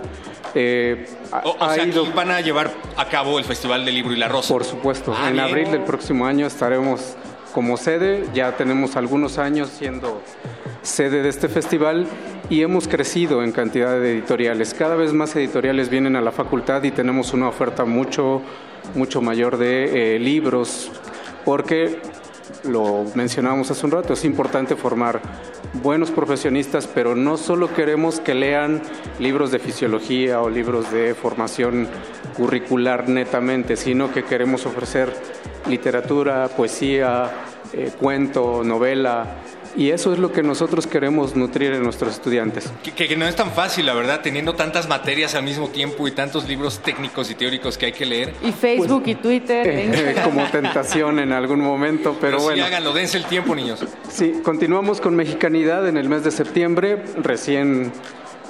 Eh, 0.53 1.07
O, 1.31 1.73
sea, 1.73 1.83
ido- 1.85 2.03
aquí 2.03 2.11
van 2.15 2.31
a 2.31 2.41
llevar 2.41 2.71
a 2.97 3.05
cabo 3.05 3.39
el 3.39 3.45
Festival 3.45 3.85
del 3.85 3.95
Libro 3.95 4.13
y 4.13 4.17
la 4.17 4.27
Rosa. 4.27 4.53
por 4.53 4.63
supuesto, 4.63 5.15
Ah, 5.17 5.27
en 5.29 5.33
bien. 5.33 5.45
abril 5.45 5.71
del 5.71 5.81
próximo 5.83 6.25
año 6.25 6.45
estaremos 6.47 7.15
como 7.53 7.77
sede, 7.77 8.25
ya 8.33 8.55
tenemos 8.55 8.95
algunos 8.95 9.37
años 9.39 9.69
siendo 9.69 10.21
sede 10.83 11.23
de 11.23 11.29
este 11.29 11.49
festival 11.49 12.05
y 12.49 12.61
hemos 12.63 12.87
crecido 12.87 13.43
en 13.43 13.51
cantidad 13.51 13.99
de 13.99 14.13
editoriales. 14.13 14.73
Cada 14.73 14.95
vez 14.95 15.13
más 15.13 15.35
editoriales 15.35 15.89
vienen 15.89 16.15
a 16.15 16.21
la 16.21 16.31
facultad 16.31 16.83
y 16.83 16.91
tenemos 16.91 17.33
una 17.33 17.47
oferta 17.47 17.85
mucho, 17.85 18.41
mucho 18.95 19.21
mayor 19.21 19.57
de 19.57 20.15
eh, 20.15 20.19
libros, 20.19 20.91
porque 21.45 21.99
lo 22.63 23.05
mencionábamos 23.13 23.69
hace 23.69 23.85
un 23.85 23.91
rato, 23.91 24.13
es 24.13 24.25
importante 24.25 24.75
formar 24.75 25.21
buenos 25.83 26.09
profesionistas, 26.09 26.87
pero 26.87 27.15
no 27.15 27.37
solo 27.37 27.73
queremos 27.73 28.19
que 28.19 28.33
lean 28.33 28.81
libros 29.19 29.51
de 29.51 29.59
fisiología 29.59 30.41
o 30.41 30.49
libros 30.49 30.91
de 30.91 31.13
formación 31.13 31.87
curricular 32.35 33.07
netamente, 33.07 33.75
sino 33.75 34.11
que 34.11 34.23
queremos 34.23 34.65
ofrecer 34.65 35.13
literatura, 35.67 36.47
poesía, 36.47 37.29
eh, 37.73 37.91
cuento, 37.99 38.63
novela, 38.63 39.35
y 39.79 39.91
eso 39.91 40.11
es 40.11 40.19
lo 40.19 40.31
que 40.31 40.43
nosotros 40.43 40.85
queremos 40.87 41.35
nutrir 41.35 41.71
en 41.73 41.81
nuestros 41.83 42.13
estudiantes. 42.13 42.69
Que, 42.83 42.91
que- 42.91 43.07
que 43.07 43.15
no 43.15 43.25
es 43.25 43.35
tan 43.35 43.49
fácil, 43.51 43.85
la 43.85 43.93
verdad, 43.93 44.19
teniendo 44.21 44.53
tantas 44.53 44.87
materias 44.89 45.35
al 45.35 45.43
mismo 45.43 45.69
tiempo 45.69 46.07
y 46.07 46.11
tantos 46.11 46.47
libros 46.47 46.79
técnicos 46.79 47.31
y 47.31 47.35
teóricos 47.35 47.77
que 47.77 47.87
hay 47.87 47.91
que 47.93 48.05
leer. 48.05 48.33
Y 48.43 48.51
Facebook 48.51 49.03
y 49.07 49.15
Twitter. 49.15 49.65
e 49.67 49.81
Eh, 49.81 49.85
Instagram. 49.85 50.23
como 50.29 50.43
tentación 50.51 51.19
en 51.19 51.31
algún 51.31 51.61
momento, 51.61 52.15
pero 52.19 52.39
sí, 52.39 52.43
bueno. 52.45 52.65
háganlo, 52.65 52.91
dense 52.93 53.17
el 53.17 53.25
tiempo, 53.25 53.55
niños. 53.55 53.79
Sí, 54.11 54.41
continuamos 54.43 54.99
con 55.01 55.15
Mexicanidad 55.15 55.87
en 55.87 55.95
el 55.97 56.09
mes 56.09 56.23
de 56.25 56.31
septiembre. 56.31 57.01
Recién 57.23 57.91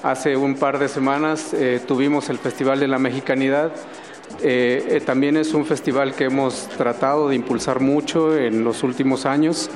hace 0.04 0.36
un 0.36 0.56
par 0.56 0.80
de 0.80 0.88
semanas 0.88 1.54
eh, 1.54 1.80
tuvimos 1.88 2.30
el 2.30 2.40
Festival 2.40 2.80
de 2.80 2.88
la 2.88 2.98
Mexicanidad. 2.98 3.72
Eh, 4.42 4.84
eh, 4.90 5.02
también 5.06 5.38
es 5.38 5.54
un 5.54 5.66
festival 5.66 6.14
que 6.16 6.26
hemos 6.26 6.68
tratado 6.78 7.30
de 7.30 7.36
impulsar 7.36 7.80
mucho 7.82 8.36
en 8.38 8.64
los 8.64 8.84
últimos 8.84 9.26
años. 9.26 9.70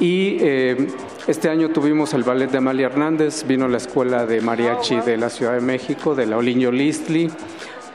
Y 0.00 0.38
eh, 0.40 0.88
este 1.26 1.48
año 1.48 1.70
tuvimos 1.70 2.14
el 2.14 2.22
ballet 2.22 2.50
de 2.50 2.58
Amalia 2.58 2.86
Hernández, 2.86 3.44
vino 3.46 3.66
la 3.66 3.78
escuela 3.78 4.26
de 4.26 4.40
mariachi 4.40 4.96
de 5.00 5.16
la 5.16 5.28
Ciudad 5.28 5.54
de 5.54 5.60
México, 5.60 6.14
de 6.14 6.26
la 6.26 6.36
Oliño 6.36 6.70
Listli, 6.70 7.30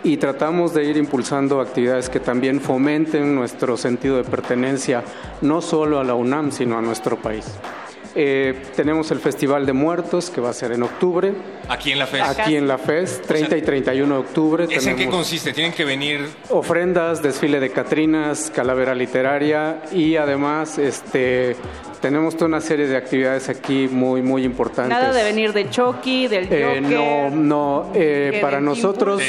y 0.04 0.18
tratamos 0.18 0.74
de 0.74 0.84
ir 0.84 0.98
impulsando 0.98 1.62
actividades 1.62 2.10
que 2.10 2.20
también 2.20 2.60
fomenten 2.60 3.34
nuestro 3.34 3.78
sentido 3.78 4.18
de 4.18 4.26
pertenencia, 4.26 5.04
no 5.42 5.62
solo 5.62 6.00
a 6.00 6.04
la 6.04 6.14
UNAM, 6.14 6.52
sino 6.52 6.78
a 6.78 6.82
nuestro 6.82 7.18
país. 7.18 7.46
Eh, 8.16 8.62
tenemos 8.76 9.10
el 9.10 9.20
Festival 9.20 9.66
de 9.66 9.74
Muertos, 9.74 10.30
que 10.30 10.40
va 10.40 10.50
a 10.50 10.54
ser 10.54 10.72
en 10.74 10.84
octubre, 10.84 11.34
Aquí 11.68 11.92
en 11.92 12.00
la 12.00 12.06
FES. 12.06 12.22
aquí 12.22 12.56
en 12.56 12.68
la 12.68 12.78
FES, 12.78 13.24
30 13.24 13.58
y 13.58 13.62
31 13.64 14.14
de 14.14 14.20
octubre. 14.20 14.68
¿Es 14.70 14.86
en 14.86 14.96
qué 14.98 15.08
consiste? 15.08 15.52
Tienen 15.52 15.74
que 15.74 15.84
venir 15.84 16.28
ofrendas, 16.50 17.24
desfile 17.24 17.60
de 17.60 17.72
Catrinas, 17.72 18.52
calavera 18.54 18.94
literaria 18.94 19.82
y 19.92 20.18
además 20.18 20.78
este, 20.78 21.56
tenemos 22.04 22.36
toda 22.36 22.48
una 22.48 22.60
serie 22.60 22.86
de 22.86 22.98
actividades 22.98 23.48
aquí 23.48 23.88
muy, 23.90 24.22
muy 24.22 24.44
importantes. 24.44 24.90
Nada 24.90 25.14
de 25.14 25.24
venir 25.24 25.54
de 25.54 25.70
Chucky, 25.70 26.28
del 26.28 26.50
Eh, 26.52 26.82
Joker. 26.82 26.82
no, 26.92 27.30
no, 27.30 27.92
eh, 27.96 28.40
para 28.42 28.60
nosotros 28.60 29.22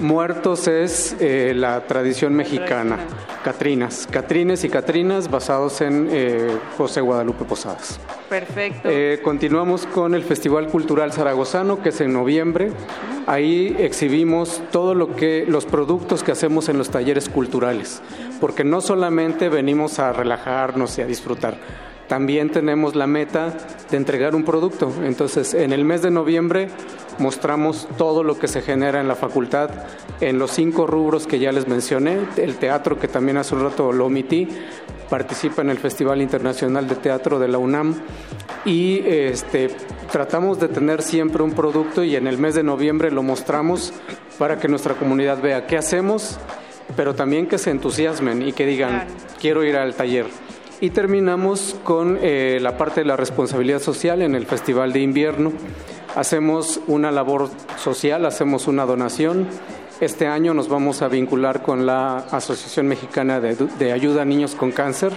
muertos 0.00 0.68
es 0.68 1.14
eh, 1.20 1.52
la 1.54 1.82
tradición 1.86 2.32
mexicana, 2.34 2.96
Catrinas, 3.44 4.08
Catrines 4.10 4.64
y 4.64 4.70
Catrinas 4.70 5.30
basados 5.30 5.82
en 5.82 6.08
eh, 6.10 6.48
José 6.78 7.02
Guadalupe 7.02 7.44
Posadas. 7.44 8.00
Perfecto. 8.30 8.88
Eh, 8.90 9.20
continuamos 9.22 9.84
con 9.84 10.14
el 10.14 10.22
Festival 10.24 10.68
Cultural 10.68 11.12
Zaragozano, 11.12 11.82
que 11.82 11.90
es 11.90 12.00
en 12.00 12.14
noviembre. 12.14 12.70
Ahí 13.26 13.76
exhibimos 13.78 14.62
todo 14.72 14.94
lo 14.94 15.14
que 15.14 15.44
los 15.46 15.66
productos 15.66 16.22
que 16.22 16.32
hacemos 16.32 16.70
en 16.70 16.78
los 16.78 16.88
talleres 16.88 17.28
culturales, 17.28 18.00
porque 18.40 18.64
no 18.64 18.80
solamente 18.80 19.50
venimos 19.50 19.98
a 19.98 20.14
relajarnos 20.14 20.96
y 20.96 21.02
a 21.02 21.06
disfrutar. 21.06 21.58
También 22.08 22.50
tenemos 22.50 22.94
la 22.94 23.06
meta 23.06 23.54
de 23.90 23.96
entregar 23.96 24.34
un 24.34 24.44
producto. 24.44 24.92
Entonces, 25.04 25.54
en 25.54 25.72
el 25.72 25.84
mes 25.84 26.02
de 26.02 26.10
noviembre 26.10 26.68
mostramos 27.18 27.88
todo 27.96 28.22
lo 28.22 28.38
que 28.38 28.48
se 28.48 28.62
genera 28.62 29.00
en 29.00 29.08
la 29.08 29.14
facultad 29.14 29.70
en 30.20 30.38
los 30.38 30.52
cinco 30.52 30.86
rubros 30.86 31.26
que 31.26 31.38
ya 31.38 31.52
les 31.52 31.68
mencioné. 31.68 32.18
El 32.36 32.56
teatro, 32.56 32.98
que 32.98 33.08
también 33.08 33.36
hace 33.36 33.54
un 33.54 33.62
rato 33.62 33.92
lo 33.92 34.06
omití, 34.06 34.48
participa 35.08 35.62
en 35.62 35.70
el 35.70 35.78
Festival 35.78 36.22
Internacional 36.22 36.88
de 36.88 36.96
Teatro 36.96 37.38
de 37.38 37.48
la 37.48 37.58
UNAM 37.58 37.94
y 38.64 39.02
este, 39.06 39.70
tratamos 40.10 40.58
de 40.60 40.68
tener 40.68 41.02
siempre 41.02 41.42
un 41.42 41.52
producto 41.52 42.02
y 42.02 42.16
en 42.16 42.26
el 42.26 42.38
mes 42.38 42.54
de 42.54 42.62
noviembre 42.62 43.10
lo 43.10 43.22
mostramos 43.22 43.92
para 44.38 44.58
que 44.58 44.68
nuestra 44.68 44.94
comunidad 44.94 45.40
vea 45.40 45.66
qué 45.66 45.76
hacemos, 45.76 46.38
pero 46.96 47.14
también 47.14 47.46
que 47.46 47.58
se 47.58 47.70
entusiasmen 47.70 48.42
y 48.42 48.52
que 48.52 48.66
digan, 48.66 49.06
quiero 49.40 49.64
ir 49.64 49.76
al 49.76 49.94
taller. 49.94 50.26
Y 50.80 50.90
terminamos 50.90 51.74
con 51.82 52.20
eh, 52.22 52.58
la 52.62 52.76
parte 52.78 53.00
de 53.00 53.06
la 53.06 53.16
responsabilidad 53.16 53.80
social 53.80 54.22
en 54.22 54.36
el 54.36 54.46
Festival 54.46 54.92
de 54.92 55.00
Invierno. 55.00 55.52
Hacemos 56.14 56.80
una 56.86 57.10
labor 57.10 57.50
social, 57.76 58.24
hacemos 58.24 58.68
una 58.68 58.86
donación. 58.86 59.48
Este 60.00 60.28
año 60.28 60.54
nos 60.54 60.68
vamos 60.68 61.02
a 61.02 61.08
vincular 61.08 61.62
con 61.62 61.84
la 61.84 62.18
Asociación 62.18 62.86
Mexicana 62.86 63.40
de, 63.40 63.56
de 63.56 63.92
Ayuda 63.92 64.22
a 64.22 64.24
Niños 64.24 64.54
con 64.54 64.70
Cáncer. 64.70 65.12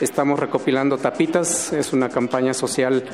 Estamos 0.00 0.40
recopilando 0.40 0.96
tapitas, 0.96 1.74
es 1.74 1.92
una 1.92 2.08
campaña 2.08 2.54
social 2.54 3.04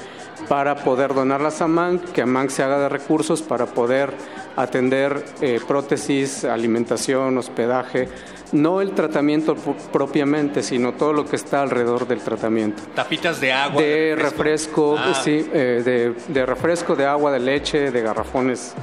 para 0.48 0.76
poder 0.76 1.12
donarlas 1.12 1.60
a 1.60 1.66
MANC, 1.66 2.12
que 2.12 2.22
a 2.22 2.26
MANC 2.26 2.50
se 2.50 2.62
haga 2.62 2.78
de 2.78 2.88
recursos 2.88 3.42
para 3.42 3.66
poder 3.66 4.14
atender 4.56 5.24
eh, 5.40 5.60
prótesis, 5.66 6.44
alimentación, 6.44 7.36
hospedaje, 7.36 8.08
no 8.52 8.80
el 8.80 8.92
tratamiento 8.92 9.54
propiamente, 9.92 10.62
sino 10.62 10.92
todo 10.94 11.12
lo 11.12 11.24
que 11.26 11.36
está 11.36 11.62
alrededor 11.62 12.06
del 12.08 12.20
tratamiento. 12.20 12.82
Tapitas 12.94 13.40
de 13.40 13.52
agua. 13.52 13.80
De 13.82 14.16
refresco, 14.16 14.96
Ah. 14.98 15.14
sí, 15.22 15.48
eh, 15.52 15.82
de, 15.84 16.14
de 16.32 16.46
refresco, 16.46 16.96
de 16.96 17.06
agua, 17.06 17.30
de 17.32 17.40
leche, 17.40 17.90
de 17.90 18.02
garrafones. 18.02 18.74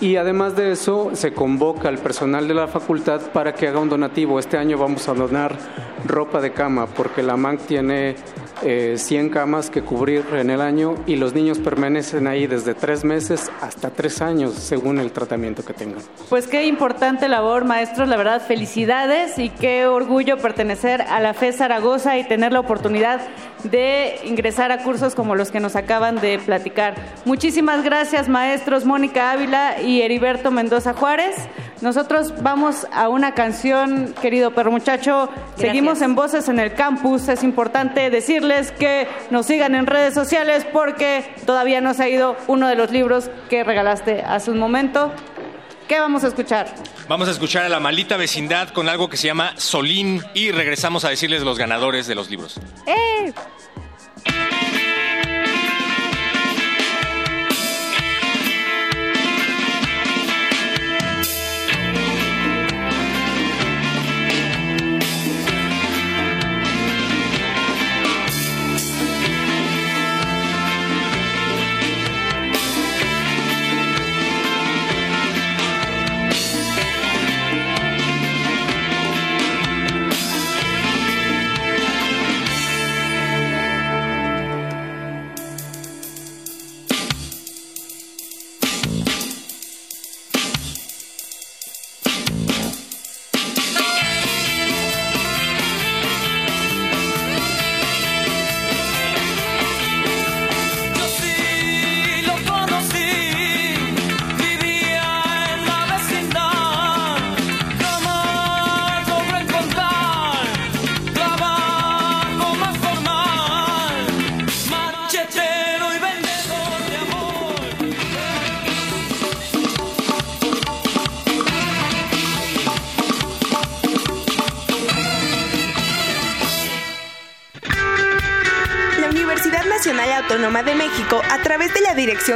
Y 0.00 0.16
además 0.16 0.56
de 0.56 0.72
eso, 0.72 1.10
se 1.12 1.32
convoca 1.34 1.88
al 1.88 1.98
personal 1.98 2.48
de 2.48 2.54
la 2.54 2.66
facultad 2.68 3.20
para 3.32 3.52
que 3.52 3.68
haga 3.68 3.80
un 3.80 3.90
donativo. 3.90 4.38
Este 4.38 4.56
año 4.56 4.78
vamos 4.78 5.06
a 5.08 5.12
donar 5.14 5.54
ropa 6.06 6.40
de 6.40 6.52
cama, 6.52 6.86
porque 6.86 7.22
la 7.22 7.36
MANC 7.36 7.60
tiene 7.66 8.16
eh, 8.62 8.94
100 8.96 9.30
camas 9.30 9.70
que 9.70 9.82
cubrir 9.82 10.24
en 10.32 10.50
el 10.50 10.60
año 10.60 10.96
y 11.06 11.16
los 11.16 11.34
niños 11.34 11.58
permanecen 11.58 12.26
ahí 12.26 12.46
desde 12.46 12.74
tres 12.74 13.04
meses 13.04 13.50
hasta 13.60 13.90
tres 13.90 14.20
años, 14.22 14.54
según 14.54 14.98
el 14.98 15.12
tratamiento 15.12 15.64
que 15.64 15.72
tengan. 15.72 16.00
Pues 16.28 16.46
qué 16.46 16.66
importante 16.66 17.28
labor, 17.28 17.64
maestros. 17.64 18.08
La 18.08 18.16
verdad, 18.16 18.42
felicidades 18.46 19.38
y 19.38 19.48
qué 19.48 19.86
orgullo 19.86 20.38
pertenecer 20.38 21.02
a 21.02 21.20
la 21.20 21.34
FE 21.34 21.52
Zaragoza 21.52 22.18
y 22.18 22.24
tener 22.24 22.52
la 22.52 22.60
oportunidad 22.60 23.20
de 23.64 24.20
ingresar 24.24 24.72
a 24.72 24.82
cursos 24.82 25.14
como 25.14 25.34
los 25.34 25.50
que 25.50 25.60
nos 25.60 25.76
acaban 25.76 26.20
de 26.20 26.38
platicar. 26.38 26.94
Muchísimas 27.24 27.84
gracias, 27.84 28.28
maestros 28.28 28.84
Mónica 28.84 29.32
Ávila 29.32 29.80
y 29.82 30.02
Heriberto 30.02 30.50
Mendoza 30.50 30.94
Juárez. 30.94 31.36
Nosotros 31.80 32.34
vamos 32.42 32.86
a 32.92 33.08
una 33.08 33.32
canción, 33.32 34.14
querido 34.20 34.50
perro 34.50 34.70
muchacho. 34.70 35.30
Seguimos 35.56 36.02
en 36.02 36.14
Voces 36.14 36.48
en 36.48 36.60
el 36.60 36.74
Campus. 36.74 37.28
Es 37.28 37.42
importante 37.42 38.10
decirles 38.50 38.72
que 38.72 39.08
nos 39.30 39.46
sigan 39.46 39.74
en 39.74 39.86
redes 39.86 40.14
sociales 40.14 40.66
porque 40.72 41.24
todavía 41.46 41.80
no 41.80 41.94
se 41.94 42.04
ha 42.04 42.08
ido 42.08 42.36
uno 42.46 42.68
de 42.68 42.74
los 42.74 42.90
libros 42.90 43.30
que 43.48 43.64
regalaste 43.64 44.22
hace 44.22 44.50
un 44.50 44.58
momento. 44.58 45.12
¿Qué 45.88 45.98
vamos 45.98 46.24
a 46.24 46.28
escuchar? 46.28 46.72
Vamos 47.08 47.28
a 47.28 47.32
escuchar 47.32 47.64
a 47.64 47.68
la 47.68 47.80
maldita 47.80 48.16
vecindad 48.16 48.68
con 48.68 48.88
algo 48.88 49.08
que 49.08 49.16
se 49.16 49.26
llama 49.26 49.54
Solín 49.56 50.22
y 50.34 50.52
regresamos 50.52 51.04
a 51.04 51.08
decirles 51.08 51.42
los 51.42 51.58
ganadores 51.58 52.06
de 52.06 52.14
los 52.14 52.30
libros. 52.30 52.60
¡Eh! 52.86 53.32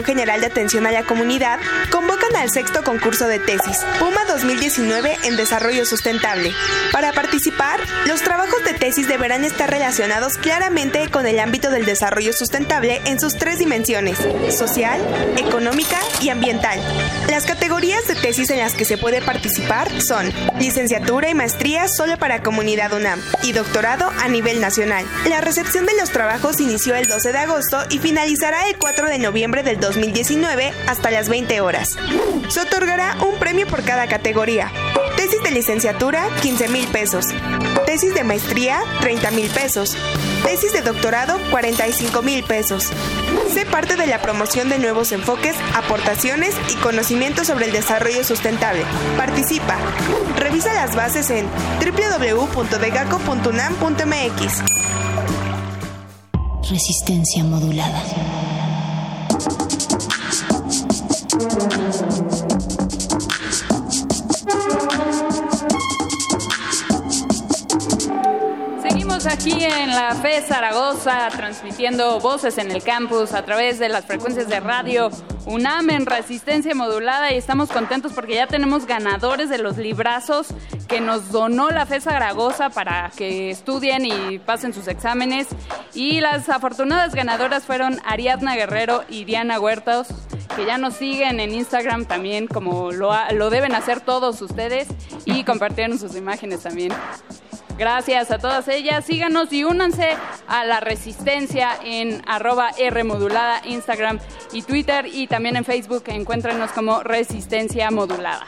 General 0.05 0.41
de 0.41 0.47
Atención 0.47 0.87
a 0.87 0.93
la 0.93 1.05
Comunidad, 1.05 1.61
al 2.37 2.51
sexto 2.51 2.83
concurso 2.83 3.27
de 3.27 3.39
tesis, 3.39 3.79
PUMA 3.99 4.25
2019 4.27 5.17
en 5.25 5.37
Desarrollo 5.37 5.85
Sustentable. 5.85 6.53
Para 6.93 7.13
participar, 7.13 7.81
los 8.07 8.23
trabajos 8.23 8.65
de 8.65 8.75
tesis 8.75 9.09
deberán 9.09 9.45
estar 9.45 9.71
relacionados 9.71 10.39
claramente 10.39 11.09
con 11.11 11.27
el 11.27 11.39
ámbito 11.39 11.71
del 11.71 11.85
desarrollo 11.85 12.33
sustentable 12.33 13.01
en 13.07 13.21
sus 13.21 13.37
tres 13.37 13.59
dimensiones, 13.59 14.19
social, 14.51 15.01
económica 15.37 15.99
y 16.21 16.31
ambiental. 16.31 16.81
Las 17.29 17.45
categorías 17.45 18.07
de 18.07 18.15
tesis 18.15 18.51
en 18.51 18.59
las 18.59 18.75
que 18.75 18.85
se 18.85 18.99
puede 18.99 19.21
participar 19.21 19.91
son 20.03 20.33
licenciatura 20.59 21.31
y 21.31 21.35
maestría 21.35 21.89
solo 21.89 22.17
para 22.19 22.43
Comunidad 22.43 22.93
UNAM 22.93 23.21
y 23.43 23.53
doctorado 23.53 24.11
a 24.23 24.29
nivel 24.29 24.61
nacional. 24.61 25.05
La 25.29 25.41
recepción 25.41 25.87
de 25.87 25.97
los 25.99 26.11
trabajos 26.11 26.61
inició 26.61 26.95
el 26.95 27.07
12 27.07 27.33
de 27.33 27.39
agosto 27.39 27.79
y 27.91 27.99
finalizará 27.99 28.69
el 28.69 28.77
4 28.77 29.09
de 29.09 29.19
noviembre 29.19 29.63
del 29.63 29.81
2019 29.81 30.73
hasta 30.87 31.11
las 31.11 31.29
20 31.29 31.61
horas. 31.61 31.97
Se 32.49 32.61
otorgará 32.61 33.17
un 33.27 33.39
premio 33.39 33.67
por 33.67 33.83
cada 33.85 34.07
categoría. 34.07 34.71
Tesis 35.17 35.43
de 35.43 35.51
licenciatura, 35.51 36.29
15 36.43 36.69
mil 36.69 36.87
pesos. 36.89 37.27
Tesis 37.87 38.15
de 38.15 38.25
maestría, 38.25 38.83
30 39.01 39.31
mil 39.31 39.49
pesos. 39.49 39.97
Tesis 40.45 40.73
de 40.73 40.83
doctorado, 40.83 41.39
45 41.51 42.23
mil 42.23 42.45
pesos. 42.45 42.91
Sé 43.53 43.65
parte 43.65 43.97
de 43.97 44.07
la 44.07 44.21
promoción 44.21 44.69
de 44.69 44.79
nuevos 44.79 45.13
enfoques, 45.13 45.57
aportaciones 45.75 46.55
y 46.71 46.75
conocimientos 46.77 47.47
sobre 47.47 47.65
el 47.67 47.73
desarrollo 47.73 48.25
sustentable. 48.25 48.85
Participa. 49.17 49.79
Revisa 50.37 50.75
las 50.75 50.95
bases 50.95 51.31
en 51.31 51.49
www.degaco.unam.mx. 51.81 54.63
Resistencia 56.69 57.45
modulada. 57.45 58.03
Thank 61.51 62.53
you. 62.53 62.54
Seguimos 69.15 69.33
aquí 69.33 69.65
en 69.65 69.91
la 69.91 70.13
FE 70.17 70.43
Zaragoza 70.43 71.29
transmitiendo 71.29 72.19
voces 72.19 72.59
en 72.59 72.73
el 72.73 72.83
campus 72.83 73.33
a 73.33 73.45
través 73.45 73.79
de 73.79 73.89
las 73.89 74.07
frecuencias 74.07 74.49
de 74.49 74.59
radio 74.59 75.09
UNAM 75.47 75.91
en 75.91 76.05
resistencia 76.05 76.75
modulada 76.75 77.33
y 77.33 77.37
estamos 77.37 77.71
contentos 77.71 78.13
porque 78.13 78.35
ya 78.35 78.49
tenemos 78.49 78.87
ganadores 78.87 79.49
de 79.51 79.59
los 79.59 79.77
librazos 79.77 80.49
que 80.89 81.01
nos 81.01 81.31
donó 81.31 81.71
la 81.71 81.87
FE 81.87 82.01
Zaragoza 82.01 82.71
para 82.71 83.13
que 83.17 83.51
estudien 83.51 84.05
y 84.05 84.41
pasen 84.41 84.75
sus 84.75 84.89
exámenes 84.89 85.47
y 85.95 86.21
las 86.21 86.49
afortunadas 86.49 87.15
ganadoras 87.15 87.63
fueron 87.63 88.01
Ariadna 88.05 88.57
Guerrero 88.57 89.05
y 89.09 89.25
Diana 89.27 89.61
Huertos 89.61 90.09
que 90.57 90.67
ya 90.67 90.77
nos 90.77 90.95
siguen 90.95 91.39
en 91.39 91.55
Instagram 91.55 92.07
también 92.07 92.49
como 92.49 92.91
lo, 92.91 93.13
lo 93.31 93.51
deben 93.51 93.77
hacer 93.77 94.01
todos 94.01 94.43
ustedes 94.43 94.89
y 95.25 95.45
compartieron 95.45 96.01
sus 96.01 96.17
imágenes 96.17 96.65
también. 96.65 96.93
Gracias 97.77 98.31
a 98.31 98.39
todas 98.39 98.69
ellas. 98.69 99.05
Síganos 99.05 99.53
y 99.53 99.65
únanse 99.65 100.11
a 100.47 100.65
la 100.65 100.81
resistencia 100.81 101.71
en 101.85 102.23
arroba 102.27 102.71
R 102.79 103.03
modulada, 103.05 103.61
Instagram 103.67 104.21
y 104.53 104.63
Twitter 104.63 105.07
y 105.13 105.27
también 105.27 105.57
en 105.57 105.65
Facebook. 105.65 106.05
Encuéntrenos 106.07 106.71
como 106.71 107.03
Resistencia 107.03 107.91
Modulada. 107.91 108.47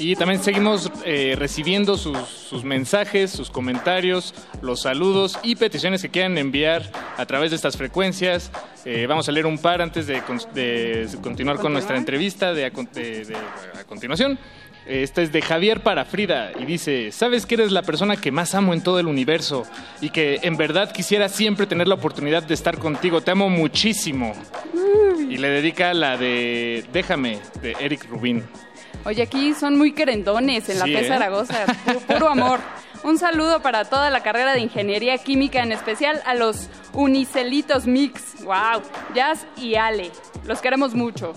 Y 0.00 0.14
también 0.14 0.40
seguimos 0.40 0.92
eh, 1.04 1.34
recibiendo 1.36 1.96
sus, 1.96 2.16
sus 2.18 2.62
mensajes, 2.62 3.32
sus 3.32 3.50
comentarios, 3.50 4.32
los 4.62 4.82
saludos 4.82 5.36
y 5.42 5.56
peticiones 5.56 6.02
que 6.02 6.08
quieran 6.08 6.38
enviar 6.38 6.82
a 7.16 7.26
través 7.26 7.50
de 7.50 7.56
estas 7.56 7.76
frecuencias. 7.76 8.52
Eh, 8.84 9.06
vamos 9.08 9.28
a 9.28 9.32
leer 9.32 9.46
un 9.46 9.58
par 9.58 9.82
antes 9.82 10.06
de, 10.06 10.22
con- 10.22 10.38
de 10.54 11.08
continuar 11.20 11.58
con 11.58 11.72
nuestra 11.72 11.96
entrevista 11.96 12.54
de- 12.54 12.64
a 12.66 13.84
continuación. 13.86 14.38
Esta 14.88 15.20
es 15.20 15.32
de 15.32 15.42
Javier 15.42 15.80
para 15.82 16.04
Frida 16.06 16.50
y 16.58 16.64
dice, 16.64 17.12
¿sabes 17.12 17.44
que 17.44 17.56
eres 17.56 17.72
la 17.72 17.82
persona 17.82 18.16
que 18.16 18.32
más 18.32 18.54
amo 18.54 18.72
en 18.72 18.82
todo 18.82 18.98
el 18.98 19.06
universo? 19.06 19.64
Y 20.00 20.08
que 20.10 20.40
en 20.42 20.56
verdad 20.56 20.90
quisiera 20.92 21.28
siempre 21.28 21.66
tener 21.66 21.86
la 21.88 21.94
oportunidad 21.94 22.42
de 22.42 22.54
estar 22.54 22.78
contigo. 22.78 23.20
Te 23.20 23.30
amo 23.32 23.50
muchísimo. 23.50 24.32
Y 25.28 25.36
le 25.36 25.48
dedica 25.50 25.92
la 25.92 26.16
de 26.16 26.86
Déjame, 26.92 27.38
de 27.60 27.76
Eric 27.80 28.08
Rubin. 28.08 28.42
Oye, 29.04 29.22
aquí 29.22 29.52
son 29.52 29.76
muy 29.76 29.92
querendones 29.92 30.68
en 30.70 30.78
la 30.78 30.84
Sí, 30.86 30.94
¿eh? 30.94 31.04
Zaragoza. 31.06 31.66
Pu- 31.86 32.00
Puro 32.14 32.28
amor. 32.30 32.58
Un 33.04 33.18
saludo 33.18 33.60
para 33.60 33.84
toda 33.84 34.08
la 34.10 34.22
carrera 34.22 34.54
de 34.54 34.60
Ingeniería 34.60 35.18
Química, 35.18 35.62
en 35.62 35.70
especial 35.72 36.20
a 36.26 36.34
los 36.34 36.68
Unicelitos 36.94 37.86
Mix. 37.86 38.42
¡Wow! 38.42 38.82
Jazz 39.14 39.46
y 39.56 39.74
Ale. 39.76 40.10
Los 40.46 40.60
queremos 40.60 40.94
mucho. 40.94 41.34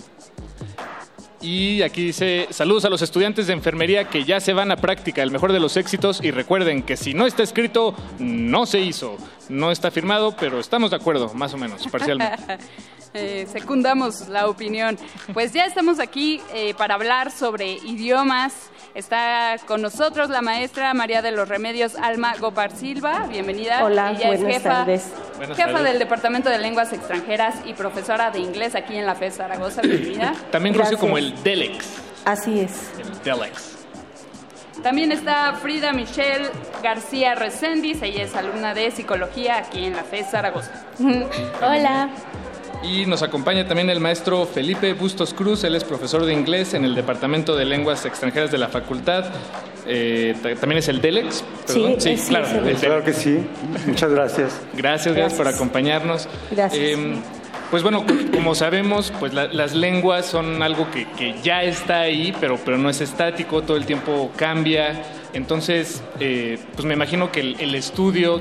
Y 1.42 1.82
aquí 1.82 2.06
dice, 2.06 2.46
saludos 2.50 2.84
a 2.84 2.88
los 2.88 3.02
estudiantes 3.02 3.48
de 3.48 3.52
enfermería 3.52 4.04
que 4.04 4.22
ya 4.22 4.38
se 4.38 4.52
van 4.52 4.70
a 4.70 4.76
práctica, 4.76 5.24
el 5.24 5.32
mejor 5.32 5.52
de 5.52 5.58
los 5.58 5.76
éxitos 5.76 6.20
y 6.22 6.30
recuerden 6.30 6.84
que 6.84 6.96
si 6.96 7.14
no 7.14 7.26
está 7.26 7.42
escrito, 7.42 7.96
no 8.20 8.64
se 8.64 8.80
hizo. 8.80 9.16
No 9.48 9.72
está 9.72 9.90
firmado, 9.90 10.36
pero 10.38 10.60
estamos 10.60 10.90
de 10.90 10.96
acuerdo, 10.96 11.34
más 11.34 11.52
o 11.52 11.58
menos, 11.58 11.86
parcialmente. 11.88 12.36
Eh, 13.14 13.46
secundamos 13.52 14.28
la 14.28 14.48
opinión. 14.48 14.96
Pues 15.34 15.52
ya 15.52 15.66
estamos 15.66 15.98
aquí 16.00 16.40
eh, 16.54 16.74
para 16.74 16.94
hablar 16.94 17.30
sobre 17.30 17.72
idiomas. 17.72 18.54
Está 18.94 19.56
con 19.66 19.80
nosotros 19.82 20.28
la 20.30 20.42
maestra 20.42 20.92
María 20.94 21.22
de 21.22 21.30
los 21.30 21.48
Remedios 21.48 21.94
Alma 21.96 22.34
Gopar 22.38 22.72
Silva. 22.74 23.26
Bienvenida. 23.28 23.84
Hola, 23.84 24.12
Ella 24.12 24.32
es 24.32 24.40
buenas 24.40 24.56
jefa, 24.62 24.68
tardes. 24.70 25.12
Buenas 25.36 25.56
jefa 25.56 25.72
tardes. 25.72 25.84
del 25.90 25.98
Departamento 25.98 26.48
de 26.50 26.58
Lenguas 26.58 26.92
Extranjeras 26.92 27.54
y 27.66 27.74
profesora 27.74 28.30
de 28.30 28.40
inglés 28.40 28.74
aquí 28.74 28.96
en 28.96 29.06
la 29.06 29.14
FES 29.14 29.36
Zaragoza. 29.36 29.82
Bienvenida. 29.82 30.32
También 30.50 30.74
conocido 30.74 30.98
como 30.98 31.16
el 31.18 31.42
DELEX. 31.42 31.86
Así 32.24 32.60
es. 32.60 32.90
El 32.98 33.22
DELEX. 33.22 33.78
También 34.82 35.12
está 35.12 35.54
Frida 35.54 35.92
Michelle 35.92 36.48
García 36.82 37.34
Reséndiz. 37.34 38.02
Ella 38.02 38.24
es 38.24 38.34
alumna 38.34 38.74
de 38.74 38.90
psicología 38.90 39.58
aquí 39.58 39.84
en 39.84 39.96
la 39.96 40.02
FES 40.02 40.30
Zaragoza. 40.30 40.70
Hola. 41.62 42.08
Y 42.82 43.06
nos 43.06 43.22
acompaña 43.22 43.66
también 43.66 43.88
el 43.90 44.00
maestro 44.00 44.44
Felipe 44.44 44.92
Bustos 44.94 45.32
Cruz, 45.34 45.62
él 45.64 45.74
es 45.76 45.84
profesor 45.84 46.24
de 46.24 46.32
inglés 46.32 46.74
en 46.74 46.84
el 46.84 46.94
Departamento 46.94 47.54
de 47.56 47.64
Lenguas 47.64 48.04
Extranjeras 48.04 48.50
de 48.50 48.58
la 48.58 48.68
Facultad. 48.68 49.26
Eh, 49.86 50.34
ta- 50.42 50.54
también 50.56 50.78
es 50.78 50.88
el 50.88 51.00
DELEX. 51.00 51.44
perdón. 51.66 51.94
Sí, 52.00 52.16
sí, 52.16 52.28
claro. 52.28 52.46
Claro 52.80 53.04
que 53.04 53.12
sí. 53.12 53.38
Muchas 53.86 54.10
gracias. 54.10 54.60
Gracias, 54.74 55.14
gracias 55.14 55.38
por 55.38 55.48
acompañarnos. 55.48 56.28
Gracias. 56.50 56.82
Eh, 56.82 57.14
pues 57.70 57.82
bueno, 57.84 58.04
co- 58.04 58.14
como 58.32 58.54
sabemos, 58.54 59.12
pues 59.18 59.32
la- 59.32 59.46
las 59.46 59.74
lenguas 59.74 60.26
son 60.26 60.62
algo 60.62 60.90
que, 60.90 61.06
que 61.12 61.34
ya 61.42 61.62
está 61.62 62.00
ahí, 62.00 62.34
pero, 62.40 62.58
pero 62.64 62.78
no 62.78 62.90
es 62.90 63.00
estático, 63.00 63.62
todo 63.62 63.76
el 63.76 63.86
tiempo 63.86 64.30
cambia. 64.36 65.02
Entonces, 65.34 66.02
eh, 66.20 66.58
pues 66.74 66.84
me 66.84 66.94
imagino 66.94 67.30
que 67.32 67.40
el, 67.40 67.56
el 67.60 67.74
estudio 67.74 68.40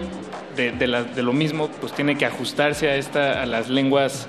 de, 0.55 0.71
de 0.71 0.87
la- 0.87 1.03
de 1.03 1.23
lo 1.23 1.33
mismo, 1.33 1.69
pues 1.79 1.93
tiene 1.93 2.17
que 2.17 2.25
ajustarse 2.25 2.89
a 2.89 2.95
esta, 2.95 3.41
a 3.41 3.45
las 3.45 3.69
lenguas, 3.69 4.27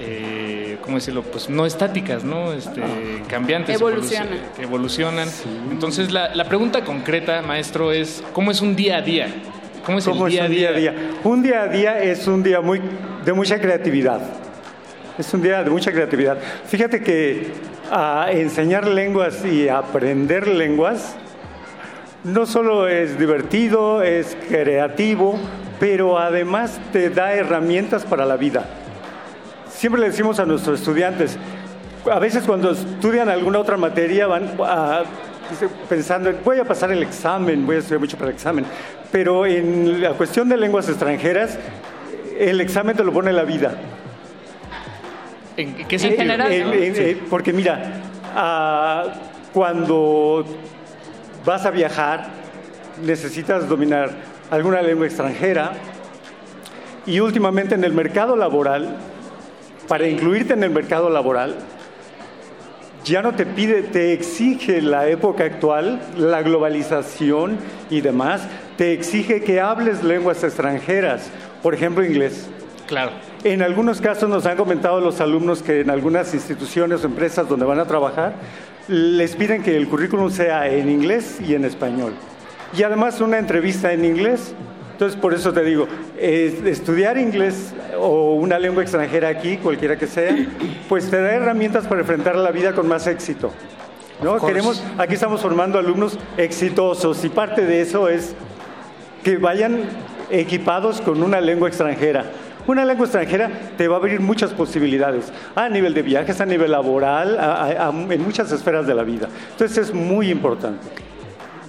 eh, 0.00 0.78
¿cómo 0.82 0.96
decirlo? 0.96 1.22
Pues 1.22 1.48
no 1.48 1.66
estáticas, 1.66 2.24
¿no? 2.24 2.52
Este, 2.52 2.82
cambiantes. 3.28 3.76
Evolucionan. 3.76 4.28
evoluci- 4.28 4.56
que 4.56 4.62
evolucionan. 4.62 5.28
Entonces, 5.70 6.10
la, 6.10 6.34
la 6.34 6.44
pregunta 6.44 6.84
concreta, 6.84 7.42
maestro, 7.42 7.92
es 7.92 8.22
¿cómo 8.32 8.50
es 8.50 8.60
un 8.60 8.74
día 8.74 8.96
a 8.98 9.02
día? 9.02 9.28
¿Cómo 9.84 9.98
es 9.98 10.04
¿Cómo 10.04 10.26
el 10.26 10.32
es 10.32 10.38
día 10.38 10.42
a 10.44 10.46
un 10.46 10.52
día? 10.52 10.72
día 10.72 10.90
a 10.90 10.92
día? 10.94 11.10
Un 11.24 11.42
día 11.42 11.62
a 11.62 11.68
día 11.68 12.02
es 12.02 12.26
un 12.26 12.42
día 12.42 12.60
muy, 12.60 12.80
de 13.24 13.32
mucha 13.32 13.60
creatividad. 13.60 14.20
Es 15.18 15.32
un 15.34 15.42
día 15.42 15.62
de 15.62 15.70
mucha 15.70 15.92
creatividad. 15.92 16.38
Fíjate 16.66 17.02
que 17.02 17.48
a 17.90 18.28
enseñar 18.30 18.86
lenguas 18.88 19.44
y 19.44 19.68
aprender 19.68 20.48
lenguas 20.48 21.16
no 22.24 22.46
solo 22.46 22.88
es 22.88 23.18
divertido, 23.18 24.02
es 24.02 24.36
creativo, 24.48 25.38
pero 25.80 26.18
además 26.18 26.80
te 26.92 27.10
da 27.10 27.32
herramientas 27.34 28.04
para 28.04 28.24
la 28.24 28.36
vida. 28.36 28.64
Siempre 29.68 30.00
le 30.00 30.08
decimos 30.10 30.38
a 30.38 30.46
nuestros 30.46 30.78
estudiantes, 30.80 31.36
a 32.10 32.18
veces 32.18 32.44
cuando 32.44 32.70
estudian 32.70 33.28
alguna 33.28 33.58
otra 33.58 33.76
materia 33.76 34.26
van 34.26 34.50
a- 34.64 35.02
dice, 35.50 35.68
pensando, 35.88 36.30
en, 36.30 36.36
voy 36.44 36.58
a 36.58 36.64
pasar 36.64 36.92
el 36.92 37.02
examen, 37.02 37.66
voy 37.66 37.76
a 37.76 37.78
estudiar 37.80 38.00
mucho 38.00 38.16
para 38.16 38.30
el 38.30 38.34
examen, 38.36 38.64
pero 39.10 39.44
en 39.44 40.00
la 40.00 40.10
cuestión 40.12 40.48
de 40.48 40.56
lenguas 40.56 40.88
extranjeras, 40.88 41.58
el 42.38 42.60
examen 42.60 42.96
te 42.96 43.02
lo 43.04 43.12
pone 43.12 43.32
la 43.32 43.42
vida. 43.44 43.74
¿En 45.56 45.74
qué 45.86 45.96
En 45.96 46.00
sentido? 46.00 46.22
general, 46.22 46.52
eh, 46.52 46.64
eh, 46.96 47.22
porque 47.28 47.52
mira, 47.52 48.00
ah, 48.34 49.04
cuando 49.52 50.44
vas 51.44 51.66
a 51.66 51.70
viajar, 51.70 52.28
necesitas 53.04 53.68
dominar 53.68 54.10
alguna 54.50 54.82
lengua 54.82 55.06
extranjera 55.06 55.72
y 57.06 57.20
últimamente 57.20 57.74
en 57.74 57.84
el 57.84 57.92
mercado 57.92 58.36
laboral, 58.36 58.96
para 59.88 60.06
incluirte 60.06 60.52
en 60.52 60.62
el 60.62 60.70
mercado 60.70 61.10
laboral, 61.10 61.56
ya 63.04 63.20
no 63.20 63.34
te 63.34 63.46
pide, 63.46 63.82
te 63.82 64.12
exige 64.12 64.80
la 64.80 65.08
época 65.08 65.44
actual, 65.44 66.00
la 66.16 66.42
globalización 66.42 67.58
y 67.90 68.00
demás, 68.00 68.46
te 68.76 68.92
exige 68.92 69.42
que 69.42 69.60
hables 69.60 70.04
lenguas 70.04 70.44
extranjeras, 70.44 71.28
por 71.62 71.74
ejemplo 71.74 72.04
inglés. 72.04 72.48
Claro. 72.86 73.10
En 73.42 73.62
algunos 73.62 74.00
casos 74.00 74.28
nos 74.28 74.46
han 74.46 74.56
comentado 74.56 75.00
los 75.00 75.20
alumnos 75.20 75.62
que 75.62 75.80
en 75.80 75.90
algunas 75.90 76.32
instituciones 76.34 77.02
o 77.02 77.06
empresas 77.06 77.48
donde 77.48 77.64
van 77.64 77.80
a 77.80 77.86
trabajar 77.86 78.34
les 78.88 79.36
piden 79.36 79.62
que 79.62 79.76
el 79.76 79.88
currículum 79.88 80.30
sea 80.30 80.68
en 80.68 80.90
inglés 80.90 81.38
y 81.46 81.54
en 81.54 81.64
español. 81.64 82.12
Y 82.76 82.82
además 82.82 83.20
una 83.20 83.38
entrevista 83.38 83.92
en 83.92 84.04
inglés. 84.04 84.54
Entonces, 84.92 85.18
por 85.20 85.34
eso 85.34 85.52
te 85.52 85.62
digo, 85.64 85.88
es- 86.18 86.62
estudiar 86.64 87.18
inglés 87.18 87.72
o 87.98 88.34
una 88.34 88.58
lengua 88.58 88.82
extranjera 88.82 89.28
aquí, 89.28 89.56
cualquiera 89.56 89.96
que 89.96 90.06
sea, 90.06 90.34
pues 90.88 91.10
te 91.10 91.20
da 91.20 91.32
herramientas 91.32 91.86
para 91.86 92.00
enfrentar 92.02 92.36
la 92.36 92.50
vida 92.50 92.72
con 92.72 92.86
más 92.88 93.06
éxito. 93.06 93.52
¿no? 94.22 94.38
Queremos, 94.38 94.82
aquí 94.98 95.14
estamos 95.14 95.40
formando 95.40 95.78
alumnos 95.78 96.16
exitosos 96.36 97.24
y 97.24 97.28
parte 97.28 97.66
de 97.66 97.80
eso 97.80 98.08
es 98.08 98.34
que 99.24 99.36
vayan 99.38 99.80
equipados 100.30 101.00
con 101.00 101.22
una 101.22 101.40
lengua 101.40 101.68
extranjera. 101.68 102.26
Una 102.66 102.84
lengua 102.84 103.06
extranjera 103.06 103.50
te 103.76 103.88
va 103.88 103.96
a 103.96 103.98
abrir 103.98 104.20
muchas 104.20 104.52
posibilidades, 104.52 105.32
a 105.56 105.68
nivel 105.68 105.94
de 105.94 106.02
viajes, 106.02 106.40
a 106.40 106.46
nivel 106.46 106.70
laboral, 106.70 107.38
a- 107.38 107.64
a- 107.64 107.88
a- 107.88 107.90
en 107.90 108.22
muchas 108.22 108.52
esferas 108.52 108.86
de 108.86 108.94
la 108.94 109.02
vida. 109.02 109.28
Entonces 109.50 109.78
es 109.88 109.94
muy 109.94 110.30
importante. 110.30 110.86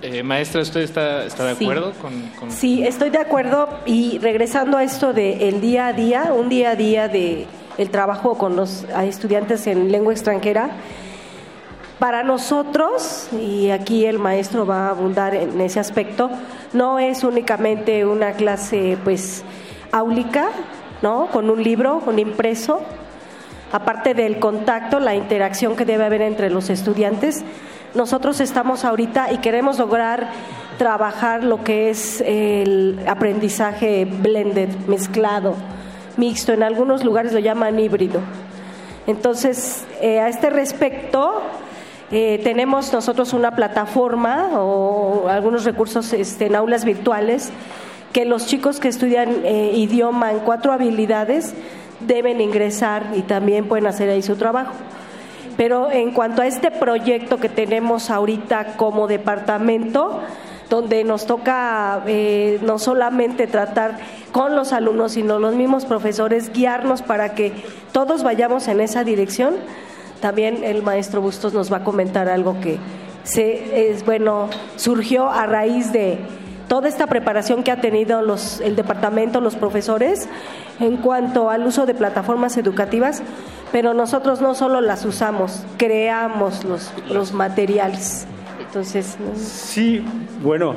Eh, 0.03 0.21
maestra, 0.21 0.61
¿usted 0.61 0.81
está, 0.81 1.23
está 1.23 1.45
de 1.45 1.55
Sí. 1.55 1.63
acuerdo 1.63 1.93
con, 2.01 2.11
con- 2.39 2.51
Sí, 2.51 2.83
estoy 2.85 3.09
de 3.09 3.17
acuerdo 3.19 3.69
y 3.85 4.19
regresando 4.19 4.77
a 4.77 4.83
esto 4.83 5.13
de 5.13 5.47
el 5.49 5.61
día 5.61 5.87
a 5.87 5.93
día, 5.93 6.33
un 6.37 6.49
día 6.49 6.71
a 6.71 6.75
día 6.75 7.07
de 7.07 7.47
el 7.77 7.89
trabajo 7.89 8.37
con 8.37 8.55
los 8.55 8.85
estudiantes 9.03 9.65
en 9.65 9.91
lengua 9.91 10.11
extranjera. 10.13 10.69
Para 11.99 12.21
nosotros, 12.23 13.29
y 13.31 13.69
aquí 13.69 14.05
el 14.05 14.19
maestro 14.19 14.65
va 14.65 14.87
a 14.87 14.89
abundar 14.89 15.33
en 15.35 15.59
ese 15.61 15.79
aspecto, 15.79 16.29
no 16.73 16.99
es 16.99 17.23
únicamente 17.23 18.05
una 18.05 18.33
clase 18.33 18.97
pues 19.05 19.43
áulica, 19.91 20.49
¿no? 21.03 21.27
Con 21.27 21.49
un 21.49 21.61
libro, 21.61 22.01
un 22.07 22.17
impreso, 22.17 22.81
aparte 23.73 24.13
del 24.13 24.39
contacto, 24.39 24.99
la 24.99 25.15
interacción 25.15 25.75
que 25.75 25.83
debe 25.83 26.05
haber 26.05 26.21
entre 26.21 26.49
los 26.49 26.69
estudiantes, 26.69 27.43
nosotros 27.93 28.39
estamos 28.39 28.85
ahorita 28.85 29.33
y 29.33 29.39
queremos 29.39 29.77
lograr 29.77 30.29
trabajar 30.77 31.43
lo 31.43 31.61
que 31.63 31.89
es 31.89 32.21
el 32.25 32.99
aprendizaje 33.05 34.05
blended, 34.05 34.69
mezclado, 34.87 35.55
mixto. 36.15 36.53
En 36.53 36.63
algunos 36.63 37.03
lugares 37.03 37.33
lo 37.33 37.39
llaman 37.39 37.77
híbrido. 37.79 38.21
Entonces, 39.05 39.85
eh, 40.01 40.21
a 40.21 40.29
este 40.29 40.49
respecto, 40.49 41.41
eh, 42.11 42.39
tenemos 42.43 42.93
nosotros 42.93 43.33
una 43.33 43.51
plataforma 43.51 44.51
o 44.53 45.27
algunos 45.27 45.65
recursos 45.65 46.13
este, 46.13 46.45
en 46.45 46.55
aulas 46.55 46.85
virtuales 46.85 47.51
que 48.13 48.25
los 48.25 48.45
chicos 48.45 48.79
que 48.79 48.87
estudian 48.87 49.43
eh, 49.43 49.71
idioma 49.75 50.31
en 50.31 50.39
cuatro 50.39 50.71
habilidades 50.71 51.53
deben 51.99 52.39
ingresar 52.41 53.11
y 53.15 53.21
también 53.21 53.67
pueden 53.67 53.87
hacer 53.87 54.09
ahí 54.09 54.21
su 54.21 54.35
trabajo. 54.35 54.73
Pero 55.57 55.91
en 55.91 56.11
cuanto 56.11 56.41
a 56.41 56.47
este 56.47 56.71
proyecto 56.71 57.37
que 57.37 57.49
tenemos 57.49 58.09
ahorita 58.09 58.77
como 58.77 59.07
departamento, 59.07 60.21
donde 60.69 61.03
nos 61.03 61.25
toca 61.25 62.03
eh, 62.07 62.59
no 62.63 62.79
solamente 62.79 63.47
tratar 63.47 63.97
con 64.31 64.55
los 64.55 64.73
alumnos, 64.73 65.13
sino 65.13 65.39
los 65.39 65.55
mismos 65.55 65.85
profesores, 65.85 66.51
guiarnos 66.51 67.01
para 67.01 67.35
que 67.35 67.51
todos 67.91 68.23
vayamos 68.23 68.67
en 68.67 68.81
esa 68.81 69.03
dirección, 69.03 69.55
también 70.21 70.63
el 70.63 70.81
maestro 70.81 71.21
Bustos 71.21 71.53
nos 71.53 71.71
va 71.71 71.77
a 71.77 71.83
comentar 71.83 72.29
algo 72.29 72.59
que 72.59 72.77
se, 73.23 73.91
es 73.91 74.05
bueno 74.05 74.49
surgió 74.75 75.29
a 75.29 75.45
raíz 75.45 75.91
de 75.91 76.17
toda 76.67 76.89
esta 76.89 77.07
preparación 77.07 77.63
que 77.63 77.71
ha 77.71 77.81
tenido 77.81 78.21
los, 78.21 78.59
el 78.61 78.75
departamento, 78.75 79.41
los 79.41 79.55
profesores, 79.55 80.27
en 80.79 80.97
cuanto 80.97 81.49
al 81.49 81.65
uso 81.65 81.85
de 81.85 81.93
plataformas 81.93 82.57
educativas, 82.57 83.21
pero 83.71 83.93
nosotros 83.93 84.41
no 84.41 84.55
solo 84.55 84.81
las 84.81 85.05
usamos, 85.05 85.63
creamos 85.77 86.63
los, 86.63 86.91
los 87.09 87.33
materiales. 87.33 88.25
Entonces, 88.59 89.17
¿no? 89.19 89.37
Sí, 89.39 90.03
bueno, 90.41 90.75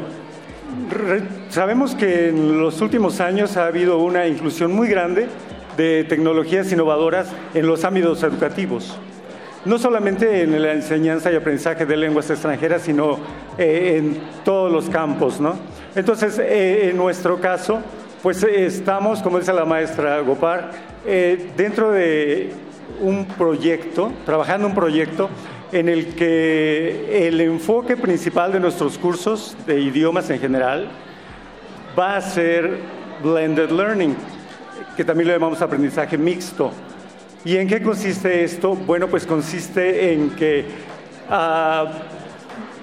sabemos 1.48 1.94
que 1.94 2.28
en 2.28 2.60
los 2.60 2.80
últimos 2.80 3.20
años 3.20 3.56
ha 3.56 3.66
habido 3.66 3.98
una 3.98 4.26
inclusión 4.26 4.72
muy 4.72 4.88
grande 4.88 5.28
de 5.76 6.04
tecnologías 6.04 6.70
innovadoras 6.72 7.28
en 7.54 7.66
los 7.66 7.84
ámbitos 7.84 8.22
educativos. 8.22 8.98
No 9.64 9.78
solamente 9.78 10.42
en 10.42 10.62
la 10.62 10.72
enseñanza 10.72 11.32
y 11.32 11.36
aprendizaje 11.36 11.86
de 11.86 11.96
lenguas 11.96 12.30
extranjeras, 12.30 12.82
sino 12.82 13.18
eh, 13.58 13.96
en 13.98 14.20
todos 14.44 14.70
los 14.70 14.88
campos, 14.88 15.40
¿no? 15.40 15.56
Entonces, 15.96 16.38
eh, 16.38 16.90
en 16.90 16.96
nuestro 16.98 17.40
caso, 17.40 17.80
pues 18.22 18.42
eh, 18.42 18.66
estamos, 18.66 19.22
como 19.22 19.38
dice 19.38 19.54
la 19.54 19.64
maestra 19.64 20.20
Gopar, 20.20 20.70
eh, 21.06 21.52
dentro 21.56 21.90
de 21.90 22.52
un 23.00 23.24
proyecto, 23.24 24.12
trabajando 24.26 24.66
un 24.66 24.74
proyecto 24.74 25.30
en 25.72 25.88
el 25.88 26.08
que 26.08 27.26
el 27.26 27.40
enfoque 27.40 27.96
principal 27.96 28.52
de 28.52 28.60
nuestros 28.60 28.98
cursos 28.98 29.56
de 29.66 29.80
idiomas 29.80 30.28
en 30.28 30.38
general 30.38 30.90
va 31.98 32.16
a 32.16 32.20
ser 32.20 32.76
blended 33.22 33.70
learning, 33.70 34.14
que 34.98 35.04
también 35.04 35.28
lo 35.28 35.34
llamamos 35.34 35.62
aprendizaje 35.62 36.18
mixto. 36.18 36.72
¿Y 37.42 37.56
en 37.56 37.66
qué 37.66 37.80
consiste 37.80 38.44
esto? 38.44 38.74
Bueno, 38.74 39.08
pues 39.08 39.24
consiste 39.24 40.12
en 40.12 40.28
que 40.30 40.66
ah, 41.30 41.86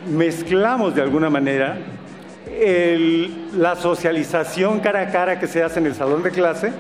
mezclamos 0.10 0.95
de 0.95 1.03
alguna 1.03 1.30
manera 1.30 1.77
el- 2.61 3.49
la 3.57 3.75
socialización 3.75 4.80
cara 4.80 5.01
a 5.01 5.11
cara 5.11 5.39
que 5.39 5.47
se 5.47 5.63
hace 5.63 5.80
en 5.80 5.88
el 5.88 5.95
salón 5.95 6.23
de 6.23 6.31
clase 6.31 6.71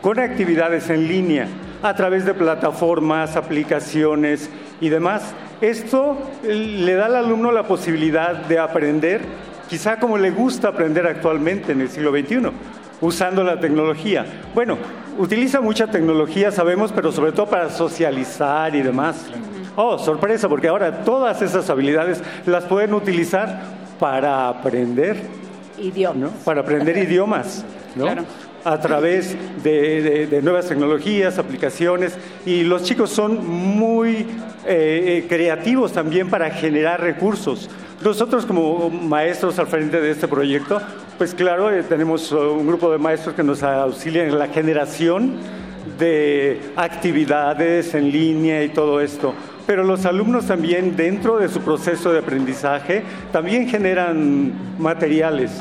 con 0.00 0.18
actividades 0.18 0.88
en 0.90 1.06
línea 1.08 1.46
a 1.82 1.94
través 1.94 2.24
de 2.24 2.34
plataformas, 2.34 3.36
aplicaciones 3.36 4.50
y 4.80 4.88
demás. 4.88 5.34
Esto 5.60 6.18
eh, 6.44 6.54
le 6.54 6.94
da 6.94 7.06
al 7.06 7.16
alumno 7.16 7.52
la 7.52 7.64
posibilidad 7.64 8.34
de 8.34 8.58
aprender, 8.58 9.20
quizá 9.68 9.98
como 9.98 10.18
le 10.18 10.30
gusta 10.30 10.68
aprender 10.68 11.06
actualmente 11.06 11.72
en 11.72 11.80
el 11.82 11.88
siglo 11.90 12.10
XXI, 12.10 12.50
usando 13.00 13.44
la 13.44 13.60
tecnología. 13.60 14.24
Bueno, 14.54 14.78
utiliza 15.18 15.60
mucha 15.60 15.86
tecnología, 15.86 16.50
sabemos, 16.50 16.92
pero 16.92 17.12
sobre 17.12 17.32
todo 17.32 17.46
para 17.46 17.68
socializar 17.70 18.74
y 18.74 18.82
demás. 18.82 19.26
Oh, 19.76 19.98
sorpresa, 19.98 20.48
porque 20.48 20.68
ahora 20.68 21.04
todas 21.04 21.40
esas 21.42 21.68
habilidades 21.70 22.22
las 22.46 22.64
pueden 22.64 22.92
utilizar 22.94 23.60
para 24.00 24.48
aprender. 24.48 25.16
Idiomas. 25.78 26.30
Para 26.44 26.62
aprender 26.62 26.96
idiomas, 27.06 27.64
¿no? 27.94 28.06
A 28.64 28.78
través 28.80 29.36
de, 29.62 30.02
de- 30.02 30.26
de 30.26 30.42
nuevas 30.42 30.66
tecnologías, 30.68 31.38
aplicaciones, 31.38 32.16
y 32.44 32.62
los 32.62 32.82
chicos 32.82 33.10
son 33.10 33.46
muy 33.46 34.16
eh, 34.16 34.26
eh, 34.66 35.26
creativos 35.28 35.92
también 35.92 36.28
para 36.28 36.50
generar 36.50 37.00
recursos. 37.00 37.70
Nosotros 38.04 38.44
como 38.46 38.90
maestros 38.90 39.58
al 39.58 39.66
frente 39.66 40.00
de 40.00 40.10
este 40.10 40.26
proyecto, 40.28 40.80
pues 41.18 41.34
claro, 41.34 41.70
eh, 41.70 41.82
tenemos 41.82 42.32
un 42.32 42.66
grupo 42.66 42.90
de 42.90 42.98
maestros 42.98 43.34
que 43.34 43.42
nos 43.42 43.62
auxilian 43.62 44.26
en 44.28 44.38
la 44.38 44.48
generación 44.48 45.36
de 45.98 46.60
actividades 46.76 47.94
en 47.94 48.10
línea 48.10 48.62
y 48.62 48.68
todo 48.70 49.00
esto. 49.00 49.32
Pero 49.70 49.84
los 49.84 50.04
alumnos 50.04 50.46
también 50.46 50.96
dentro 50.96 51.38
de 51.38 51.48
su 51.48 51.60
proceso 51.60 52.10
de 52.12 52.18
aprendizaje 52.18 53.04
también 53.30 53.68
generan 53.68 54.50
materiales. 54.80 55.52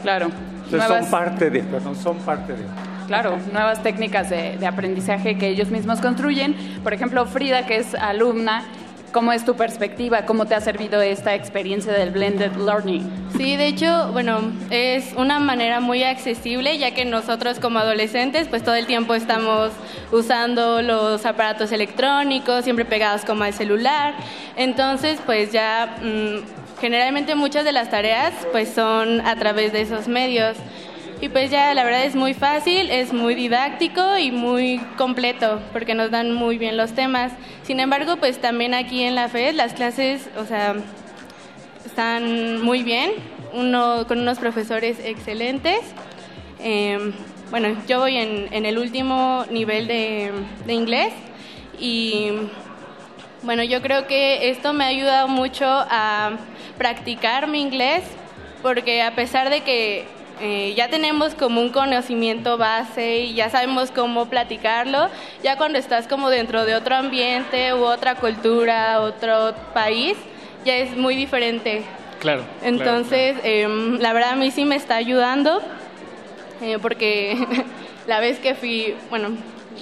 Claro. 0.00 0.28
Entonces 0.64 0.88
Nuevas- 0.88 1.02
son 1.02 1.10
parte 1.10 1.50
de, 1.50 1.60
perdón, 1.64 1.94
son 1.94 2.16
parte 2.16 2.54
de. 2.54 2.62
Claro, 3.08 3.36
nuevas 3.52 3.82
técnicas 3.82 4.30
de, 4.30 4.56
de 4.56 4.66
aprendizaje 4.66 5.36
que 5.36 5.48
ellos 5.48 5.68
mismos 5.70 6.00
construyen. 6.00 6.56
Por 6.82 6.94
ejemplo, 6.94 7.26
Frida, 7.26 7.66
que 7.66 7.76
es 7.76 7.94
alumna, 7.94 8.64
¿cómo 9.12 9.32
es 9.32 9.44
tu 9.44 9.54
perspectiva? 9.54 10.22
¿Cómo 10.26 10.46
te 10.46 10.54
ha 10.54 10.60
servido 10.60 11.00
esta 11.00 11.34
experiencia 11.34 11.92
del 11.92 12.10
blended 12.10 12.52
learning? 12.56 13.08
Sí, 13.36 13.56
de 13.56 13.66
hecho, 13.66 14.10
bueno, 14.12 14.52
es 14.70 15.12
una 15.16 15.38
manera 15.38 15.80
muy 15.80 16.02
accesible, 16.02 16.78
ya 16.78 16.92
que 16.92 17.04
nosotros 17.04 17.58
como 17.58 17.78
adolescentes, 17.78 18.48
pues 18.48 18.62
todo 18.62 18.74
el 18.74 18.86
tiempo 18.86 19.14
estamos 19.14 19.72
usando 20.12 20.82
los 20.82 21.24
aparatos 21.26 21.72
electrónicos, 21.72 22.64
siempre 22.64 22.84
pegados 22.84 23.24
como 23.24 23.44
al 23.44 23.54
celular. 23.54 24.14
Entonces, 24.56 25.20
pues 25.24 25.52
ya 25.52 25.96
mm, 26.02 26.80
generalmente 26.80 27.34
muchas 27.34 27.64
de 27.64 27.72
las 27.72 27.90
tareas 27.90 28.32
pues 28.52 28.68
son 28.70 29.20
a 29.26 29.36
través 29.36 29.72
de 29.72 29.82
esos 29.82 30.08
medios. 30.08 30.56
Y 31.20 31.28
pues 31.30 31.50
ya 31.50 31.74
la 31.74 31.82
verdad 31.82 32.04
es 32.04 32.14
muy 32.14 32.32
fácil, 32.32 32.90
es 32.90 33.12
muy 33.12 33.34
didáctico 33.34 34.16
y 34.18 34.30
muy 34.30 34.78
completo, 34.96 35.60
porque 35.72 35.94
nos 35.94 36.12
dan 36.12 36.32
muy 36.32 36.58
bien 36.58 36.76
los 36.76 36.92
temas. 36.92 37.32
Sin 37.64 37.80
embargo, 37.80 38.18
pues 38.18 38.40
también 38.40 38.72
aquí 38.72 39.02
en 39.02 39.16
la 39.16 39.28
FED 39.28 39.54
las 39.54 39.72
clases, 39.72 40.28
o 40.36 40.44
sea, 40.44 40.76
están 41.84 42.62
muy 42.62 42.84
bien, 42.84 43.10
uno, 43.52 44.06
con 44.06 44.20
unos 44.20 44.38
profesores 44.38 45.00
excelentes. 45.02 45.80
Eh, 46.60 47.12
bueno, 47.50 47.76
yo 47.88 47.98
voy 47.98 48.16
en, 48.16 48.48
en 48.52 48.64
el 48.64 48.78
último 48.78 49.44
nivel 49.50 49.88
de, 49.88 50.30
de 50.66 50.72
inglés 50.72 51.12
y 51.80 52.30
bueno, 53.42 53.64
yo 53.64 53.82
creo 53.82 54.06
que 54.06 54.50
esto 54.50 54.72
me 54.72 54.84
ha 54.84 54.88
ayudado 54.88 55.26
mucho 55.26 55.64
a 55.66 56.32
practicar 56.76 57.48
mi 57.48 57.60
inglés 57.60 58.04
porque 58.62 59.02
a 59.02 59.14
pesar 59.14 59.50
de 59.50 59.62
que 59.62 60.17
eh, 60.40 60.74
ya 60.76 60.88
tenemos 60.88 61.34
como 61.34 61.60
un 61.60 61.70
conocimiento 61.70 62.58
base 62.58 63.20
y 63.20 63.34
ya 63.34 63.50
sabemos 63.50 63.90
cómo 63.90 64.26
platicarlo, 64.26 65.08
ya 65.42 65.56
cuando 65.56 65.78
estás 65.78 66.06
como 66.06 66.30
dentro 66.30 66.64
de 66.64 66.74
otro 66.74 66.96
ambiente 66.96 67.74
u 67.74 67.84
otra 67.84 68.14
cultura, 68.14 69.00
otro 69.00 69.54
país, 69.74 70.16
ya 70.64 70.76
es 70.76 70.96
muy 70.96 71.16
diferente. 71.16 71.82
Claro. 72.20 72.44
Entonces, 72.62 73.36
em, 73.42 73.98
la 73.98 74.12
verdad 74.12 74.32
a 74.32 74.36
mí 74.36 74.50
sí 74.50 74.64
me 74.64 74.76
está 74.76 74.96
ayudando, 74.96 75.60
eh, 76.60 76.78
porque 76.80 77.36
la 78.06 78.20
vez 78.20 78.38
que 78.38 78.54
fui, 78.54 78.94
bueno, 79.10 79.30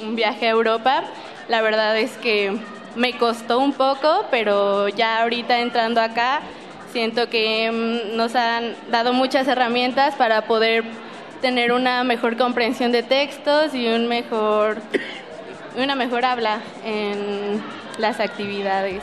un 0.03 0.17
viaje 0.17 0.47
a 0.47 0.51
Europa, 0.51 1.05
la 1.49 1.63
verdad 1.63 1.97
es 1.99 2.17
que 2.19 2.57
me 2.95 3.13
costó 3.13 3.59
un 3.59 3.73
poco, 3.73 4.25
pero 4.31 4.89
ya 4.89 5.23
ahorita 5.23 5.61
entrando 5.61 6.01
acá, 6.01 6.41
siento 6.97 7.29
que 7.29 7.67
em, 7.67 8.17
nos 8.17 8.35
han 8.35 8.75
dado 8.91 9.13
muchas 9.13 9.47
herramientas 9.49 10.15
para 10.15 10.47
poder 10.47 10.83
tener 11.43 11.71
una 11.73 12.05
mejor 12.05 12.39
comprensión 12.39 12.91
de 12.91 13.03
textos 13.03 13.75
y 13.75 13.87
un 13.87 14.09
mejor, 14.09 14.79
una 15.77 15.95
mejor 15.95 16.25
habla 16.25 16.61
en 16.87 17.61
las 17.99 18.19
actividades. 18.19 19.03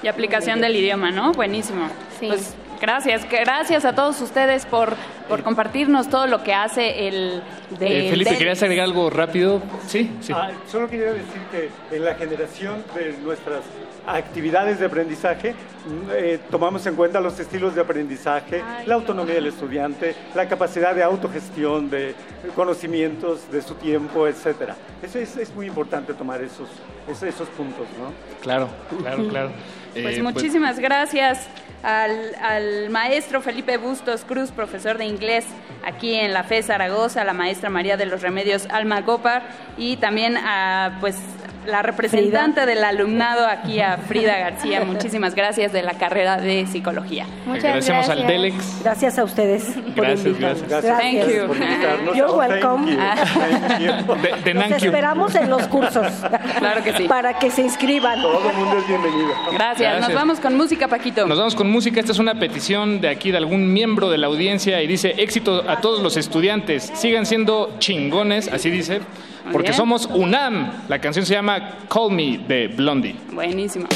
Y 0.00 0.06
aplicación 0.06 0.60
del 0.60 0.76
idioma, 0.76 1.10
¿no? 1.10 1.32
Buenísimo. 1.32 1.88
Pues 2.20 2.54
gracias, 2.80 3.28
gracias 3.28 3.84
a 3.84 3.96
todos 3.96 4.20
ustedes 4.20 4.64
por, 4.66 4.94
por 5.28 5.42
compartirnos 5.42 6.08
todo 6.08 6.28
lo 6.28 6.44
que 6.44 6.54
hace 6.54 7.08
el... 7.08 7.42
del- 7.80 7.92
Eh, 8.06 8.10
Felipe, 8.10 8.30
del- 8.30 8.38
¿querías 8.38 8.62
agregar 8.62 8.84
algo 8.84 9.10
rápido? 9.10 9.60
Sí, 9.88 10.08
sí. 10.20 10.32
Ah, 10.32 10.52
solo 10.70 10.88
quería 10.88 11.06
decir 11.12 11.40
que 11.50 11.96
en 11.96 12.04
la 12.04 12.14
generación 12.14 12.84
de 12.94 13.12
nuestras 13.24 13.62
actividades 14.06 14.78
de 14.78 14.86
aprendizaje 14.86 15.54
eh, 16.12 16.38
tomamos 16.50 16.86
en 16.86 16.94
cuenta 16.94 17.20
los 17.20 17.38
estilos 17.38 17.74
de 17.74 17.82
aprendizaje, 17.82 18.62
la 18.86 18.94
autonomía 18.94 19.34
del 19.34 19.46
estudiante, 19.46 20.14
la 20.34 20.48
capacidad 20.48 20.94
de 20.94 21.02
autogestión, 21.02 21.90
de 21.90 22.14
conocimientos 22.54 23.50
de 23.50 23.60
su 23.60 23.74
tiempo, 23.74 24.26
etcétera. 24.26 24.76
Eso 25.02 25.18
es, 25.18 25.36
es 25.36 25.54
muy 25.54 25.66
importante 25.66 26.14
tomar 26.14 26.42
esos, 26.42 26.68
esos, 27.06 27.22
esos 27.22 27.48
puntos, 27.50 27.86
¿no? 27.98 28.12
Claro, 28.40 28.68
claro, 29.02 29.28
claro. 29.28 29.50
Pues 29.92 30.18
Eh, 30.18 30.22
muchísimas 30.22 30.78
gracias 30.78 31.46
al, 31.82 32.34
al 32.40 32.90
maestro 32.90 33.42
Felipe 33.42 33.76
Bustos 33.76 34.24
Cruz, 34.24 34.50
profesor 34.50 34.96
de 34.96 35.04
inglés 35.04 35.44
aquí 35.84 36.14
en 36.14 36.32
la 36.32 36.44
FE 36.44 36.62
Zaragoza, 36.62 37.20
a 37.20 37.24
la 37.24 37.34
maestra 37.34 37.68
María 37.68 37.98
de 37.98 38.06
los 38.06 38.22
Remedios 38.22 38.66
Alma 38.70 39.02
Gopar 39.02 39.42
y 39.76 39.98
también 39.98 40.36
a 40.38 40.96
pues 41.00 41.16
la 41.66 41.82
representante 41.82 42.66
del 42.66 42.82
alumnado 42.84 43.46
aquí 43.46 43.80
a 43.80 43.96
Frida 43.98 44.36
García. 44.38 44.84
Muchísimas 44.86 45.34
gracias 45.34 45.72
de 45.72 45.82
la 45.82 45.94
carrera 45.94 46.36
de 46.36 46.66
psicología. 46.66 47.26
Muchas 47.46 47.64
Agradecemos 47.64 48.08
al 48.08 48.18
gracias. 48.18 48.28
Delex. 48.42 48.82
Gracias 48.82 49.18
a 49.18 49.24
ustedes 49.24 49.64
por 49.94 50.04
Gracias, 50.06 50.26
invitarnos. 50.26 50.68
gracias. 50.68 50.98
Thank 50.98 51.12
you. 51.28 51.46
por 51.46 51.56
invitarnos. 51.56 52.16
You're 52.16 52.32
Oh, 52.32 52.38
thank 52.38 52.50
welcome. 52.64 52.90
you. 52.92 52.98
Thank 52.98 53.80
you. 53.80 54.14
Thank 54.60 54.68
you. 54.80 54.86
esperamos 54.86 55.34
en 55.34 55.50
los 55.50 55.66
cursos. 55.68 56.06
Claro 56.58 56.82
que 56.82 56.92
sí. 56.96 57.04
Para 57.08 57.38
que 57.38 57.50
se 57.50 57.62
inscriban. 57.62 58.20
Todo 58.22 58.50
el 58.50 58.56
mundo 58.56 58.78
es 58.78 58.86
bienvenido. 58.88 59.28
Gracias. 59.52 59.90
Nos 59.92 59.98
Gracias. 60.00 60.14
vamos 60.14 60.40
con 60.40 60.56
música, 60.56 60.88
Paquito. 60.88 61.26
Nos 61.26 61.38
vamos 61.38 61.54
con 61.54 61.70
música. 61.70 62.00
Esta 62.00 62.12
es 62.12 62.18
una 62.18 62.34
petición 62.34 63.00
de 63.00 63.08
aquí 63.08 63.30
de 63.30 63.38
algún 63.38 63.72
miembro 63.72 64.10
de 64.10 64.18
la 64.18 64.26
audiencia 64.26 64.82
y 64.82 64.86
dice 64.86 65.14
éxito 65.18 65.64
a 65.68 65.80
todos 65.80 66.02
los 66.02 66.16
estudiantes. 66.16 66.90
Sigan 66.94 67.26
siendo 67.26 67.74
chingones, 67.78 68.48
así 68.52 68.70
dice, 68.70 69.00
porque 69.52 69.68
bien. 69.68 69.74
somos 69.74 70.06
UNAM. 70.06 70.84
La 70.88 71.00
canción 71.00 71.24
se 71.24 71.34
llama 71.34 71.78
Call 71.88 72.12
Me 72.12 72.38
de 72.38 72.68
Blondie. 72.68 73.14
Buenísimo. 73.32 73.86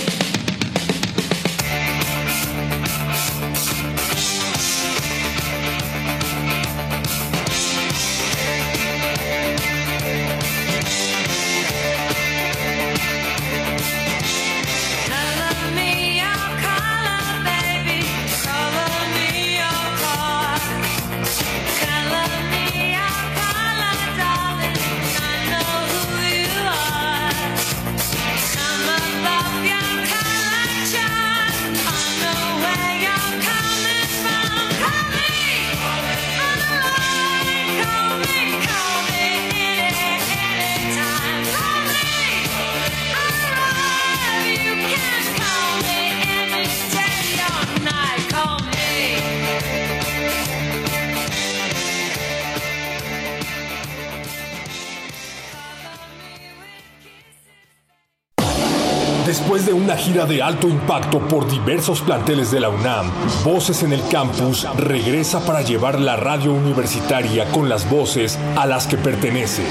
De 60.26 60.42
alto 60.42 60.68
impacto 60.68 61.20
por 61.20 61.48
diversos 61.48 62.00
planteles 62.00 62.50
de 62.50 62.60
la 62.60 62.68
UNAM, 62.68 63.10
Voces 63.44 63.82
en 63.82 63.92
el 63.92 64.00
Campus 64.08 64.66
regresa 64.76 65.44
para 65.44 65.62
llevar 65.62 66.00
la 66.00 66.16
radio 66.16 66.52
universitaria 66.52 67.44
con 67.50 67.68
las 67.68 67.88
voces 67.88 68.38
a 68.56 68.66
las 68.66 68.86
que 68.86 68.96
pertenece. 68.96 69.62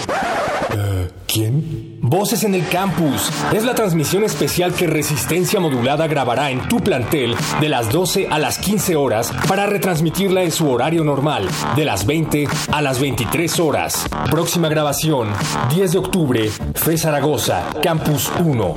Voces 2.10 2.46
en 2.46 2.56
el 2.56 2.66
Campus. 2.70 3.30
Es 3.54 3.66
la 3.66 3.76
transmisión 3.76 4.24
especial 4.24 4.74
que 4.74 4.88
Resistencia 4.88 5.60
Modulada 5.60 6.08
grabará 6.08 6.52
en 6.52 6.66
tu 6.70 6.80
plantel 6.80 7.36
de 7.60 7.68
las 7.68 7.92
12 7.92 8.28
a 8.30 8.40
las 8.40 8.60
15 8.60 8.96
horas 8.96 9.34
para 9.50 9.66
retransmitirla 9.66 10.44
en 10.44 10.52
su 10.52 10.70
horario 10.70 11.04
normal, 11.04 11.50
de 11.76 11.84
las 11.84 12.06
20 12.06 12.48
a 12.72 12.82
las 12.82 13.02
23 13.02 13.60
horas. 13.60 14.08
Próxima 14.32 14.70
grabación, 14.70 15.28
10 15.76 15.92
de 15.92 15.98
octubre, 15.98 16.50
FE 16.76 16.98
Zaragoza, 16.98 17.66
Campus 17.84 18.32
1. 18.40 18.76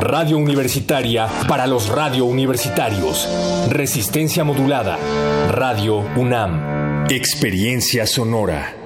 Radio 0.00 0.36
Universitaria 0.36 1.26
para 1.48 1.66
los 1.66 1.88
radio 1.88 2.26
universitarios. 2.26 3.26
Resistencia 3.70 4.44
Modulada. 4.44 4.98
Radio 5.50 6.04
UNAM. 6.16 7.06
Experiencia 7.08 8.06
sonora. 8.06 8.77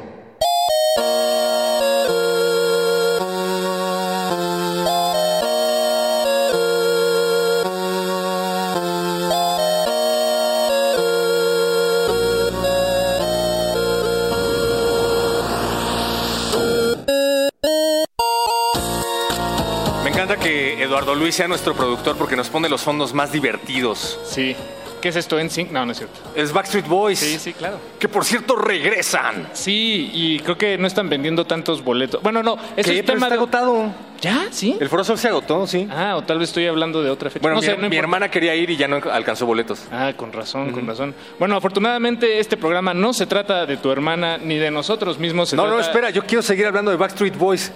Eduardo 20.92 21.14
Luis 21.14 21.34
sea 21.34 21.48
nuestro 21.48 21.72
productor 21.74 22.16
porque 22.18 22.36
nos 22.36 22.50
pone 22.50 22.68
los 22.68 22.82
fondos 22.82 23.14
más 23.14 23.32
divertidos. 23.32 24.20
Sí. 24.26 24.54
¿Qué 25.00 25.08
es 25.08 25.16
esto? 25.16 25.38
¿En 25.38 25.48
Sync? 25.48 25.70
No, 25.70 25.86
no 25.86 25.92
es 25.92 25.96
cierto. 25.98 26.20
Es 26.36 26.52
Backstreet 26.52 26.86
Boys. 26.86 27.18
Sí, 27.18 27.38
sí, 27.38 27.54
claro. 27.54 27.78
Que 27.98 28.08
por 28.08 28.26
cierto 28.26 28.56
regresan. 28.56 29.48
Sí, 29.54 30.10
y 30.12 30.38
creo 30.40 30.58
que 30.58 30.76
no 30.76 30.86
están 30.86 31.08
vendiendo 31.08 31.46
tantos 31.46 31.82
boletos. 31.82 32.22
Bueno, 32.22 32.42
no, 32.42 32.56
eso 32.76 32.90
¿Qué? 32.90 32.98
es 32.98 33.04
Pero 33.04 33.14
tema 33.14 33.26
está 33.26 33.28
de- 33.28 33.34
agotado. 33.36 33.86
¿Ya? 34.20 34.48
¿Sí? 34.50 34.76
El 34.78 34.88
Foro 34.90 35.02
Sol 35.02 35.16
se 35.18 35.28
agotó, 35.28 35.66
sí. 35.66 35.88
Ah, 35.90 36.14
o 36.16 36.22
tal 36.24 36.38
vez 36.38 36.50
estoy 36.50 36.66
hablando 36.66 37.02
de 37.02 37.08
otra 37.08 37.30
fecha. 37.30 37.40
Bueno, 37.42 37.54
no 37.56 37.60
mi, 37.62 37.66
sé, 37.66 37.72
no 37.72 37.78
mi 37.78 37.84
importa. 37.86 37.98
hermana 38.00 38.30
quería 38.30 38.54
ir 38.54 38.68
y 38.68 38.76
ya 38.76 38.86
no 38.86 39.00
alcanzó 39.10 39.46
boletos. 39.46 39.80
Ah, 39.90 40.12
con 40.14 40.30
razón, 40.30 40.72
con 40.72 40.86
razón. 40.86 41.14
Bueno, 41.38 41.56
afortunadamente 41.56 42.38
este 42.38 42.58
programa 42.58 42.92
no 42.92 43.14
se 43.14 43.24
trata 43.26 43.64
de 43.64 43.78
tu 43.78 43.90
hermana 43.90 44.36
ni 44.36 44.58
de 44.58 44.70
nosotros 44.70 45.18
mismos. 45.18 45.48
se 45.48 45.56
No, 45.56 45.62
no, 45.66 45.76
trata- 45.76 45.86
espera, 45.90 46.10
yo 46.10 46.22
quiero 46.26 46.42
seguir 46.42 46.66
hablando 46.66 46.90
de 46.90 46.98
Backstreet 46.98 47.36
Boys. 47.38 47.72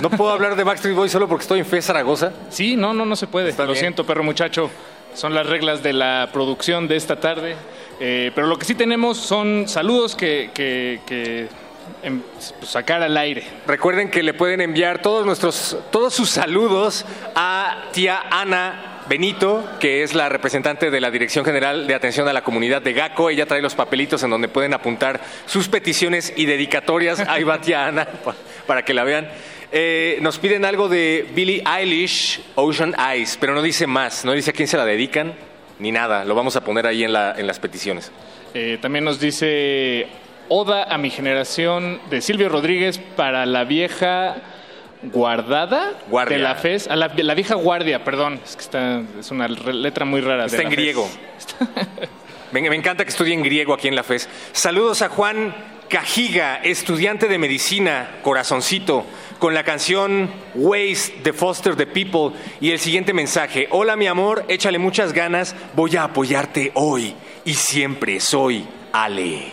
No 0.00 0.10
puedo 0.10 0.30
hablar 0.30 0.56
de 0.56 0.64
Backstreet 0.64 0.94
Boys 0.96 1.12
solo 1.12 1.28
porque 1.28 1.42
estoy 1.42 1.58
en 1.60 1.66
FE 1.66 1.82
Zaragoza. 1.82 2.32
Sí, 2.50 2.76
no, 2.76 2.92
no, 2.94 3.04
no 3.04 3.16
se 3.16 3.26
puede. 3.26 3.52
Lo 3.66 3.74
siento, 3.74 4.04
perro 4.04 4.22
muchacho. 4.22 4.70
Son 5.14 5.34
las 5.34 5.46
reglas 5.46 5.82
de 5.82 5.92
la 5.92 6.28
producción 6.32 6.86
de 6.88 6.96
esta 6.96 7.16
tarde. 7.16 7.56
Eh, 7.98 8.30
pero 8.34 8.46
lo 8.46 8.58
que 8.58 8.64
sí 8.64 8.74
tenemos 8.74 9.18
son 9.18 9.68
saludos 9.68 10.14
que, 10.14 10.50
que- 10.54 11.00
que, 11.04 11.48
em, 12.02 12.20
pues, 12.20 12.54
sacar 12.62 13.02
al 13.02 13.16
aire. 13.16 13.42
Recuerden 13.66 14.10
que 14.10 14.22
le 14.22 14.32
pueden 14.34 14.60
enviar 14.60 15.02
todos 15.02 15.26
nuestros, 15.26 15.76
todos 15.90 16.14
sus 16.14 16.30
saludos 16.30 17.04
a 17.34 17.88
tía 17.92 18.22
Ana 18.30 19.02
Benito, 19.08 19.68
que 19.80 20.04
es 20.04 20.14
la 20.14 20.28
representante 20.28 20.90
de 20.92 21.00
la 21.00 21.10
Dirección 21.10 21.44
General 21.44 21.88
de 21.88 21.94
Atención 21.96 22.28
a 22.28 22.32
la 22.32 22.42
Comunidad 22.44 22.80
de 22.80 22.92
GACO. 22.92 23.28
Ella 23.30 23.44
trae 23.44 23.60
los 23.60 23.74
papelitos 23.74 24.22
en 24.22 24.30
donde 24.30 24.46
pueden 24.46 24.72
apuntar 24.72 25.20
sus 25.46 25.68
peticiones 25.68 26.32
y 26.36 26.46
dedicatorias. 26.46 27.18
Ahí 27.28 27.42
va 27.42 27.60
tía 27.60 27.86
Ana 27.86 28.06
para 28.70 28.84
que 28.84 28.94
la 28.94 29.02
vean. 29.02 29.26
Eh, 29.72 30.18
nos 30.20 30.38
piden 30.38 30.64
algo 30.64 30.88
de 30.88 31.26
Billie 31.34 31.60
Eilish, 31.66 32.40
Ocean 32.54 32.94
Eyes, 32.96 33.36
pero 33.40 33.52
no 33.52 33.62
dice 33.62 33.88
más, 33.88 34.24
no 34.24 34.30
dice 34.30 34.50
a 34.50 34.52
quién 34.52 34.68
se 34.68 34.76
la 34.76 34.84
dedican 34.84 35.34
ni 35.80 35.90
nada. 35.90 36.24
Lo 36.24 36.36
vamos 36.36 36.54
a 36.54 36.62
poner 36.62 36.86
ahí 36.86 37.02
en, 37.02 37.12
la- 37.12 37.34
en 37.36 37.48
las 37.48 37.58
peticiones. 37.58 38.12
Eh, 38.54 38.78
también 38.80 39.04
nos 39.04 39.18
dice 39.18 40.06
Oda 40.48 40.84
a 40.84 40.98
mi 40.98 41.10
generación 41.10 42.00
de 42.10 42.20
Silvio 42.20 42.48
Rodríguez 42.48 42.98
para 43.16 43.44
la 43.44 43.64
vieja 43.64 44.36
guardada 45.02 45.94
Guardia. 46.08 46.36
de 46.36 46.42
la 46.44 46.54
FES. 46.54 46.86
A 46.86 46.94
la, 46.94 47.08
la 47.16 47.34
vieja 47.34 47.56
guardia, 47.56 48.04
perdón. 48.04 48.38
Es 48.44 48.54
que 48.54 48.62
está, 48.62 49.02
es 49.18 49.32
una 49.32 49.48
letra 49.48 50.04
muy 50.04 50.20
rara. 50.20 50.44
Está 50.44 50.62
en 50.62 50.70
griego. 50.70 51.08
Me, 52.52 52.66
encanta 52.74 53.04
que 53.04 53.10
estudie 53.10 53.34
en 53.34 53.42
griego 53.42 53.72
aquí 53.72 53.86
en 53.86 53.94
la 53.94 54.02
FES. 54.02 54.28
Saludos 54.52 55.02
a 55.02 55.08
Juan 55.08 55.54
Cajiga, 55.88 56.56
estudiante 56.56 57.28
de 57.28 57.38
medicina, 57.38 58.18
corazoncito, 58.22 59.04
con 59.38 59.54
la 59.54 59.62
canción 59.62 60.28
Waste 60.54 61.20
de 61.22 61.32
Foster 61.32 61.76
the 61.76 61.86
People 61.86 62.36
y 62.60 62.72
el 62.72 62.80
siguiente 62.80 63.12
mensaje. 63.12 63.68
Hola 63.70 63.94
mi 63.94 64.08
amor, 64.08 64.44
échale 64.48 64.78
muchas 64.78 65.12
ganas, 65.12 65.54
voy 65.76 65.94
a 65.94 66.04
apoyarte 66.04 66.72
hoy 66.74 67.14
y 67.44 67.54
siempre 67.54 68.18
soy 68.18 68.66
Ale. 68.92 69.52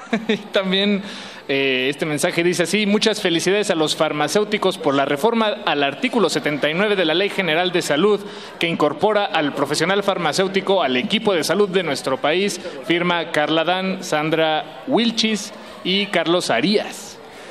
También 0.52 1.02
eh, 1.48 1.88
este 1.88 2.04
mensaje 2.04 2.44
dice 2.44 2.64
así, 2.64 2.84
muchas 2.84 3.22
felicidades 3.22 3.70
a 3.70 3.74
los 3.74 3.96
farmacéuticos 3.96 4.76
por 4.76 4.94
la 4.94 5.06
reforma 5.06 5.56
al 5.64 5.82
artículo 5.82 6.28
79 6.28 6.94
de 6.94 7.04
la 7.06 7.14
Ley 7.14 7.30
General 7.30 7.72
de 7.72 7.80
Salud 7.80 8.20
que 8.58 8.68
incorpora 8.68 9.24
al 9.24 9.54
profesional 9.54 10.02
farmacéutico 10.02 10.82
al 10.82 10.98
equipo 10.98 11.32
de 11.32 11.44
salud 11.44 11.70
de 11.70 11.82
nuestro 11.82 12.18
país. 12.18 12.60
Firma 12.84 13.30
Carla 13.32 13.64
Dan, 13.64 14.04
Sandra 14.04 14.84
Wilchis 14.88 15.54
y 15.84 16.06
Carlos 16.06 16.50
Arias. 16.50 17.07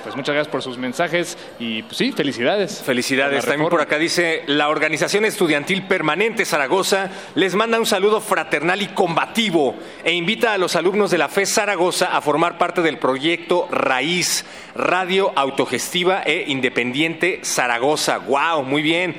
Pues 0.07 0.15
muchas 0.15 0.35
gracias 0.35 0.49
por 0.49 0.61
sus 0.61 0.77
mensajes 0.77 1.38
y 1.59 1.84
pues 1.84 1.97
sí, 1.97 2.13
felicidades. 2.13 2.81
Felicidades. 2.81 3.43
También 3.43 3.69
por 3.69 3.81
acá 3.81 3.97
dice, 3.97 4.43
la 4.47 4.69
Organización 4.69 5.25
Estudiantil 5.25 5.85
Permanente 5.85 6.45
Zaragoza 6.45 7.11
les 7.35 7.55
manda 7.55 7.77
un 7.77 7.85
saludo 7.85 8.21
fraternal 8.21 8.81
y 8.81 8.88
combativo 8.88 9.75
e 10.05 10.13
invita 10.13 10.53
a 10.53 10.57
los 10.57 10.77
alumnos 10.77 11.11
de 11.11 11.17
la 11.17 11.27
FE 11.27 11.45
Zaragoza 11.45 12.15
a 12.15 12.21
formar 12.21 12.57
parte 12.57 12.81
del 12.81 12.99
proyecto 12.99 13.67
Raíz, 13.69 14.45
Radio 14.75 15.34
Autogestiva 15.35 16.21
e 16.25 16.45
Independiente 16.47 17.41
Zaragoza. 17.43 18.19
¡Wow! 18.19 18.63
Muy 18.63 18.84
bien. 18.84 19.13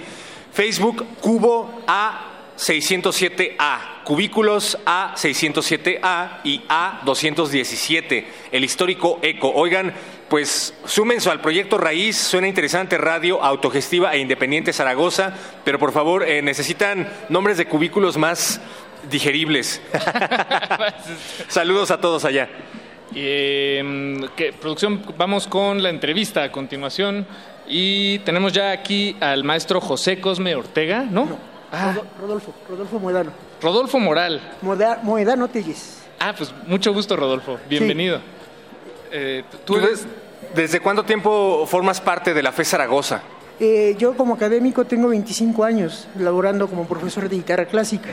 Facebook 0.55 1.05
Cubo 1.21 1.83
A607A, 1.87 4.05
cubículos 4.05 4.79
A607A 4.87 6.41
y 6.45 6.63
A217, 6.63 8.25
el 8.53 8.65
histórico 8.65 9.19
ECO. 9.21 9.51
Oigan, 9.51 9.93
pues 10.29 10.75
súmense 10.85 11.31
al 11.31 11.41
proyecto 11.41 11.79
Raíz, 11.79 12.17
suena 12.17 12.47
interesante, 12.49 12.99
radio 12.99 13.43
autogestiva 13.43 14.13
e 14.15 14.19
independiente 14.19 14.73
Zaragoza, 14.73 15.33
pero 15.65 15.79
por 15.79 15.93
favor 15.93 16.23
eh, 16.23 16.43
necesitan 16.43 17.09
nombres 17.29 17.57
de 17.57 17.67
cubículos 17.67 18.17
más 18.17 18.61
digeribles. 19.11 19.81
Saludos 21.49 21.91
a 21.91 22.01
todos 22.01 22.25
allá. 22.25 22.49
Eh, 23.15 24.21
¿qué? 24.37 24.53
producción, 24.53 25.03
vamos 25.17 25.47
con 25.47 25.83
la 25.83 25.89
entrevista 25.91 26.43
a 26.45 26.53
continuación. 26.53 27.27
Y 27.67 28.19
tenemos 28.21 28.53
ya 28.53 28.71
aquí 28.71 29.17
al 29.21 29.45
maestro 29.45 29.81
José 29.81 30.21
Cosme 30.21 30.55
Ortega, 30.55 31.05
¿no? 31.11 31.29
Ah, 31.71 31.95
Rodolfo, 32.19 32.55
Rodolfo 32.69 32.99
Moedano. 32.99 33.31
Rodolfo 33.61 33.99
Moral. 33.99 34.41
Moeda- 34.63 35.01
Moedano 35.03 35.49
Telles. 35.49 36.03
Ah, 36.19 36.35
pues 36.37 36.53
mucho 36.67 36.93
gusto, 36.95 37.15
Rodolfo. 37.15 37.59
Bienvenido. 37.69 38.21
Eh, 39.13 39.45
¿Tú 39.65 39.77
eres- 39.77 40.07
desde 40.55 40.81
cuánto 40.81 41.05
tiempo 41.05 41.67
formas 41.67 42.01
parte 42.01 42.35
de 42.35 42.43
la 42.43 42.53
FE 42.53 42.65
Zaragoza? 42.65 43.23
Eh, 43.61 43.97
yo 43.99 44.17
como 44.17 44.35
académico 44.35 44.85
tengo 44.85 45.09
25 45.09 45.65
años 45.65 46.07
laborando 46.19 46.69
como 46.69 46.87
profesor 46.87 47.29
de 47.29 47.37
guitarra 47.37 47.67
clásica. 47.67 48.11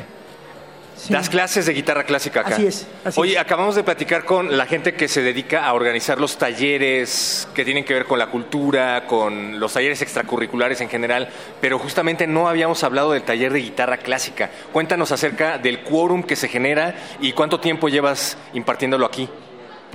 Das 1.10 1.30
clases 1.30 1.66
de 1.66 1.74
guitarra 1.74 2.06
clásica 2.06 2.40
acá. 2.40 2.56
Así 2.56 2.66
es, 2.66 2.88
así 3.04 3.20
Oye, 3.20 3.34
es. 3.34 3.38
acabamos 3.40 3.76
de 3.76 3.84
platicar 3.84 4.24
con 4.24 4.58
la 4.58 4.66
gente 4.66 4.94
que 4.96 5.10
se 5.10 5.22
dedica 5.22 5.66
a 5.68 5.74
organizar 5.74 6.20
los 6.22 6.38
talleres 6.38 7.48
que 7.54 7.66
tienen 7.66 7.84
que 7.84 7.94
ver 7.94 8.06
con 8.06 8.18
la 8.18 8.28
cultura, 8.28 9.06
con 9.06 9.60
los 9.60 9.74
talleres 9.74 10.02
extracurriculares 10.02 10.80
en 10.80 10.88
general, 10.90 11.28
pero 11.60 11.78
justamente 11.80 12.28
no 12.28 12.48
habíamos 12.48 12.84
hablado 12.86 13.12
del 13.12 13.24
taller 13.24 13.52
de 13.52 13.60
guitarra 13.60 13.98
clásica. 13.98 14.50
Cuéntanos 14.72 15.12
acerca 15.12 15.58
del 15.58 15.82
quórum 15.84 16.24
que 16.24 16.38
se 16.38 16.48
genera 16.48 16.96
y 17.20 17.34
cuánto 17.34 17.60
tiempo 17.60 17.90
llevas 17.90 18.38
impartiéndolo 18.54 19.06
aquí. 19.06 19.30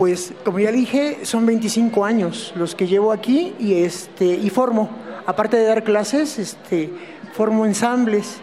Pues 0.00 0.32
como 0.46 0.58
ya 0.58 0.72
dije, 0.72 1.26
son 1.26 1.44
25 1.44 2.06
años 2.06 2.54
los 2.56 2.74
que 2.74 2.86
llevo 2.86 3.12
aquí 3.12 3.54
y 3.58 3.74
este 3.74 4.24
y 4.24 4.48
formo, 4.48 4.88
aparte 5.26 5.58
de 5.58 5.64
dar 5.64 5.84
clases, 5.84 6.38
este 6.38 6.88
formo 7.34 7.66
ensambles 7.66 8.38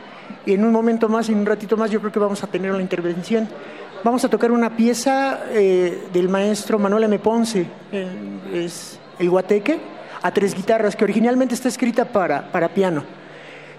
y 0.45 0.53
en 0.53 0.63
un 0.63 0.71
momento 0.71 1.09
más, 1.09 1.29
en 1.29 1.39
un 1.39 1.47
ratito 1.47 1.75
más, 1.75 1.89
yo 1.89 1.99
creo 1.99 2.11
que 2.11 2.19
vamos 2.19 2.43
a 2.43 2.45
tener 2.45 2.75
la 2.75 2.81
intervención. 2.83 3.49
Vamos 4.03 4.23
a 4.23 4.29
tocar 4.29 4.51
una 4.51 4.77
pieza 4.77 5.45
eh, 5.49 6.03
del 6.13 6.29
maestro 6.29 6.77
Manuel 6.77 7.05
M. 7.05 7.17
Ponce, 7.17 7.65
eh, 7.91 8.07
es 8.53 8.99
el 9.17 9.27
Guateque, 9.27 9.79
a 10.21 10.31
tres 10.31 10.53
guitarras, 10.53 10.95
que 10.95 11.05
originalmente 11.05 11.55
está 11.55 11.69
escrita 11.69 12.05
para, 12.05 12.51
para 12.51 12.69
piano. 12.69 13.03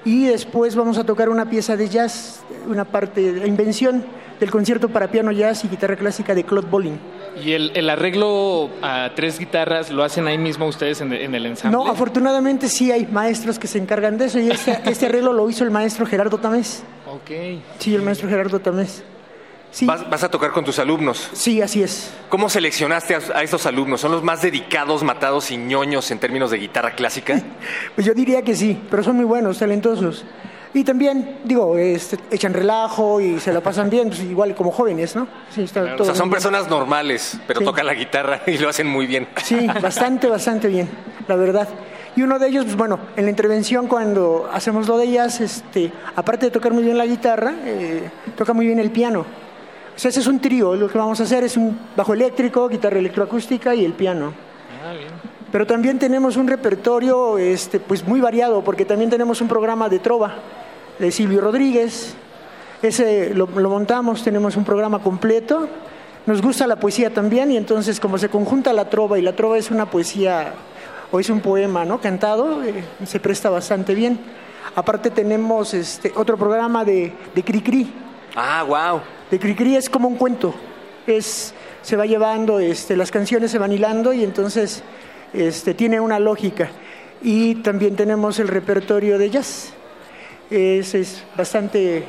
y 0.05 0.25
después 0.25 0.75
vamos 0.75 0.99
a 0.99 1.05
tocar 1.05 1.29
una 1.29 1.49
pieza 1.49 1.77
de 1.77 1.89
jazz, 1.89 2.41
una 2.67 2.85
parte 2.85 3.35
de 3.35 3.47
invención 3.47 4.05
del 4.41 4.51
concierto 4.51 4.89
para 4.89 5.09
piano 5.11 5.33
jazz 5.33 5.65
y 5.65 5.69
guitarra 5.69 5.97
clásica 5.97 6.35
de 6.35 6.45
Claude 6.45 6.69
Bolling. 6.69 6.99
¿Y 7.45 7.53
el, 7.53 7.73
el 7.75 7.89
arreglo 7.91 8.71
a 8.83 9.11
tres 9.15 9.39
guitarras 9.39 9.91
lo 9.91 10.03
hacen 10.03 10.27
ahí 10.27 10.39
mismo 10.39 10.67
ustedes 10.67 11.01
en, 11.01 11.13
en 11.13 11.35
el 11.35 11.47
ensamble? 11.47 11.77
No, 11.77 11.87
afortunadamente 11.91 12.69
sí 12.69 12.91
hay 12.91 13.07
maestros 13.07 13.59
que 13.59 13.67
se 13.67 13.79
encargan 13.79 14.19
de 14.19 14.27
eso 14.27 14.39
y 14.39 14.51
este, 14.51 14.79
este 14.91 15.07
arreglo 15.07 15.33
lo 15.33 15.49
hizo 15.49 15.65
el 15.65 15.71
maestro 15.71 16.07
Gerardo 16.07 16.39
Tamés. 16.39 16.83
Ok. 17.07 17.61
Sí, 17.79 17.95
el 17.95 18.03
maestro 18.03 18.29
Gerardo 18.29 18.59
Tamés. 18.61 19.03
Sí. 19.71 19.85
Vas, 19.85 20.09
vas 20.09 20.25
a 20.25 20.31
tocar 20.31 20.51
con 20.53 20.65
tus 20.65 20.79
alumnos. 20.79 21.29
Sí, 21.35 21.61
así 21.61 21.83
es. 21.83 22.11
¿Cómo 22.31 22.49
seleccionaste 22.49 23.15
a, 23.15 23.19
a 23.35 23.43
estos 23.43 23.67
alumnos? 23.67 24.01
¿Son 24.01 24.11
los 24.11 24.23
más 24.23 24.41
dedicados, 24.41 25.03
matados 25.03 25.51
y 25.51 25.59
ñoños 25.59 26.11
en 26.11 26.19
términos 26.19 26.51
de 26.51 26.57
guitarra 26.59 26.93
clásica? 26.93 27.41
Pues 27.95 28.07
yo 28.07 28.15
diría 28.15 28.41
que 28.43 28.55
sí, 28.57 28.81
pero 28.91 29.03
son 29.03 29.17
muy 29.17 29.27
buenos, 29.27 29.59
talentosos. 29.59 30.25
Y 30.75 30.85
también, 30.85 31.39
digo, 31.45 31.77
este, 31.79 32.19
echan 32.31 32.53
relajo 32.53 33.21
y 33.21 33.41
se 33.41 33.53
la 33.53 33.61
pasan 33.61 33.89
bien, 33.89 34.09
pues 34.09 34.21
igual 34.21 34.55
como 34.55 34.71
jóvenes, 34.71 35.17
¿no? 35.17 35.27
Sí, 35.51 35.63
está 35.63 35.81
o 35.83 35.97
todo 35.97 36.05
sea, 36.05 36.15
son 36.15 36.27
bien. 36.27 36.33
personas 36.33 36.69
normales, 36.69 37.39
pero 37.47 37.61
Sí. 37.61 37.65
tocan 37.67 37.87
la 37.87 37.95
guitarra 37.95 38.41
y 38.47 38.59
lo 38.59 38.69
hacen 38.69 38.87
muy 38.87 39.07
bien. 39.07 39.27
Sí, 39.43 39.67
bastante, 39.81 40.29
bastante 40.29 40.69
bien, 40.69 40.89
la 41.27 41.37
verdad. 41.37 41.69
Y 42.17 42.23
uno 42.23 42.39
de 42.39 42.49
ellos, 42.49 42.65
pues 42.65 42.77
bueno, 42.77 42.99
en 43.17 43.25
la 43.25 43.31
intervención 43.31 43.87
cuando 43.87 44.49
hacemos 44.53 44.87
lo 44.89 44.99
de 44.99 45.05
ellas, 45.05 45.41
este, 45.41 45.91
aparte 46.17 46.47
de 46.47 46.51
tocar 46.53 46.73
muy 46.73 46.83
bien 46.83 46.99
la 46.99 47.07
guitarra, 47.07 47.55
eh, 47.65 48.11
toca 48.37 48.53
muy 48.53 48.67
bien 48.67 48.79
el 48.79 48.91
piano. 48.91 49.21
O 49.21 49.99
sea, 49.99 50.11
ese 50.11 50.21
es 50.21 50.27
un 50.27 50.39
trío, 50.41 50.75
lo 50.77 50.89
que 50.89 50.99
vamos 50.99 51.19
a 51.21 51.23
hacer 51.25 51.45
es 51.45 51.57
un 51.57 51.79
bajo 51.97 52.13
eléctrico, 52.15 52.69
guitarra 52.69 52.99
electroacústica 52.99 53.75
y 53.75 53.85
el 53.85 53.95
piano. 53.95 54.33
Ah, 54.85 54.93
bien. 54.93 55.09
Pero 55.51 55.67
también 55.67 55.99
tenemos 55.99 56.37
un 56.37 56.47
repertorio 56.47 57.39
este, 57.39 57.81
pues 57.81 58.07
muy 58.07 58.21
variado, 58.21 58.63
porque 58.63 58.85
también 58.85 59.11
tenemos 59.11 59.41
un 59.41 59.49
programa 59.49 59.89
de 59.89 59.99
trova 59.99 60.35
de 60.99 61.11
Silvio 61.11 61.41
Rodríguez. 61.41 62.15
Ese 62.83 63.35
lo, 63.35 63.47
lo 63.47 63.71
montamos, 63.71 64.23
tenemos 64.23 64.57
un 64.57 64.65
programa 64.65 65.01
completo. 65.01 65.69
Nos 66.27 66.43
gusta 66.43 66.67
la 66.67 66.77
poesía 66.77 67.15
también, 67.15 67.51
y 67.51 67.57
entonces, 67.57 67.99
como 67.99 68.19
se 68.19 68.29
conjunta 68.29 68.73
la 68.75 68.91
trova, 68.91 69.19
y 69.19 69.23
la 69.23 69.35
trova 69.35 69.57
es 69.57 69.71
una 69.71 69.91
poesía 69.91 70.53
o 71.11 71.21
es 71.21 71.31
un 71.31 71.41
poema 71.41 71.85
¿no? 71.85 72.01
cantado, 72.01 72.63
eh, 72.63 72.85
se 73.07 73.21
presta 73.21 73.49
bastante 73.51 73.95
bien. 73.95 74.19
Aparte, 74.75 75.11
tenemos 75.11 75.73
este, 75.75 76.13
otro 76.15 76.37
programa 76.37 76.85
de, 76.85 77.13
de 77.35 77.43
Cricri. 77.43 77.91
Ah, 78.37 78.63
wow. 78.63 79.01
De 79.31 79.39
Cricri 79.39 79.77
es 79.77 79.89
como 79.89 80.09
un 80.09 80.17
cuento. 80.17 80.55
Es, 81.07 81.55
se 81.81 81.97
va 81.97 82.05
llevando, 82.05 82.61
este, 82.61 82.97
las 82.97 83.11
canciones 83.11 83.51
se 83.51 83.59
van 83.59 83.73
hilando 83.73 84.13
y 84.13 84.23
entonces 84.23 84.83
este, 85.33 85.75
tiene 85.75 86.01
una 86.01 86.19
lógica. 86.19 86.71
Y 87.23 87.57
también 87.57 87.97
tenemos 87.97 88.39
el 88.39 88.49
repertorio 88.49 89.19
de 89.19 89.31
jazz. 89.31 89.71
Es, 90.51 90.95
es 90.95 91.25
bastante, 91.37 92.05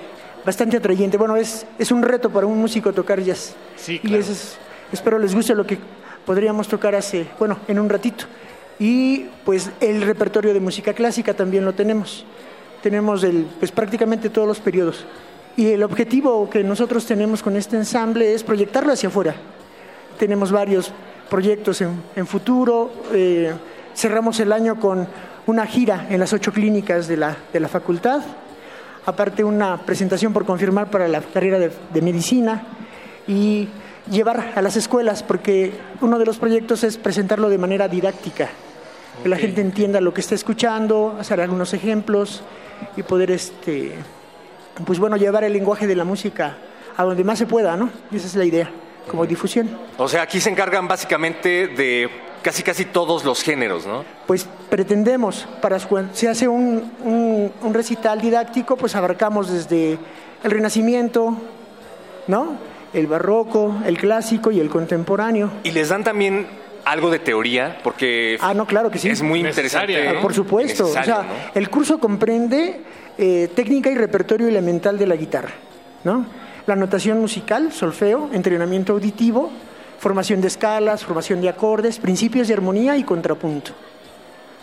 bastante 0.46 0.78
atrayente. 0.78 1.18
Bueno, 1.18 1.36
es, 1.36 1.66
es 1.78 1.92
un 1.92 2.02
reto 2.04 2.30
para 2.30 2.46
un 2.48 2.58
músico 2.60 2.94
tocar 2.94 3.20
jazz. 3.22 3.56
Sí, 3.76 4.00
Y 4.04 4.16
eso 4.16 4.32
es- 4.32 4.58
espero 4.92 5.18
les 5.20 5.34
guste 5.36 5.56
lo 5.56 5.66
que 5.66 5.78
podríamos 6.26 6.68
tocar 6.68 6.96
hace, 6.96 7.26
bueno, 7.40 7.60
en 7.68 7.80
un 7.80 7.90
ratito. 7.90 8.26
Y 8.80 9.26
pues 9.46 9.70
el 9.82 10.02
repertorio 10.04 10.54
de 10.54 10.60
música 10.60 10.94
clásica 10.94 11.34
también 11.34 11.66
lo 11.66 11.74
tenemos. 11.74 12.24
Tenemos 12.82 13.24
el, 13.24 13.46
pues 13.60 13.72
prácticamente 13.72 14.30
todos 14.30 14.48
los 14.48 14.60
periodos. 14.60 15.06
Y 15.58 15.68
el 15.72 15.84
objetivo 15.84 16.50
que 16.50 16.64
nosotros 16.64 17.06
tenemos 17.06 17.44
con 17.44 17.58
este 17.58 17.76
ensamble 17.76 18.34
es 18.34 18.44
proyectarlo 18.44 18.94
hacia 18.94 19.10
afuera. 19.10 19.36
Tenemos 20.18 20.52
varios 20.52 20.92
proyectos 21.30 21.82
en, 21.82 22.02
en 22.16 22.28
futuro. 22.28 22.92
eh, 23.14 23.54
cerramos 23.96 24.40
el 24.40 24.52
año 24.52 24.80
con 24.80 25.08
una 25.46 25.66
gira 25.66 26.08
en 26.10 26.20
las 26.20 26.34
ocho 26.34 26.52
clínicas 26.52 27.08
de 27.08 27.18
la, 27.18 27.36
de 27.52 27.60
la 27.60 27.68
facultad. 27.68 28.22
Aparte 29.06 29.44
una 29.44 29.78
presentación 29.78 30.34
por 30.34 30.46
confirmar 30.46 30.90
para 30.90 31.08
la 31.08 31.22
carrera 31.22 31.58
de, 31.58 31.72
de 31.94 32.02
medicina 32.02 32.64
y 33.28 33.68
llevar 34.10 34.54
a 34.56 34.62
las 34.62 34.76
escuelas, 34.76 35.24
porque 35.24 35.72
uno 36.02 36.20
de 36.20 36.26
los 36.26 36.38
proyectos 36.38 36.84
es 36.84 36.98
presentarlo 36.98 37.50
de 37.50 37.58
manera 37.58 37.88
didáctica, 37.88 38.50
que 39.24 39.30
la 39.30 39.38
gente 39.38 39.62
entienda 39.62 40.02
lo 40.02 40.14
que 40.14 40.22
está 40.22 40.36
escuchando, 40.36 41.16
hacer 41.20 41.42
algunos 41.42 41.74
ejemplos 41.74 42.42
y 42.96 43.04
poder, 43.04 43.32
este, 43.32 43.94
pues 44.86 45.00
bueno, 45.00 45.18
llevar 45.18 45.44
el 45.44 45.54
lenguaje 45.54 45.88
de 45.88 45.96
la 45.96 46.06
música 46.06 46.58
a 46.96 47.04
donde 47.04 47.24
más 47.24 47.38
se 47.38 47.46
pueda, 47.46 47.76
¿no? 47.76 47.90
Y 48.12 48.18
esa 48.18 48.28
es 48.28 48.36
la 48.36 48.46
idea, 48.46 48.72
como 49.10 49.26
difusión. 49.26 49.70
O 49.98 50.08
sea, 50.08 50.22
aquí 50.22 50.40
se 50.40 50.50
encargan 50.50 50.88
básicamente 50.88 51.68
de 51.68 52.10
casi 52.42 52.64
casi 52.64 52.86
todos 52.86 53.26
los 53.26 53.42
géneros, 53.44 53.86
¿no? 53.86 54.06
Pues 54.26 54.48
pretendemos, 54.70 55.46
para 55.62 55.78
cuando 55.80 56.16
se 56.16 56.30
hace 56.30 56.48
un, 56.48 56.90
un- 57.04 57.52
un 57.62 57.74
recital 57.74 58.22
didáctico, 58.22 58.78
pues 58.78 58.96
abarcamos 58.96 59.52
desde 59.52 59.98
el 60.44 60.52
Renacimiento, 60.52 61.36
¿no? 62.28 62.56
El 62.94 63.08
barroco, 63.08 63.76
el 63.86 63.98
clásico 63.98 64.52
y 64.52 64.60
el 64.60 64.70
contemporáneo. 64.70 65.52
Y 65.64 65.72
les 65.72 65.90
dan 65.90 66.04
también 66.04 66.48
algo 66.86 67.10
de 67.12 67.20
teoría, 67.20 67.78
porque 67.84 68.38
Ah, 68.42 68.54
no, 68.54 68.66
claro 68.66 68.90
que 68.90 68.98
sí. 69.00 69.10
es 69.10 69.22
muy 69.22 69.42
interesante. 69.42 70.08
Ah, 70.08 70.22
Por 70.22 70.34
supuesto. 70.34 70.86
O 70.86 70.94
sea, 70.94 71.24
¿no? 71.24 71.26
el 71.54 71.70
curso 71.70 72.00
comprende 72.00 72.80
eh, 73.18 73.50
técnica 73.54 73.92
y 73.92 73.96
repertorio 73.96 74.48
elemental 74.48 74.98
de 74.98 75.06
la 75.08 75.16
guitarra, 75.18 75.52
¿no? 76.06 76.26
La 76.70 76.76
notación 76.76 77.20
musical, 77.20 77.72
solfeo, 77.72 78.30
entrenamiento 78.32 78.94
auditivo, 78.94 79.50
formación 79.98 80.40
de 80.40 80.50
escalas, 80.50 81.04
formación 81.04 81.42
de 81.42 81.50
acordes, 81.50 81.98
principios 81.98 82.48
de 82.48 82.54
armonía 82.54 82.96
y 82.96 83.04
contrapunto. 83.04 83.72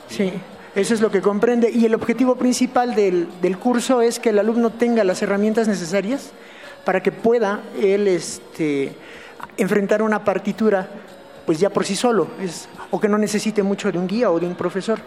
Sí, 0.08 0.32
eso 0.76 0.94
es 0.94 1.00
lo 1.00 1.10
que 1.10 1.20
comprende. 1.20 1.68
Y 1.68 1.84
el 1.84 1.96
objetivo 1.96 2.36
principal 2.36 2.94
del, 2.94 3.26
del 3.42 3.58
curso 3.58 4.02
es 4.02 4.20
que 4.20 4.28
el 4.28 4.38
alumno 4.38 4.70
tenga 4.70 5.02
las 5.02 5.20
herramientas 5.20 5.66
necesarias 5.66 6.30
para 6.84 7.02
que 7.02 7.10
pueda 7.10 7.62
él 7.76 8.06
este, 8.06 8.94
enfrentar 9.56 10.00
una 10.00 10.22
partitura 10.22 10.86
pues 11.44 11.58
ya 11.58 11.70
por 11.70 11.84
sí 11.84 11.96
solo, 11.96 12.28
es, 12.40 12.68
o 12.92 13.00
que 13.00 13.08
no 13.08 13.18
necesite 13.18 13.64
mucho 13.64 13.90
de 13.90 13.98
un 13.98 14.06
guía 14.06 14.30
o 14.30 14.38
de 14.38 14.46
un 14.46 14.54
profesor, 14.54 15.00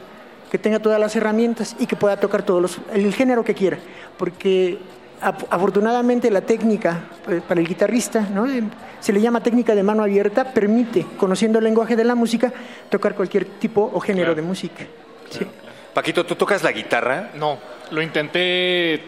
que 0.52 0.58
tenga 0.58 0.80
todas 0.80 1.00
las 1.00 1.16
herramientas 1.16 1.78
y 1.80 1.86
que 1.86 1.96
pueda 1.96 2.18
tocar 2.18 2.44
todos 2.44 2.62
los, 2.62 2.78
el 2.94 3.14
género 3.14 3.46
que 3.46 3.54
quiera, 3.54 3.78
porque 4.18 4.80
afortunadamente 5.22 6.32
la 6.32 6.42
técnica 6.42 7.10
eh, 7.30 7.42
para 7.48 7.60
el 7.60 7.68
guitarrista, 7.68 8.22
¿no? 8.22 8.48
Eh, 8.48 8.64
se 9.00 9.14
le 9.14 9.22
llama 9.22 9.42
técnica 9.42 9.76
de 9.76 9.84
mano 9.84 10.04
abierta, 10.04 10.54
permite, 10.54 11.06
conociendo 11.18 11.60
el 11.60 11.66
lenguaje 11.66 11.96
de 11.96 12.04
la 12.04 12.16
música, 12.16 12.52
tocar 12.90 13.16
cualquier 13.16 13.46
tipo 13.46 13.90
o 13.94 14.00
género 14.00 14.36
de 14.36 14.42
música. 14.42 14.86
Sí. 15.30 15.46
Paquito, 15.94 16.26
¿tú 16.26 16.36
tocas 16.36 16.64
la 16.64 16.72
guitarra? 16.72 17.32
No, 17.36 17.60
lo 17.92 18.02
intenté 18.02 19.02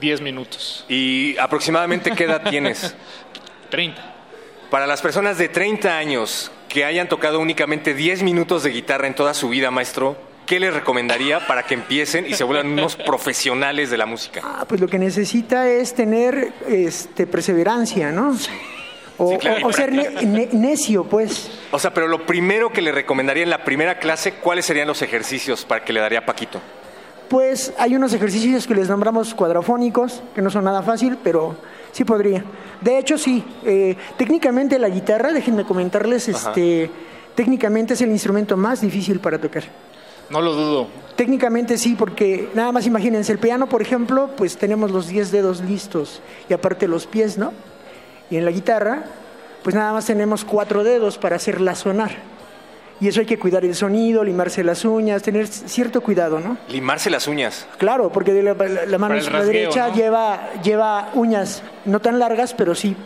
10 0.00 0.20
minutos. 0.20 0.84
¿Y 0.88 1.36
aproximadamente 1.38 2.12
qué 2.12 2.24
edad 2.24 2.42
tienes? 2.48 2.94
30. 3.70 4.14
Para 4.70 4.86
las 4.86 5.00
personas 5.00 5.38
de 5.38 5.48
30 5.48 5.96
años 5.96 6.50
que 6.68 6.84
hayan 6.84 7.08
tocado 7.08 7.40
únicamente 7.40 7.94
10 7.94 8.22
minutos 8.22 8.62
de 8.62 8.70
guitarra 8.70 9.06
en 9.06 9.14
toda 9.14 9.34
su 9.34 9.48
vida, 9.48 9.70
maestro, 9.70 10.16
¿qué 10.46 10.58
les 10.60 10.72
recomendaría 10.72 11.46
para 11.46 11.64
que 11.64 11.74
empiecen 11.74 12.26
y 12.26 12.34
se 12.34 12.44
vuelvan 12.44 12.68
unos 12.68 12.96
profesionales 13.06 13.90
de 13.90 13.98
la 13.98 14.06
música? 14.06 14.40
Ah, 14.44 14.64
pues 14.68 14.80
lo 14.80 14.86
que 14.88 14.98
necesita 14.98 15.68
es 15.68 15.94
tener 15.94 16.52
este, 16.68 17.26
perseverancia, 17.26 18.12
¿no? 18.12 18.36
O, 19.18 19.38
claro, 19.38 19.66
o- 19.66 19.70
o 19.70 19.72
ser 19.72 19.92
ne- 19.92 20.10
ne- 20.26 20.48
necio, 20.52 21.04
pues. 21.04 21.50
O 21.70 21.78
sea, 21.78 21.92
pero 21.94 22.06
lo 22.06 22.26
primero 22.26 22.70
que 22.72 22.82
le 22.82 22.92
recomendaría 22.92 23.42
en 23.42 23.50
la 23.50 23.64
primera 23.64 23.98
clase, 23.98 24.34
¿cuáles 24.34 24.66
serían 24.66 24.86
los 24.86 25.00
ejercicios 25.02 25.64
para 25.64 25.84
que 25.84 25.92
le 25.92 26.00
daría 26.00 26.18
a 26.20 26.26
Paquito? 26.26 26.60
Pues 27.28 27.72
hay 27.78 27.96
unos 27.96 28.12
ejercicios 28.12 28.66
que 28.66 28.74
les 28.74 28.88
nombramos 28.88 29.34
cuadrafónicos, 29.34 30.22
que 30.34 30.42
no 30.42 30.50
son 30.50 30.64
nada 30.64 30.82
fácil, 30.82 31.18
pero 31.24 31.56
sí 31.92 32.04
podría. 32.04 32.44
De 32.82 32.98
hecho, 32.98 33.18
sí. 33.18 33.42
eh, 33.64 33.96
técnicamente 34.16 34.78
la 34.78 34.88
guitarra, 34.90 35.32
déjenme 35.32 35.64
comentarles, 35.64 36.28
Ajá. 36.28 36.50
este, 36.50 36.90
técnicamente 37.34 37.94
es 37.94 38.00
el 38.02 38.10
instrumento 38.10 38.56
más 38.56 38.80
difícil 38.82 39.18
para 39.18 39.38
tocar. 39.40 39.64
No 40.30 40.40
lo 40.40 40.52
dudo. 40.52 40.88
Técnicamente 41.16 41.78
sí, 41.78 41.94
porque 41.98 42.48
nada 42.54 42.72
más 42.72 42.86
imagínense, 42.86 43.32
el 43.32 43.38
piano, 43.38 43.68
por 43.68 43.80
ejemplo, 43.80 44.30
pues 44.36 44.56
tenemos 44.58 44.90
los 44.90 45.08
10 45.08 45.30
dedos 45.32 45.60
listos 45.62 46.20
y 46.48 46.52
aparte 46.52 46.86
los 46.88 47.06
pies, 47.06 47.38
¿no? 47.38 47.52
Y 48.30 48.36
en 48.36 48.44
la 48.44 48.50
guitarra, 48.50 49.04
pues 49.62 49.74
nada 49.74 49.92
más 49.92 50.04
tenemos 50.06 50.44
cuatro 50.44 50.84
dedos 50.84 51.16
para 51.16 51.36
hacerla 51.36 51.74
sonar. 51.74 52.10
Y 53.00 53.08
eso 53.08 53.20
hay 53.20 53.26
que 53.26 53.38
cuidar 53.38 53.64
el 53.64 53.74
sonido, 53.74 54.24
limarse 54.24 54.64
las 54.64 54.84
uñas, 54.84 55.22
tener 55.22 55.46
cierto 55.46 56.00
cuidado, 56.02 56.40
¿no? 56.40 56.56
Limarse 56.68 57.08
las 57.10 57.26
uñas. 57.28 57.66
Claro, 57.78 58.10
porque 58.10 58.32
de 58.32 58.42
la, 58.42 58.54
la- 58.54 58.86
la 58.86 58.98
mano 58.98 59.14
la 59.14 59.44
derecha 59.44 59.88
¿no? 59.88 59.94
lleva, 59.94 60.50
lleva 60.62 61.10
uñas 61.14 61.62
no 61.84 62.00
tan 62.00 62.18
largas, 62.18 62.52
pero 62.54 62.74
sí 62.74 62.96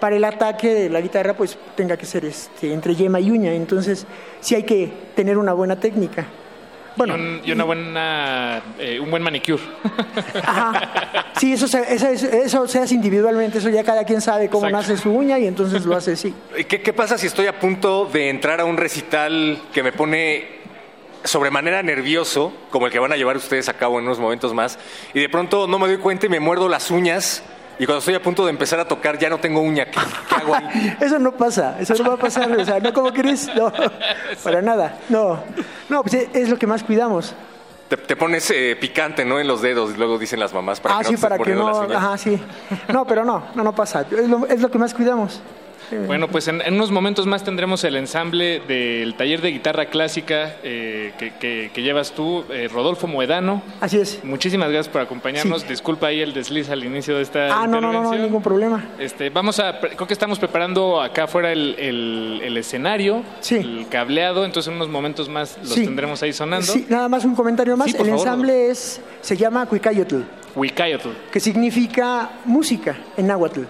para 0.00 0.16
el 0.16 0.24
ataque 0.24 0.74
de 0.74 0.90
la 0.90 1.00
guitarra, 1.00 1.34
pues 1.34 1.56
tenga 1.76 1.96
que 1.96 2.04
ser 2.04 2.24
este, 2.26 2.72
entre 2.74 2.94
yema 2.94 3.20
y 3.20 3.30
uña. 3.30 3.52
Entonces, 3.54 4.06
sí 4.40 4.54
hay 4.54 4.64
que 4.64 4.92
tener 5.14 5.38
una 5.38 5.54
buena 5.54 5.76
técnica. 5.76 6.26
Bueno, 6.96 7.16
y, 7.16 7.20
un- 7.20 7.40
y 7.44 7.52
una 7.52 7.64
buena, 7.64 8.62
eh, 8.78 9.00
un 9.00 9.10
buen 9.10 9.22
manicure. 9.22 9.62
Sí, 11.36 11.52
eso 11.52 11.66
se, 11.66 11.92
eso, 11.92 12.06
eso 12.08 12.68
se 12.68 12.78
hace 12.78 12.94
individualmente, 12.94 13.58
eso 13.58 13.68
ya 13.68 13.82
cada 13.82 14.04
quien 14.04 14.20
sabe 14.20 14.48
cómo 14.48 14.70
nace 14.70 14.96
su 14.96 15.10
uña 15.10 15.36
y 15.38 15.46
entonces 15.48 15.84
lo 15.84 15.96
hace 15.96 16.12
así. 16.12 16.32
¿Y 16.56 16.64
¿Qué, 16.64 16.80
qué 16.80 16.92
pasa 16.92 17.18
si 17.18 17.26
estoy 17.26 17.46
a 17.48 17.58
punto 17.58 18.06
de 18.06 18.28
entrar 18.30 18.60
a 18.60 18.64
un 18.64 18.76
recital 18.76 19.60
que 19.72 19.82
me 19.82 19.90
pone 19.92 20.46
sobremanera 21.24 21.82
nervioso, 21.82 22.52
como 22.70 22.86
el 22.86 22.92
que 22.92 22.98
van 23.00 23.12
a 23.12 23.16
llevar 23.16 23.36
ustedes 23.36 23.68
a 23.68 23.74
cabo 23.74 23.98
en 23.98 24.04
unos 24.04 24.20
momentos 24.20 24.54
más, 24.54 24.78
y 25.12 25.20
de 25.20 25.28
pronto 25.28 25.66
no 25.66 25.78
me 25.80 25.88
doy 25.88 25.96
cuenta 25.98 26.26
y 26.26 26.28
me 26.28 26.38
muerdo 26.38 26.68
las 26.68 26.90
uñas. 26.92 27.42
Y 27.78 27.86
cuando 27.86 27.98
estoy 27.98 28.14
a 28.14 28.22
punto 28.22 28.44
de 28.44 28.50
empezar 28.50 28.78
a 28.80 28.86
tocar, 28.86 29.18
ya 29.18 29.28
no 29.28 29.38
tengo 29.38 29.60
uña. 29.60 29.86
¿Qué, 29.86 29.98
qué 30.28 30.34
hago 30.36 30.54
ahí? 30.54 30.96
Eso 31.00 31.18
no 31.18 31.32
pasa, 31.32 31.76
eso 31.80 31.94
no 32.02 32.10
va 32.10 32.14
a 32.14 32.18
pasar, 32.18 32.50
o 32.52 32.64
sea, 32.64 32.78
no 32.80 32.92
como 32.92 33.12
quieres, 33.12 33.50
no, 33.56 33.72
para 34.42 34.62
nada, 34.62 34.98
no, 35.08 35.40
no, 35.88 36.02
pues 36.02 36.14
es- 36.14 36.28
es 36.34 36.48
lo 36.48 36.58
que 36.58 36.66
más 36.66 36.82
cuidamos. 36.84 37.34
Te, 37.88 37.96
te 37.96 38.16
pones 38.16 38.50
eh, 38.50 38.76
picante, 38.80 39.24
¿no? 39.24 39.38
En 39.40 39.46
los 39.46 39.60
dedos, 39.60 39.92
y 39.94 39.96
luego 39.98 40.18
dicen 40.18 40.40
las 40.40 40.54
mamás, 40.54 40.80
para 40.80 40.96
ah, 40.96 40.98
que 40.98 41.04
no 41.04 41.08
sí, 41.10 41.14
te 41.16 41.20
para 41.20 41.38
que 41.38 41.54
no, 41.54 41.66
las 41.68 41.76
uñas. 41.78 41.96
ajá, 41.96 42.16
sí, 42.18 42.40
no, 42.92 43.04
pero 43.06 43.24
no, 43.24 43.44
no, 43.54 43.62
no 43.64 43.74
pasa, 43.74 44.02
es 44.10 44.28
lo, 44.28 44.46
es 44.46 44.60
lo 44.60 44.70
que 44.70 44.78
más 44.78 44.94
cuidamos. 44.94 45.42
Bueno, 46.06 46.28
pues 46.28 46.48
en, 46.48 46.60
en 46.62 46.74
unos 46.74 46.90
momentos 46.90 47.26
más 47.26 47.44
tendremos 47.44 47.84
el 47.84 47.96
ensamble 47.96 48.60
del 48.66 49.14
taller 49.14 49.40
de 49.40 49.50
guitarra 49.50 49.86
clásica 49.86 50.56
eh, 50.62 51.12
que, 51.18 51.32
que- 51.34 51.70
que 51.72 51.82
llevas 51.82 52.12
tú, 52.12 52.44
eh, 52.50 52.68
Rodolfo 52.72 53.06
Moedano. 53.06 53.62
Así 53.80 53.98
es. 53.98 54.20
Muchísimas 54.24 54.68
gracias 54.70 54.92
por 54.92 55.00
acompañarnos. 55.02 55.66
Disculpa 55.68 56.08
ahí 56.08 56.20
el 56.20 56.32
desliz 56.34 56.68
al 56.70 56.84
inicio 56.84 57.16
de 57.16 57.22
esta 57.22 57.62
Ah, 57.62 57.66
no, 57.66 57.80
no, 57.80 57.92
no, 57.92 58.14
ningún 58.14 58.42
problema. 58.42 58.84
Este, 58.98 59.30
vamos 59.30 59.60
a, 59.60 59.78
creo 59.80 60.06
que 60.06 60.12
estamos 60.14 60.38
preparando 60.38 61.00
acá 61.00 61.24
afuera 61.24 61.52
el, 61.52 61.74
el- 61.78 62.40
el 62.44 62.56
escenario, 62.56 63.22
el 63.50 63.86
cableado, 63.88 64.44
entonces 64.44 64.68
en 64.70 64.76
unos 64.76 64.88
momentos 64.88 65.28
más 65.28 65.58
los 65.62 65.74
Sí. 65.74 65.84
tendremos 65.84 66.22
ahí 66.22 66.32
sonando. 66.32 66.66
Sí, 66.72 66.86
nada 66.88 67.08
más 67.08 67.24
un 67.24 67.34
comentario 67.34 67.76
más, 67.76 67.90
Sí, 67.90 67.96
el 67.98 68.04
favor. 68.06 68.18
ensamble 68.18 68.70
es, 68.70 69.00
se 69.20 69.36
llama 69.36 69.66
Cuicayotl, 69.66 70.20
Huicayotl. 70.54 71.08
que 71.30 71.40
significa 71.40 72.30
música 72.44 72.96
en 73.16 73.26
náhuatl. 73.26 73.62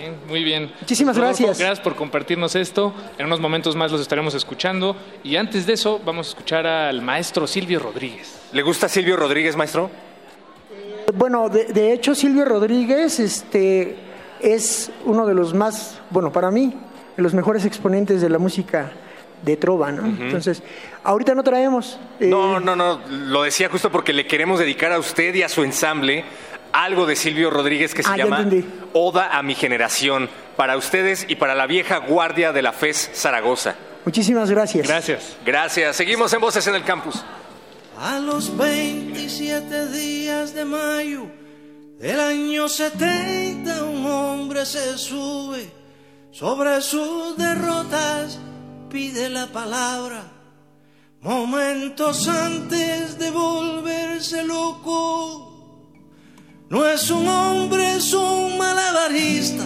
Bien, 0.00 0.16
muy 0.28 0.42
bien. 0.42 0.72
Muchísimas 0.80 1.14
Rodolfo, 1.14 1.44
gracias. 1.44 1.58
Gracias 1.58 1.80
por 1.84 1.94
compartirnos 1.94 2.54
esto. 2.54 2.94
En 3.18 3.26
unos 3.26 3.38
momentos 3.38 3.76
más 3.76 3.92
los 3.92 4.00
estaremos 4.00 4.32
escuchando. 4.34 4.96
Y 5.22 5.36
antes 5.36 5.66
de 5.66 5.74
eso, 5.74 6.00
vamos 6.02 6.28
a 6.28 6.30
escuchar 6.30 6.66
al 6.66 7.02
maestro 7.02 7.46
Silvio 7.46 7.80
Rodríguez. 7.80 8.40
¿Le 8.52 8.62
gusta 8.62 8.88
Silvio 8.88 9.18
Rodríguez, 9.18 9.56
maestro? 9.56 9.90
Bueno, 11.12 11.50
de, 11.50 11.64
de 11.66 11.92
hecho 11.92 12.14
Silvio 12.14 12.46
Rodríguez 12.46 13.20
este, 13.20 13.98
es 14.40 14.90
uno 15.04 15.26
de 15.26 15.34
los 15.34 15.52
más, 15.52 16.00
bueno, 16.08 16.32
para 16.32 16.50
mí, 16.50 16.72
de 17.18 17.22
los 17.22 17.34
mejores 17.34 17.66
exponentes 17.66 18.22
de 18.22 18.30
la 18.30 18.38
música 18.38 18.92
de 19.42 19.56
trova, 19.58 19.90
¿no? 19.92 20.06
Entonces, 20.06 20.62
ahorita 21.02 21.34
no 21.34 21.42
traemos. 21.42 21.98
eh, 22.20 22.26
No, 22.26 22.58
no, 22.60 22.74
no. 22.76 23.00
Lo 23.10 23.42
decía 23.42 23.68
justo 23.68 23.90
porque 23.90 24.12
le 24.14 24.26
queremos 24.26 24.58
dedicar 24.60 24.92
a 24.92 24.98
usted 24.98 25.34
y 25.34 25.42
a 25.42 25.48
su 25.50 25.62
ensamble 25.64 26.24
algo 26.72 27.06
de 27.06 27.16
Silvio 27.16 27.50
Rodríguez 27.50 27.94
que 27.94 28.02
se 28.02 28.10
Ah, 28.10 28.16
llama. 28.16 28.44
Oda 28.92 29.36
a 29.36 29.42
mi 29.42 29.54
generación. 29.54 30.28
Para 30.56 30.76
ustedes 30.76 31.24
y 31.28 31.36
para 31.36 31.54
la 31.54 31.66
vieja 31.66 31.98
guardia 31.98 32.52
de 32.52 32.62
la 32.62 32.72
FES 32.72 33.10
Zaragoza. 33.14 33.74
Muchísimas 34.04 34.50
gracias. 34.50 34.86
Gracias. 34.86 35.36
Gracias. 35.44 35.96
Seguimos 35.96 36.32
en 36.32 36.40
Voces 36.40 36.66
en 36.66 36.74
el 36.74 36.84
Campus. 36.84 37.22
A 37.98 38.18
los 38.18 38.56
27 38.56 39.88
días 39.88 40.54
de 40.54 40.64
mayo 40.64 41.26
del 41.98 42.18
año 42.18 42.66
70 42.68 43.84
un 43.84 44.06
hombre 44.06 44.64
se 44.64 44.96
sube 44.96 45.70
sobre 46.30 46.80
sus 46.80 47.36
derrotas, 47.36 48.38
pide 48.88 49.28
la 49.28 49.48
palabra. 49.48 50.22
Momentos 51.20 52.26
antes 52.28 53.18
de 53.18 53.30
volverse 53.30 54.42
loco. 54.44 55.49
No 56.70 56.86
es 56.86 57.10
un 57.10 57.26
hombre, 57.26 57.96
es 57.96 58.14
un 58.14 58.56
malabarista 58.56 59.64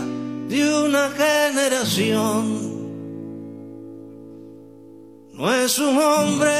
de 0.48 0.85
una 0.85 1.10
generación. 1.10 2.72
No 5.35 5.52
es 5.52 5.78
un 5.78 5.98
hombre, 5.98 6.51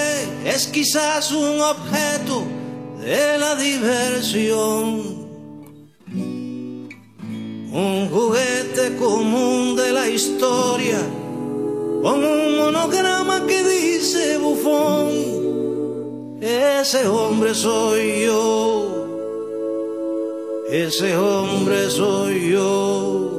es 0.45 0.67
quizás 0.67 1.33
un 1.33 1.63
objeto 1.63 2.43
de 3.01 3.39
la 3.39 3.55
diversión. 3.55 5.25
Un 7.73 8.11
juguete 8.11 8.97
común 8.97 9.77
de 9.77 9.93
la 9.93 10.11
historia, 10.11 10.99
con 12.03 12.23
un 12.23 12.59
monograma 12.59 13.47
que 13.47 13.63
dice 13.65 14.37
bufón. 14.37 15.09
Ese 16.43 17.09
hombre 17.09 17.55
soy 17.55 18.27
yo, 18.27 19.04
ese 20.83 21.17
hombre 21.17 21.89
soy 21.89 22.51
yo. 22.51 23.31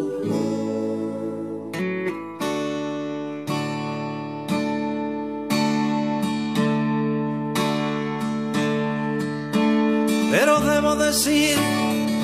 Pero 10.32 10.62
debo 10.62 10.96
decir 10.96 11.58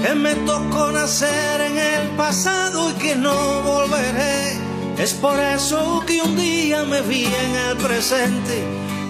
que 0.02 0.16
me 0.16 0.34
tocó 0.46 0.92
nacer 0.94 1.60
en 1.60 1.78
el 1.78 2.08
pasado 2.16 2.92
y 2.92 2.94
que 2.94 3.16
no 3.16 3.36
volveré. 3.64 4.56
Es 4.98 5.14
por 5.14 5.38
eso 5.38 6.04
que 6.08 6.22
un 6.22 6.38
día 6.38 6.84
me 6.84 7.02
vi 7.02 7.26
en 7.26 7.56
el 7.68 7.78
presente, 7.78 8.64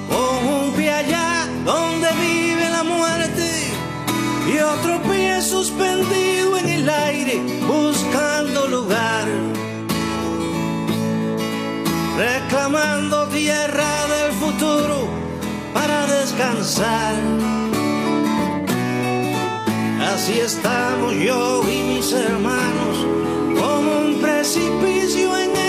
con 0.10 0.48
un 0.48 0.72
pie 0.74 0.92
allá 0.92 1.48
donde 1.64 2.08
vive 2.14 2.70
la 2.70 2.84
muerte 2.84 3.12
y 4.48 4.58
otro 4.60 5.02
pie 5.04 5.42
suspendido 5.42 6.58
en 6.58 6.70
el 6.70 6.90
aire 6.90 7.42
buscando 7.68 8.68
lugar, 8.68 9.26
reclamando 12.18 13.28
tierra 13.28 14.08
del 14.08 14.32
futuro 14.34 15.08
para 15.74 16.08
descansar. 16.08 17.16
Así 20.14 20.40
estamos 20.40 21.14
yo 21.16 21.64
y 21.70 21.82
mis 21.94 22.12
hermanos, 22.12 22.98
como 23.60 24.00
un 24.00 24.22
precipicio 24.22 25.38
en 25.38 25.52
el 25.52 25.61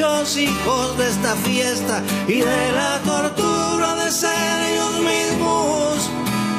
muchachos 0.00 0.36
hijos 0.38 0.96
de 0.96 1.08
esta 1.08 1.36
fiesta 1.36 2.02
y 2.26 2.40
de 2.40 2.72
la 2.72 2.98
tortura 3.04 3.96
de 3.96 4.10
ser 4.10 4.30
ellos 4.72 5.00
mismos. 5.00 6.10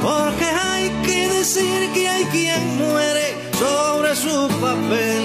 Porque 0.02 0.46
hay 0.46 0.90
que 1.04 1.30
decir 1.30 1.92
que 1.94 2.08
hay 2.08 2.26
quien 2.26 2.78
muere 2.78 3.36
sobre 3.58 4.16
su 4.16 4.48
papel. 4.60 5.24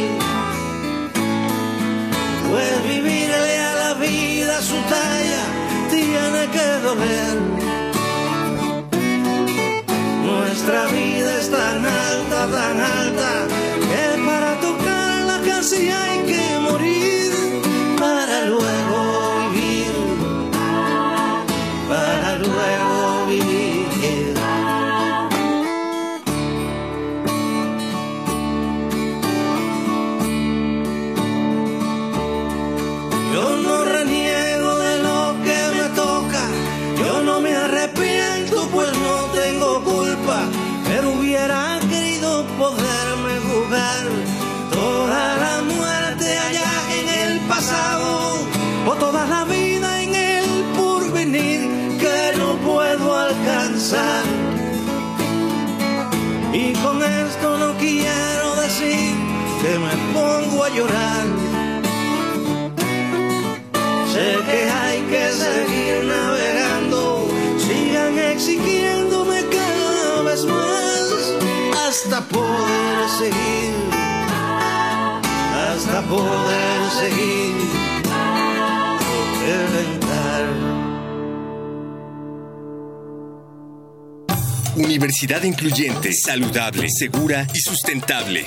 Pues 2.49 2.85
vivirle 2.85 3.59
a 3.59 3.75
la 3.75 3.95
vida 3.95 4.63
su 4.63 4.77
talla 4.95 5.45
tiene 5.91 6.43
que 6.55 6.69
doler. 6.87 7.37
Nuestra 10.25 10.87
vida 10.87 11.39
es 11.41 11.51
tan 11.51 11.85
alta, 11.85 12.47
tan 12.47 12.81
alta, 12.81 13.31
que 13.91 14.23
para 14.25 14.61
tocarla 14.61 15.41
casi 15.45 15.91
hay 15.91 16.19
que 16.21 16.46
para 18.47 18.55
luego 18.55 18.76
toda 49.07 49.25
la 49.27 49.45
vida 49.45 50.03
en 50.03 50.15
el 50.15 50.47
porvenir 50.77 51.61
que 52.03 52.39
no 52.39 52.57
puedo 52.69 53.17
alcanzar. 53.17 54.25
Y 56.53 56.73
con 56.85 56.97
esto 57.03 57.49
no 57.59 57.71
quiero 57.79 58.49
decir 58.65 59.15
que 59.63 59.73
me 59.85 59.95
pongo 60.17 60.65
a 60.65 60.71
llorar. 60.77 61.25
Sé 64.13 64.29
que 64.49 64.61
hay 64.83 64.99
que 65.13 65.25
seguir 65.45 65.95
navegando, 66.15 67.29
sigan 67.67 68.19
exigiéndome 68.19 69.39
cada 69.57 70.23
vez 70.23 70.45
más. 70.47 70.77
poder 72.35 73.09
seguir, 73.21 73.73
hasta 75.65 75.99
poder 76.03 76.81
seguir, 77.01 77.86
Universidad 84.77 85.43
incluyente, 85.43 86.13
saludable, 86.13 86.89
segura 86.91 87.47
y 87.55 87.61
sustentable. 87.61 88.45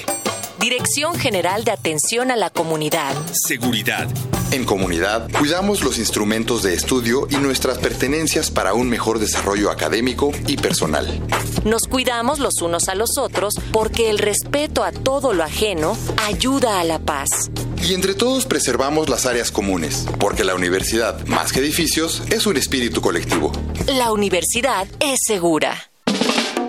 Dirección 0.59 1.17
General 1.17 1.63
de 1.63 1.71
Atención 1.71 2.29
a 2.29 2.35
la 2.35 2.51
Comunidad. 2.51 3.15
Seguridad. 3.33 4.07
En 4.51 4.63
comunidad, 4.63 5.27
cuidamos 5.31 5.83
los 5.83 5.97
instrumentos 5.97 6.61
de 6.61 6.75
estudio 6.75 7.27
y 7.31 7.37
nuestras 7.37 7.79
pertenencias 7.79 8.51
para 8.51 8.75
un 8.75 8.89
mejor 8.89 9.17
desarrollo 9.17 9.71
académico 9.71 10.31
y 10.45 10.57
personal. 10.57 11.19
Nos 11.65 11.83
cuidamos 11.83 12.37
los 12.37 12.61
unos 12.61 12.89
a 12.89 12.95
los 12.95 13.17
otros 13.17 13.55
porque 13.71 14.11
el 14.11 14.19
respeto 14.19 14.83
a 14.83 14.91
todo 14.91 15.33
lo 15.33 15.43
ajeno 15.43 15.97
ayuda 16.27 16.79
a 16.79 16.83
la 16.83 16.99
paz. 16.99 17.49
Y 17.83 17.95
entre 17.95 18.13
todos 18.13 18.45
preservamos 18.45 19.09
las 19.09 19.25
áreas 19.25 19.49
comunes, 19.49 20.05
porque 20.19 20.43
la 20.43 20.53
universidad, 20.53 21.25
más 21.25 21.51
que 21.51 21.59
edificios, 21.59 22.21
es 22.29 22.45
un 22.45 22.57
espíritu 22.57 23.01
colectivo. 23.01 23.51
La 23.87 24.11
universidad 24.11 24.87
es 24.99 25.19
segura. 25.25 25.88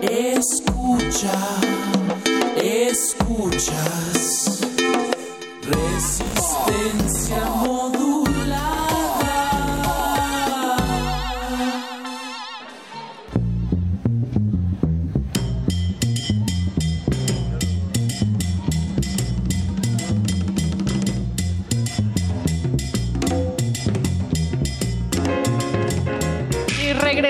Escucha, 0.01 1.31
escuchas. 2.57 4.59
Resistencia 5.61 7.60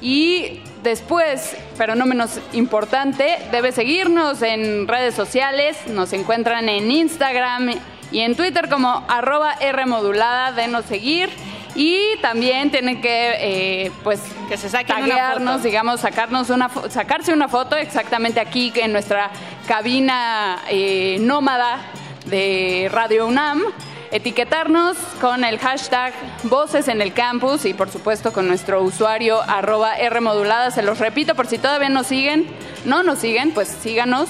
y 0.00 0.60
después, 0.82 1.56
pero 1.76 1.94
no 1.94 2.06
menos 2.06 2.40
importante, 2.52 3.38
debe 3.52 3.72
seguirnos 3.72 4.42
en 4.42 4.88
redes 4.88 5.14
sociales, 5.14 5.76
nos 5.88 6.12
encuentran 6.12 6.68
en 6.68 6.90
Instagram 6.90 7.70
y 8.10 8.20
en 8.20 8.36
Twitter 8.36 8.68
como 8.68 9.04
arroba 9.08 9.56
Rmodulada, 9.60 10.52
denos 10.52 10.84
seguir. 10.86 11.28
Y 11.74 12.16
también 12.22 12.70
tienen 12.72 13.00
que, 13.00 13.34
eh, 13.38 13.92
pues, 14.02 14.20
que 14.48 14.56
se 14.56 14.68
saquen 14.68 14.96
una 14.96 15.08
taguearnos, 15.08 15.52
foto. 15.56 15.64
digamos, 15.64 16.00
sacarnos 16.00 16.50
una, 16.50 16.68
sacarse 16.88 17.32
una 17.32 17.46
foto 17.46 17.76
exactamente 17.76 18.40
aquí 18.40 18.72
en 18.74 18.90
nuestra 18.90 19.30
cabina 19.68 20.58
eh, 20.68 21.18
nómada 21.20 21.78
de 22.26 22.88
Radio 22.90 23.26
UNAM, 23.28 23.62
etiquetarnos 24.10 24.96
con 25.20 25.44
el 25.44 25.58
hashtag 25.58 26.12
Voces 26.44 26.88
en 26.88 27.02
el 27.02 27.12
Campus 27.12 27.64
y 27.64 27.74
por 27.74 27.90
supuesto 27.90 28.32
con 28.32 28.48
nuestro 28.48 28.82
usuario 28.82 29.40
arroba 29.42 29.94
Rmodulada. 30.08 30.70
Se 30.70 30.82
los 30.82 30.98
repito 30.98 31.34
por 31.34 31.46
si 31.46 31.58
todavía 31.58 31.88
nos 31.88 32.06
siguen. 32.06 32.46
No 32.84 33.02
nos 33.02 33.18
siguen, 33.18 33.52
pues 33.52 33.68
síganos 33.68 34.28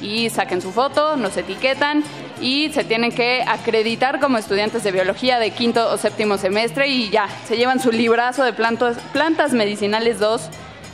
y 0.00 0.30
saquen 0.30 0.62
su 0.62 0.72
foto, 0.72 1.16
nos 1.16 1.36
etiquetan 1.36 2.02
y 2.40 2.70
se 2.72 2.84
tienen 2.84 3.12
que 3.12 3.44
acreditar 3.46 4.18
como 4.18 4.38
estudiantes 4.38 4.82
de 4.82 4.92
biología 4.92 5.38
de 5.38 5.50
quinto 5.50 5.90
o 5.90 5.98
séptimo 5.98 6.38
semestre 6.38 6.88
y 6.88 7.10
ya, 7.10 7.28
se 7.46 7.56
llevan 7.56 7.80
su 7.80 7.92
librazo 7.92 8.44
de 8.44 8.52
plantas, 8.52 8.96
plantas 9.12 9.52
medicinales 9.52 10.18
2 10.18 10.48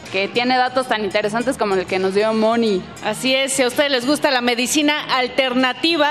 que 0.07 0.29
tiene 0.29 0.57
datos 0.57 0.89
tan 0.89 1.05
interesantes 1.05 1.57
como 1.57 1.75
el 1.75 1.87
que 1.87 1.99
nos 1.99 2.15
dio 2.15 2.33
Moni. 2.33 2.83
Así 3.05 3.35
es, 3.35 3.53
si 3.53 3.63
a 3.63 3.69
ustedes 3.69 3.91
les 3.91 4.07
gusta 4.07 4.31
la 4.31 4.41
medicina 4.41 5.17
alternativa 5.17 6.11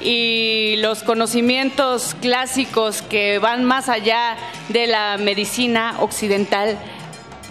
y 0.00 0.76
los 0.78 1.02
conocimientos 1.02 2.16
clásicos 2.20 3.02
que 3.02 3.38
van 3.38 3.64
más 3.64 3.88
allá 3.88 4.36
de 4.68 4.86
la 4.86 5.16
medicina 5.18 5.96
occidental, 6.00 6.78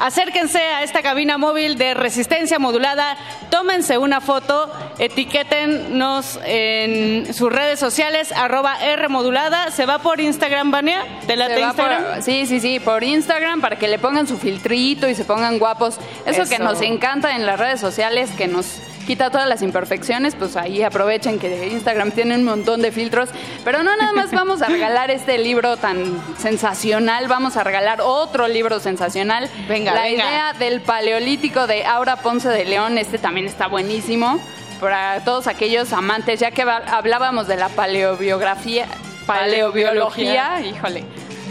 acérquense 0.01 0.59
a 0.59 0.83
esta 0.83 1.01
cabina 1.01 1.37
móvil 1.37 1.77
de 1.77 1.93
resistencia 1.93 2.59
modulada, 2.59 3.15
tómense 3.49 3.97
una 3.97 4.19
foto, 4.21 4.71
etiquétennos 4.99 6.39
en 6.45 7.33
sus 7.33 7.51
redes 7.51 7.79
sociales, 7.79 8.31
arroba 8.31 8.83
R 8.83 9.07
modulada, 9.09 9.71
se 9.71 9.85
va 9.85 9.99
por 9.99 10.19
Instagram, 10.19 10.71
Vania, 10.71 11.03
¿te 11.27 11.35
late 11.35 11.61
va 11.61 11.67
Instagram? 11.67 12.03
por- 12.15 12.23
sí, 12.23 12.45
sí, 12.45 12.59
sí, 12.59 12.79
por 12.79 13.03
Instagram 13.03 13.61
para 13.61 13.77
que 13.77 13.87
le 13.87 13.99
pongan 13.99 14.27
su 14.27 14.37
filtrito 14.37 15.07
y 15.07 15.15
se 15.15 15.23
pongan 15.25 15.59
guapos. 15.59 15.99
Eso, 16.25 16.49
que 16.49 16.59
nos 16.59 16.81
encanta 16.81 17.35
en 17.35 17.45
las 17.45 17.59
redes 17.59 17.79
sociales, 17.79 18.29
que 18.37 18.47
nos 18.47 18.79
quita 19.05 19.29
todas 19.29 19.47
las 19.47 19.61
imperfecciones, 19.61 20.35
pues 20.35 20.55
ahí 20.55 20.83
aprovechen 20.83 21.39
que 21.39 21.67
Instagram 21.67 22.11
tiene 22.11 22.35
un 22.35 22.43
montón 22.43 22.81
de 22.81 22.91
filtros. 22.91 23.29
Pero 23.63 23.83
no 23.83 23.95
nada 23.95 24.13
más 24.13 24.31
vamos 24.31 24.61
a 24.61 24.67
regalar 24.67 25.11
este 25.11 25.37
libro 25.37 25.77
tan 25.77 26.21
sensacional, 26.37 27.27
vamos 27.27 27.57
a 27.57 27.63
regalar 27.63 28.01
otro 28.01 28.47
libro 28.47 28.79
sensacional. 28.79 29.49
Venga, 29.67 29.93
La 29.93 30.03
venga. 30.03 30.25
idea 30.29 30.53
del 30.53 30.81
paleolítico 30.81 31.67
de 31.67 31.85
Aura 31.85 32.17
Ponce 32.17 32.49
de 32.49 32.65
León, 32.65 32.97
este 32.97 33.17
también 33.17 33.45
está 33.47 33.67
buenísimo. 33.67 34.39
Para 34.79 35.23
todos 35.23 35.45
aquellos 35.45 35.93
amantes, 35.93 36.39
ya 36.39 36.49
que 36.49 36.63
hablábamos 36.63 37.47
de 37.47 37.55
la 37.55 37.69
paleobiografía, 37.69 38.87
paleobiología, 39.27 40.61
híjole, 40.61 41.03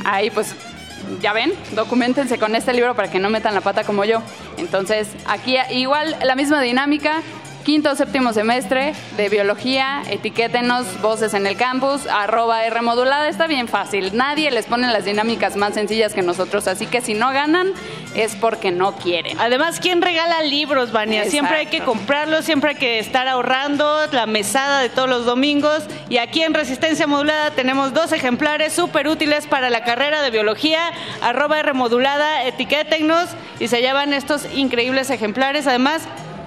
ahí 0.05 0.31
pues 0.31 0.55
ya 1.21 1.33
ven, 1.33 1.53
documentense 1.73 2.39
con 2.39 2.55
este 2.55 2.73
libro 2.73 2.95
para 2.95 3.11
que 3.11 3.19
no 3.19 3.31
metan 3.31 3.55
la 3.55 3.61
pata 3.61 3.85
como 3.85 4.05
yo. 4.05 4.21
Entonces, 4.57 5.09
aquí 5.27 5.57
igual 5.71 6.17
la 6.23 6.35
misma 6.35 6.61
dinámica, 6.61 7.23
quinto 7.65 7.91
o 7.91 7.95
séptimo 7.95 8.33
semestre 8.33 8.95
de 9.17 9.29
biología, 9.29 10.03
etiquétenos 10.09 11.01
voces 11.01 11.35
en 11.35 11.47
el 11.47 11.57
campus, 11.57 12.07
arroba 12.07 12.65
R 12.65 12.83
modulada, 12.83 13.29
está 13.29 13.47
bien 13.47 13.69
fácil. 13.69 14.17
Nadie 14.17 14.51
les 14.51 14.67
pone 14.67 14.89
las 14.89 15.05
dinámicas 15.05 15.57
más 15.57 15.75
sencillas 15.75 16.15
que 16.15 16.23
nosotros, 16.23 16.67
así 16.69 16.87
que 16.87 17.01
si 17.01 17.15
no 17.15 17.31
ganan 17.33 17.73
es 18.15 18.35
porque 18.37 18.71
no 18.71 18.93
quieren. 18.93 19.39
Además, 19.39 19.79
¿quién 19.81 20.03
regala 20.03 20.43
libros, 20.43 20.93
Vania? 20.93 21.25
Siempre 21.27 21.59
hay 21.59 21.67
que 21.67 21.81
comprarlos, 21.81 22.45
siempre 22.45 22.71
hay 22.71 22.77
que 22.77 22.99
estar 22.99 23.29
ahorrando 23.29 24.07
la 24.11 24.27
mesada 24.27 24.81
de 24.81 24.89
todos 24.89 25.09
los 25.09 25.25
domingos. 25.25 25.85
Y 26.09 26.19
aquí 26.19 26.43
en 26.43 26.55
Resistencia 26.55 27.07
Modulada 27.07 27.51
tenemos 27.53 27.95
dos 27.95 28.13
ejemplares 28.13 28.73
súper 28.73 29.07
útiles 29.09 29.47
para 29.47 29.71
la 29.71 29.85
carrera 29.85 30.23
de 30.23 30.31
biología. 30.31 30.81
Arroba 31.21 31.61
R 31.61 31.73
modulada, 31.73 32.45
etiquétennos 32.45 33.29
y 33.61 33.69
se 33.69 33.81
llevan 33.81 34.13
estos 34.13 34.47
increíbles 34.55 35.11
ejemplares. 35.11 35.67
Además, 35.67 36.03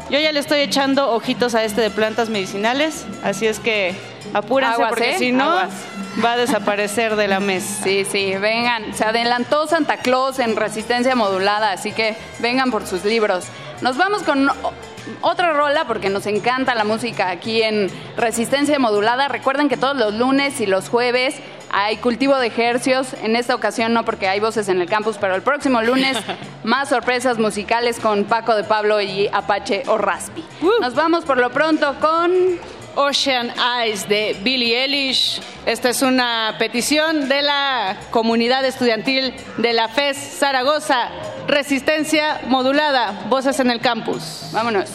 yo 0.09 0.19
ya 0.19 0.31
le 0.31 0.39
estoy 0.39 0.59
echando 0.59 1.11
ojitos 1.11 1.55
a 1.55 1.63
este 1.63 1.81
de 1.81 1.89
plantas 1.89 2.29
medicinales, 2.29 3.05
así 3.23 3.47
es 3.47 3.59
que 3.59 3.95
apúrense 4.33 4.75
Aguas, 4.75 4.89
porque 4.89 5.11
¿eh? 5.11 5.17
si 5.17 5.31
no 5.31 5.45
Aguas. 5.45 5.73
va 6.23 6.33
a 6.33 6.37
desaparecer 6.37 7.15
de 7.15 7.27
la 7.27 7.39
mesa. 7.39 7.63
Sí, 7.83 8.05
sí, 8.05 8.33
vengan. 8.35 8.93
Se 8.93 9.05
adelantó 9.05 9.67
Santa 9.67 9.97
Claus 9.97 10.39
en 10.39 10.55
resistencia 10.55 11.15
modulada, 11.15 11.71
así 11.71 11.91
que 11.91 12.15
vengan 12.39 12.71
por 12.71 12.85
sus 12.85 13.05
libros. 13.05 13.45
Nos 13.81 13.97
vamos 13.97 14.23
con 14.23 14.49
otra 15.21 15.53
rola 15.53 15.85
porque 15.85 16.09
nos 16.09 16.25
encanta 16.25 16.75
la 16.75 16.83
música 16.83 17.29
aquí 17.29 17.61
en 17.61 17.89
Resistencia 18.17 18.79
Modulada. 18.79 19.27
Recuerden 19.27 19.69
que 19.69 19.77
todos 19.77 19.95
los 19.97 20.13
lunes 20.13 20.59
y 20.61 20.65
los 20.65 20.89
jueves 20.89 21.35
hay 21.71 21.97
cultivo 21.97 22.37
de 22.37 22.47
ejercios. 22.47 23.13
En 23.23 23.35
esta 23.35 23.55
ocasión 23.55 23.93
no 23.93 24.05
porque 24.05 24.27
hay 24.27 24.39
voces 24.39 24.69
en 24.69 24.79
el 24.79 24.87
campus, 24.87 25.17
pero 25.19 25.35
el 25.35 25.41
próximo 25.41 25.81
lunes 25.81 26.17
más 26.63 26.89
sorpresas 26.89 27.39
musicales 27.39 27.99
con 27.99 28.25
Paco 28.25 28.55
de 28.55 28.63
Pablo 28.63 29.01
y 29.01 29.27
Apache 29.31 29.83
o 29.87 29.97
Raspi. 29.97 30.43
Nos 30.81 30.95
vamos 30.95 31.25
por 31.25 31.37
lo 31.37 31.49
pronto 31.51 31.95
con 31.99 32.59
Ocean 32.95 33.51
Eyes 33.81 34.07
de 34.07 34.37
Billie 34.43 34.83
Eilish. 34.83 35.41
Esta 35.65 35.89
es 35.89 36.01
una 36.01 36.55
petición 36.59 37.27
de 37.27 37.41
la 37.41 37.97
comunidad 38.11 38.63
estudiantil 38.65 39.33
de 39.57 39.73
la 39.73 39.89
FES 39.89 40.17
Zaragoza. 40.17 41.09
Resistencia 41.47 42.41
modulada, 42.47 43.25
voces 43.29 43.59
en 43.59 43.71
el 43.71 43.79
campus. 43.79 44.49
Vámonos. 44.51 44.89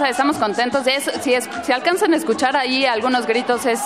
Estamos 0.00 0.36
contentos. 0.36 0.84
Si, 1.22 1.34
es- 1.34 1.48
si 1.62 1.72
alcanzan 1.72 2.12
a 2.14 2.16
escuchar 2.16 2.56
ahí 2.56 2.84
algunos 2.86 3.26
gritos, 3.26 3.66
es 3.66 3.80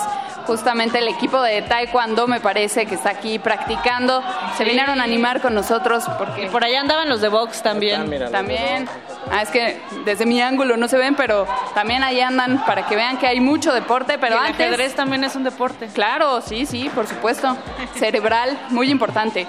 justamente 0.45 0.97
el 0.99 1.07
equipo 1.07 1.41
de 1.41 1.61
Taekwondo, 1.61 2.27
me 2.27 2.39
parece, 2.39 2.85
que 2.85 2.95
está 2.95 3.11
aquí 3.11 3.37
practicando. 3.39 4.23
Se 4.57 4.63
vinieron 4.63 4.99
a 4.99 5.03
animar 5.03 5.41
con 5.41 5.53
nosotros 5.53 6.03
porque... 6.17 6.47
por 6.47 6.63
allá 6.63 6.81
andaban 6.81 7.07
los 7.09 7.21
de 7.21 7.27
Vox 7.29 7.61
también. 7.61 8.09
También. 8.31 8.87
Ah, 9.31 9.41
es 9.43 9.49
que 9.49 9.79
desde 10.05 10.25
mi 10.25 10.41
ángulo 10.41 10.75
no 10.77 10.87
se 10.87 10.97
ven, 10.97 11.13
pero 11.15 11.45
también 11.75 12.03
ahí 12.03 12.19
andan 12.19 12.65
para 12.65 12.87
que 12.87 12.95
vean 12.95 13.17
que 13.17 13.27
hay 13.27 13.39
mucho 13.39 13.73
deporte. 13.73 14.17
Pero 14.17 14.35
Y 14.35 14.39
el 14.39 14.45
antes. 14.45 14.65
ajedrez 14.67 14.95
también 14.95 15.23
es 15.23 15.35
un 15.35 15.43
deporte. 15.43 15.87
Claro, 15.93 16.41
sí, 16.41 16.65
sí, 16.65 16.89
por 16.95 17.05
supuesto. 17.05 17.55
Cerebral, 17.95 18.57
muy 18.69 18.89
importante. 18.89 19.45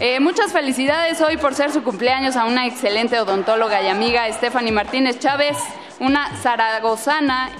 Eh, 0.00 0.18
muchas 0.18 0.50
felicidades 0.52 1.20
hoy 1.20 1.36
por 1.36 1.54
ser 1.54 1.70
su 1.70 1.82
cumpleaños 1.82 2.34
a 2.36 2.46
una 2.46 2.66
excelente 2.66 3.20
odontóloga 3.20 3.82
y 3.82 3.88
amiga, 3.88 4.24
Stephanie 4.32 4.72
Martínez 4.72 5.18
Chávez, 5.18 5.58
una 6.00 6.34
zaragozana 6.36 7.50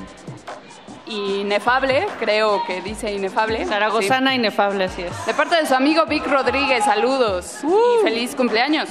inefable, 1.07 2.07
creo 2.19 2.65
que 2.67 2.81
dice 2.83 3.13
inefable. 3.13 3.65
Zaragozana 3.67 4.31
Sí. 4.31 4.37
inefable, 4.37 4.85
así 4.85 5.03
es. 5.03 5.27
De 5.27 5.35
parte 5.35 5.57
de 5.57 5.67
su 5.67 5.75
amigo 5.75 6.07
Vic 6.07 6.27
Rodríguez, 6.27 6.85
saludos 6.85 7.59
y 7.65 8.05
feliz 8.05 8.35
cumpleaños. 8.35 8.89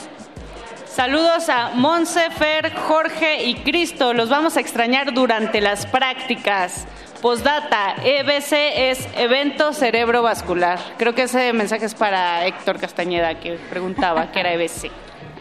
Saludos 0.86 1.48
a 1.50 1.70
Monse, 1.76 2.30
Fer, 2.32 2.74
Jorge 2.76 3.44
y 3.44 3.56
Cristo. 3.56 4.14
Los 4.14 4.28
vamos 4.30 4.58
a 4.58 4.60
extrañar 4.60 5.14
durante 5.14 5.62
las 5.62 5.86
prácticas. 5.86 6.88
Postdata, 7.22 7.96
EBC 8.04 8.90
es 8.90 9.08
evento 9.16 9.72
cerebrovascular. 9.74 10.80
Creo 10.98 11.14
que 11.16 11.24
ese 11.24 11.54
mensaje 11.54 11.86
es 11.86 11.94
para 11.96 12.46
Héctor 12.46 12.80
Castañeda, 12.80 13.40
que 13.40 13.54
preguntaba 13.70 14.32
qué 14.32 14.40
era 14.42 14.54
EBC. 14.54 14.90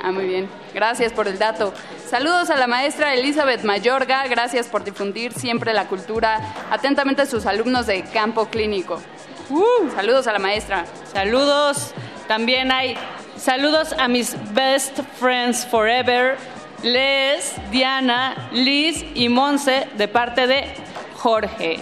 Ah, 0.01 0.13
muy 0.13 0.27
bien. 0.27 0.49
Gracias 0.75 1.13
por 1.13 1.29
el 1.29 1.39
dato. 1.39 1.73
Saludos 2.09 2.51
a 2.51 2.57
la 2.57 2.67
maestra 2.67 3.15
Elizabeth 3.15 3.65
Mayorga. 3.65 4.27
Gracias 4.29 4.69
por 4.69 4.85
difundir 4.85 5.33
siempre 5.33 5.75
la 5.75 5.87
cultura. 5.87 6.41
Atentamente 6.71 7.27
sus 7.27 7.47
alumnos 7.47 7.87
de 7.87 8.03
campo 8.05 8.47
clínico. 8.47 9.01
Saludos 9.95 10.27
a 10.27 10.33
la 10.33 10.39
maestra. 10.39 10.85
Saludos. 11.13 11.93
También 12.29 12.71
hay 12.71 12.97
saludos 13.37 13.95
a 13.99 14.09
mis 14.09 14.37
best 14.53 15.01
friends 15.19 15.67
forever, 15.67 16.37
Les, 16.83 17.55
Diana, 17.71 18.51
Liz 18.53 19.05
y 19.15 19.29
Monse, 19.29 19.89
de 19.97 20.09
parte 20.09 20.47
de 20.47 20.65
Jorge. 21.17 21.81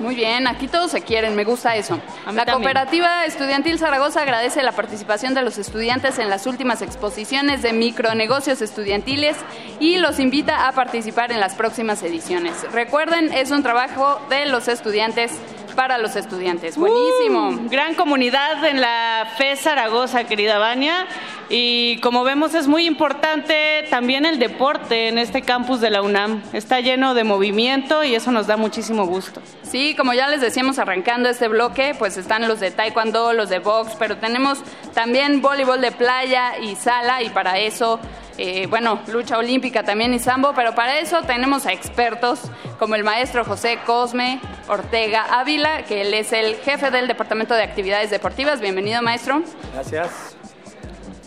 Muy 0.00 0.14
bien, 0.14 0.46
aquí 0.46 0.66
todos 0.66 0.90
se 0.90 1.02
quieren, 1.02 1.36
me 1.36 1.44
gusta 1.44 1.76
eso. 1.76 2.00
La 2.24 2.46
también. 2.46 2.54
Cooperativa 2.54 3.26
Estudiantil 3.26 3.78
Zaragoza 3.78 4.22
agradece 4.22 4.62
la 4.62 4.72
participación 4.72 5.34
de 5.34 5.42
los 5.42 5.58
estudiantes 5.58 6.18
en 6.18 6.30
las 6.30 6.46
últimas 6.46 6.80
exposiciones 6.80 7.60
de 7.60 7.74
micronegocios 7.74 8.62
estudiantiles 8.62 9.36
y 9.78 9.98
los 9.98 10.18
invita 10.18 10.66
a 10.66 10.72
participar 10.72 11.32
en 11.32 11.38
las 11.38 11.54
próximas 11.54 12.02
ediciones. 12.02 12.54
Recuerden, 12.72 13.30
es 13.34 13.50
un 13.50 13.62
trabajo 13.62 14.18
de 14.30 14.46
los 14.46 14.68
estudiantes 14.68 15.32
para 15.80 15.96
los 15.96 16.14
estudiantes. 16.14 16.76
Buenísimo. 16.76 17.48
Uh, 17.48 17.70
gran 17.70 17.94
comunidad 17.94 18.62
en 18.66 18.82
la 18.82 19.32
FE 19.38 19.56
Zaragoza, 19.56 20.24
querida 20.24 20.58
Vania. 20.58 21.06
Y 21.48 21.96
como 22.00 22.22
vemos 22.22 22.54
es 22.54 22.68
muy 22.68 22.84
importante 22.84 23.86
también 23.88 24.26
el 24.26 24.38
deporte 24.38 25.08
en 25.08 25.16
este 25.16 25.40
campus 25.40 25.80
de 25.80 25.88
la 25.88 26.02
UNAM. 26.02 26.42
Está 26.52 26.80
lleno 26.80 27.14
de 27.14 27.24
movimiento 27.24 28.04
y 28.04 28.14
eso 28.14 28.30
nos 28.30 28.46
da 28.46 28.58
muchísimo 28.58 29.06
gusto. 29.06 29.40
Sí, 29.62 29.94
como 29.96 30.12
ya 30.12 30.28
les 30.28 30.42
decíamos 30.42 30.78
arrancando 30.78 31.30
este 31.30 31.48
bloque, 31.48 31.94
pues 31.98 32.18
están 32.18 32.46
los 32.46 32.60
de 32.60 32.70
taekwondo, 32.72 33.32
los 33.32 33.48
de 33.48 33.60
box, 33.60 33.96
pero 33.98 34.18
tenemos 34.18 34.58
también 34.92 35.40
voleibol 35.40 35.80
de 35.80 35.92
playa 35.92 36.58
y 36.58 36.76
sala 36.76 37.22
y 37.22 37.30
para 37.30 37.58
eso, 37.58 38.00
eh, 38.38 38.66
bueno, 38.68 39.00
lucha 39.08 39.38
olímpica 39.38 39.82
también 39.82 40.14
y 40.14 40.18
sambo, 40.18 40.52
pero 40.54 40.74
para 40.74 40.98
eso 40.98 41.22
tenemos 41.22 41.66
a 41.66 41.72
expertos 41.72 42.40
como 42.78 42.94
el 42.94 43.04
maestro 43.04 43.44
José 43.44 43.78
Cosme 43.84 44.40
Ortega 44.68 45.26
Ávila, 45.40 45.84
que 45.84 46.02
él 46.02 46.14
es 46.14 46.32
el 46.32 46.56
jefe 46.56 46.90
del 46.90 47.08
Departamento 47.08 47.54
de 47.54 47.62
Actividades 47.62 48.10
Deportivas. 48.10 48.60
Bienvenido, 48.60 49.02
maestro. 49.02 49.42
Gracias. 49.74 50.36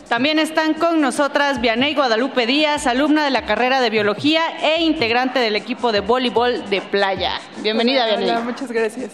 También 0.09 0.37
están 0.37 0.75
con 0.75 1.01
nosotras 1.01 1.59
Vianey 1.61 1.95
Guadalupe 1.95 2.45
Díaz, 2.45 2.85
alumna 2.87 3.23
de 3.23 3.31
la 3.31 3.45
carrera 3.45 3.81
de 3.81 3.89
biología 3.89 4.41
e 4.61 4.81
integrante 4.81 5.39
del 5.39 5.55
equipo 5.55 5.91
de 5.91 6.01
voleibol 6.01 6.69
de 6.69 6.81
playa. 6.81 7.39
Bienvenida, 7.57 8.03
Hola, 8.03 8.17
Vianey. 8.17 8.29
hola, 8.29 8.39
muchas 8.41 8.71
gracias. 8.71 9.11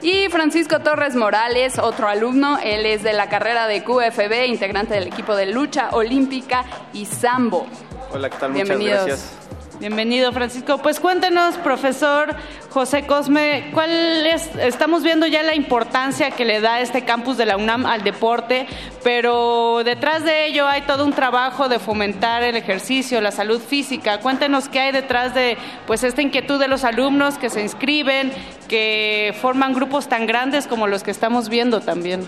Y 0.00 0.28
Francisco 0.28 0.78
Torres 0.80 1.16
Morales, 1.16 1.78
otro 1.78 2.08
alumno, 2.08 2.58
él 2.62 2.86
es 2.86 3.02
de 3.02 3.12
la 3.12 3.28
carrera 3.28 3.66
de 3.66 3.82
QFB, 3.82 4.46
integrante 4.46 4.94
del 4.94 5.08
equipo 5.08 5.34
de 5.34 5.46
lucha 5.46 5.90
olímpica 5.90 6.64
y 6.92 7.04
sambo. 7.04 7.66
Hola, 8.12 8.30
¿qué 8.30 8.36
tal? 8.38 8.52
Muchas 8.52 8.68
Bienvenidos. 8.68 9.06
gracias. 9.06 9.47
Bienvenido, 9.80 10.32
Francisco. 10.32 10.78
Pues 10.78 10.98
cuéntenos, 10.98 11.54
profesor 11.58 12.34
José 12.70 13.06
Cosme, 13.06 13.70
¿cuál 13.72 14.26
es? 14.26 14.50
Estamos 14.56 15.04
viendo 15.04 15.24
ya 15.28 15.44
la 15.44 15.54
importancia 15.54 16.32
que 16.32 16.44
le 16.44 16.60
da 16.60 16.80
este 16.80 17.04
campus 17.04 17.36
de 17.36 17.46
la 17.46 17.56
UNAM 17.56 17.86
al 17.86 18.02
deporte, 18.02 18.66
pero 19.04 19.82
detrás 19.84 20.24
de 20.24 20.46
ello 20.46 20.66
hay 20.66 20.82
todo 20.82 21.04
un 21.04 21.12
trabajo 21.12 21.68
de 21.68 21.78
fomentar 21.78 22.42
el 22.42 22.56
ejercicio, 22.56 23.20
la 23.20 23.30
salud 23.30 23.60
física. 23.60 24.18
Cuéntenos 24.18 24.68
qué 24.68 24.80
hay 24.80 24.90
detrás 24.92 25.32
de 25.32 25.56
pues 25.86 26.02
esta 26.02 26.22
inquietud 26.22 26.58
de 26.58 26.66
los 26.66 26.82
alumnos 26.82 27.38
que 27.38 27.48
se 27.48 27.62
inscriben, 27.62 28.32
que 28.66 29.32
forman 29.40 29.74
grupos 29.74 30.08
tan 30.08 30.26
grandes 30.26 30.66
como 30.66 30.88
los 30.88 31.04
que 31.04 31.12
estamos 31.12 31.48
viendo 31.48 31.80
también. 31.80 32.26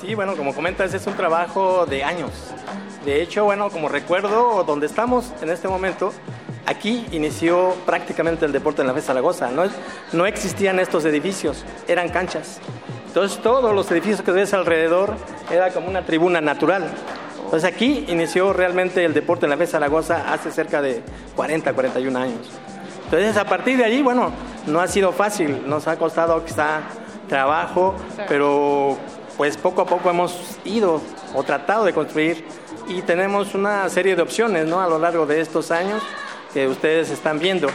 Sí, 0.00 0.14
bueno, 0.14 0.36
como 0.36 0.54
comentas, 0.54 0.94
es 0.94 1.04
un 1.08 1.14
trabajo 1.14 1.86
de 1.86 2.04
años. 2.04 2.30
De 3.04 3.20
hecho, 3.20 3.44
bueno, 3.44 3.70
como 3.70 3.88
recuerdo, 3.88 4.62
donde 4.62 4.86
estamos 4.86 5.32
en 5.42 5.50
este 5.50 5.66
momento, 5.66 6.12
aquí 6.66 7.06
inició 7.12 7.74
prácticamente 7.86 8.44
el 8.44 8.52
deporte 8.52 8.82
en 8.82 8.88
la 8.88 8.94
FE 8.94 9.02
Zaragoza. 9.02 9.50
No, 9.50 9.64
no 10.12 10.26
existían 10.26 10.78
estos 10.78 11.04
edificios, 11.04 11.64
eran 11.88 12.08
canchas. 12.08 12.60
Entonces, 13.06 13.38
todos 13.42 13.74
los 13.74 13.90
edificios 13.90 14.22
que 14.22 14.32
ves 14.32 14.54
alrededor 14.54 15.14
era 15.50 15.70
como 15.70 15.88
una 15.88 16.04
tribuna 16.04 16.40
natural. 16.40 16.84
Entonces, 17.44 17.64
aquí 17.64 18.04
inició 18.08 18.52
realmente 18.52 19.04
el 19.04 19.14
deporte 19.14 19.46
en 19.46 19.50
la 19.50 19.56
FE 19.56 19.66
Zaragoza 19.66 20.32
hace 20.32 20.50
cerca 20.50 20.82
de 20.82 21.02
40, 21.36 21.72
41 21.72 22.18
años. 22.18 22.50
Entonces, 23.04 23.36
a 23.36 23.44
partir 23.44 23.78
de 23.78 23.84
allí, 23.84 24.02
bueno, 24.02 24.32
no 24.66 24.80
ha 24.80 24.88
sido 24.88 25.12
fácil, 25.12 25.68
nos 25.68 25.86
ha 25.86 25.96
costado 25.96 26.44
quizá 26.44 26.80
trabajo, 27.28 27.94
pero 28.28 28.98
pues 29.36 29.56
poco 29.56 29.82
a 29.82 29.86
poco 29.86 30.10
hemos 30.10 30.58
ido 30.64 31.00
o 31.34 31.42
tratado 31.42 31.84
de 31.84 31.92
construir 31.92 32.44
y 32.88 33.02
tenemos 33.02 33.54
una 33.54 33.88
serie 33.88 34.14
de 34.14 34.22
opciones 34.22 34.66
¿no? 34.66 34.80
a 34.80 34.88
lo 34.88 34.98
largo 34.98 35.26
de 35.26 35.40
estos 35.40 35.70
años 35.70 36.02
que 36.54 36.68
ustedes 36.68 37.10
están 37.10 37.40
viendo. 37.40 37.68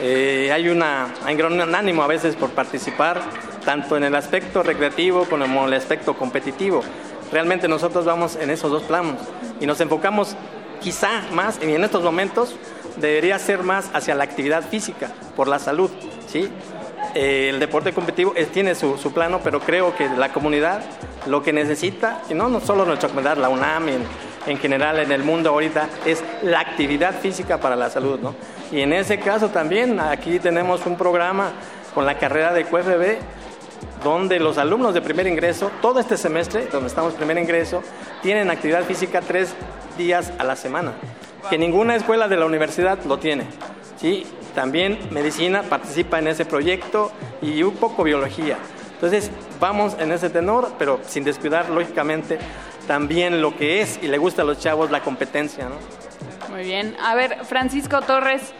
Eh, 0.00 0.50
hay, 0.52 0.70
una, 0.70 1.14
hay 1.24 1.34
un 1.34 1.58
gran 1.58 1.74
ánimo 1.74 2.02
a 2.02 2.06
veces 2.06 2.34
por 2.34 2.50
participar, 2.50 3.20
tanto 3.64 3.96
en 3.96 4.04
el 4.04 4.14
aspecto 4.14 4.62
recreativo 4.62 5.26
como 5.26 5.44
en 5.44 5.68
el 5.68 5.74
aspecto 5.74 6.14
competitivo. 6.14 6.82
Realmente 7.30 7.68
nosotros 7.68 8.06
vamos 8.06 8.36
en 8.36 8.50
esos 8.50 8.70
dos 8.70 8.82
planos 8.84 9.18
y 9.60 9.66
nos 9.66 9.80
enfocamos 9.82 10.34
quizá 10.80 11.22
más, 11.32 11.60
y 11.62 11.74
en 11.74 11.84
estos 11.84 12.02
momentos 12.02 12.56
debería 12.96 13.38
ser 13.38 13.62
más 13.62 13.90
hacia 13.92 14.14
la 14.14 14.24
actividad 14.24 14.66
física, 14.66 15.12
por 15.36 15.46
la 15.46 15.58
salud. 15.58 15.90
¿sí? 16.26 16.48
Eh, 17.14 17.50
el 17.50 17.60
deporte 17.60 17.92
competitivo 17.92 18.32
eh, 18.34 18.46
tiene 18.46 18.74
su, 18.74 18.96
su 18.96 19.12
plano, 19.12 19.40
pero 19.44 19.60
creo 19.60 19.94
que 19.94 20.08
la 20.08 20.32
comunidad 20.32 20.82
lo 21.26 21.42
que 21.42 21.52
necesita, 21.52 22.22
y 22.30 22.34
no, 22.34 22.48
no 22.48 22.60
solo 22.60 22.86
nuestra 22.86 23.10
comunidad, 23.10 23.36
la 23.36 23.50
UNAM 23.50 23.88
en, 23.90 24.02
en 24.46 24.58
general 24.58 24.98
en 24.98 25.12
el 25.12 25.22
mundo 25.22 25.50
ahorita, 25.50 25.88
es 26.06 26.22
la 26.42 26.60
actividad 26.60 27.20
física 27.20 27.58
para 27.58 27.76
la 27.76 27.90
salud. 27.90 28.20
¿no? 28.20 28.34
Y 28.70 28.80
en 28.80 28.92
ese 28.92 29.18
caso 29.18 29.48
también 29.48 30.00
aquí 30.00 30.38
tenemos 30.38 30.86
un 30.86 30.96
programa 30.96 31.52
con 31.94 32.06
la 32.06 32.18
carrera 32.18 32.52
de 32.52 32.64
QFB 32.64 33.18
donde 34.02 34.40
los 34.40 34.58
alumnos 34.58 34.94
de 34.94 35.00
primer 35.00 35.26
ingreso, 35.26 35.70
todo 35.80 36.00
este 36.00 36.16
semestre, 36.16 36.66
donde 36.72 36.88
estamos 36.88 37.14
primer 37.14 37.38
ingreso, 37.38 37.82
tienen 38.20 38.50
actividad 38.50 38.84
física 38.84 39.20
tres 39.20 39.54
días 39.96 40.32
a 40.38 40.44
la 40.44 40.56
semana, 40.56 40.92
que 41.48 41.58
ninguna 41.58 41.94
escuela 41.94 42.28
de 42.28 42.36
la 42.36 42.46
universidad 42.46 42.98
lo 43.04 43.18
tiene. 43.18 43.44
¿sí? 44.00 44.26
También 44.54 44.98
medicina 45.10 45.62
participa 45.62 46.18
en 46.18 46.28
ese 46.28 46.44
proyecto 46.44 47.12
y 47.40 47.62
un 47.62 47.74
poco 47.74 48.02
biología. 48.02 48.58
Entonces 48.94 49.30
vamos 49.58 49.96
en 49.98 50.12
ese 50.12 50.30
tenor, 50.30 50.72
pero 50.78 51.00
sin 51.06 51.24
descuidar 51.24 51.70
lógicamente 51.70 52.38
también 52.86 53.40
lo 53.40 53.56
que 53.56 53.80
es 53.80 53.98
y 54.02 54.08
le 54.08 54.18
gusta 54.18 54.42
a 54.42 54.44
los 54.44 54.58
chavos 54.58 54.90
la 54.90 55.00
competencia. 55.00 55.68
¿no? 55.68 55.74
Muy 56.54 56.64
bien. 56.64 56.96
A 57.02 57.14
ver, 57.14 57.38
Francisco 57.44 58.00
Torres, 58.02 58.52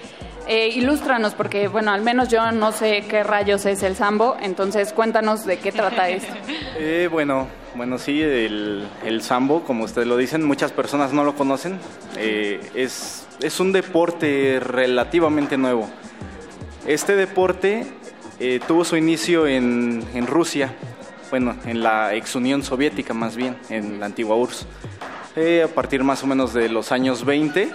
eh, 0.49 0.68
ilústranos, 0.68 1.34
porque 1.34 1.68
bueno, 1.68 1.92
al 1.92 2.02
menos 2.02 2.28
yo 2.28 2.52
no 2.52 2.73
sé 2.73 3.05
qué 3.09 3.23
rayos 3.23 3.67
es 3.67 3.83
el 3.83 3.97
sambo, 3.97 4.36
entonces 4.41 4.92
cuéntanos 4.92 5.44
de 5.44 5.59
qué 5.59 5.73
trata 5.73 6.09
esto. 6.09 6.33
Eh, 6.84 7.09
bueno, 7.12 7.47
bueno, 7.75 7.99
sí, 7.99 8.20
el, 8.20 8.89
el 9.05 9.23
sambo, 9.23 9.62
como 9.62 9.84
ustedes 9.84 10.09
lo 10.09 10.17
dicen, 10.17 10.42
muchas 10.42 10.73
personas 10.73 11.12
no 11.12 11.23
lo 11.23 11.34
conocen. 11.34 11.78
Eh, 12.17 12.60
es, 12.75 13.26
es 13.41 13.60
un 13.60 13.73
deporte 13.73 14.59
relativamente 14.60 15.57
nuevo. 15.57 15.89
Este 16.86 17.15
deporte 17.15 17.86
eh, 18.41 18.60
tuvo 18.67 18.84
su 18.84 18.97
inicio 18.97 19.47
en, 19.47 20.02
en 20.15 20.26
Rusia, 20.26 20.75
bueno, 21.33 21.57
en 21.65 21.83
la 21.83 22.15
ex 22.15 22.36
Unión 22.36 22.62
Soviética 22.62 23.15
más 23.15 23.36
bien, 23.36 23.57
en 23.70 24.01
la 24.01 24.05
antigua 24.05 24.36
URSS, 24.36 24.67
eh, 25.35 25.62
a 25.65 25.75
partir 25.75 26.05
más 26.05 26.23
o 26.23 26.27
menos 26.27 26.52
de 26.52 26.69
los 26.69 26.93
años 26.93 27.25
20, 27.25 27.70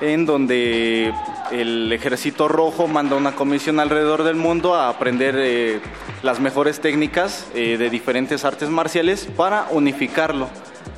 en 0.00 0.24
donde 0.24 1.12
el 1.52 1.92
ejército 1.92 2.48
rojo 2.48 2.88
manda 2.88 3.14
una 3.14 3.32
comisión 3.32 3.80
alrededor 3.80 4.22
del 4.22 4.36
mundo 4.36 4.74
a 4.74 4.88
aprender 4.88 5.34
eh, 5.36 5.80
las 6.22 6.40
mejores 6.40 6.80
técnicas 6.80 7.46
eh, 7.54 7.76
de 7.76 7.90
diferentes 7.90 8.46
artes 8.46 8.70
marciales 8.70 9.28
para 9.36 9.66
unificarlo. 9.72 10.48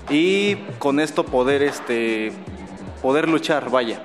Y 0.09 0.55
con 0.79 1.01
esto 1.01 1.25
poder 1.25 1.65
este 1.65 2.31
poder 3.03 3.29
luchar 3.29 3.71
vaya 3.71 4.05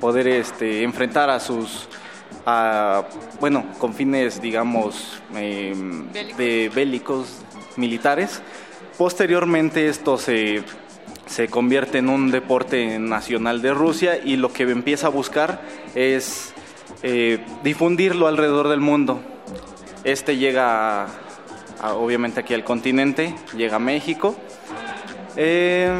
poder 0.00 0.28
este 0.28 0.84
enfrentar 0.84 1.28
a 1.28 1.40
sus 1.40 1.88
a, 2.46 3.04
bueno 3.40 3.64
con 3.78 3.94
fines 3.94 4.40
digamos 4.42 5.20
eh, 5.36 5.74
de 6.36 6.70
bélicos 6.74 7.38
militares 7.76 8.42
posteriormente 8.98 9.88
esto 9.88 10.18
se 10.18 10.62
se 11.26 11.48
convierte 11.48 11.98
en 11.98 12.08
un 12.10 12.30
deporte 12.30 12.98
nacional 12.98 13.62
de 13.62 13.72
Rusia 13.72 14.18
y 14.22 14.36
lo 14.36 14.52
que 14.52 14.64
empieza 14.64 15.06
a 15.06 15.10
buscar 15.10 15.62
es 15.94 16.52
eh, 17.02 17.38
difundirlo 17.64 18.26
alrededor 18.26 18.68
del 18.68 18.80
mundo. 18.80 19.22
Este 20.04 20.36
llega, 20.36 21.04
a- 21.04 21.08
a- 21.80 21.94
obviamente, 21.94 22.40
aquí 22.40 22.52
al 22.52 22.64
continente, 22.64 23.34
llega 23.56 23.76
a 23.76 23.78
México. 23.78 24.36
Eh, 25.36 25.90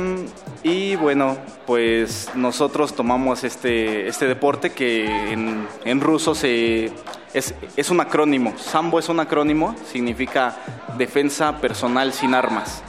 y 0.62 0.96
bueno, 0.96 1.36
pues 1.66 2.30
nosotros 2.34 2.94
tomamos 2.94 3.44
este, 3.44 4.06
este 4.08 4.26
deporte 4.26 4.70
que 4.70 5.06
en, 5.32 5.66
en 5.84 6.00
ruso 6.00 6.34
se, 6.34 6.92
es, 7.34 7.54
es 7.76 7.90
un 7.90 8.00
acrónimo. 8.00 8.54
Sambo 8.58 8.98
es 8.98 9.08
un 9.08 9.20
acrónimo, 9.20 9.74
significa 9.90 10.56
defensa 10.96 11.58
personal 11.60 12.12
sin 12.12 12.34
armas. 12.34 12.82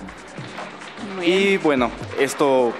Y 1.25 1.57
bueno, 1.57 1.89
esto 2.19 2.73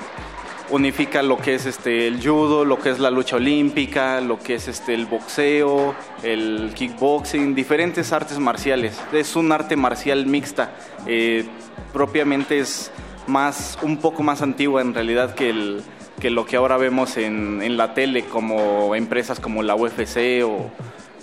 unifica 0.70 1.22
lo 1.22 1.38
que 1.38 1.56
es 1.56 1.66
este 1.66 2.08
el 2.08 2.26
judo, 2.26 2.66
lo 2.66 2.80
que 2.80 2.90
es 2.90 3.00
la 3.00 3.12
lucha 3.12 3.36
olímpica, 3.36 4.22
lo 4.22 4.40
que 4.40 4.56
es 4.56 4.68
este 4.68 4.94
el 4.94 5.06
boxeo, 5.06 5.96
el 6.24 6.72
kickboxing, 6.74 7.56
diferentes 7.56 8.12
artes 8.12 8.40
marciales. 8.40 9.00
Es 9.12 9.36
un 9.36 9.52
arte 9.52 9.76
marcial 9.76 10.26
mixta. 10.26 10.72
eh, 11.06 11.46
propiamente 11.92 12.60
es 12.60 12.92
más 13.28 13.78
un 13.82 13.98
poco 13.98 14.24
más 14.24 14.42
antigua 14.42 14.82
en 14.82 14.94
realidad 14.94 15.34
que 15.36 15.50
el 15.50 15.84
que 16.20 16.30
lo 16.30 16.46
que 16.46 16.56
ahora 16.56 16.78
vemos 16.78 17.18
en, 17.18 17.62
en 17.62 17.76
la 17.76 17.94
tele 17.94 18.24
como 18.26 18.96
empresas 18.96 19.40
como 19.40 19.62
la 19.64 19.76
UFC 19.76 20.44
o 20.46 20.70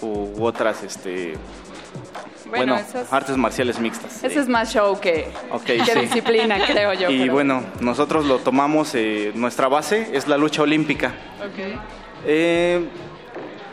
u 0.03 0.43
otras 0.45 0.83
este 0.83 1.35
Bueno, 2.49 2.75
bueno, 2.75 2.77
eso 2.89 3.01
es- 3.01 3.12
artes 3.12 3.37
marciales 3.37 3.79
mixtas. 3.79 4.25
Ese 4.25 4.41
es 4.41 4.49
más 4.49 4.73
show 4.73 4.99
que, 4.99 5.29
que 5.65 5.85
sí. 5.85 6.01
disciplina, 6.01 6.59
creo 6.67 6.93
yo. 6.95 7.09
Y 7.11 7.20
pero- 7.20 7.33
bueno, 7.33 7.62
nosotros 7.81 8.27
lo 8.27 8.39
tomamos, 8.39 8.95
eh, 8.95 9.31
nuestra 9.35 9.69
base 9.69 10.09
es 10.12 10.27
la 10.27 10.37
lucha 10.37 10.62
olímpica. 10.62 11.15
Eh, 12.27 12.85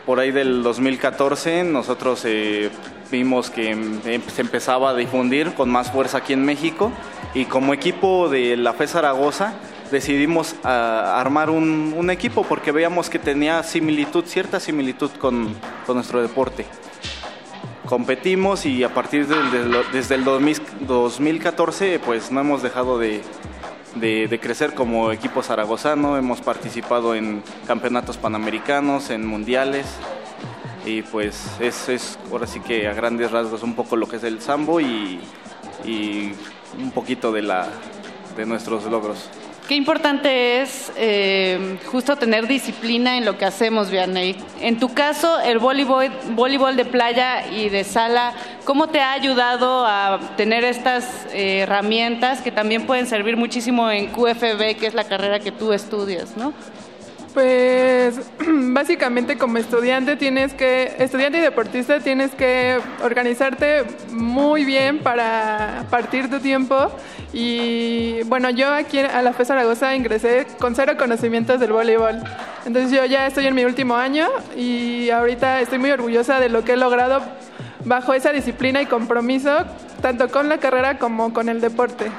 por 0.06 0.20
ahí 0.20 0.30
del 0.30 0.62
2014 0.62 1.64
nosotros 1.64 2.22
eh, 2.24 2.70
vimos 3.10 3.50
que 3.50 3.70
em- 3.70 4.00
em- 4.04 4.22
se 4.22 4.40
empezaba 4.42 4.90
a 4.90 4.94
difundir 4.94 5.54
con 5.54 5.70
más 5.70 5.90
fuerza 5.90 6.18
aquí 6.18 6.32
en 6.32 6.44
México 6.44 6.92
y 7.34 7.44
como 7.46 7.72
equipo 7.74 8.28
de 8.28 8.56
la 8.56 8.72
FE 8.72 8.86
Zaragoza 8.86 9.54
decidimos 9.90 10.54
ah, 10.64 11.14
armar 11.18 11.48
un, 11.50 12.10
equipo 12.10 12.42
porque 12.44 12.72
veíamos 12.72 13.08
que 13.10 13.18
tenía 13.18 13.62
similitud, 13.62 14.24
cierta 14.26 14.60
similitud 14.60 15.10
con, 15.18 15.54
con 15.86 15.96
nuestro 15.96 16.20
deporte. 16.22 16.66
Competimos 17.86 18.66
y 18.66 18.84
a 18.84 18.92
partir 18.92 19.26
del- 19.26 19.76
desde 19.92 20.14
el 20.14 20.24
2000 20.24 20.60
2014 20.86 21.98
pues 22.04 22.30
no 22.30 22.40
hemos 22.40 22.62
dejado 22.62 22.98
de, 22.98 23.22
de- 23.94 24.28
de 24.28 24.40
crecer 24.40 24.74
como 24.74 25.10
equipo 25.12 25.42
zaragozano, 25.42 26.18
hemos 26.18 26.40
participado 26.42 27.14
en 27.14 27.42
campeonatos 27.66 28.18
panamericanos, 28.18 29.08
en 29.10 29.26
mundiales 29.26 29.86
y 30.88 31.02
pues 31.02 31.46
es, 31.60 31.88
es 31.90 32.18
ahora 32.32 32.46
sí 32.46 32.60
que 32.60 32.88
a 32.88 32.94
grandes 32.94 33.30
rasgos 33.30 33.62
un 33.62 33.74
poco 33.74 33.94
lo 33.94 34.08
que 34.08 34.16
es 34.16 34.24
el 34.24 34.40
sambo 34.40 34.80
y, 34.80 35.20
y 35.84 36.32
un 36.78 36.90
poquito 36.92 37.30
de, 37.30 37.42
la, 37.42 37.68
de 38.36 38.46
nuestros 38.46 38.84
logros. 38.86 39.28
Qué 39.68 39.74
importante 39.74 40.62
es 40.62 40.90
eh, 40.96 41.78
justo 41.92 42.16
tener 42.16 42.46
disciplina 42.46 43.18
en 43.18 43.26
lo 43.26 43.36
que 43.36 43.44
hacemos, 43.44 43.90
Vianney. 43.90 44.34
En 44.62 44.78
tu 44.78 44.94
caso, 44.94 45.40
el 45.40 45.58
voleibol, 45.58 46.10
voleibol 46.30 46.74
de 46.74 46.86
playa 46.86 47.46
y 47.52 47.68
de 47.68 47.84
sala, 47.84 48.32
¿cómo 48.64 48.88
te 48.88 49.02
ha 49.02 49.12
ayudado 49.12 49.84
a 49.84 50.20
tener 50.38 50.64
estas 50.64 51.26
eh, 51.34 51.58
herramientas 51.58 52.40
que 52.40 52.50
también 52.50 52.86
pueden 52.86 53.06
servir 53.06 53.36
muchísimo 53.36 53.90
en 53.90 54.06
QFB, 54.06 54.78
que 54.78 54.86
es 54.86 54.94
la 54.94 55.04
carrera 55.04 55.38
que 55.38 55.52
tú 55.52 55.74
estudias, 55.74 56.34
¿no? 56.38 56.54
Pues 57.38 58.18
básicamente 58.48 59.38
como 59.38 59.58
estudiante 59.58 60.16
tienes 60.16 60.54
que, 60.54 60.96
estudiante 60.98 61.38
y 61.38 61.40
deportista 61.40 62.00
tienes 62.00 62.32
que 62.32 62.80
organizarte 63.00 63.84
muy 64.10 64.64
bien 64.64 64.98
para 64.98 65.84
partir 65.88 66.28
tu 66.28 66.40
tiempo 66.40 66.90
y 67.32 68.24
bueno, 68.24 68.50
yo 68.50 68.74
aquí 68.74 68.98
a 68.98 69.22
la 69.22 69.32
FE 69.34 69.44
Zaragoza 69.44 69.94
ingresé 69.94 70.48
con 70.58 70.74
cero 70.74 70.94
conocimientos 70.98 71.60
del 71.60 71.72
voleibol. 71.72 72.16
Entonces 72.66 72.90
yo 72.90 73.04
ya 73.04 73.28
estoy 73.28 73.46
en 73.46 73.54
mi 73.54 73.64
último 73.64 73.94
año 73.94 74.26
y 74.56 75.10
ahorita 75.10 75.60
estoy 75.60 75.78
muy 75.78 75.92
orgullosa 75.92 76.40
de 76.40 76.48
lo 76.48 76.64
que 76.64 76.72
he 76.72 76.76
logrado 76.76 77.22
bajo 77.84 78.14
esa 78.14 78.32
disciplina 78.32 78.82
y 78.82 78.86
compromiso, 78.86 79.64
tanto 80.02 80.28
con 80.28 80.48
la 80.48 80.58
carrera 80.58 80.98
como 80.98 81.32
con 81.32 81.48
el 81.48 81.60
deporte. 81.60 82.10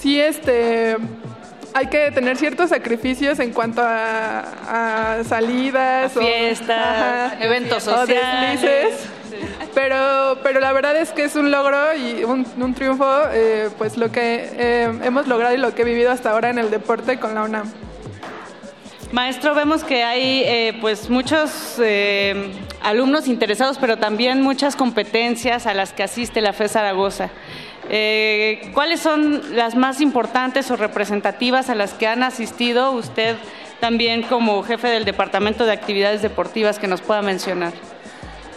Sí, 0.00 0.20
este, 0.20 0.96
hay 1.74 1.86
que 1.86 2.10
tener 2.10 2.36
ciertos 2.36 2.70
sacrificios 2.70 3.38
en 3.38 3.52
cuanto 3.52 3.82
a, 3.82 5.18
a 5.18 5.24
salidas, 5.24 6.16
A 6.16 6.20
fiestas, 6.20 6.70
ajá, 6.70 7.36
eventos 7.40 7.86
o 7.86 8.00
sociales. 8.00 9.08
Pero, 9.74 10.38
pero 10.42 10.60
la 10.60 10.72
verdad 10.72 10.96
es 10.96 11.10
que 11.10 11.24
es 11.24 11.34
un 11.34 11.50
logro 11.50 11.94
y 11.94 12.24
un, 12.24 12.46
un 12.58 12.74
triunfo, 12.74 13.10
eh, 13.32 13.70
pues 13.78 13.96
lo 13.96 14.12
que 14.12 14.50
eh, 14.52 14.92
hemos 15.02 15.26
logrado 15.26 15.54
y 15.54 15.58
lo 15.58 15.74
que 15.74 15.82
he 15.82 15.84
vivido 15.84 16.10
hasta 16.10 16.30
ahora 16.30 16.50
en 16.50 16.58
el 16.58 16.70
deporte 16.70 17.18
con 17.18 17.34
la 17.34 17.44
UNAM. 17.44 17.72
Maestro, 19.12 19.54
vemos 19.54 19.84
que 19.84 20.02
hay 20.04 20.42
eh, 20.46 20.78
pues 20.80 21.10
muchos 21.10 21.76
eh, 21.78 22.50
alumnos 22.82 23.28
interesados, 23.28 23.76
pero 23.78 23.98
también 23.98 24.40
muchas 24.40 24.74
competencias 24.74 25.66
a 25.66 25.74
las 25.74 25.92
que 25.92 26.02
asiste 26.02 26.40
la 26.40 26.54
FE 26.54 26.68
Zaragoza. 26.68 27.28
Eh, 27.88 28.70
¿Cuáles 28.74 29.00
son 29.00 29.56
las 29.56 29.74
más 29.74 30.00
importantes 30.00 30.70
o 30.70 30.76
representativas 30.76 31.68
a 31.68 31.74
las 31.74 31.94
que 31.94 32.06
han 32.06 32.22
asistido 32.22 32.92
usted 32.92 33.36
también 33.80 34.22
como 34.22 34.62
jefe 34.62 34.88
del 34.88 35.04
Departamento 35.04 35.64
de 35.66 35.72
Actividades 35.72 36.22
Deportivas 36.22 36.78
que 36.78 36.86
nos 36.86 37.00
pueda 37.00 37.22
mencionar? 37.22 37.72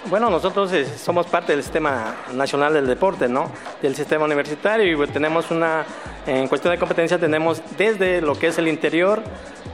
Bueno, 0.08 0.30
nosotros 0.30 0.72
eh, 0.72 0.86
somos 0.86 1.26
parte 1.26 1.54
del 1.54 1.64
Sistema 1.64 2.16
Nacional 2.34 2.74
del 2.74 2.86
Deporte, 2.86 3.28
¿no? 3.28 3.50
Del 3.82 3.95
sistema 3.95 4.26
universitario 4.26 4.92
y 4.92 4.95
pues, 4.95 5.12
tenemos 5.12 5.50
una, 5.50 5.84
en 6.28 6.48
cuestión 6.48 6.74
de 6.74 6.78
competencia 6.78 7.18
tenemos 7.18 7.60
desde 7.76 8.22
lo 8.22 8.38
que 8.38 8.48
es 8.48 8.58
el 8.60 8.68
interior, 8.68 9.24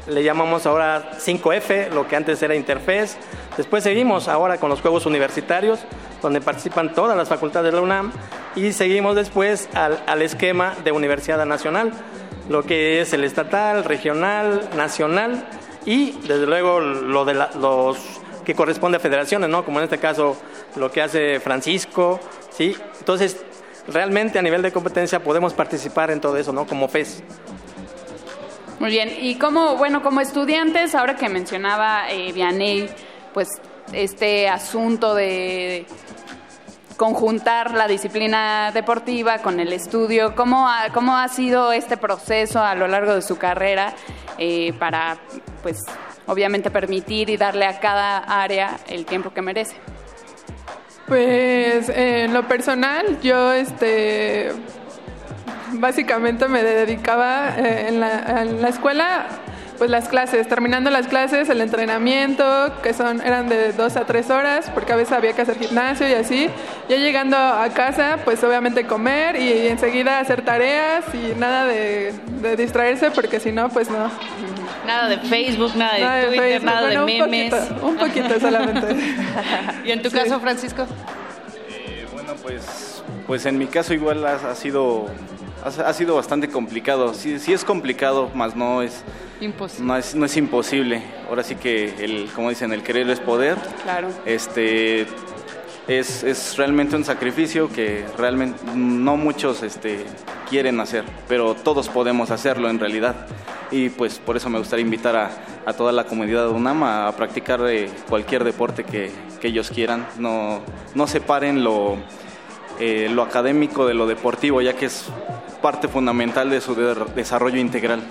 le 0.08 0.24
llamamos 0.24 0.66
ahora 0.66 1.12
5F, 1.20 1.90
lo 1.92 2.08
que 2.08 2.16
antes 2.16 2.42
era 2.42 2.56
Interfez. 2.56 3.18
Después 3.58 3.84
seguimos 3.84 4.28
ahora 4.28 4.58
con 4.58 4.70
los 4.70 4.82
Juegos 4.82 5.06
Universitarios, 5.06 5.80
donde 6.22 6.42
participan 6.42 6.94
todas 6.94 7.18
las 7.18 7.30
facultades 7.30 7.72
de 7.72 7.78
la 7.78 7.84
UNAM 7.84 8.12
y 8.56 8.72
seguimos 8.74 9.16
después 9.16 9.70
al, 9.74 10.02
al 10.08 10.22
esquema 10.22 10.76
de 10.84 10.92
Universidad 10.92 11.46
Nacional, 11.46 11.92
lo 12.50 12.64
que 12.64 13.02
es 13.02 13.14
el 13.14 13.24
estatal, 13.24 13.84
regional, 13.84 14.70
nacional 14.76 15.46
y 15.86 16.12
desde 16.28 16.46
luego 16.46 16.80
lo 16.80 17.26
de 17.26 17.34
los 17.34 17.98
que 18.46 18.56
corresponde 18.56 18.98
a 18.98 19.00
federaciones, 19.00 19.50
¿no? 19.50 19.64
Como 19.64 19.80
en 19.80 19.86
este 19.86 20.00
caso 20.00 20.36
lo 20.76 20.92
que 20.92 21.02
hace 21.02 21.40
Francisco, 21.40 22.20
¿sí? 22.50 22.76
Entonces, 23.00 23.38
realmente 23.88 24.40
a 24.40 24.42
nivel 24.42 24.62
de 24.62 24.72
competencia 24.72 25.24
podemos 25.24 25.54
participar 25.54 26.12
en 26.12 26.22
todo 26.22 26.38
eso, 26.38 26.52
¿no? 26.52 26.66
Como 26.66 26.88
FES. 26.88 27.24
Muy 28.82 28.90
bien, 28.90 29.12
y 29.16 29.36
como, 29.36 29.78
bueno, 29.78 30.02
como 30.02 30.22
estudiantes, 30.22 30.96
ahora 30.96 31.16
que 31.16 31.30
mencionaba 31.30 32.10
eh, 32.10 32.32
Vianney, 32.32 32.90
pues 33.32 33.48
este 33.94 34.50
asunto 34.50 35.14
de 35.14 35.86
conjuntar 36.98 37.76
la 37.76 37.88
disciplina 37.88 38.72
deportiva 38.74 39.38
con 39.38 39.60
el 39.60 39.72
estudio, 39.72 40.34
¿cómo 40.34 40.68
ha, 40.68 40.90
cómo 40.92 41.16
ha 41.16 41.28
sido 41.28 41.72
este 41.72 41.96
proceso 41.96 42.64
a 42.64 42.74
lo 42.74 42.88
largo 42.88 43.14
de 43.14 43.22
su 43.22 43.38
carrera 43.38 43.94
eh, 44.40 44.74
para, 44.80 45.20
pues, 45.62 45.78
obviamente 46.26 46.72
permitir 46.72 47.30
y 47.30 47.38
darle 47.38 47.68
a 47.68 47.80
cada 47.80 48.18
área 48.18 48.80
el 48.88 49.06
tiempo 49.06 49.32
que 49.32 49.44
merece? 49.44 49.76
Pues 51.06 51.88
en 51.88 52.34
lo 52.34 52.48
personal, 52.48 53.20
yo 53.22 53.54
este 53.54 54.52
básicamente 55.74 56.48
me 56.48 56.64
dedicaba 56.64 57.50
eh, 57.58 57.88
en, 57.90 58.00
la, 58.00 58.42
en 58.42 58.62
la 58.62 58.70
escuela, 58.70 59.26
pues 59.78 59.90
las 59.90 60.08
clases, 60.10 60.48
terminando 60.48 60.92
las 60.92 61.08
clases, 61.08 61.50
el 61.50 61.60
entrenamiento, 61.60 62.72
que 62.84 62.94
son 62.94 63.20
eran 63.22 63.50
de 63.50 63.74
dos 63.74 63.96
a 63.96 64.06
tres 64.06 64.30
horas, 64.30 64.70
porque 64.74 64.94
a 64.94 64.96
veces 64.96 65.12
había 65.14 65.34
que 65.34 65.42
hacer 65.42 65.58
gimnasio 65.58 66.08
y 66.08 66.14
así. 66.14 66.50
Ya 66.88 66.98
llegando 66.98 67.36
a 67.36 67.68
casa, 67.70 68.20
pues 68.24 68.44
obviamente 68.44 68.86
comer 68.86 69.36
y 69.38 69.68
enseguida 69.68 70.20
hacer 70.20 70.44
tareas 70.44 71.06
y 71.16 71.34
nada 71.40 71.66
de, 71.66 72.14
de 72.42 72.56
distraerse, 72.56 73.10
porque 73.12 73.40
si 73.40 73.52
no, 73.52 73.70
pues 73.70 73.90
no. 73.90 74.12
Nada 74.86 75.08
de 75.10 75.18
Facebook, 75.18 75.76
nada 75.76 75.94
de 75.96 76.02
Nada 76.02 76.16
de 76.16 76.26
Twitter, 76.28 76.44
Facebook, 76.44 76.66
nada 76.66 76.82
bueno, 76.82 77.06
de 77.06 77.22
un 77.24 77.30
memes. 77.32 77.54
poquito, 77.54 77.88
un 77.88 77.98
poquito 77.98 78.40
solamente. 78.40 78.88
¿Y 79.86 79.92
en 79.92 80.02
tu 80.04 80.12
caso, 80.12 80.40
Francisco? 80.40 80.86
Eh, 81.70 82.06
bueno, 82.14 82.34
pues, 82.42 83.04
pues 83.26 83.46
en 83.48 83.58
mi 83.58 83.66
caso 83.68 83.94
igual 83.96 84.26
ha, 84.28 84.36
ha 84.36 84.56
sido 84.56 85.08
ha, 85.64 85.68
ha 85.90 85.94
sido 85.94 86.16
bastante 86.16 86.50
complicado. 86.50 87.14
Sí, 87.14 87.40
sí 87.40 87.54
es 87.54 87.64
complicado, 87.64 88.30
más 88.34 88.56
no 88.56 88.82
es 88.82 89.04
Imposible. 89.40 89.86
no 89.88 89.98
es 89.98 90.16
no 90.16 90.26
es 90.26 90.38
imposible. 90.38 91.04
Ahora 91.30 91.44
sí 91.44 91.56
que 91.56 92.04
el 92.04 92.30
como 92.34 92.50
dicen 92.50 92.74
el 92.74 92.84
querer 92.84 93.10
es 93.10 93.20
poder. 93.20 93.58
Claro. 93.84 94.10
Este 94.26 95.08
es, 95.88 96.24
es 96.24 96.58
realmente 96.58 96.96
un 96.96 97.04
sacrificio 97.04 97.68
que 97.70 98.06
realmente 98.18 98.60
no 98.76 99.18
muchos 99.18 99.64
este, 99.64 100.06
quieren 100.50 100.80
hacer, 100.80 101.04
pero 101.28 101.56
todos 101.56 101.90
podemos 101.90 102.32
hacerlo 102.32 102.70
en 102.70 102.80
realidad. 102.80 103.28
Y 103.72 103.90
pues 103.90 104.20
por 104.20 104.38
eso 104.38 104.50
me 104.50 104.60
gustaría 104.60 104.84
invitar 104.86 105.16
a, 105.16 105.32
a 105.66 105.74
toda 105.74 105.92
la 105.92 106.04
comunidad 106.04 106.44
de 106.46 106.50
UNAM 106.52 106.84
a, 106.84 107.08
a 107.08 107.16
practicar 107.16 107.62
eh, 107.68 107.90
cualquier 108.10 108.44
deporte 108.44 108.84
que, 108.84 109.12
que 109.40 109.48
ellos 109.48 109.72
quieran. 109.72 110.06
No, 110.20 110.60
no 110.94 111.08
separen 111.08 111.64
lo, 111.64 111.96
eh, 112.80 113.10
lo 113.12 113.24
académico 113.24 113.86
de 113.88 113.94
lo 113.94 114.08
deportivo, 114.08 114.62
ya 114.62 114.74
que 114.74 114.86
es 114.88 115.06
parte 115.62 115.88
fundamental 115.88 116.50
de 116.50 116.60
su 116.62 116.74
de- 116.76 116.96
desarrollo 117.16 117.58
integral. 117.60 118.02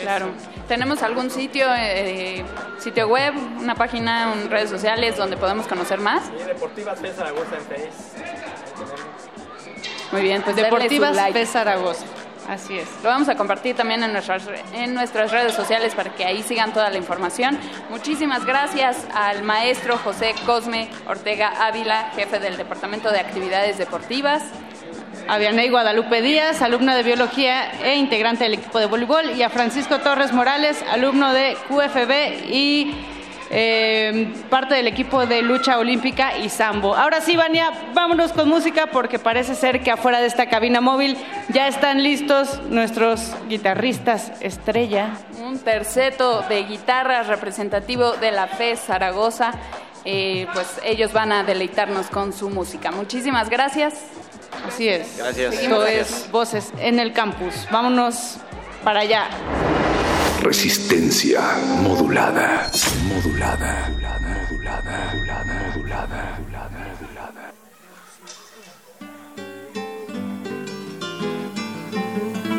Claro. 0.00 0.26
¿Tenemos 0.68 1.02
algún 1.02 1.30
sitio, 1.30 1.66
eh, 1.76 2.44
sitio 2.78 3.08
web, 3.08 3.34
una 3.58 3.74
página, 3.74 4.32
un- 4.32 4.48
redes 4.50 4.70
sociales 4.70 5.16
donde 5.16 5.36
podemos 5.36 5.66
conocer 5.66 5.98
más? 6.00 6.22
Deportivas 6.46 7.00
FES 7.00 7.16
Zaragoza 7.16 7.56
en 7.56 7.62
FES. 7.64 7.94
Muy 10.12 10.22
bien, 10.22 10.42
pues 10.42 10.56
Deportivas 10.56 11.14
like. 11.16 11.46
Zaragoza. 11.46 12.04
Así 12.48 12.76
es. 12.78 12.88
Lo 13.04 13.10
vamos 13.10 13.28
a 13.28 13.36
compartir 13.36 13.76
también 13.76 14.02
en 14.02 14.12
nuestras, 14.12 14.42
en 14.72 14.92
nuestras 14.94 15.30
redes 15.30 15.54
sociales 15.54 15.94
para 15.94 16.10
que 16.14 16.24
ahí 16.24 16.42
sigan 16.42 16.72
toda 16.72 16.90
la 16.90 16.96
información. 16.96 17.56
Muchísimas 17.90 18.44
gracias 18.44 18.96
al 19.14 19.44
maestro 19.44 19.96
José 19.98 20.34
Cosme 20.46 20.90
Ortega 21.06 21.52
Ávila, 21.64 22.10
jefe 22.16 22.40
del 22.40 22.56
Departamento 22.56 23.12
de 23.12 23.20
Actividades 23.20 23.78
Deportivas. 23.78 24.42
A 25.30 25.38
Vianey 25.38 25.68
Guadalupe 25.68 26.22
Díaz, 26.22 26.60
alumna 26.60 26.96
de 26.96 27.04
biología 27.04 27.70
e 27.84 27.94
integrante 27.94 28.42
del 28.42 28.54
equipo 28.54 28.80
de 28.80 28.86
voleibol, 28.86 29.30
y 29.30 29.44
a 29.44 29.48
Francisco 29.48 30.00
Torres 30.00 30.32
Morales, 30.32 30.84
alumno 30.90 31.32
de 31.32 31.56
QFB 31.68 32.50
y 32.52 32.92
eh, 33.48 34.26
parte 34.50 34.74
del 34.74 34.88
equipo 34.88 35.26
de 35.26 35.42
lucha 35.42 35.78
olímpica 35.78 36.36
y 36.36 36.48
sambo. 36.48 36.96
Ahora 36.96 37.20
sí, 37.20 37.36
Vania, 37.36 37.70
vámonos 37.94 38.32
con 38.32 38.48
música 38.48 38.88
porque 38.88 39.20
parece 39.20 39.54
ser 39.54 39.84
que 39.84 39.92
afuera 39.92 40.20
de 40.20 40.26
esta 40.26 40.48
cabina 40.48 40.80
móvil 40.80 41.16
ya 41.50 41.68
están 41.68 42.02
listos 42.02 42.60
nuestros 42.68 43.32
guitarristas 43.48 44.32
estrella. 44.40 45.10
Un 45.44 45.60
terceto 45.60 46.42
de 46.48 46.64
guitarras 46.64 47.28
representativo 47.28 48.14
de 48.14 48.32
la 48.32 48.48
FE 48.48 48.74
Zaragoza. 48.74 49.52
eh, 50.04 50.46
pues 50.54 50.80
ellos 50.82 51.12
van 51.12 51.30
a 51.30 51.44
deleitarnos 51.44 52.06
con 52.06 52.32
su 52.32 52.48
música. 52.48 52.90
Muchísimas 52.90 53.48
gracias. 53.50 54.02
Así 54.66 54.88
es. 54.88 55.16
Gracias. 55.16 55.54
Esto 55.54 55.86
es 55.86 56.30
Voces 56.30 56.72
en 56.78 56.98
el 56.98 57.12
Campus. 57.12 57.66
Vámonos 57.70 58.36
para 58.84 59.00
allá. 59.00 59.28
Resistencia 60.42 61.40
modulada. 61.82 62.70
Modulada. 63.04 63.88
Modulada. 63.88 64.40
Modulada. 64.48 65.68
Modulada. 65.74 66.38
Modulada. 66.38 67.52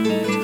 Todos 0.04 0.41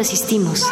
resistimos. 0.00 0.64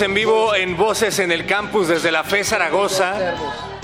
En 0.00 0.12
vivo 0.12 0.56
en 0.56 0.76
Voces 0.76 1.20
en 1.20 1.30
el 1.30 1.46
Campus 1.46 1.86
desde 1.86 2.10
la 2.10 2.24
FE 2.24 2.42
Zaragoza. 2.42 3.34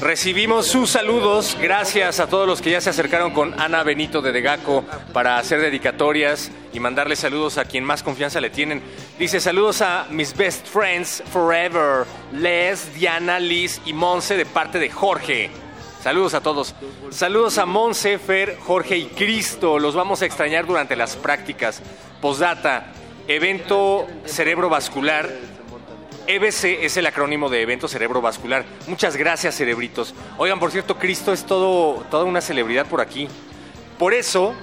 Recibimos 0.00 0.66
sus 0.66 0.90
saludos. 0.90 1.56
Gracias 1.60 2.18
a 2.18 2.26
todos 2.26 2.48
los 2.48 2.60
que 2.60 2.72
ya 2.72 2.80
se 2.80 2.90
acercaron 2.90 3.32
con 3.32 3.58
Ana 3.60 3.84
Benito 3.84 4.20
de 4.20 4.32
Degaco 4.32 4.84
para 5.12 5.38
hacer 5.38 5.60
dedicatorias 5.60 6.50
y 6.72 6.80
mandarle 6.80 7.14
saludos 7.14 7.58
a 7.58 7.64
quien 7.64 7.84
más 7.84 8.02
confianza 8.02 8.40
le 8.40 8.50
tienen. 8.50 8.82
Dice 9.20 9.38
saludos 9.38 9.82
a 9.82 10.08
mis 10.10 10.36
best 10.36 10.66
friends 10.66 11.22
forever, 11.32 12.06
Les, 12.32 12.92
Diana, 12.94 13.38
Liz 13.38 13.80
y 13.86 13.92
Monse 13.92 14.36
de 14.36 14.46
parte 14.46 14.80
de 14.80 14.90
Jorge. 14.90 15.50
Saludos 16.02 16.34
a 16.34 16.40
todos. 16.40 16.74
Saludos 17.10 17.58
a 17.58 17.66
Monse, 17.66 18.18
Fer, 18.18 18.58
Jorge 18.58 18.96
y 18.96 19.06
Cristo. 19.06 19.78
Los 19.78 19.94
vamos 19.94 20.22
a 20.22 20.26
extrañar 20.26 20.66
durante 20.66 20.96
las 20.96 21.14
prácticas. 21.14 21.80
Postdata, 22.20 22.86
evento 23.28 24.08
cerebrovascular. 24.26 25.59
EBC 26.26 26.84
es 26.84 26.96
el 26.96 27.06
acrónimo 27.06 27.48
de 27.48 27.62
evento 27.62 27.88
cerebrovascular. 27.88 28.64
Muchas 28.86 29.16
gracias, 29.16 29.56
cerebritos. 29.56 30.14
Oigan, 30.38 30.60
por 30.60 30.70
cierto, 30.70 30.96
Cristo 30.96 31.32
es 31.32 31.44
todo, 31.44 32.04
toda 32.10 32.24
una 32.24 32.40
celebridad 32.40 32.86
por 32.86 33.00
aquí. 33.00 33.28
Por 33.98 34.14
eso, 34.14 34.54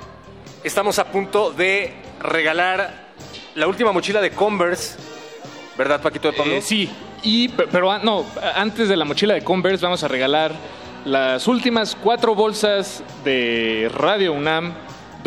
estamos 0.64 0.98
a 1.00 1.06
punto 1.12 1.52
de 1.52 1.94
regalar 2.20 3.08
la 3.56 3.68
última 3.68 3.92
mochila 3.92 4.22
de 4.22 4.32
Converse. 4.32 4.98
¿Verdad, 5.78 6.02
Paquito 6.02 6.32
de 6.32 6.38
Pablo? 6.38 6.54
Eh, 6.54 6.62
sí, 6.62 6.90
y, 7.22 7.50
pe- 7.50 7.68
pero 7.72 7.98
no, 8.00 8.26
antes 8.56 8.88
de 8.90 8.96
la 8.98 9.06
mochila 9.06 9.34
de 9.34 9.44
Converse 9.44 9.84
vamos 9.86 10.04
a 10.04 10.08
regalar 10.08 10.54
las 11.06 11.48
últimas 11.48 11.96
cuatro 11.96 12.34
bolsas 12.34 13.04
de 13.24 13.90
Radio 13.94 14.34
UNAM. 14.34 14.74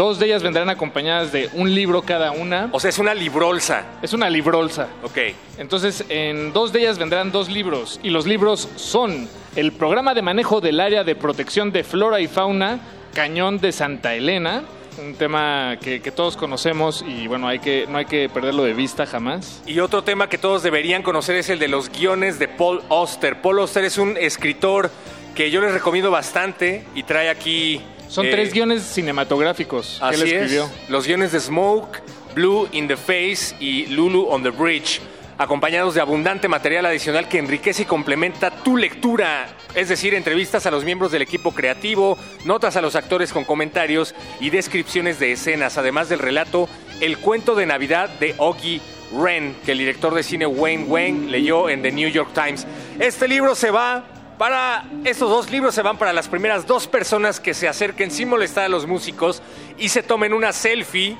Dos 0.00 0.18
de 0.18 0.24
ellas 0.24 0.42
vendrán 0.42 0.70
acompañadas 0.70 1.30
de 1.30 1.50
un 1.52 1.74
libro 1.74 2.00
cada 2.00 2.30
una. 2.30 2.70
O 2.72 2.80
sea, 2.80 2.88
es 2.88 2.98
una 2.98 3.12
librolsa. 3.12 3.84
Es 4.00 4.14
una 4.14 4.30
librolsa. 4.30 4.88
Ok. 5.02 5.18
Entonces, 5.58 6.06
en 6.08 6.54
dos 6.54 6.72
de 6.72 6.80
ellas 6.80 6.96
vendrán 6.96 7.30
dos 7.30 7.50
libros. 7.50 8.00
Y 8.02 8.08
los 8.08 8.26
libros 8.26 8.66
son 8.76 9.28
el 9.56 9.72
programa 9.72 10.14
de 10.14 10.22
manejo 10.22 10.62
del 10.62 10.80
área 10.80 11.04
de 11.04 11.14
protección 11.14 11.70
de 11.70 11.84
flora 11.84 12.18
y 12.18 12.28
fauna, 12.28 12.80
Cañón 13.12 13.58
de 13.58 13.72
Santa 13.72 14.14
Elena. 14.14 14.62
Un 15.04 15.16
tema 15.16 15.76
que, 15.78 16.00
que 16.00 16.10
todos 16.10 16.34
conocemos 16.34 17.04
y 17.06 17.26
bueno, 17.26 17.46
hay 17.46 17.58
que, 17.58 17.86
no 17.86 17.98
hay 17.98 18.06
que 18.06 18.30
perderlo 18.30 18.62
de 18.62 18.72
vista 18.72 19.04
jamás. 19.04 19.62
Y 19.66 19.80
otro 19.80 20.02
tema 20.02 20.30
que 20.30 20.38
todos 20.38 20.62
deberían 20.62 21.02
conocer 21.02 21.36
es 21.36 21.50
el 21.50 21.58
de 21.58 21.68
los 21.68 21.90
guiones 21.90 22.38
de 22.38 22.48
Paul 22.48 22.80
Auster. 22.88 23.42
Paul 23.42 23.58
Auster 23.58 23.84
es 23.84 23.98
un 23.98 24.16
escritor 24.16 24.90
que 25.34 25.50
yo 25.50 25.60
les 25.60 25.74
recomiendo 25.74 26.10
bastante 26.10 26.86
y 26.94 27.02
trae 27.02 27.28
aquí... 27.28 27.82
Son 28.10 28.26
eh, 28.26 28.30
tres 28.30 28.52
guiones 28.52 28.82
cinematográficos 28.82 29.98
que 30.00 30.04
Así 30.04 30.22
él 30.22 30.28
escribió. 30.28 30.64
es. 30.64 30.90
Los 30.90 31.06
guiones 31.06 31.32
de 31.32 31.40
Smoke, 31.40 31.98
Blue 32.34 32.68
in 32.72 32.88
the 32.88 32.96
Face 32.96 33.54
y 33.60 33.86
Lulu 33.86 34.26
on 34.28 34.42
the 34.42 34.50
Bridge. 34.50 35.00
acompañados 35.38 35.94
de 35.94 36.02
abundante 36.02 36.48
material 36.48 36.84
adicional 36.84 37.26
que 37.26 37.38
enriquece 37.38 37.82
y 37.82 37.84
complementa 37.86 38.50
tu 38.50 38.76
lectura, 38.76 39.48
es 39.74 39.88
decir, 39.88 40.12
entrevistas 40.12 40.66
a 40.66 40.70
los 40.70 40.84
miembros 40.84 41.12
del 41.12 41.22
equipo 41.22 41.52
creativo, 41.52 42.18
notas 42.44 42.76
a 42.76 42.82
los 42.82 42.94
actores 42.94 43.32
con 43.32 43.44
comentarios 43.44 44.14
y 44.38 44.50
descripciones 44.50 45.18
de 45.18 45.32
escenas, 45.32 45.78
además 45.78 46.10
del 46.10 46.18
relato 46.18 46.68
El 47.00 47.16
cuento 47.16 47.54
de 47.54 47.64
Navidad 47.64 48.10
de 48.20 48.34
Oggy 48.36 48.82
Wren, 49.12 49.56
que 49.64 49.72
el 49.72 49.78
director 49.78 50.12
de 50.14 50.22
cine 50.22 50.46
Wayne 50.46 50.84
Wayne 50.84 51.30
leyó 51.30 51.70
en 51.70 51.80
The 51.80 51.92
New 51.92 52.10
York 52.10 52.32
Times. 52.34 52.66
Este 52.98 53.26
libro 53.26 53.54
se 53.54 53.70
va 53.70 54.04
para 54.40 54.86
estos 55.04 55.28
dos 55.28 55.50
libros 55.50 55.74
se 55.74 55.82
van 55.82 55.98
para 55.98 56.14
las 56.14 56.26
primeras 56.26 56.66
dos 56.66 56.86
personas 56.86 57.40
que 57.40 57.52
se 57.52 57.68
acerquen 57.68 58.10
sin 58.10 58.30
molestar 58.30 58.64
a 58.64 58.68
los 58.70 58.86
músicos 58.86 59.42
y 59.76 59.90
se 59.90 60.02
tomen 60.02 60.32
una 60.32 60.54
selfie. 60.54 61.18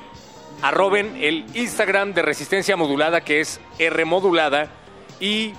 Arroben 0.63 1.15
el 1.21 1.45
Instagram 1.53 2.15
de 2.15 2.23
Resistencia 2.23 2.75
Modulada 2.75 3.21
que 3.21 3.39
es 3.39 3.59
R 3.77 4.05
Modulada 4.05 4.71
y 5.19 5.53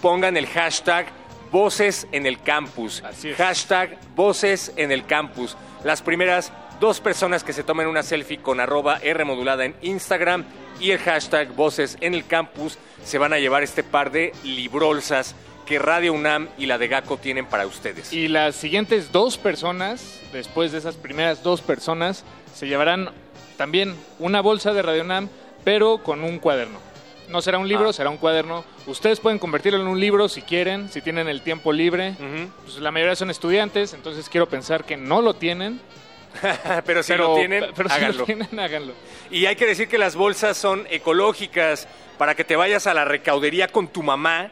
pongan 0.00 0.36
el 0.36 0.46
hashtag 0.46 1.06
Voces 1.50 2.06
en 2.12 2.24
el 2.24 2.40
Campus. 2.40 3.02
Hashtag 3.36 3.98
Voces 4.14 4.72
en 4.76 4.92
el 4.92 5.04
Campus. 5.04 5.56
Las 5.82 6.02
primeras 6.02 6.52
dos 6.78 7.00
personas 7.00 7.42
que 7.42 7.52
se 7.52 7.64
tomen 7.64 7.88
una 7.88 8.04
selfie 8.04 8.38
con 8.38 8.60
arroba 8.60 9.00
R 9.02 9.24
Modulada 9.24 9.64
en 9.64 9.74
Instagram 9.82 10.44
y 10.78 10.92
el 10.92 11.00
hashtag 11.00 11.52
Voces 11.56 11.98
en 12.00 12.14
el 12.14 12.24
Campus 12.28 12.78
se 13.04 13.18
van 13.18 13.32
a 13.32 13.40
llevar 13.40 13.64
este 13.64 13.82
par 13.82 14.12
de 14.12 14.32
librolsas 14.44 15.34
que 15.68 15.78
Radio 15.78 16.14
UNAM 16.14 16.48
y 16.56 16.64
la 16.64 16.78
de 16.78 16.88
GACO 16.88 17.18
tienen 17.18 17.44
para 17.44 17.66
ustedes. 17.66 18.10
Y 18.12 18.26
las 18.28 18.56
siguientes 18.56 19.12
dos 19.12 19.36
personas, 19.36 20.18
después 20.32 20.72
de 20.72 20.78
esas 20.78 20.96
primeras 20.96 21.42
dos 21.42 21.60
personas, 21.60 22.24
se 22.54 22.66
llevarán 22.66 23.10
también 23.58 23.94
una 24.18 24.40
bolsa 24.40 24.72
de 24.72 24.80
Radio 24.80 25.02
UNAM, 25.02 25.28
pero 25.64 25.98
con 26.02 26.24
un 26.24 26.38
cuaderno. 26.38 26.78
No 27.28 27.42
será 27.42 27.58
un 27.58 27.68
libro, 27.68 27.90
Ah. 27.90 27.92
será 27.92 28.08
un 28.08 28.16
cuaderno. 28.16 28.64
Ustedes 28.86 29.20
pueden 29.20 29.38
convertirlo 29.38 29.78
en 29.78 29.86
un 29.88 30.00
libro 30.00 30.30
si 30.30 30.40
quieren, 30.40 30.88
si 30.90 31.02
tienen 31.02 31.28
el 31.28 31.42
tiempo 31.42 31.70
libre. 31.70 32.14
Pues 32.64 32.78
la 32.78 32.90
mayoría 32.90 33.14
son 33.14 33.28
estudiantes, 33.28 33.92
entonces 33.92 34.30
quiero 34.30 34.48
pensar 34.48 34.84
que 34.84 34.96
no 34.96 35.20
lo 35.20 35.34
tienen. 35.34 35.80
pero 36.86 37.02
si 37.02 37.14
lo 37.14 37.34
tienen, 37.34 37.66
pero 37.76 37.90
si 37.90 38.00
lo 38.16 38.24
tienen, 38.24 38.58
háganlo. 38.58 38.94
Y 39.30 39.44
hay 39.44 39.56
que 39.56 39.66
decir 39.66 39.86
que 39.88 39.98
las 39.98 40.16
bolsas 40.16 40.56
son 40.56 40.86
ecológicas 40.88 41.86
para 42.16 42.34
que 42.34 42.44
te 42.44 42.56
vayas 42.56 42.86
a 42.86 42.94
la 42.94 43.04
recaudería 43.04 43.68
con 43.68 43.88
tu 43.88 44.02
mamá 44.02 44.50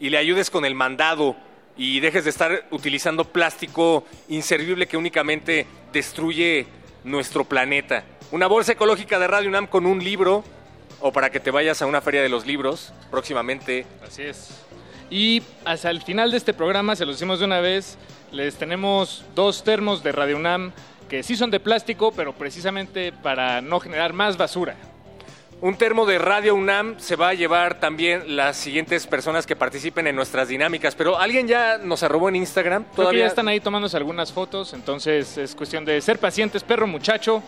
y 0.00 0.10
le 0.10 0.18
ayudes 0.18 0.50
con 0.50 0.64
el 0.64 0.74
mandado 0.74 1.36
y 1.76 2.00
dejes 2.00 2.24
de 2.24 2.30
estar 2.30 2.66
utilizando 2.70 3.24
plástico 3.24 4.04
inservible 4.28 4.86
que 4.86 4.96
únicamente 4.96 5.66
destruye 5.92 6.66
nuestro 7.04 7.44
planeta. 7.44 8.04
Una 8.30 8.46
bolsa 8.46 8.72
ecológica 8.72 9.18
de 9.18 9.26
Radio 9.26 9.48
UNAM 9.48 9.66
con 9.66 9.86
un 9.86 10.02
libro 10.02 10.44
o 11.00 11.12
para 11.12 11.30
que 11.30 11.40
te 11.40 11.50
vayas 11.50 11.82
a 11.82 11.86
una 11.86 12.00
feria 12.00 12.22
de 12.22 12.28
los 12.28 12.46
libros 12.46 12.92
próximamente. 13.10 13.86
Así 14.06 14.22
es. 14.22 14.60
Y 15.10 15.42
hasta 15.64 15.90
el 15.90 16.00
final 16.02 16.30
de 16.30 16.38
este 16.38 16.54
programa, 16.54 16.96
se 16.96 17.04
los 17.04 17.16
decimos 17.16 17.38
de 17.38 17.44
una 17.44 17.60
vez, 17.60 17.98
les 18.30 18.56
tenemos 18.56 19.24
dos 19.34 19.62
termos 19.62 20.02
de 20.02 20.12
Radio 20.12 20.36
UNAM 20.36 20.72
que 21.08 21.22
sí 21.22 21.36
son 21.36 21.50
de 21.50 21.60
plástico, 21.60 22.12
pero 22.12 22.32
precisamente 22.32 23.12
para 23.12 23.60
no 23.60 23.80
generar 23.80 24.14
más 24.14 24.38
basura. 24.38 24.76
Un 25.62 25.76
termo 25.76 26.06
de 26.06 26.18
Radio 26.18 26.56
UNAM 26.56 26.98
se 26.98 27.14
va 27.14 27.28
a 27.28 27.34
llevar 27.34 27.78
también 27.78 28.34
las 28.34 28.56
siguientes 28.56 29.06
personas 29.06 29.46
que 29.46 29.54
participen 29.54 30.08
en 30.08 30.16
nuestras 30.16 30.48
dinámicas. 30.48 30.96
Pero 30.96 31.20
alguien 31.20 31.46
ya 31.46 31.78
nos 31.78 32.02
arrobó 32.02 32.28
en 32.28 32.34
Instagram. 32.34 32.82
Creo 32.82 32.90
que 32.90 32.96
Todavía 32.96 33.20
ya 33.20 33.26
están 33.28 33.46
ahí 33.46 33.60
tomándose 33.60 33.96
algunas 33.96 34.32
fotos, 34.32 34.72
entonces 34.72 35.38
es 35.38 35.54
cuestión 35.54 35.84
de 35.84 36.00
ser 36.00 36.18
pacientes, 36.18 36.64
perro 36.64 36.88
muchacho, 36.88 37.44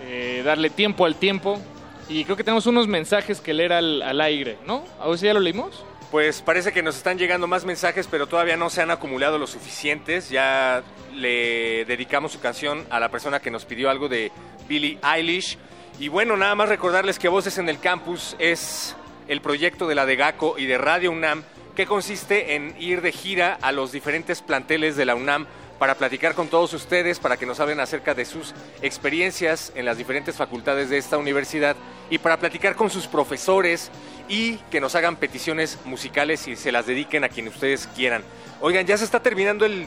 eh, 0.00 0.40
darle 0.42 0.70
tiempo 0.70 1.04
al 1.04 1.16
tiempo. 1.16 1.60
Y 2.08 2.24
creo 2.24 2.34
que 2.34 2.44
tenemos 2.44 2.66
unos 2.66 2.88
mensajes 2.88 3.42
que 3.42 3.52
leer 3.52 3.74
al, 3.74 4.00
al 4.00 4.22
aire, 4.22 4.56
¿no? 4.66 4.82
¿A 4.98 5.06
ver 5.06 5.18
si 5.18 5.26
ya 5.26 5.34
lo 5.34 5.40
leímos? 5.40 5.84
Pues 6.10 6.40
parece 6.40 6.72
que 6.72 6.82
nos 6.82 6.96
están 6.96 7.18
llegando 7.18 7.46
más 7.46 7.66
mensajes, 7.66 8.08
pero 8.10 8.26
todavía 8.26 8.56
no 8.56 8.70
se 8.70 8.80
han 8.80 8.90
acumulado 8.90 9.36
los 9.36 9.50
suficientes. 9.50 10.30
Ya 10.30 10.82
le 11.12 11.84
dedicamos 11.84 12.32
su 12.32 12.40
canción 12.40 12.86
a 12.88 12.98
la 13.00 13.10
persona 13.10 13.40
que 13.40 13.50
nos 13.50 13.66
pidió 13.66 13.90
algo 13.90 14.08
de 14.08 14.32
Billie 14.66 14.98
Eilish. 15.02 15.58
Y 16.00 16.08
bueno, 16.08 16.36
nada 16.36 16.56
más 16.56 16.68
recordarles 16.68 17.20
que 17.20 17.28
Voces 17.28 17.56
en 17.58 17.68
el 17.68 17.78
Campus 17.78 18.34
es 18.40 18.96
el 19.28 19.40
proyecto 19.40 19.86
de 19.86 19.94
la 19.94 20.06
de 20.06 20.16
GACO 20.16 20.58
y 20.58 20.66
de 20.66 20.76
Radio 20.76 21.12
UNAM, 21.12 21.44
que 21.76 21.86
consiste 21.86 22.56
en 22.56 22.74
ir 22.80 23.00
de 23.00 23.12
gira 23.12 23.58
a 23.62 23.70
los 23.70 23.92
diferentes 23.92 24.42
planteles 24.42 24.96
de 24.96 25.04
la 25.04 25.14
UNAM 25.14 25.46
para 25.78 25.94
platicar 25.94 26.34
con 26.34 26.48
todos 26.48 26.72
ustedes, 26.72 27.20
para 27.20 27.36
que 27.36 27.46
nos 27.46 27.60
hablen 27.60 27.78
acerca 27.78 28.12
de 28.12 28.24
sus 28.24 28.54
experiencias 28.82 29.72
en 29.76 29.84
las 29.84 29.96
diferentes 29.96 30.36
facultades 30.36 30.90
de 30.90 30.98
esta 30.98 31.16
universidad 31.16 31.76
y 32.10 32.18
para 32.18 32.38
platicar 32.38 32.74
con 32.74 32.90
sus 32.90 33.06
profesores 33.06 33.92
y 34.28 34.56
que 34.72 34.80
nos 34.80 34.96
hagan 34.96 35.14
peticiones 35.14 35.78
musicales 35.84 36.48
y 36.48 36.56
se 36.56 36.72
las 36.72 36.86
dediquen 36.86 37.22
a 37.22 37.28
quien 37.28 37.46
ustedes 37.46 37.88
quieran. 37.94 38.24
Oigan, 38.60 38.84
ya 38.84 38.98
se 38.98 39.04
está 39.04 39.20
terminando 39.20 39.64
el, 39.64 39.86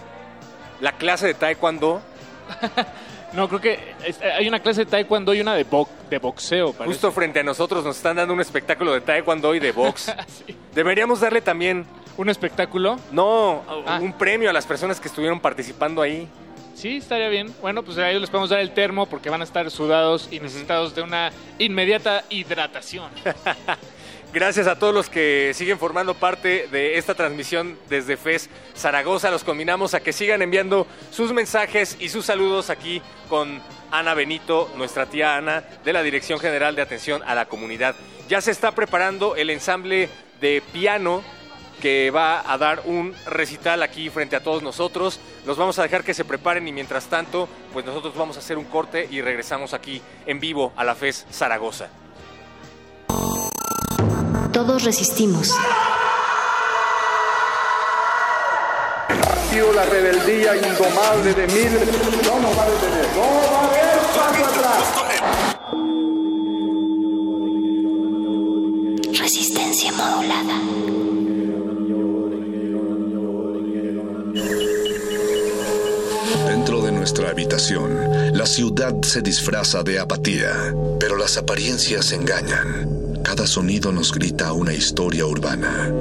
la 0.79 0.93
clase 0.93 1.27
de 1.27 1.33
taekwondo. 1.33 2.01
No, 3.37 3.47
creo 3.47 3.61
que 3.61 3.79
es- 4.03 4.19
hay 4.21 4.47
una 4.47 4.59
clase 4.59 4.83
de 4.83 4.91
taekwondo 4.91 5.33
y 5.33 5.39
una 5.41 5.53
de, 5.53 5.63
bo- 5.63 5.87
de 6.09 6.17
boxeo. 6.17 6.73
parece. 6.73 6.91
Justo 6.91 7.11
frente 7.11 7.39
a 7.39 7.43
nosotros 7.43 7.85
nos 7.85 7.95
están 7.95 8.15
dando 8.17 8.33
un 8.33 8.41
espectáculo 8.41 8.91
de 8.93 9.01
taekwondo 9.01 9.53
y 9.53 9.59
de 9.59 9.71
box. 9.71 10.11
Deberíamos 10.73 11.19
darle 11.21 11.39
también... 11.41 11.85
¿Un 12.17 12.29
espectáculo? 12.29 12.99
No, 13.11 13.61
un 14.01 14.11
premio 14.13 14.49
a 14.49 14.53
las 14.53 14.65
personas 14.65 14.99
que 14.99 15.07
estuvieron 15.07 15.39
participando 15.39 16.01
ahí. 16.01 16.27
Sí, 16.73 16.97
estaría 16.97 17.29
bien. 17.29 17.53
Bueno, 17.61 17.83
pues 17.83 17.97
a 17.99 18.09
ellos 18.09 18.21
les 18.21 18.29
podemos 18.31 18.49
dar 18.49 18.59
el 18.59 18.71
termo 18.71 19.05
porque 19.05 19.29
van 19.29 19.41
a 19.41 19.43
estar 19.43 19.69
sudados 19.69 20.27
y 20.31 20.39
necesitados 20.39 20.95
de 20.95 21.03
una 21.03 21.31
inmediata 21.59 22.23
hidratación. 22.29 23.09
Gracias 24.37 24.67
a 24.67 24.77
todos 24.77 24.93
los 24.93 25.09
que 25.09 25.51
siguen 25.55 25.79
formando 25.79 26.13
parte 26.13 26.67
de 26.67 26.99
esta 26.99 27.15
transmisión 27.15 27.75
desde 27.89 28.17
FES 28.17 28.51
Zaragoza. 28.75 29.31
Los 29.31 29.43
combinamos 29.43 29.95
a 29.95 29.99
que 29.99 30.13
sigan 30.13 30.43
enviando 30.43 30.85
sus 31.09 31.33
mensajes 31.33 31.97
y 31.99 32.09
sus 32.09 32.27
saludos 32.27 32.69
aquí 32.69 33.01
con 33.29 33.59
Ana 33.89 34.13
Benito, 34.13 34.71
nuestra 34.77 35.07
tía 35.07 35.37
Ana, 35.37 35.63
de 35.83 35.91
la 35.91 36.03
Dirección 36.03 36.39
General 36.39 36.75
de 36.75 36.83
Atención 36.83 37.23
a 37.25 37.33
la 37.33 37.47
Comunidad. 37.47 37.95
Ya 38.29 38.39
se 38.39 38.51
está 38.51 38.73
preparando 38.73 39.35
el 39.35 39.49
ensamble 39.49 40.07
de 40.39 40.61
piano 40.71 41.23
que 41.81 42.11
va 42.11 42.43
a 42.45 42.59
dar 42.59 42.83
un 42.85 43.15
recital 43.25 43.81
aquí 43.81 44.11
frente 44.11 44.35
a 44.35 44.43
todos 44.43 44.61
nosotros. 44.61 45.19
Los 45.47 45.57
vamos 45.57 45.79
a 45.79 45.81
dejar 45.81 46.03
que 46.03 46.13
se 46.13 46.25
preparen 46.25 46.67
y 46.67 46.71
mientras 46.71 47.07
tanto, 47.07 47.49
pues 47.73 47.87
nosotros 47.87 48.15
vamos 48.15 48.35
a 48.35 48.41
hacer 48.41 48.59
un 48.59 48.65
corte 48.65 49.07
y 49.09 49.19
regresamos 49.19 49.73
aquí 49.73 49.99
en 50.27 50.39
vivo 50.39 50.73
a 50.75 50.83
la 50.83 50.93
FES 50.93 51.25
Zaragoza. 51.31 51.89
Todos 54.57 54.83
resistimos. 54.85 55.53
sido 59.51 59.71
la 59.71 59.85
rebeldía 59.85 60.55
indomable 60.55 61.31
de 61.35 61.45
miles. 61.45 61.87
No 62.25 62.39
nos 62.39 62.57
va 62.57 62.63
a 62.63 62.69
detener. 62.71 63.05
No 63.15 63.21
va 63.21 63.59
a 63.59 63.65
haber 63.67 63.99
paso 64.15 64.45
atrás. 64.45 64.83
Resistencia 69.19 69.91
modulada. 69.91 70.59
Dentro 76.47 76.81
de 76.81 76.91
nuestra 76.93 77.29
habitación, 77.29 78.35
la 78.35 78.47
ciudad 78.47 78.95
se 79.03 79.21
disfraza 79.21 79.83
de 79.83 79.99
apatía, 79.99 80.73
pero 80.99 81.15
las 81.15 81.37
apariencias 81.37 82.11
engañan. 82.11 83.06
Cada 83.27 83.45
sonido 83.45 83.91
nos 83.91 84.13
grita 84.13 84.53
una 84.53 84.73
historia 84.73 85.25
urbana. 85.25 85.91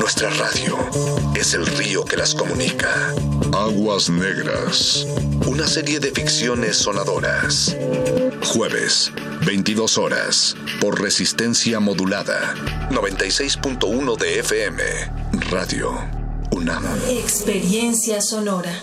Nuestra 0.00 0.28
radio 0.30 0.76
es 1.36 1.54
el 1.54 1.64
río 1.64 2.04
que 2.04 2.16
las 2.16 2.34
comunica. 2.34 3.14
Aguas 3.52 4.10
Negras. 4.10 5.06
Una 5.46 5.68
serie 5.68 6.00
de 6.00 6.10
ficciones 6.10 6.78
sonadoras. 6.78 7.76
Jueves, 8.42 9.12
22 9.46 9.98
horas, 9.98 10.56
por 10.80 11.00
resistencia 11.00 11.78
modulada. 11.78 12.56
96.1 12.90 14.18
de 14.18 14.40
FM. 14.40 14.82
Radio 15.48 15.92
UNAM. 16.50 16.84
Experiencia 17.08 18.20
sonora. 18.20 18.82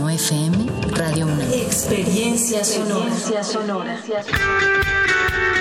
FM, 0.11 0.67
Radio 0.91 1.25
UNAM. 1.25 1.51
Experiencia 1.53 2.65
sonora. 2.65 3.97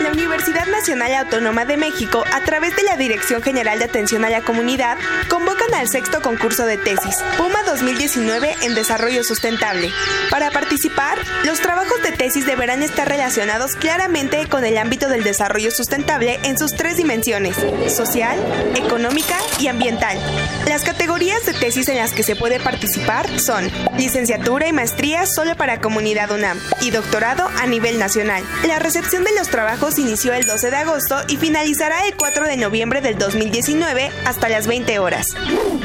La 0.03 0.13
Universidad 0.13 0.67
Nacional 0.67 1.15
Autónoma 1.15 1.67
de 1.67 1.77
México, 1.77 2.25
a 2.33 2.41
través 2.41 2.75
de 2.75 2.83
la 2.83 2.97
Dirección 2.97 3.43
General 3.43 3.79
de 3.79 3.85
Atención 3.85 4.25
a 4.25 4.31
la 4.31 4.41
Comunidad, 4.41 4.97
convocan 5.29 5.75
al 5.75 5.89
sexto 5.89 6.23
concurso 6.23 6.65
de 6.65 6.79
tesis, 6.79 7.17
PUMA 7.37 7.63
2019 7.67 8.57
en 8.63 8.75
Desarrollo 8.75 9.23
Sustentable. 9.23 9.91
Para 10.31 10.51
participar, 10.51 11.19
los 11.45 11.61
trabajos 11.61 12.03
de 12.03 12.13
tesis 12.13 12.47
deberán 12.47 12.83
estar 12.83 13.07
relacionados 13.09 13.75
claramente 13.77 14.49
con 14.49 14.65
el 14.65 14.79
ámbito 14.79 15.09
del 15.09 15.23
desarrollo 15.23 15.71
sustentable 15.71 16.41
en 16.45 16.59
sus 16.59 16.73
tres 16.73 16.97
dimensiones, 16.97 17.57
social, 17.95 18.39
económica 18.77 19.37
y 19.59 19.67
ambiental. 19.67 20.19
Las 20.67 20.83
categorías 20.83 21.45
de 21.45 21.53
tesis 21.53 21.89
en 21.89 21.97
las 21.97 22.13
que 22.13 22.23
se 22.23 22.37
puede 22.37 22.59
participar 22.59 23.39
son 23.39 23.71
licenciatura 23.99 24.40
y 24.69 24.73
maestría 24.73 25.27
solo 25.27 25.55
para 25.55 25.81
Comunidad 25.81 26.31
UNAM 26.31 26.59
y 26.81 26.91
doctorado 26.91 27.49
a 27.61 27.67
nivel 27.67 27.99
nacional. 27.99 28.43
La 28.67 28.79
recepción 28.79 29.23
de 29.23 29.35
los 29.35 29.49
trabajos 29.49 29.99
inició 29.99 30.33
el 30.35 30.45
12 30.45 30.71
de 30.71 30.77
agosto 30.77 31.17
y 31.29 31.37
finalizará 31.37 32.07
el 32.07 32.17
4 32.17 32.47
de 32.47 32.57
noviembre 32.57 33.01
del 33.01 33.17
2019 33.17 34.11
hasta 34.25 34.49
las 34.49 34.67
20 34.67 34.99
horas. 34.99 35.29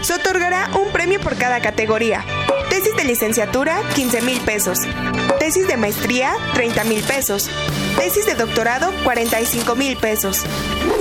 Se 0.01 0.13
otorgará 0.13 0.69
un 0.79 0.91
premio 0.91 1.19
por 1.19 1.37
cada 1.37 1.61
categoría. 1.61 2.25
Tesis 2.69 2.95
de 2.95 3.03
licenciatura, 3.03 3.79
15 3.93 4.21
mil 4.21 4.39
pesos. 4.41 4.79
Tesis 5.39 5.67
de 5.67 5.77
maestría, 5.77 6.33
30 6.53 6.83
mil 6.85 7.03
pesos. 7.03 7.49
Tesis 7.97 8.25
de 8.25 8.35
doctorado, 8.35 8.91
45 9.03 9.75
mil 9.75 9.97
pesos. 9.97 10.43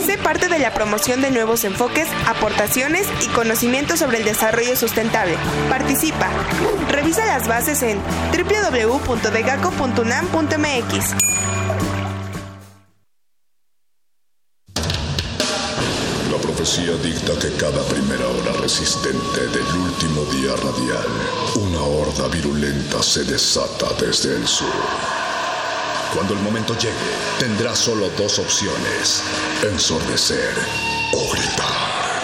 Sé 0.07 0.17
parte 0.17 0.49
de 0.49 0.59
la 0.59 0.73
promoción 0.73 1.21
de 1.23 1.31
nuevos 1.31 1.65
enfoques, 1.65 2.07
aportaciones 2.27 3.07
y 3.23 3.27
conocimientos 3.29 3.99
sobre 3.99 4.17
el 4.19 4.25
desarrollo 4.25 4.77
sustentable. 4.77 5.37
Participa. 5.69 6.31
Revisa 6.91 7.27
las 7.27 7.47
bases 7.49 7.83
en 7.83 8.01
www.degaco.unam.mx. 8.33 11.15
La 16.31 16.39
profecía 16.39 16.95
dicta 17.03 17.33
que 17.41 17.51
cada 17.57 17.83
primera 17.89 18.29
hora 18.29 18.53
resistente 18.63 19.49
del 19.49 19.67
último 19.75 20.25
día 20.33 20.55
radial, 20.57 21.09
una 21.57 21.83
horda 21.83 22.29
virulenta 22.29 23.03
se 23.03 23.25
desata 23.25 23.89
desde 24.01 24.37
el 24.37 24.47
sur. 24.47 25.24
Cuando 26.15 26.35
el 26.35 26.41
momento 26.41 26.79
llegue, 26.79 26.95
tendrá 27.41 27.75
solo 27.75 28.09
dos 28.17 28.39
opciones, 28.39 29.25
ensordecer 29.65 30.55
o 31.13 31.33
gritar. 31.33 32.23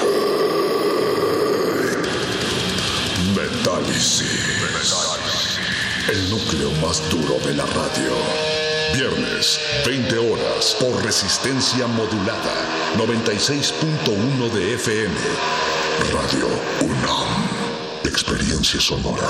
Metálisis. 3.35 4.31
El 6.09 6.31
núcleo 6.31 6.71
más 6.81 7.03
duro 7.11 7.41
de 7.45 7.55
la 7.55 7.67
radio. 7.67 8.13
Viernes, 8.95 9.61
20 9.85 10.19
horas, 10.19 10.77
por 10.79 11.05
resistencia 11.05 11.89
modulada, 11.89 12.55
96.1 12.97 14.51
de 14.53 14.75
FM. 14.75 15.15
Radio 16.13 16.47
UNAM. 16.81 17.29
Experiencia 18.05 18.81
sonora. 18.81 19.29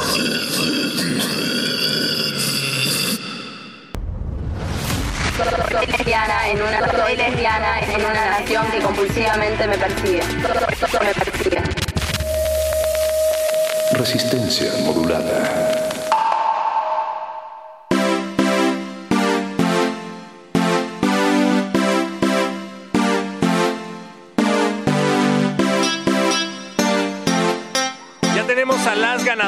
Soy 5.70 5.86
lesbiana 5.86 6.48
en 6.48 6.60
una 6.60 6.90
soy 6.90 7.16
lesbiana 7.16 7.80
en 7.80 8.04
una 8.04 8.38
nación 8.38 8.70
que 8.70 8.80
compulsivamente 8.80 9.66
me 9.66 9.78
persigue. 9.78 10.22
Me 11.00 11.14
persigue. 11.14 11.62
Resistencia 13.92 14.70
modulada. 14.84 15.79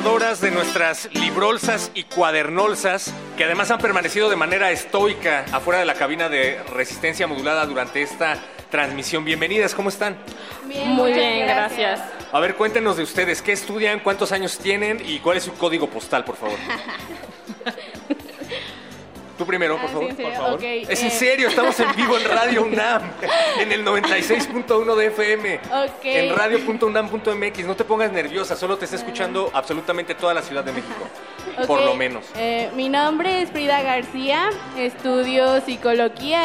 Ganadoras 0.02 0.40
de 0.40 0.50
nuestras 0.50 1.08
librolsas 1.12 1.92
y 1.94 2.02
cuadernolsas, 2.02 3.14
que 3.36 3.44
además 3.44 3.70
han 3.70 3.78
permanecido 3.78 4.28
de 4.28 4.34
manera 4.34 4.72
estoica 4.72 5.44
afuera 5.52 5.78
de 5.78 5.86
la 5.86 5.94
cabina 5.94 6.28
de 6.28 6.60
resistencia 6.74 7.28
modulada 7.28 7.64
durante 7.66 8.02
esta 8.02 8.36
transmisión. 8.68 9.24
Bienvenidas, 9.24 9.76
¿cómo 9.76 9.90
están? 9.90 10.16
Muy 10.64 11.12
bien, 11.12 11.46
gracias. 11.46 12.00
A 12.32 12.40
ver, 12.40 12.56
cuéntenos 12.56 12.96
de 12.96 13.04
ustedes, 13.04 13.42
¿qué 13.42 13.52
estudian, 13.52 14.00
cuántos 14.00 14.32
años 14.32 14.58
tienen 14.58 15.00
y 15.06 15.20
cuál 15.20 15.36
es 15.36 15.44
su 15.44 15.54
código 15.54 15.88
postal, 15.88 16.24
por 16.24 16.34
favor? 16.34 16.58
Tú 19.42 19.46
primero, 19.46 19.74
por 19.76 19.86
Ah, 19.86 19.92
favor, 19.92 20.14
por 20.14 20.32
favor. 20.34 20.64
Es 20.64 21.00
en 21.02 21.08
eh. 21.08 21.10
serio, 21.10 21.48
estamos 21.48 21.80
en 21.80 21.92
vivo 21.96 22.16
en 22.16 22.24
Radio 22.28 22.62
UNAM, 22.66 23.02
en 23.58 23.72
el 23.72 23.84
96.1 23.84 24.94
de 24.94 25.06
FM, 25.06 25.56
Ok. 25.56 26.04
en 26.04 26.36
radio.unam.mx. 26.36 27.64
No 27.66 27.74
te 27.74 27.82
pongas 27.82 28.12
nerviosa, 28.12 28.54
solo 28.54 28.78
te 28.78 28.84
está 28.84 28.98
escuchando 28.98 29.50
absolutamente 29.52 30.14
toda 30.14 30.32
la 30.32 30.42
Ciudad 30.42 30.62
de 30.62 30.70
México, 30.70 31.08
por 31.66 31.80
lo 31.84 31.96
menos. 31.96 32.24
eh, 32.36 32.70
mi 32.76 32.88
nombre 32.88 33.42
es 33.42 33.50
Frida 33.50 33.82
García, 33.82 34.48
estudio 34.78 35.60
psicología, 35.62 36.44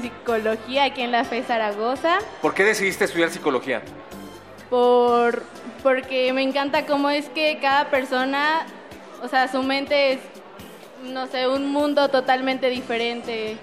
psicología 0.00 0.84
aquí 0.84 1.02
en 1.02 1.10
la 1.10 1.24
FE 1.24 1.42
Zaragoza, 1.42 2.18
¿Por 2.40 2.54
qué 2.54 2.62
decidiste 2.62 3.06
estudiar 3.06 3.30
psicología? 3.30 3.82
por, 4.70 5.42
porque 5.82 6.32
me 6.32 6.42
encanta 6.42 6.86
cómo 6.86 7.10
es 7.10 7.28
que 7.30 7.58
cada 7.60 7.90
persona, 7.90 8.66
o 9.20 9.26
sea, 9.26 9.48
su 9.48 9.64
mente 9.64 10.12
es, 10.12 10.20
no 11.04 11.26
sé, 11.26 11.48
un 11.48 11.70
mundo 11.70 12.08
totalmente 12.08 12.68
diferente. 12.68 13.56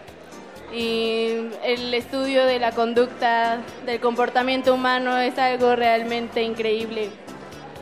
Y 0.74 1.30
el 1.64 1.94
estudio 1.94 2.46
de 2.46 2.60
la 2.60 2.72
conducta, 2.74 3.60
del 3.86 4.00
comportamiento 4.02 4.74
humano 4.74 5.18
es 5.18 5.38
algo 5.38 5.76
realmente 5.76 6.44
increíble. 6.44 7.10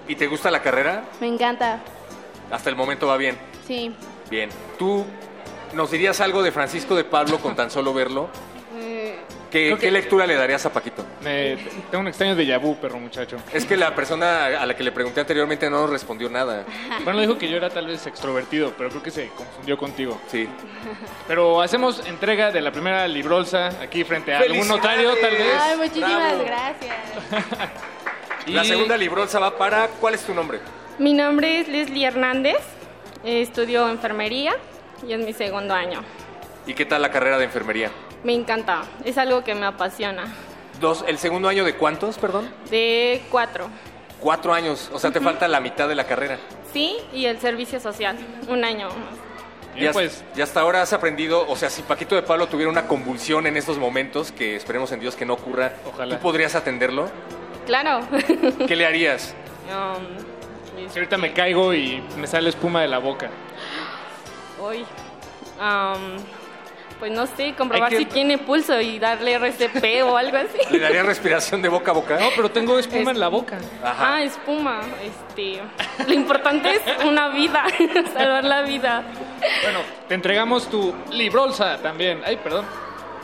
¿Y 0.08 0.16
te 0.16 0.28
gusta 0.28 0.52
la 0.52 0.62
carrera? 0.62 1.04
Me 1.20 1.28
encanta, 1.28 1.80
Hasta 2.52 2.70
el 2.70 2.76
momento 2.76 3.08
va 3.08 3.18
bien. 3.18 3.38
sí. 3.68 3.94
Bien. 4.30 4.50
¿Tú 4.80 5.06
nos 5.74 5.92
dirías 5.92 6.20
algo 6.20 6.42
de 6.42 6.52
Francisco 6.52 6.96
de 6.96 7.04
Pablo 7.04 7.38
con 7.40 7.56
tan 7.56 7.70
solo 7.70 7.94
verlo? 7.94 8.28
Eh, 9.58 9.78
¿Qué, 9.80 9.90
lectura 9.90 10.28
le 10.28 10.36
darías 10.36 10.66
a 10.66 10.74
Paquito? 10.74 11.06
Me- 11.24 11.56
tengo 11.90 12.02
un 12.02 12.08
extraño 12.10 12.36
déjà 12.36 12.60
vu, 12.60 12.76
perro 12.76 13.00
muchacho. 13.00 13.38
Es 13.54 13.66
que 13.66 13.78
la 13.78 13.96
persona 13.96 14.48
a 14.48 14.66
la 14.66 14.76
que 14.76 14.84
le 14.84 14.92
pregunté 14.92 15.22
anteriormente 15.22 15.70
no 15.70 15.82
nos 15.82 15.90
respondió 15.90 16.30
nada. 16.30 16.66
Bueno, 17.06 17.22
dijo 17.22 17.38
que 17.38 17.48
yo 17.48 17.56
era 17.58 17.70
tal 17.70 17.88
vez 17.88 18.06
extrovertido, 18.06 18.74
pero 18.78 18.90
creo 18.90 19.02
que 19.04 19.12
se 19.12 19.30
confundió 19.30 19.78
contigo. 19.78 20.20
Sí. 20.28 20.48
Pero 21.28 21.62
hacemos 21.62 22.06
entrega 22.06 22.52
de 22.52 22.60
la 22.62 22.72
primera 22.72 23.08
librolsa 23.08 23.68
aquí 23.82 24.04
frente 24.04 24.34
a 24.34 24.40
algún 24.40 24.68
notario, 24.68 25.16
tal 25.16 25.32
vez. 25.32 25.54
Ay, 25.60 25.78
muchísimas 25.78 26.34
Bravo. 26.38 26.46
gracias. 26.46 26.96
La 28.48 28.64
segunda 28.64 28.96
librolsa 28.98 29.40
va 29.40 29.58
para... 29.58 29.88
¿Cuál 29.88 30.14
es 30.16 30.22
tu 30.24 30.34
nombre? 30.34 30.60
Mi 31.00 31.14
nombre 31.14 31.62
es 31.62 31.68
Leslie 31.68 32.06
Hernández, 32.06 32.58
eh, 33.24 33.42
estudio 33.42 33.90
enfermería 33.90 34.56
y 35.08 35.14
es 35.14 35.20
mi 35.20 35.34
segundo 35.34 35.74
año. 35.74 36.04
¿Y 36.68 36.74
qué 36.74 36.86
tal 36.86 37.02
la 37.02 37.10
carrera 37.10 37.38
de 37.38 37.46
enfermería? 37.46 37.90
Me 38.26 38.34
encanta, 38.34 38.84
es 39.06 39.18
algo 39.18 39.44
que 39.44 39.56
me 39.56 39.66
apasiona. 39.66 40.26
Dos, 40.82 41.06
¿El 41.08 41.18
segundo 41.18 41.48
año 41.48 41.64
de 41.64 41.76
cuántos, 41.76 42.18
perdón? 42.18 42.52
De 42.70 43.22
cuatro, 43.32 43.68
Cuatro 44.20 44.54
años, 44.54 44.90
o 44.94 44.98
sea, 45.00 45.12
te 45.12 45.20
falta 45.22 45.48
la 45.48 45.60
mitad 45.60 45.88
de 45.88 45.94
la 45.96 46.06
carrera. 46.06 46.38
sí, 46.74 46.98
y 47.14 47.26
el 47.26 47.40
servicio 47.40 47.80
social, 47.80 48.18
un 48.50 48.64
año 48.66 48.88
más. 48.90 49.76
Y, 49.76 49.86
has- 49.86 50.24
y 50.36 50.42
hasta 50.42 50.62
ahora 50.62 50.82
has 50.82 50.92
aprendido, 50.94 51.46
o 51.48 51.56
sea, 51.56 51.70
si 51.70 51.82
Paquito 51.84 52.16
de 52.16 52.24
Pablo 52.24 52.48
tuviera 52.48 52.72
una 52.72 52.88
convulsión 52.88 53.46
en 53.46 53.56
estos 53.58 53.78
momentos, 53.78 54.32
que 54.32 54.56
esperemos 54.56 54.92
en 54.94 55.00
Dios 55.02 55.16
que 55.16 55.26
no 55.26 55.34
ocurra, 55.34 55.74
Ojalá. 55.86 56.16
¿tú 56.16 56.22
podrías 56.22 56.56
atenderlo? 56.56 57.10
Claro. 57.66 58.00
¿Qué 58.68 58.76
le 58.76 58.86
harías? 58.86 59.36
Um, 59.70 60.88
Si 60.90 60.98
ahorita 61.00 61.18
me 61.18 61.34
caigo 61.34 61.74
y 61.74 62.02
me 62.18 62.26
sale 62.28 62.50
espuma 62.50 62.82
de 62.82 62.88
la 62.88 63.00
boca. 63.00 63.30
Hoy, 64.62 64.86
um, 65.60 66.18
pues 67.00 67.12
no 67.12 67.28
sé, 67.28 67.54
comprobar 67.58 67.90
que- 67.90 67.98
si 67.98 68.06
tiene 68.06 68.38
pulso 68.38 68.80
y 68.80 69.00
darle 69.00 69.34
RCP 69.34 70.04
o 70.04 70.16
algo 70.18 70.38
así. 70.38 70.58
¿Le 70.72 70.80
daría 70.80 71.04
respiración 71.04 71.62
de 71.62 71.70
boca 71.70 71.92
a 71.92 71.94
boca? 71.94 72.18
No, 72.20 72.30
pero 72.36 72.50
tengo 72.52 72.78
espuma 72.80 73.12
en 73.12 73.20
la 73.20 73.28
boca. 73.28 73.58
Ah, 73.84 74.22
espuma. 74.24 74.82
Este, 75.04 75.62
lo 76.08 76.14
importante 76.14 76.70
es 76.74 76.82
una 77.06 77.30
vida, 77.30 77.66
salvar 78.14 78.44
la 78.44 78.62
vida. 78.62 79.04
Bueno, 79.64 79.80
te 80.08 80.16
entregamos 80.16 80.70
tu 80.70 80.94
librolsa 81.12 81.78
también. 81.82 82.22
Ay, 82.26 82.38
perdón. 82.38 82.66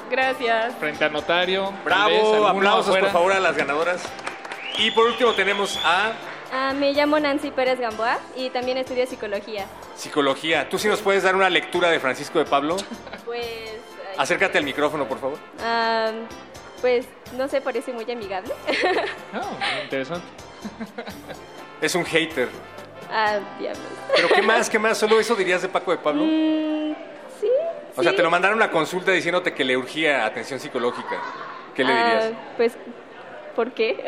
Gracias. 0.10 0.76
Frente 0.76 1.06
al 1.06 1.14
notario. 1.14 1.72
vez, 1.72 1.84
Bravo, 1.86 2.48
aplausos 2.48 2.88
afuera. 2.88 3.06
por 3.06 3.14
favor 3.14 3.32
a 3.34 3.40
las 3.40 3.56
ganadoras. 3.56 4.04
Y 4.78 4.92
por 4.92 5.06
último 5.06 5.32
tenemos 5.34 5.80
a 5.86 6.12
Ah, 6.52 6.74
me 6.78 6.92
llamo 6.94 7.20
Nancy 7.20 7.52
Pérez 7.52 7.80
Gamboa 7.80 8.18
y 8.36 8.50
también 8.50 8.78
estudio 8.78 9.06
psicología. 9.08 9.66
psicología. 9.96 10.68
¿Tú 10.68 10.78
sí 10.78 10.88
nos 10.88 11.00
puedes 11.02 11.24
dar 11.24 11.36
una 11.36 11.50
lectura 11.50 11.90
de 11.90 12.00
Francisco 12.00 12.40
de 12.40 12.46
Pablo? 12.46 12.78
Pues 13.26 13.46
Acércate 14.18 14.58
al 14.58 14.66
micrófono, 14.66 15.08
por 15.08 15.18
favor. 15.20 15.38
Ah, 15.64 16.12
pues 16.82 17.06
no 17.38 17.48
sé, 17.48 17.62
parece 17.62 17.94
muy 17.94 18.10
amigable. 18.12 18.54
Ah, 19.34 19.42
interesante. 19.84 20.26
Es 21.82 21.96
un 21.96 22.04
hater. 22.04 22.50
ah, 23.10 23.40
diablos. 23.58 23.82
¿Pero 24.14 24.28
qué 24.28 24.42
más? 24.42 24.70
¿Qué 24.70 24.78
más? 24.80 24.98
¿Solo 24.98 25.18
eso 25.20 25.34
dirías 25.36 25.62
de 25.62 25.70
Paco 25.70 25.92
de 25.92 25.98
Pablo? 26.00 26.24
Mm, 26.26 26.94
sí. 27.40 27.48
O 27.96 28.04
sea, 28.04 28.14
te 28.14 28.22
lo 28.22 28.30
mandaron 28.30 28.58
una 28.58 28.70
consulta 28.70 29.12
diciéndote 29.12 29.54
que 29.54 29.64
le 29.64 29.78
urgía 29.78 30.26
atención 30.26 30.60
psicológica. 30.60 31.22
¿Qué 31.74 31.86
le 31.86 31.94
Ah, 31.94 32.04
dirías? 32.04 32.34
pues, 32.58 32.74
¿por 33.54 33.72
qué? 33.72 34.04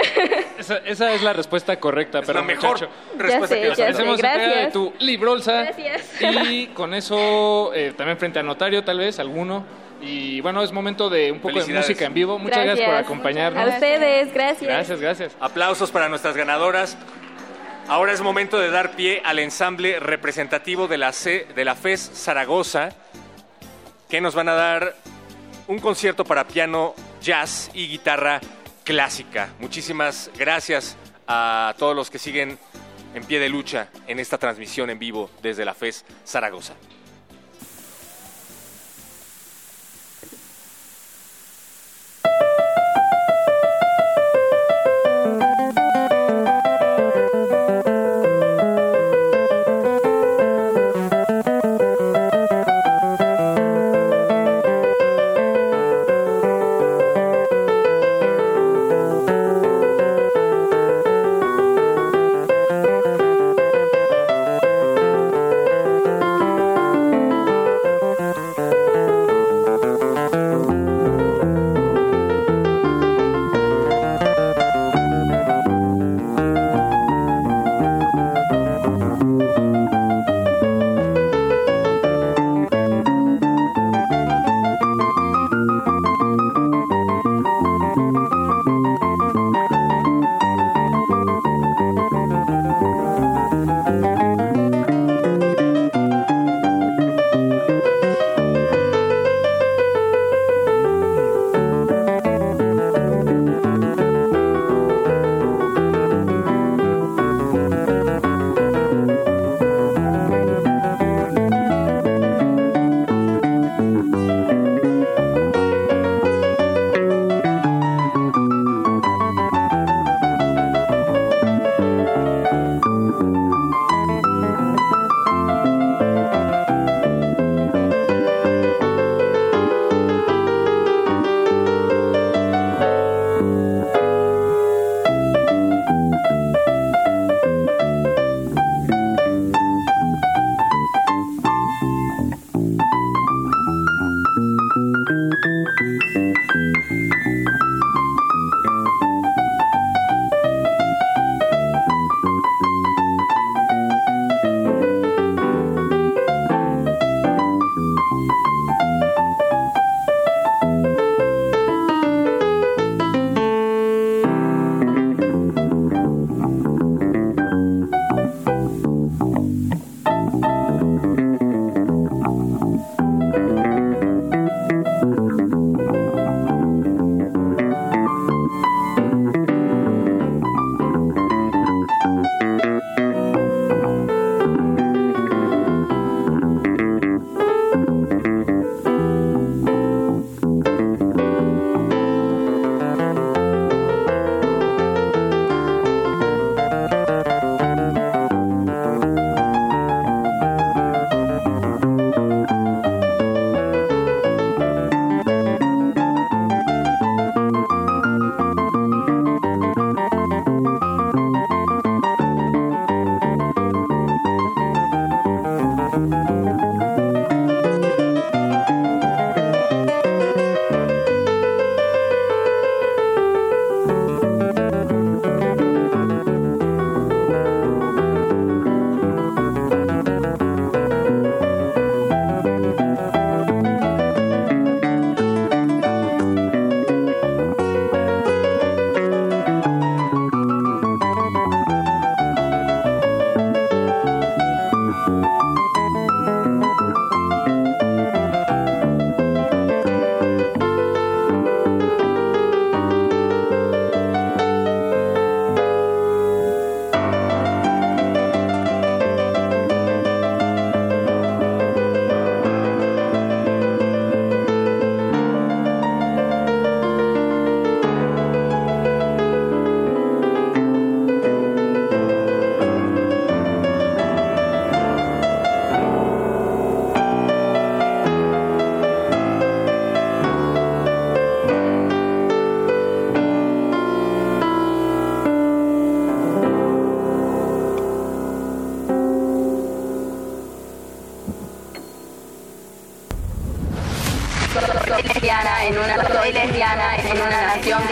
Esa, 0.57 0.77
esa 0.77 1.13
es 1.13 1.21
la 1.21 1.33
respuesta 1.33 1.79
correcta, 1.79 2.21
pero 2.21 2.39
la 2.39 2.45
mejor 2.45 2.73
muchacho. 2.73 2.91
respuesta 3.17 3.55
sé, 3.55 3.61
que 3.61 3.67
ya 3.69 3.75
sé, 3.75 3.83
Hacemos 3.85 4.15
entrega 4.15 4.37
de 4.37 4.45
gracias. 4.45 4.73
tu 4.73 4.93
librolsa. 4.99 5.63
Gracias. 5.63 6.21
Y 6.21 6.67
con 6.67 6.93
eso, 6.93 7.71
eh, 7.73 7.93
también 7.97 8.17
frente 8.17 8.39
a 8.39 8.43
notario, 8.43 8.83
tal 8.83 8.99
vez, 8.99 9.19
alguno. 9.19 9.65
Y 10.01 10.41
bueno, 10.41 10.61
es 10.61 10.71
momento 10.71 11.09
de 11.09 11.31
un 11.31 11.39
poco 11.39 11.63
de 11.63 11.73
música 11.73 12.05
en 12.05 12.13
vivo. 12.13 12.37
Muchas 12.37 12.65
gracias, 12.65 12.87
por 12.87 12.95
acompañarnos. 12.95 13.63
A 13.63 13.73
ustedes, 13.75 14.33
gracias. 14.33 14.69
Gracias, 14.69 14.99
gracias. 14.99 15.37
Aplausos 15.39 15.91
para 15.91 16.09
nuestras 16.09 16.35
ganadoras. 16.35 16.97
Ahora 17.87 18.13
es 18.13 18.21
momento 18.21 18.59
de 18.59 18.69
dar 18.69 18.91
pie 18.91 19.21
al 19.25 19.39
ensamble 19.39 19.99
representativo 19.99 20.87
de 20.87 20.97
la, 20.97 21.11
C, 21.11 21.47
de 21.53 21.65
la 21.65 21.75
FES 21.75 22.11
Zaragoza, 22.13 22.89
que 24.09 24.21
nos 24.21 24.35
van 24.35 24.49
a 24.49 24.53
dar 24.53 24.95
un 25.67 25.79
concierto 25.79 26.23
para 26.23 26.45
piano, 26.45 26.93
jazz 27.21 27.69
y 27.73 27.87
guitarra 27.87 28.39
clásica. 28.83 29.49
Muchísimas 29.59 30.29
gracias 30.37 30.95
a 31.27 31.75
todos 31.77 31.95
los 31.95 32.09
que 32.09 32.19
siguen 32.19 32.57
en 33.13 33.23
pie 33.25 33.39
de 33.39 33.49
lucha 33.49 33.89
en 34.07 34.19
esta 34.19 34.37
transmisión 34.37 34.89
en 34.89 34.99
vivo 34.99 35.29
desde 35.41 35.65
la 35.65 35.73
FES 35.73 36.05
Zaragoza. 36.25 36.73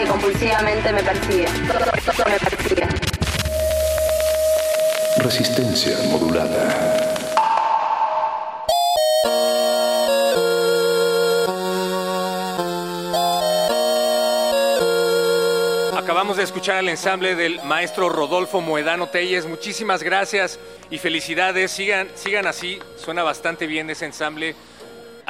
Que 0.02 0.08
compulsivamente 0.08 0.92
me 0.92 1.02
persigue. 1.02 1.46
Me 1.48 2.38
persigue. 2.38 2.88
Resistencia 5.18 5.96
modulada. 6.10 7.08
Acabamos 15.96 16.36
de 16.36 16.42
escuchar 16.42 16.78
al 16.78 16.88
ensamble 16.88 17.36
del 17.36 17.62
maestro 17.62 18.08
Rodolfo 18.08 18.60
Moedano 18.60 19.08
Telles. 19.08 19.46
Muchísimas 19.46 20.02
gracias 20.02 20.58
y 20.90 20.98
felicidades. 20.98 21.70
Sigan, 21.70 22.08
sigan 22.14 22.46
así. 22.46 22.80
Suena 22.96 23.22
bastante 23.22 23.66
bien 23.66 23.88
ese 23.90 24.06
ensamble. 24.06 24.56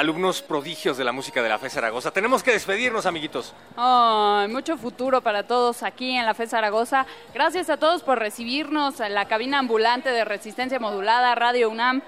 Alumnos 0.03 0.43
prodigios 0.43 0.97
de 0.97 1.05
la 1.05 1.13
música 1.13 1.45
de 1.45 1.49
la 1.49 1.61
FE 1.61 1.71
Zaragoza. 1.71 2.11
Tenemos 2.11 2.43
que 2.43 2.51
despedirnos, 2.51 3.07
amiguitos. 3.07 3.55
Ay, 3.77 4.49
mucho 4.49 4.77
futuro 4.77 5.21
para 5.21 5.45
todos 5.45 5.85
aquí 5.85 6.17
en 6.17 6.27
la 6.27 6.35
FE 6.35 6.49
Zaragoza. 6.49 7.07
Gracias 7.33 7.71
a 7.71 7.77
todos 7.77 8.03
por 8.03 8.19
recibirnos 8.19 8.99
en 8.99 9.15
la 9.15 9.27
cabina 9.27 9.61
ambulante 9.61 10.11
de 10.11 10.25
Resistencia 10.25 10.81
Modulada, 10.81 11.37
Radio 11.37 11.71
UNAM. 11.71 12.03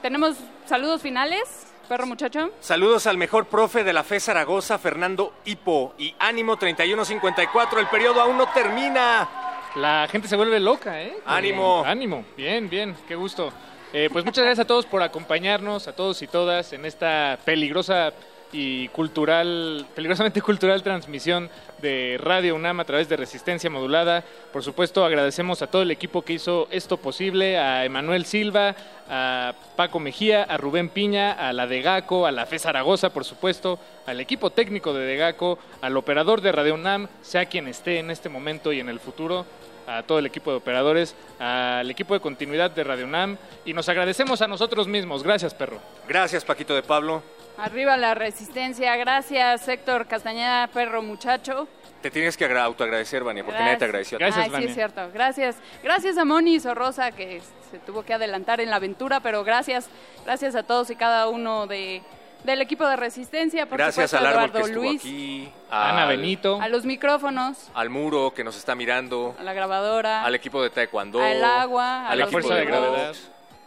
Tenemos 0.00 0.36
saludos 0.64 1.02
finales, 1.02 1.66
perro 1.90 2.06
muchacho. 2.06 2.52
Saludos 2.60 3.06
al 3.06 3.18
mejor 3.18 3.44
profe 3.44 3.84
de 3.84 3.92
la 3.92 4.02
FE 4.02 4.18
Zaragoza, 4.18 4.78
Fernando 4.78 5.34
Hipo. 5.44 5.92
Y 5.98 6.14
ánimo 6.18 6.56
3154, 6.56 7.80
el 7.80 7.88
periodo 7.88 8.22
aún 8.22 8.38
no 8.38 8.46
termina. 8.46 9.28
La 9.74 10.08
gente 10.10 10.26
se 10.26 10.36
vuelve 10.36 10.58
loca, 10.58 11.02
¿eh? 11.02 11.18
Ánimo. 11.26 11.84
Ánimo. 11.84 12.24
Bien, 12.34 12.66
bien, 12.70 12.96
qué 13.06 13.14
gusto. 13.14 13.52
Eh, 13.92 14.08
pues 14.12 14.24
muchas 14.24 14.44
gracias 14.44 14.64
a 14.64 14.66
todos 14.66 14.84
por 14.84 15.02
acompañarnos, 15.02 15.86
a 15.86 15.94
todos 15.94 16.20
y 16.20 16.26
todas, 16.26 16.72
en 16.72 16.84
esta 16.84 17.38
peligrosa 17.44 18.12
y 18.52 18.88
cultural, 18.88 19.86
peligrosamente 19.94 20.40
cultural 20.42 20.82
transmisión 20.82 21.50
de 21.80 22.18
Radio 22.20 22.54
UNAM 22.54 22.80
a 22.80 22.84
través 22.84 23.08
de 23.08 23.16
Resistencia 23.16 23.70
Modulada. 23.70 24.24
Por 24.52 24.62
supuesto, 24.62 25.04
agradecemos 25.04 25.62
a 25.62 25.66
todo 25.68 25.82
el 25.82 25.90
equipo 25.90 26.22
que 26.22 26.34
hizo 26.34 26.68
esto 26.70 26.96
posible, 26.96 27.58
a 27.58 27.84
Emanuel 27.84 28.24
Silva, 28.24 28.74
a 29.08 29.54
Paco 29.76 30.00
Mejía, 30.00 30.42
a 30.42 30.56
Rubén 30.56 30.88
Piña, 30.88 31.32
a 31.32 31.52
la 31.52 31.66
de 31.66 31.82
Gaco, 31.82 32.26
a 32.26 32.32
la 32.32 32.46
FE 32.46 32.58
Zaragoza, 32.58 33.10
por 33.10 33.24
supuesto, 33.24 33.78
al 34.06 34.20
equipo 34.20 34.50
técnico 34.50 34.94
de 34.94 35.06
Degaco, 35.06 35.58
al 35.80 35.96
operador 35.96 36.40
de 36.40 36.52
Radio 36.52 36.74
UNAM, 36.74 37.08
sea 37.22 37.46
quien 37.46 37.68
esté 37.68 37.98
en 37.98 38.10
este 38.10 38.28
momento 38.28 38.72
y 38.72 38.80
en 38.80 38.88
el 38.88 39.00
futuro, 39.00 39.46
a 39.86 40.02
todo 40.02 40.18
el 40.18 40.26
equipo 40.26 40.50
de 40.50 40.56
operadores, 40.58 41.14
al 41.38 41.90
equipo 41.90 42.14
de 42.14 42.20
continuidad 42.20 42.70
de 42.70 42.84
Radio 42.84 43.04
UNAM 43.06 43.36
y 43.64 43.72
nos 43.72 43.88
agradecemos 43.88 44.42
a 44.42 44.48
nosotros 44.48 44.88
mismos. 44.88 45.22
Gracias, 45.22 45.54
perro. 45.54 45.78
Gracias, 46.08 46.44
Paquito 46.44 46.74
de 46.74 46.82
Pablo. 46.82 47.22
Arriba 47.58 47.96
la 47.96 48.14
resistencia. 48.14 48.96
Gracias, 48.96 49.66
Héctor 49.68 50.06
Castañeda, 50.06 50.66
perro 50.68 51.02
muchacho. 51.02 51.68
Te 52.02 52.10
tienes 52.10 52.36
que 52.36 52.44
agra- 52.44 52.64
autoagradecer, 52.64 53.24
Vania, 53.24 53.44
porque 53.44 53.58
nadie 53.60 53.76
te 53.78 53.84
agradeció. 53.86 54.18
Ay, 54.20 54.32
sí, 54.32 54.64
es 54.64 54.74
cierto. 54.74 55.10
Gracias. 55.12 55.56
Gracias 55.82 56.18
a 56.18 56.24
Moni 56.24 56.60
Sorrosa, 56.60 57.10
que 57.12 57.40
se 57.70 57.78
tuvo 57.78 58.02
que 58.04 58.12
adelantar 58.12 58.60
en 58.60 58.70
la 58.70 58.76
aventura, 58.76 59.20
pero 59.20 59.42
gracias. 59.42 59.88
Gracias 60.24 60.54
a 60.54 60.62
todos 60.62 60.90
y 60.90 60.96
cada 60.96 61.28
uno 61.28 61.66
de, 61.66 62.02
del 62.46 62.62
equipo 62.62 62.86
de 62.86 62.96
resistencia. 62.96 63.66
Por 63.66 63.76
Gracias 63.78 64.10
supuesto, 64.10 64.16
al 64.16 64.26
a 64.26 64.28
árbol 64.28 64.50
Eduardo 64.50 64.58
que 64.58 64.70
estuvo 64.70 64.84
Luis, 64.84 65.00
aquí, 65.02 65.52
Ana 65.70 66.06
Benito, 66.06 66.60
a 66.62 66.68
los 66.68 66.84
micrófonos, 66.86 67.70
al 67.74 67.90
muro 67.90 68.32
que 68.34 68.44
nos 68.44 68.56
está 68.56 68.74
mirando, 68.74 69.34
a 69.38 69.42
la 69.42 69.52
grabadora, 69.52 70.24
al 70.24 70.34
equipo 70.34 70.62
de 70.62 70.70
Taekwondo, 70.70 71.20
al 71.20 71.44
agua, 71.44 72.06
a 72.06 72.10
al 72.10 72.20
equipo 72.20 72.40
fuerza 72.40 72.54
de 72.54 72.64
box. 72.64 72.70
gravedad. 72.70 73.14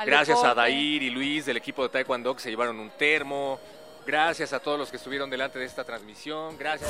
Gracias 0.06 0.44
a. 0.44 0.54
Dair 0.54 1.04
y 1.04 1.10
Luis 1.10 1.46
del 1.46 1.58
equipo 1.58 1.84
de 1.84 1.90
Taekwondo 1.90 2.34
que 2.34 2.42
se 2.42 2.50
llevaron 2.50 2.80
un 2.80 2.90
termo. 2.92 3.60
Gracias 4.06 4.54
a 4.54 4.60
todos 4.60 4.80
los 4.80 4.90
que 4.90 4.98
estuvieron 4.98 5.30
delante 5.30 5.60
de 5.60 5.66
esta 5.66 5.84
transmisión. 5.84 6.58
Gracias. 6.58 6.90